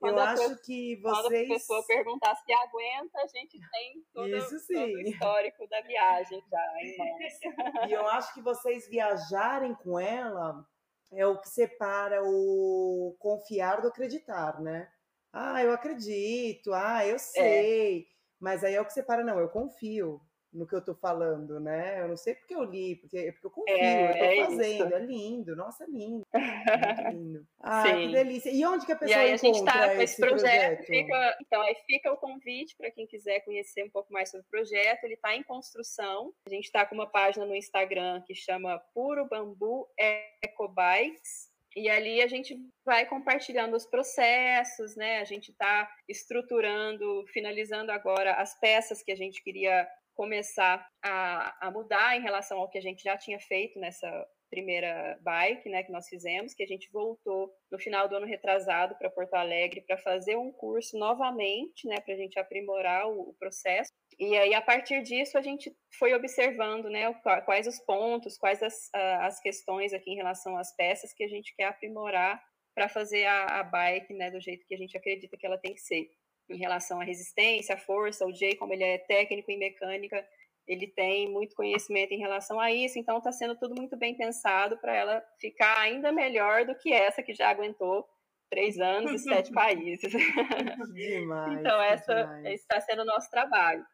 Eu 0.04 0.20
acho 0.20 0.62
que 0.64 0.98
vocês. 0.98 1.48
Quando 1.48 1.52
a 1.52 1.56
pessoa 1.56 1.88
perguntar 1.88 2.36
se 2.36 2.54
aguenta, 2.54 3.22
a 3.22 3.26
gente 3.26 3.60
tem 3.72 4.04
todo, 4.14 4.30
todo 4.30 4.96
o 4.96 5.02
histórico 5.02 5.68
da 5.68 5.82
viagem 5.82 6.44
já 6.52 6.82
em 6.82 6.98
mãos. 6.98 7.90
E 7.90 7.92
eu 7.92 8.08
acho 8.10 8.32
que 8.36 8.42
vocês 8.42 8.88
viajarem 8.88 9.74
com 9.74 10.00
ela 10.00 10.64
é 11.12 11.26
o 11.26 11.40
que 11.40 11.50
separa 11.50 12.22
o 12.24 13.16
confiar 13.18 13.82
do 13.82 13.88
acreditar, 13.88 14.62
né? 14.62 14.88
Ah, 15.32 15.64
eu 15.64 15.72
acredito, 15.72 16.72
ah, 16.72 17.04
eu 17.04 17.16
é. 17.16 17.18
sei. 17.18 18.02
É. 18.02 18.04
Mas 18.40 18.64
aí 18.64 18.76
é 18.76 18.82
o 18.82 18.86
que 18.86 18.94
separa, 18.94 19.24
não, 19.24 19.40
eu 19.40 19.50
confio 19.50 20.22
no 20.54 20.68
que 20.68 20.76
eu 20.76 20.84
tô 20.84 20.94
falando, 20.94 21.60
né? 21.60 22.02
Eu 22.02 22.08
não 22.08 22.18
sei 22.18 22.36
porque 22.36 22.54
eu 22.54 22.64
li, 22.64 22.96
porque, 22.98 23.18
é 23.18 23.32
porque 23.32 23.48
eu 23.48 23.52
confio, 23.52 23.76
é, 23.76 24.10
eu 24.10 24.14
tô 24.14 24.24
é 24.24 24.46
fazendo, 24.46 24.86
isso. 24.86 24.96
é 24.96 25.00
lindo, 25.00 25.56
nossa, 25.56 25.84
é 25.84 25.88
lindo, 25.88 26.26
muito 26.32 26.32
lindo. 27.12 27.48
Ah, 27.60 27.84
que 27.84 28.12
delícia. 28.12 28.50
E 28.52 28.66
onde 28.66 28.86
que 28.86 28.92
a 28.92 28.96
pessoa 28.96 29.18
e 29.18 29.26
aí, 29.26 29.34
a 29.34 29.38
gente 29.38 29.64
tá 29.66 29.96
com 29.96 30.02
esse 30.02 30.22
projeto? 30.22 30.78
projeto? 30.78 30.86
Fica, 30.86 31.38
então, 31.42 31.62
aí 31.62 31.76
fica 31.86 32.12
o 32.12 32.18
convite 32.18 32.76
para 32.78 32.92
quem 32.92 33.08
quiser 33.08 33.40
conhecer 33.42 33.84
um 33.84 33.90
pouco 33.90 34.12
mais 34.14 34.30
sobre 34.30 34.46
o 34.46 34.50
projeto, 34.50 35.04
ele 35.04 35.16
está 35.16 35.36
em 35.36 35.44
construção. 35.44 36.34
A 36.46 36.50
gente 36.50 36.66
está 36.66 36.86
com 36.86 36.96
uma 36.96 37.10
página 37.10 37.46
no 37.46 37.56
Instagram 37.56 38.22
que 38.26 38.36
chama 38.36 38.80
Puro 38.94 39.28
Bambu 39.28 39.88
Ecobikes. 40.44 41.52
E 41.76 41.90
ali 41.90 42.22
a 42.22 42.28
gente 42.28 42.56
vai 42.86 43.06
compartilhando 43.06 43.76
os 43.76 43.86
processos, 43.86 44.96
né? 44.96 45.20
A 45.20 45.24
gente 45.24 45.50
está 45.50 45.90
estruturando, 46.08 47.26
finalizando 47.34 47.92
agora 47.92 48.34
as 48.34 48.58
peças 48.60 49.02
que 49.02 49.12
a 49.12 49.16
gente 49.16 49.44
queria 49.44 49.88
começar 50.16 50.88
a, 51.04 51.68
a 51.68 51.72
mudar 51.72 52.16
em 52.16 52.22
relação 52.22 52.60
ao 52.60 52.70
que 52.70 52.78
a 52.78 52.82
gente 52.82 53.04
já 53.04 53.18
tinha 53.18 53.40
feito 53.40 53.80
nessa 53.80 54.08
primeira 54.54 55.18
bike, 55.22 55.68
né, 55.68 55.82
que 55.82 55.92
nós 55.92 56.08
fizemos, 56.08 56.54
que 56.54 56.62
a 56.62 56.68
gente 56.68 56.88
voltou 56.92 57.52
no 57.72 57.80
final 57.80 58.08
do 58.08 58.16
ano 58.16 58.28
retrasado 58.28 58.96
para 59.00 59.10
Porto 59.10 59.34
Alegre 59.34 59.82
para 59.82 59.98
fazer 59.98 60.38
um 60.38 60.52
curso 60.52 60.96
novamente, 60.96 61.88
né, 61.88 62.00
para 62.00 62.14
a 62.14 62.18
gente 62.18 62.38
aprimorar 62.38 63.10
o, 63.10 63.30
o, 63.30 63.34
processo. 63.40 63.92
E 64.20 64.38
aí 64.38 64.54
a 64.54 64.62
partir 64.62 65.02
disso 65.02 65.40
a 65.40 65.42
gente 65.42 65.76
foi 65.98 66.14
observando, 66.14 66.88
né, 66.88 67.12
quais 67.46 67.66
os 67.66 67.80
pontos, 67.80 68.38
quais 68.38 68.62
as, 68.62 68.94
as 68.94 69.40
questões 69.40 69.92
aqui 69.92 70.12
em 70.12 70.18
relação 70.18 70.56
às 70.56 70.76
peças 70.76 71.12
que 71.14 71.24
a 71.24 71.28
gente 71.28 71.56
quer 71.56 71.66
aprimorar 71.66 72.40
para 72.76 72.88
fazer 72.88 73.26
a, 73.26 73.60
a 73.60 73.64
bike, 73.64 74.14
né, 74.14 74.30
do 74.30 74.40
jeito 74.40 74.68
que 74.68 74.76
a 74.76 74.78
gente 74.78 74.96
acredita 74.96 75.36
que 75.36 75.48
ela 75.48 75.58
tem 75.58 75.74
que 75.74 75.82
ser 75.82 76.08
em 76.50 76.58
relação 76.58 77.00
à 77.00 77.04
resistência, 77.04 77.76
à 77.76 77.78
força. 77.78 78.26
O 78.26 78.34
Jay, 78.34 78.56
como 78.56 78.74
ele 78.74 78.84
é 78.84 78.98
técnico 78.98 79.52
em 79.52 79.58
mecânica, 79.58 80.26
ele 80.68 80.88
tem 80.88 81.30
muito 81.30 81.56
conhecimento 81.56 82.14
em 82.14 82.20
relação 82.20 82.60
a 82.60 82.72
isso, 82.72 82.98
então 82.98 83.18
está 83.18 83.32
sendo 83.32 83.58
tudo 83.58 83.76
muito 83.76 83.98
bem 83.98 84.16
pensado 84.16 84.78
para 84.78 84.96
ela 84.96 85.24
ficar 85.40 85.78
ainda 85.80 86.12
melhor 86.12 86.66
do 86.66 86.76
que 86.76 86.92
essa 86.94 87.22
que 87.22 87.34
já 87.34 87.50
aguentou 87.50 88.08
três 88.50 88.80
anos 88.80 89.12
e 89.12 89.20
sete 89.20 89.52
países. 89.54 90.12
Demais, 90.94 91.60
então, 91.60 91.82
essa 91.82 92.42
está 92.46 92.80
sendo 92.80 93.02
o 93.02 93.06
nosso 93.06 93.30
trabalho. 93.30 93.86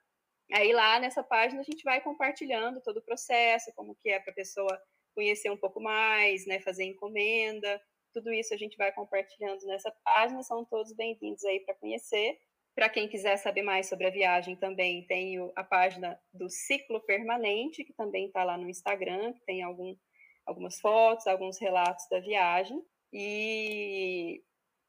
Aí 0.51 0.73
lá 0.73 0.99
nessa 0.99 1.23
página 1.23 1.61
a 1.61 1.63
gente 1.63 1.83
vai 1.83 2.01
compartilhando 2.01 2.81
todo 2.81 2.97
o 2.97 3.05
processo, 3.05 3.71
como 3.75 3.95
que 3.95 4.09
é 4.09 4.19
para 4.19 4.31
a 4.31 4.35
pessoa 4.35 4.81
conhecer 5.15 5.49
um 5.51 5.57
pouco 5.57 5.81
mais, 5.81 6.45
né, 6.45 6.59
fazer 6.59 6.85
encomenda, 6.85 7.81
tudo 8.13 8.33
isso 8.33 8.53
a 8.53 8.57
gente 8.57 8.77
vai 8.77 8.91
compartilhando 8.91 9.65
nessa 9.65 9.91
página, 10.03 10.43
são 10.43 10.65
todos 10.65 10.93
bem-vindos 10.93 11.43
aí 11.43 11.59
para 11.59 11.75
conhecer. 11.75 12.39
Para 12.75 12.89
quem 12.89 13.07
quiser 13.07 13.37
saber 13.37 13.61
mais 13.61 13.87
sobre 13.87 14.07
a 14.07 14.11
viagem, 14.11 14.55
também 14.55 15.05
tenho 15.05 15.51
a 15.55 15.63
página 15.63 16.19
do 16.33 16.49
Ciclo 16.49 17.01
Permanente, 17.01 17.83
que 17.83 17.93
também 17.93 18.27
está 18.27 18.43
lá 18.43 18.57
no 18.57 18.69
Instagram, 18.69 19.33
que 19.33 19.41
tem 19.41 19.61
algum, 19.61 19.95
algumas 20.45 20.79
fotos, 20.79 21.27
alguns 21.27 21.59
relatos 21.59 22.07
da 22.09 22.19
viagem. 22.19 22.81
E, 23.11 24.41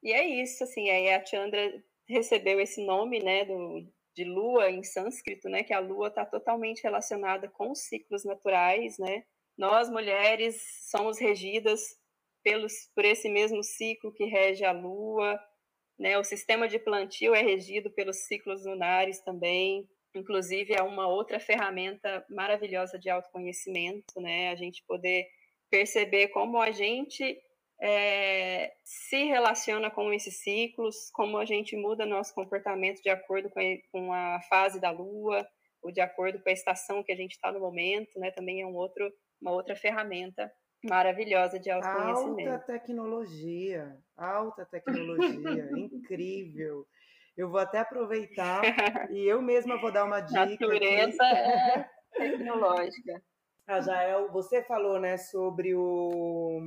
e 0.02 0.12
é 0.12 0.24
isso, 0.24 0.62
assim, 0.64 0.88
aí 0.90 1.09
a 1.10 1.24
Chandra 1.24 1.82
recebeu 2.09 2.60
esse 2.60 2.84
nome, 2.84 3.20
né, 3.20 3.44
do, 3.44 3.86
de 4.14 4.24
lua 4.24 4.70
em 4.70 4.82
sânscrito, 4.82 5.48
né, 5.48 5.62
que 5.62 5.72
a 5.72 5.80
lua 5.80 6.09
está 6.09 6.24
totalmente 6.24 6.82
relacionada 6.82 7.48
com 7.48 7.72
os 7.72 7.80
ciclos 7.80 8.24
naturais, 8.24 8.98
né. 8.98 9.24
Nós, 9.56 9.90
mulheres, 9.90 10.62
somos 10.90 11.18
regidas 11.18 11.99
pelos, 12.43 12.73
por 12.95 13.05
esse 13.05 13.29
mesmo 13.29 13.62
ciclo 13.62 14.12
que 14.12 14.25
rege 14.25 14.65
a 14.65 14.73
Lua. 14.73 15.39
Né? 15.99 16.19
O 16.19 16.25
sistema 16.25 16.69
de 16.69 16.79
plantio 16.79 17.35
é 17.35 17.43
regido 17.43 17.91
pelos 17.91 18.27
ciclos 18.27 18.65
lunares 18.65 19.21
também. 19.23 19.89
Inclusive, 20.15 20.75
é 20.75 20.83
uma 20.83 21.07
outra 21.07 21.39
ferramenta 21.39 22.25
maravilhosa 22.29 22.99
de 22.99 23.09
autoconhecimento, 23.09 24.21
né? 24.21 24.49
A 24.49 24.57
gente 24.57 24.83
poder 24.85 25.25
perceber 25.71 26.29
como 26.29 26.61
a 26.61 26.73
gente 26.73 27.39
é, 27.81 28.73
se 28.85 29.25
relaciona 29.25 29.89
com 29.89 30.12
esses 30.12 30.43
ciclos, 30.43 31.11
como 31.12 31.39
a 31.39 31.45
gente 31.45 31.77
muda 31.77 32.05
nosso 32.05 32.35
comportamento 32.35 33.01
de 33.01 33.09
acordo 33.09 33.49
com 33.51 33.61
a, 33.61 33.62
com 33.93 34.12
a 34.12 34.41
fase 34.49 34.81
da 34.81 34.91
Lua, 34.91 35.47
ou 35.83 35.93
de 35.93 36.01
acordo 36.01 36.43
com 36.43 36.49
a 36.49 36.53
estação 36.53 37.03
que 37.03 37.12
a 37.12 37.17
gente 37.17 37.33
está 37.33 37.51
no 37.53 37.61
momento, 37.61 38.19
né? 38.19 38.31
Também 38.33 38.61
é 38.61 38.67
um 38.67 38.75
outro, 38.75 39.11
uma 39.41 39.53
outra 39.53 39.77
ferramenta 39.77 40.51
maravilhosa 40.85 41.59
de 41.59 41.70
autoconhecimento. 41.70 42.51
Alta 42.51 42.66
tecnologia, 42.66 43.97
alta 44.16 44.66
tecnologia, 44.66 45.70
incrível. 45.77 46.86
Eu 47.36 47.48
vou 47.51 47.61
até 47.61 47.78
aproveitar 47.78 48.62
e 49.11 49.27
eu 49.27 49.40
mesma 49.40 49.81
vou 49.81 49.93
dar 49.93 50.05
uma 50.05 50.20
dica. 50.20 50.40
Natureza 50.40 51.24
é 51.24 51.89
tecnológica. 52.12 53.23
A 53.66 53.81
Jael, 53.81 54.31
você 54.32 54.62
falou, 54.65 54.98
né, 54.98 55.16
sobre 55.16 55.74
o 55.74 56.61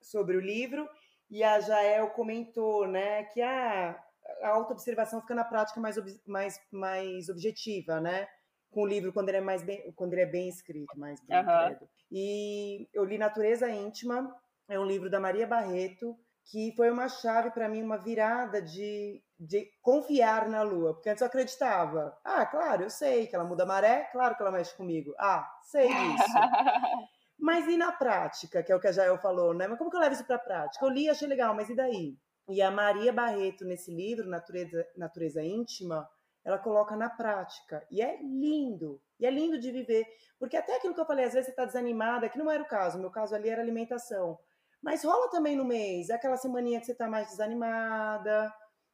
sobre 0.00 0.36
o 0.36 0.40
livro 0.40 0.88
e 1.30 1.42
a 1.42 1.60
Jael 1.60 2.10
comentou, 2.10 2.86
né, 2.86 3.24
que 3.24 3.40
a, 3.40 3.98
a 4.42 4.48
autoobservação 4.48 5.20
fica 5.20 5.34
na 5.34 5.44
prática 5.44 5.80
mais, 5.80 5.96
mais, 6.26 6.60
mais 6.70 7.28
objetiva, 7.28 8.00
né? 8.00 8.28
Com 8.70 8.82
o 8.82 8.86
livro 8.86 9.12
quando 9.12 9.28
ele 9.28 9.38
é 9.38 9.42
mais 9.42 9.62
bem, 9.62 9.92
quando 9.92 10.12
ele 10.12 10.22
é 10.22 10.26
bem 10.26 10.48
escrito, 10.48 10.98
mais 10.98 11.20
bem 11.20 11.38
uhum. 11.38 11.88
E 12.10 12.88
eu 12.92 13.04
li 13.04 13.18
Natureza 13.18 13.68
Íntima, 13.70 14.34
é 14.68 14.78
um 14.78 14.84
livro 14.84 15.10
da 15.10 15.20
Maria 15.20 15.46
Barreto, 15.46 16.16
que 16.50 16.72
foi 16.76 16.90
uma 16.90 17.08
chave 17.08 17.50
para 17.50 17.68
mim, 17.68 17.82
uma 17.82 17.98
virada 17.98 18.60
de, 18.60 19.22
de 19.38 19.70
confiar 19.80 20.48
na 20.48 20.62
lua, 20.62 20.94
porque 20.94 21.08
antes 21.08 21.20
eu 21.20 21.26
acreditava. 21.26 22.16
Ah, 22.24 22.44
claro, 22.46 22.82
eu 22.82 22.90
sei 22.90 23.26
que 23.26 23.34
ela 23.34 23.44
muda 23.44 23.62
a 23.62 23.66
maré, 23.66 24.08
claro 24.10 24.36
que 24.36 24.42
ela 24.42 24.50
mexe 24.50 24.76
comigo. 24.76 25.14
Ah, 25.18 25.48
sei 25.62 25.88
disso. 25.88 26.24
mas 27.38 27.66
e 27.68 27.76
na 27.76 27.92
prática, 27.92 28.62
que 28.62 28.72
é 28.72 28.76
o 28.76 28.80
que 28.80 28.88
a 28.88 28.92
Jael 28.92 29.18
falou, 29.18 29.54
né? 29.54 29.68
Mas 29.68 29.78
como 29.78 29.90
que 29.90 29.96
eu 29.96 30.00
levo 30.00 30.14
isso 30.14 30.24
para 30.24 30.36
a 30.36 30.40
prática? 30.40 30.84
Eu 30.84 30.90
li, 30.90 31.08
achei 31.08 31.28
legal, 31.28 31.54
mas 31.54 31.68
e 31.68 31.76
daí? 31.76 32.16
E 32.48 32.60
a 32.60 32.70
Maria 32.70 33.12
Barreto, 33.12 33.64
nesse 33.64 33.94
livro, 33.94 34.28
Natureza, 34.28 34.84
Natureza 34.96 35.42
Íntima, 35.42 36.08
ela 36.44 36.58
coloca 36.58 36.96
na 36.96 37.10
prática. 37.10 37.86
E 37.90 38.00
é 38.00 38.20
lindo. 38.22 39.00
E 39.18 39.26
é 39.26 39.30
lindo 39.30 39.58
de 39.58 39.70
viver. 39.70 40.06
Porque 40.38 40.56
até 40.56 40.76
aquilo 40.76 40.94
que 40.94 41.00
eu 41.00 41.06
falei, 41.06 41.26
às 41.26 41.32
vezes 41.32 41.46
você 41.46 41.52
está 41.52 41.64
desanimada, 41.64 42.28
que 42.28 42.38
não 42.38 42.50
era 42.50 42.62
o 42.62 42.68
caso, 42.68 42.98
meu 42.98 43.10
caso 43.10 43.34
ali 43.34 43.48
era 43.48 43.60
alimentação. 43.60 44.38
Mas 44.82 45.04
rola 45.04 45.28
também 45.28 45.56
no 45.56 45.64
mês, 45.64 46.08
aquela 46.08 46.36
semaninha 46.36 46.80
que 46.80 46.86
você 46.86 46.92
está 46.92 47.06
mais 47.06 47.28
desanimada, 47.28 48.50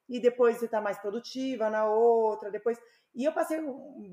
e 0.09 0.21
depois 0.21 0.59
você 0.59 0.65
está 0.67 0.81
mais 0.81 0.99
produtiva 0.99 1.71
na 1.71 1.89
outra, 1.89 2.51
depois. 2.51 2.79
E 3.15 3.25
eu 3.25 3.33
passei 3.33 3.61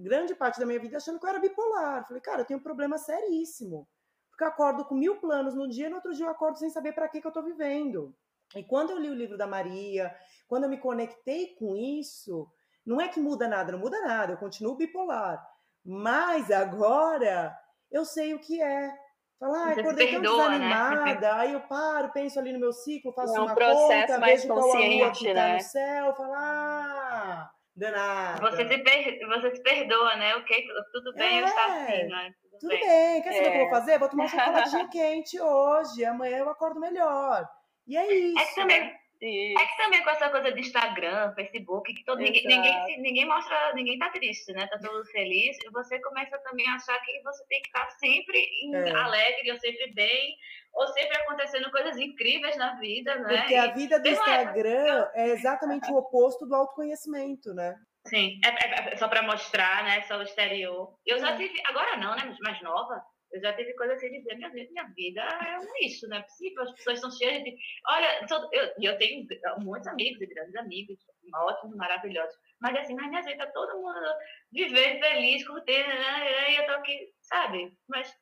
grande 0.03 0.35
parte 0.35 0.59
da 0.59 0.65
minha 0.65 0.79
vida 0.79 0.97
achando 0.97 1.19
que 1.19 1.25
eu 1.25 1.29
era 1.29 1.39
bipolar. 1.39 2.07
Falei, 2.07 2.21
cara, 2.21 2.41
eu 2.41 2.45
tenho 2.45 2.59
um 2.59 2.63
problema 2.63 2.97
seríssimo. 2.97 3.87
Porque 4.29 4.43
eu 4.43 4.47
acordo 4.47 4.85
com 4.85 4.95
mil 4.95 5.19
planos 5.19 5.55
no 5.55 5.67
dia, 5.67 5.87
e 5.87 5.89
no 5.89 5.95
outro 5.95 6.13
dia 6.13 6.25
eu 6.25 6.31
acordo 6.31 6.57
sem 6.57 6.69
saber 6.69 6.93
para 6.93 7.07
que, 7.07 7.21
que 7.21 7.27
eu 7.27 7.29
estou 7.29 7.43
vivendo. 7.43 8.15
E 8.55 8.63
quando 8.63 8.91
eu 8.91 8.99
li 8.99 9.09
o 9.09 9.15
livro 9.15 9.37
da 9.37 9.47
Maria, 9.47 10.15
quando 10.47 10.65
eu 10.65 10.69
me 10.69 10.79
conectei 10.79 11.55
com 11.55 11.75
isso, 11.75 12.47
não 12.85 12.99
é 12.99 13.07
que 13.07 13.19
muda 13.19 13.47
nada, 13.47 13.71
não 13.71 13.79
muda 13.79 14.01
nada, 14.01 14.33
eu 14.33 14.37
continuo 14.37 14.75
bipolar. 14.75 15.43
Mas 15.85 16.51
agora 16.51 17.55
eu 17.91 18.05
sei 18.05 18.33
o 18.33 18.39
que 18.39 18.61
é. 18.61 18.91
Falar, 19.39 19.67
ah, 19.67 19.71
acordei 19.71 20.11
tão 20.11 20.21
né? 20.21 20.29
desanimada, 20.29 21.19
né? 21.19 21.31
aí 21.31 21.53
eu 21.53 21.59
paro, 21.61 22.11
penso 22.13 22.39
ali 22.39 22.53
no 22.53 22.59
meu 22.59 22.71
ciclo, 22.71 23.11
faço 23.11 23.35
é 23.35 23.41
um 23.41 23.43
uma 23.43 23.55
conta, 23.55 24.19
vejo 24.19 24.47
qual 24.47 24.59
a 24.59 24.79
lua 24.79 25.11
que 25.11 25.27
tá 25.27 25.33
né? 25.33 25.53
no 25.55 25.59
céu, 25.59 26.15
falar, 26.15 26.39
ah, 26.39 27.51
danada. 27.75 28.49
Você 28.49 28.67
se, 28.67 28.77
per... 28.77 29.27
você 29.27 29.55
se 29.55 29.61
perdoa, 29.61 30.15
né? 30.15 30.35
Ok, 30.35 30.65
tudo 30.93 31.13
bem, 31.15 31.39
é, 31.39 31.41
eu 31.41 31.45
estou 31.45 31.63
assim, 31.63 32.03
né? 32.07 32.33
tudo 32.57 32.69
bem, 32.69 32.79
bem. 32.79 33.21
quer 33.21 33.33
saber 33.33 33.47
o 33.47 33.51
que 33.51 33.57
eu 33.57 33.59
vou 33.59 33.67
é. 33.67 33.79
fazer? 33.79 33.99
Vou 33.99 34.09
tomar 34.09 34.23
um 34.23 34.27
chocolatinho 34.29 34.89
quente 34.89 35.41
hoje, 35.41 36.05
amanhã 36.05 36.37
eu 36.37 36.49
acordo 36.49 36.79
melhor. 36.79 37.45
E 37.85 37.97
é 37.97 38.13
isso. 38.13 38.39
É 38.39 38.45
que 38.45 38.55
também, 38.55 38.79
né? 38.79 38.95
É 39.25 39.65
que 39.65 39.77
também 39.77 40.03
com 40.03 40.09
essa 40.09 40.29
coisa 40.29 40.51
de 40.51 40.59
Instagram, 40.59 41.33
Facebook, 41.33 41.93
que 41.93 42.03
todo, 42.03 42.19
ninguém, 42.19 42.45
ninguém, 42.45 43.01
ninguém 43.01 43.25
mostra, 43.25 43.73
ninguém 43.73 43.97
tá 43.97 44.09
triste, 44.09 44.51
né? 44.51 44.67
Tá 44.67 44.77
todo 44.79 45.05
feliz, 45.05 45.57
e 45.63 45.69
você 45.71 45.99
começa 46.01 46.37
também 46.39 46.67
a 46.69 46.75
achar 46.75 46.99
que 47.01 47.21
você 47.23 47.45
tem 47.47 47.61
que 47.61 47.67
estar 47.67 47.89
sempre 47.91 48.37
é. 48.73 48.91
alegre, 48.91 49.51
ou 49.51 49.57
sempre 49.59 49.93
bem, 49.93 50.35
ou 50.73 50.87
sempre 50.87 51.17
acontecendo 51.17 51.71
coisas 51.71 51.97
incríveis 51.97 52.57
na 52.57 52.75
vida, 52.75 53.15
né? 53.15 53.37
Porque 53.37 53.55
a 53.55 53.67
vida 53.67 53.99
do 53.99 54.07
Instagram 54.09 55.09
é 55.13 55.29
exatamente 55.29 55.91
o 55.91 55.97
oposto 55.97 56.45
do 56.45 56.55
autoconhecimento, 56.55 57.53
né? 57.53 57.75
Sim, 58.07 58.39
é, 58.43 58.49
é, 58.49 58.93
é 58.93 58.97
só 58.97 59.07
para 59.07 59.21
mostrar, 59.21 59.83
né? 59.85 60.01
Só 60.01 60.17
o 60.17 60.23
exterior. 60.23 60.93
Eu 61.05 61.19
já 61.19 61.31
é. 61.31 61.37
tive, 61.37 61.61
agora 61.65 61.95
não, 61.97 62.15
né? 62.15 62.35
Mais 62.41 62.61
nova, 62.61 63.01
eu 63.33 63.41
já 63.41 63.51
tive 63.53 63.73
coisa 63.73 63.93
assim 63.93 64.11
de 64.11 64.19
dizer, 64.19 64.35
minha, 64.35 64.49
minha 64.49 64.83
vida 64.95 65.21
é 65.21 65.59
um 65.59 65.73
lixo, 65.81 66.07
não 66.07 66.17
é 66.17 66.21
possível. 66.21 66.63
As 66.63 66.71
pessoas 66.73 66.99
são 66.99 67.11
cheias 67.11 67.43
de. 67.43 67.57
Olha, 67.87 68.27
eu, 68.51 68.73
eu 68.79 68.97
tenho 68.99 69.27
muitos 69.59 69.87
amigos 69.87 70.21
e 70.21 70.27
grandes 70.27 70.55
amigos, 70.55 70.99
ótimos, 71.35 71.75
maravilhosos. 71.75 72.35
Mas 72.61 72.77
assim, 72.77 72.93
mas 72.93 73.09
minha 73.09 73.37
tá 73.37 73.47
todo 73.47 73.81
mundo 73.81 73.99
vivendo 74.51 74.99
feliz, 74.99 75.45
curtindo, 75.47 75.87
né, 75.87 76.31
né? 76.31 76.51
E 76.51 76.55
eu 76.57 76.65
tô 76.67 76.71
aqui, 76.73 77.11
sabe? 77.21 77.75
Mas 77.89 78.15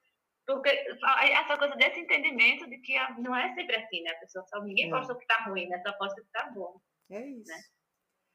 porque 0.48 0.70
essa 0.70 1.58
coisa 1.58 1.76
desse 1.76 2.00
entendimento 2.00 2.68
de 2.68 2.78
que 2.80 2.96
não 3.20 3.36
é 3.36 3.54
sempre 3.54 3.76
assim, 3.76 4.02
né? 4.02 4.12
A 4.12 4.20
pessoa 4.20 4.46
só, 4.46 4.62
ninguém 4.64 4.88
é. 4.88 4.90
posta 4.90 5.14
o 5.14 5.18
que 5.18 5.28
tá 5.28 5.44
ruim, 5.44 5.68
né? 5.68 5.82
Só 5.86 5.92
posta 5.94 6.22
o 6.22 6.24
que 6.24 6.32
tá 6.32 6.50
bom. 6.56 6.80
É 7.12 7.20
isso. 7.20 7.50
Né? 7.50 7.58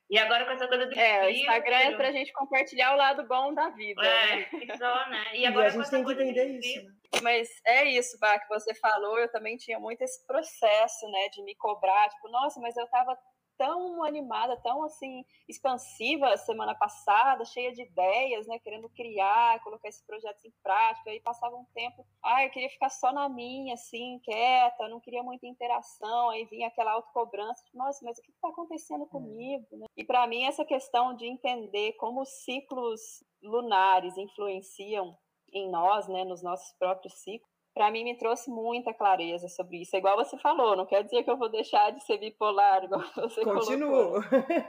E 0.09 0.19
agora 0.19 0.45
com 0.45 0.53
essa 0.53 0.69
coisa 0.69 0.87
do 0.87 0.99
É, 0.99 1.27
o 1.27 1.31
Instagram 1.31 1.77
é 1.77 1.97
pra 1.97 2.13
gente 2.13 2.33
compartilhar 2.33 2.95
o 2.95 2.97
lado 2.97 3.27
bom 3.27 3.53
da 3.53 3.71
vida. 3.71 4.07
É, 4.07 4.37
né? 4.37 4.77
só, 4.79 5.09
né? 5.09 5.25
E, 5.35 5.45
agora 5.45 5.67
e 5.67 5.69
a 5.69 5.71
gente 5.71 5.91
tem 5.91 6.05
que 6.05 6.13
entender 6.13 6.59
isso. 6.59 6.85
Né? 6.85 6.93
Mas 7.23 7.49
é 7.65 7.85
isso, 7.85 8.19
Bá, 8.21 8.39
que 8.39 8.49
você 8.49 8.75
falou, 8.75 9.19
eu 9.19 9.31
também 9.31 9.57
tinha 9.57 9.81
muito 9.81 10.03
esse 10.03 10.25
processo, 10.27 11.11
né, 11.11 11.29
de 11.33 11.43
me 11.43 11.55
cobrar, 11.57 12.09
tipo, 12.09 12.29
nossa, 12.29 12.61
mas 12.61 12.77
eu 12.77 12.87
tava 12.89 13.17
tão 13.57 14.03
animada, 14.05 14.57
tão 14.59 14.83
assim 14.85 15.25
expansiva 15.49 16.37
semana 16.37 16.75
passada, 16.75 17.45
cheia 17.45 17.73
de 17.73 17.83
ideias, 17.83 18.47
né, 18.47 18.59
querendo 18.59 18.89
criar, 18.91 19.63
colocar 19.63 19.89
esses 19.89 20.03
projetos 20.05 20.45
em 20.45 20.53
prática. 20.63 21.11
Aí 21.11 21.21
passava 21.21 21.57
um 21.57 21.65
tempo, 21.75 22.07
ah, 22.23 22.45
eu 22.45 22.51
queria 22.51 22.71
ficar 22.71 22.91
só 22.91 23.13
na 23.13 23.29
minha, 23.29 23.75
assim, 23.75 24.21
quieta, 24.25 24.89
não 24.89 25.01
queria 25.01 25.23
muita 25.23 25.47
interação. 25.47 26.31
Aí 26.31 26.45
vinha 26.47 26.69
aquela 26.69 26.93
autocobrança, 26.93 27.63
tipo, 27.65 27.79
nossa, 27.79 28.05
mas 28.05 28.19
o 28.19 28.23
que 28.23 28.31
está 28.31 28.49
acontecendo 28.49 29.05
é. 29.05 29.09
comigo? 29.09 29.67
Né? 29.73 29.87
E 29.97 30.05
para 30.05 30.27
mim 30.27 30.45
essa 30.45 30.65
questão 30.65 31.15
de 31.15 31.27
entender 31.27 31.93
como 31.95 32.23
os 32.23 32.31
ciclos 32.45 33.25
lunares 33.43 34.17
influenciam 34.17 35.17
em 35.53 35.71
nós, 35.71 36.09
né, 36.09 36.25
nos 36.25 36.43
nossos 36.43 36.73
próprios 36.79 37.15
ciclos, 37.15 37.56
para 37.77 37.91
mim 37.91 38.05
me 38.05 38.17
trouxe 38.17 38.51
muita 38.51 38.95
clareza 38.95 39.49
sobre 39.49 39.83
isso. 39.83 39.95
É 39.95 39.99
igual 39.99 40.17
você 40.17 40.39
falou, 40.39 40.75
não 40.75 40.87
quer 40.87 41.05
dizer 41.05 41.23
que 41.23 41.31
eu 41.31 41.37
vou 41.37 41.51
deixar 41.51 41.93
de 41.93 42.03
ser 42.05 42.17
bipolar, 42.17 42.83
igual 42.83 43.03
você 43.15 43.45
Continuo. 43.45 43.91
colocou. 43.91 44.23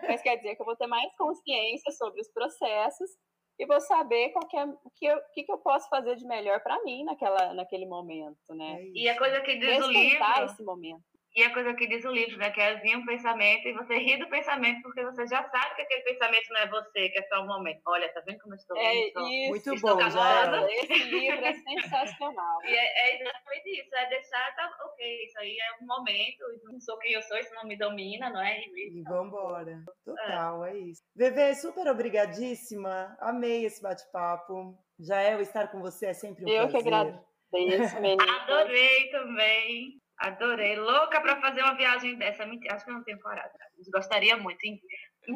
Mas 0.06 0.22
quer 0.22 0.36
dizer 0.36 0.58
que 0.58 0.62
eu 0.62 0.66
vou 0.66 0.76
ter 0.76 0.88
mais 0.88 1.10
consciência 1.16 1.90
sobre 1.94 2.20
os 2.20 2.28
processos 2.28 3.10
e 3.58 3.66
vou 3.66 3.80
saber 3.80 4.32
qual 4.32 4.46
que 4.46 4.58
é, 4.58 4.66
o 4.66 4.92
que 4.94 5.06
eu, 5.06 5.18
que, 5.34 5.44
que 5.46 5.52
eu 5.52 5.58
posso 5.60 5.88
fazer 5.88 6.18
de 6.18 6.28
melhor 6.28 6.62
para 6.62 6.84
mim 6.84 7.06
naquela, 7.06 7.54
naquele 7.54 7.86
momento, 7.86 8.54
né? 8.54 8.76
É 8.82 8.92
e 8.94 9.08
a 9.08 9.18
coisa 9.18 9.40
que 9.40 9.56
diz 9.56 9.86
o 9.86 9.90
livro... 9.90 10.26
esse 10.44 10.62
momento. 10.62 11.17
E 11.36 11.44
a 11.44 11.54
coisa 11.54 11.74
que 11.76 11.88
diz 11.88 12.04
o 12.04 12.12
livro, 12.12 12.38
né? 12.38 12.50
Que 12.50 12.60
é 12.60 12.76
vir 12.76 12.98
um 12.98 13.06
pensamento 13.06 13.68
e 13.68 13.74
você 13.74 13.98
ri 14.00 14.18
do 14.18 14.28
pensamento 14.28 14.82
porque 14.82 15.04
você 15.04 15.28
já 15.28 15.44
sabe 15.50 15.76
que 15.76 15.82
aquele 15.84 16.02
pensamento 16.02 16.50
não 16.50 16.62
é 16.62 16.68
você, 16.68 17.10
que 17.10 17.20
é 17.20 17.28
só 17.28 17.44
um 17.44 17.48
momento. 17.48 17.80
Olha, 17.86 18.12
tá 18.12 18.22
vendo 18.26 18.40
como 18.40 18.56
eu 18.56 18.58
estou 18.58 18.76
é 18.78 18.96
isso, 18.96 19.50
Muito 19.50 19.74
estou 19.74 19.96
bom, 19.96 20.10
já. 20.10 20.68
Esse 20.68 21.04
livro 21.04 21.46
é 21.46 21.54
sensacional. 21.54 22.60
e 22.66 22.76
é, 22.76 23.10
é, 23.10 23.22
exatamente 23.22 23.82
isso, 23.82 23.96
é 23.96 24.10
deixar, 24.10 24.56
tá, 24.56 24.78
ok, 24.86 25.26
isso 25.26 25.40
aí 25.40 25.58
é 25.60 25.84
um 25.84 25.86
momento, 25.86 26.44
não 26.64 26.80
sou 26.80 26.98
quem 26.98 27.14
eu 27.14 27.22
sou, 27.22 27.38
isso 27.38 27.54
não 27.54 27.66
me 27.66 27.78
domina, 27.78 28.30
não 28.30 28.42
é? 28.42 28.60
E, 28.60 29.00
e 29.00 29.04
vambora. 29.04 29.84
Total, 30.04 30.66
é. 30.66 30.72
é 30.72 30.78
isso. 30.78 31.04
Bebê, 31.16 31.54
super 31.54 31.88
obrigadíssima. 31.88 33.16
Amei 33.20 33.66
esse 33.66 33.82
bate-papo. 33.82 34.76
Já 35.00 35.22
é 35.22 35.36
o 35.36 35.42
estar 35.42 35.68
com 35.68 35.80
você 35.80 36.08
é 36.08 36.14
sempre 36.14 36.44
um 36.46 36.50
eu 36.50 36.68
prazer. 36.68 36.80
Eu 36.80 36.82
que 36.82 36.88
agradeço, 36.88 38.02
menina. 38.02 38.24
Adorei 38.42 39.10
também. 39.12 40.02
Adorei. 40.20 40.76
Louca 40.76 41.22
para 41.22 41.40
fazer 41.40 41.62
uma 41.62 41.76
viagem 41.76 42.18
dessa. 42.18 42.44
Acho 42.44 42.86
que 42.86 42.92
eu 42.92 42.96
não 42.96 43.04
tenho 43.04 43.20
coragem. 43.20 43.52
Gostaria 43.92 44.36
muito. 44.36 44.64
Hein? 44.64 44.82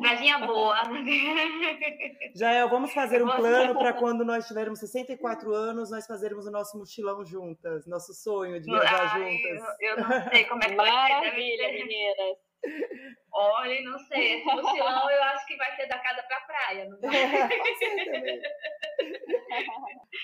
Viagem 0.01 0.47
boa. 0.47 0.81
Jael, 2.35 2.69
vamos 2.69 2.93
fazer 2.93 3.21
um 3.21 3.29
plano 3.29 3.77
para 3.77 3.93
quando 3.93 4.23
nós 4.25 4.47
tivermos 4.47 4.79
64 4.79 5.53
anos, 5.53 5.91
nós 5.91 6.07
fazermos 6.07 6.47
o 6.47 6.51
nosso 6.51 6.77
mochilão 6.77 7.25
juntas. 7.25 7.85
Nosso 7.85 8.13
sonho 8.13 8.59
de 8.59 8.71
viajar 8.71 9.11
Ai, 9.13 9.37
juntas. 9.37 9.61
Eu, 9.79 9.89
eu, 9.89 9.97
não 9.97 10.29
sei 10.29 10.45
como 10.45 10.63
é 10.63 10.67
que 10.67 10.75
Maravilha, 10.75 11.67
vai 11.67 11.77
ser. 11.77 11.85
meninas. 11.85 12.37
Olha, 13.33 13.81
não 13.81 13.99
sei. 13.99 14.37
Esse 14.37 14.45
mochilão 14.45 15.11
eu 15.11 15.23
acho 15.23 15.45
que 15.45 15.57
vai 15.57 15.75
ser 15.75 15.87
da 15.87 15.99
casa 15.99 16.23
para 16.23 16.41
praia. 16.41 16.89
Não 16.89 16.99
vai? 16.99 17.11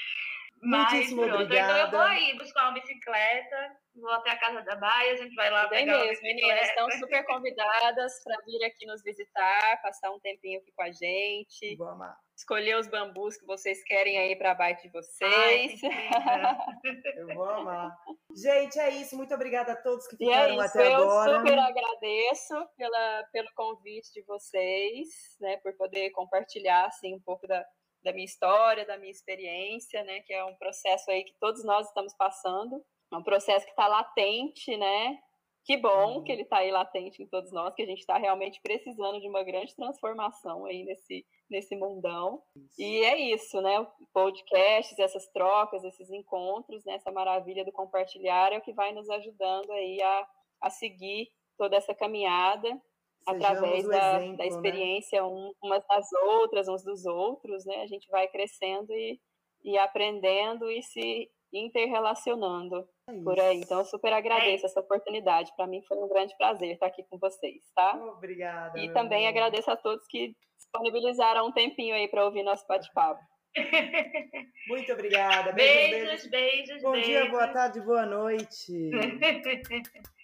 Mas 0.62 0.92
Muitíssimo 0.92 1.22
pronto, 1.24 1.44
obrigada. 1.44 1.72
então 1.72 1.86
eu 1.86 1.92
vou 1.92 2.00
aí 2.00 2.38
buscar 2.38 2.64
uma 2.64 2.74
bicicleta, 2.74 3.78
vou 3.96 4.12
até 4.12 4.32
a 4.32 4.38
casa 4.38 4.62
da 4.62 4.76
Baia, 4.76 5.14
a 5.14 5.16
gente 5.18 5.36
vai 5.36 5.50
lá 5.50 5.68
Bem 5.68 5.86
pegar 5.86 6.00
mesmo, 6.00 6.24
meninas, 6.24 6.68
estão 6.68 6.90
super 6.92 7.26
convidadas 7.26 8.24
para 8.24 8.42
vir 8.46 8.64
aqui 8.66 8.86
nos 8.86 9.04
visitar, 9.04 9.82
passar 9.82 10.12
um 10.12 10.20
tempinho 10.20 10.60
aqui 10.60 10.72
com 10.76 10.82
a 10.82 10.92
gente. 10.92 11.76
Vou 11.76 11.90
amar. 11.90 12.18
Escolher 12.36 12.78
os 12.78 12.88
bambus 12.88 13.36
que 13.38 13.46
vocês 13.46 13.84
querem 13.84 14.18
aí 14.18 14.36
para 14.36 14.52
a 14.52 14.56
bike 14.56 14.84
de 14.84 14.90
vocês. 14.90 15.82
Ai, 15.84 16.58
eu 17.18 17.28
vou 17.34 17.50
amar. 17.50 17.98
Gente, 18.36 18.78
é 18.80 18.92
isso. 18.92 19.18
Muito 19.18 19.34
obrigada 19.34 19.72
a 19.72 19.76
todos 19.76 20.08
que 20.08 20.16
é 20.16 20.18
ficaram 20.18 20.62
é 20.62 20.66
até 20.66 20.88
eu 20.88 20.96
agora. 20.98 21.32
Eu 21.32 21.40
super 21.40 21.58
agradeço 21.60 22.68
pela, 22.78 23.24
pelo 23.32 23.50
convite 23.56 24.14
de 24.14 24.22
vocês, 24.24 25.08
né, 25.40 25.58
por 25.58 25.76
poder 25.76 26.12
compartilhar 26.12 26.86
assim, 26.86 27.16
um 27.16 27.22
pouco 27.22 27.48
da, 27.48 27.66
da 28.03 28.14
minha 28.14 28.26
história, 28.26 28.86
da 28.86 28.98
minha 28.98 29.11
experiência, 29.11 30.03
né? 30.03 30.22
Que 30.22 30.34
é 30.34 30.44
um 30.44 30.56
processo 30.56 31.10
aí 31.11 31.24
que 31.24 31.34
todos 31.40 31.64
nós 31.64 31.88
estamos 31.88 32.14
passando. 32.15 32.84
É 33.11 33.18
um 33.18 33.24
processo 33.24 33.65
que 33.65 33.72
está 33.72 33.88
latente, 33.88 34.76
né? 34.78 35.19
Que 35.68 35.76
bom 35.76 36.15
uhum. 36.15 36.24
que 36.24 36.32
ele 36.32 36.44
está 36.44 36.60
aí 36.60 36.72
latente 36.72 37.22
em 37.22 37.28
todos 37.28 37.52
nós, 37.52 37.74
que 37.76 37.82
a 37.82 37.86
gente 37.86 37.99
está 37.99 38.18
realmente 38.18 38.61
precisando 38.61 39.19
de 39.19 39.28
uma 39.28 39.44
grande 39.44 39.76
transformação 39.76 40.65
aí 40.65 40.86
nesse, 40.86 41.26
nesse 41.49 41.76
mundão. 41.76 42.41
Isso. 42.56 42.82
E 42.82 43.03
é 43.03 43.18
isso, 43.34 43.61
né? 43.61 43.86
Podcasts, 44.14 44.98
essas 44.98 45.28
trocas, 45.34 45.84
esses 45.84 46.10
encontros, 46.10 46.86
né? 46.86 46.94
essa 46.94 47.11
maravilha 47.11 47.65
do 47.65 47.72
compartilhar 47.74 48.53
é 48.53 48.57
o 48.57 48.61
que 48.61 48.72
vai 48.72 48.94
nos 48.94 49.10
ajudando 49.10 49.69
aí 49.72 50.02
a, 50.02 50.28
a 50.61 50.69
seguir 50.69 51.30
toda 51.57 51.76
essa 51.76 51.94
caminhada 51.94 52.82
através 53.28 53.88
da, 53.88 54.18
exemplo, 54.18 54.38
da 54.38 54.44
né? 54.44 54.48
experiência 54.48 55.22
né? 55.22 55.28
um, 55.28 55.52
umas 55.62 55.86
das 55.88 56.12
outras, 56.14 56.68
uns 56.68 56.84
dos 56.84 57.06
outros, 57.06 57.66
né? 57.66 57.82
A 57.82 57.88
gente 57.88 58.08
vai 58.10 58.28
crescendo 58.28 58.91
e, 58.91 59.20
e 59.64 59.78
aprendendo 59.78 60.70
e 60.70 60.82
se 60.82 61.30
interrelacionando 61.54 62.88
é 63.10 63.14
por 63.24 63.40
aí. 63.40 63.62
Então, 63.62 63.80
eu 63.80 63.86
super 63.86 64.12
agradeço 64.14 64.66
é. 64.66 64.70
essa 64.70 64.80
oportunidade. 64.80 65.54
Para 65.56 65.68
mim 65.68 65.82
foi 65.88 65.98
um 65.98 66.08
grande 66.08 66.36
prazer 66.38 66.74
estar 66.74 66.88
aqui 66.88 67.04
com 67.10 67.18
vocês, 67.18 67.62
tá? 67.76 67.95
Obrigada. 67.95 68.80
E 68.80 68.91
também 68.94 69.28
amor. 69.28 69.30
agradeço 69.30 69.72
a 69.72 69.76
todos 69.76 70.06
que 70.08 70.36
disponibilizaram 70.58 71.48
um 71.48 71.52
tempinho 71.52 71.95
aí 71.95 72.08
para 72.08 72.26
ouvir 72.26 72.44
nosso 72.44 72.66
bate-papo. 72.68 73.22
Muito 74.68 74.91
obrigada. 74.91 75.52
Beijos, 75.54 76.28
beijos. 76.28 76.30
beijos 76.30 76.82
Bom 76.84 76.91
beijos. 76.91 77.08
dia, 77.08 77.30
boa 77.30 77.48
tarde, 77.48 77.82
boa 77.82 78.06
noite. 78.06 78.91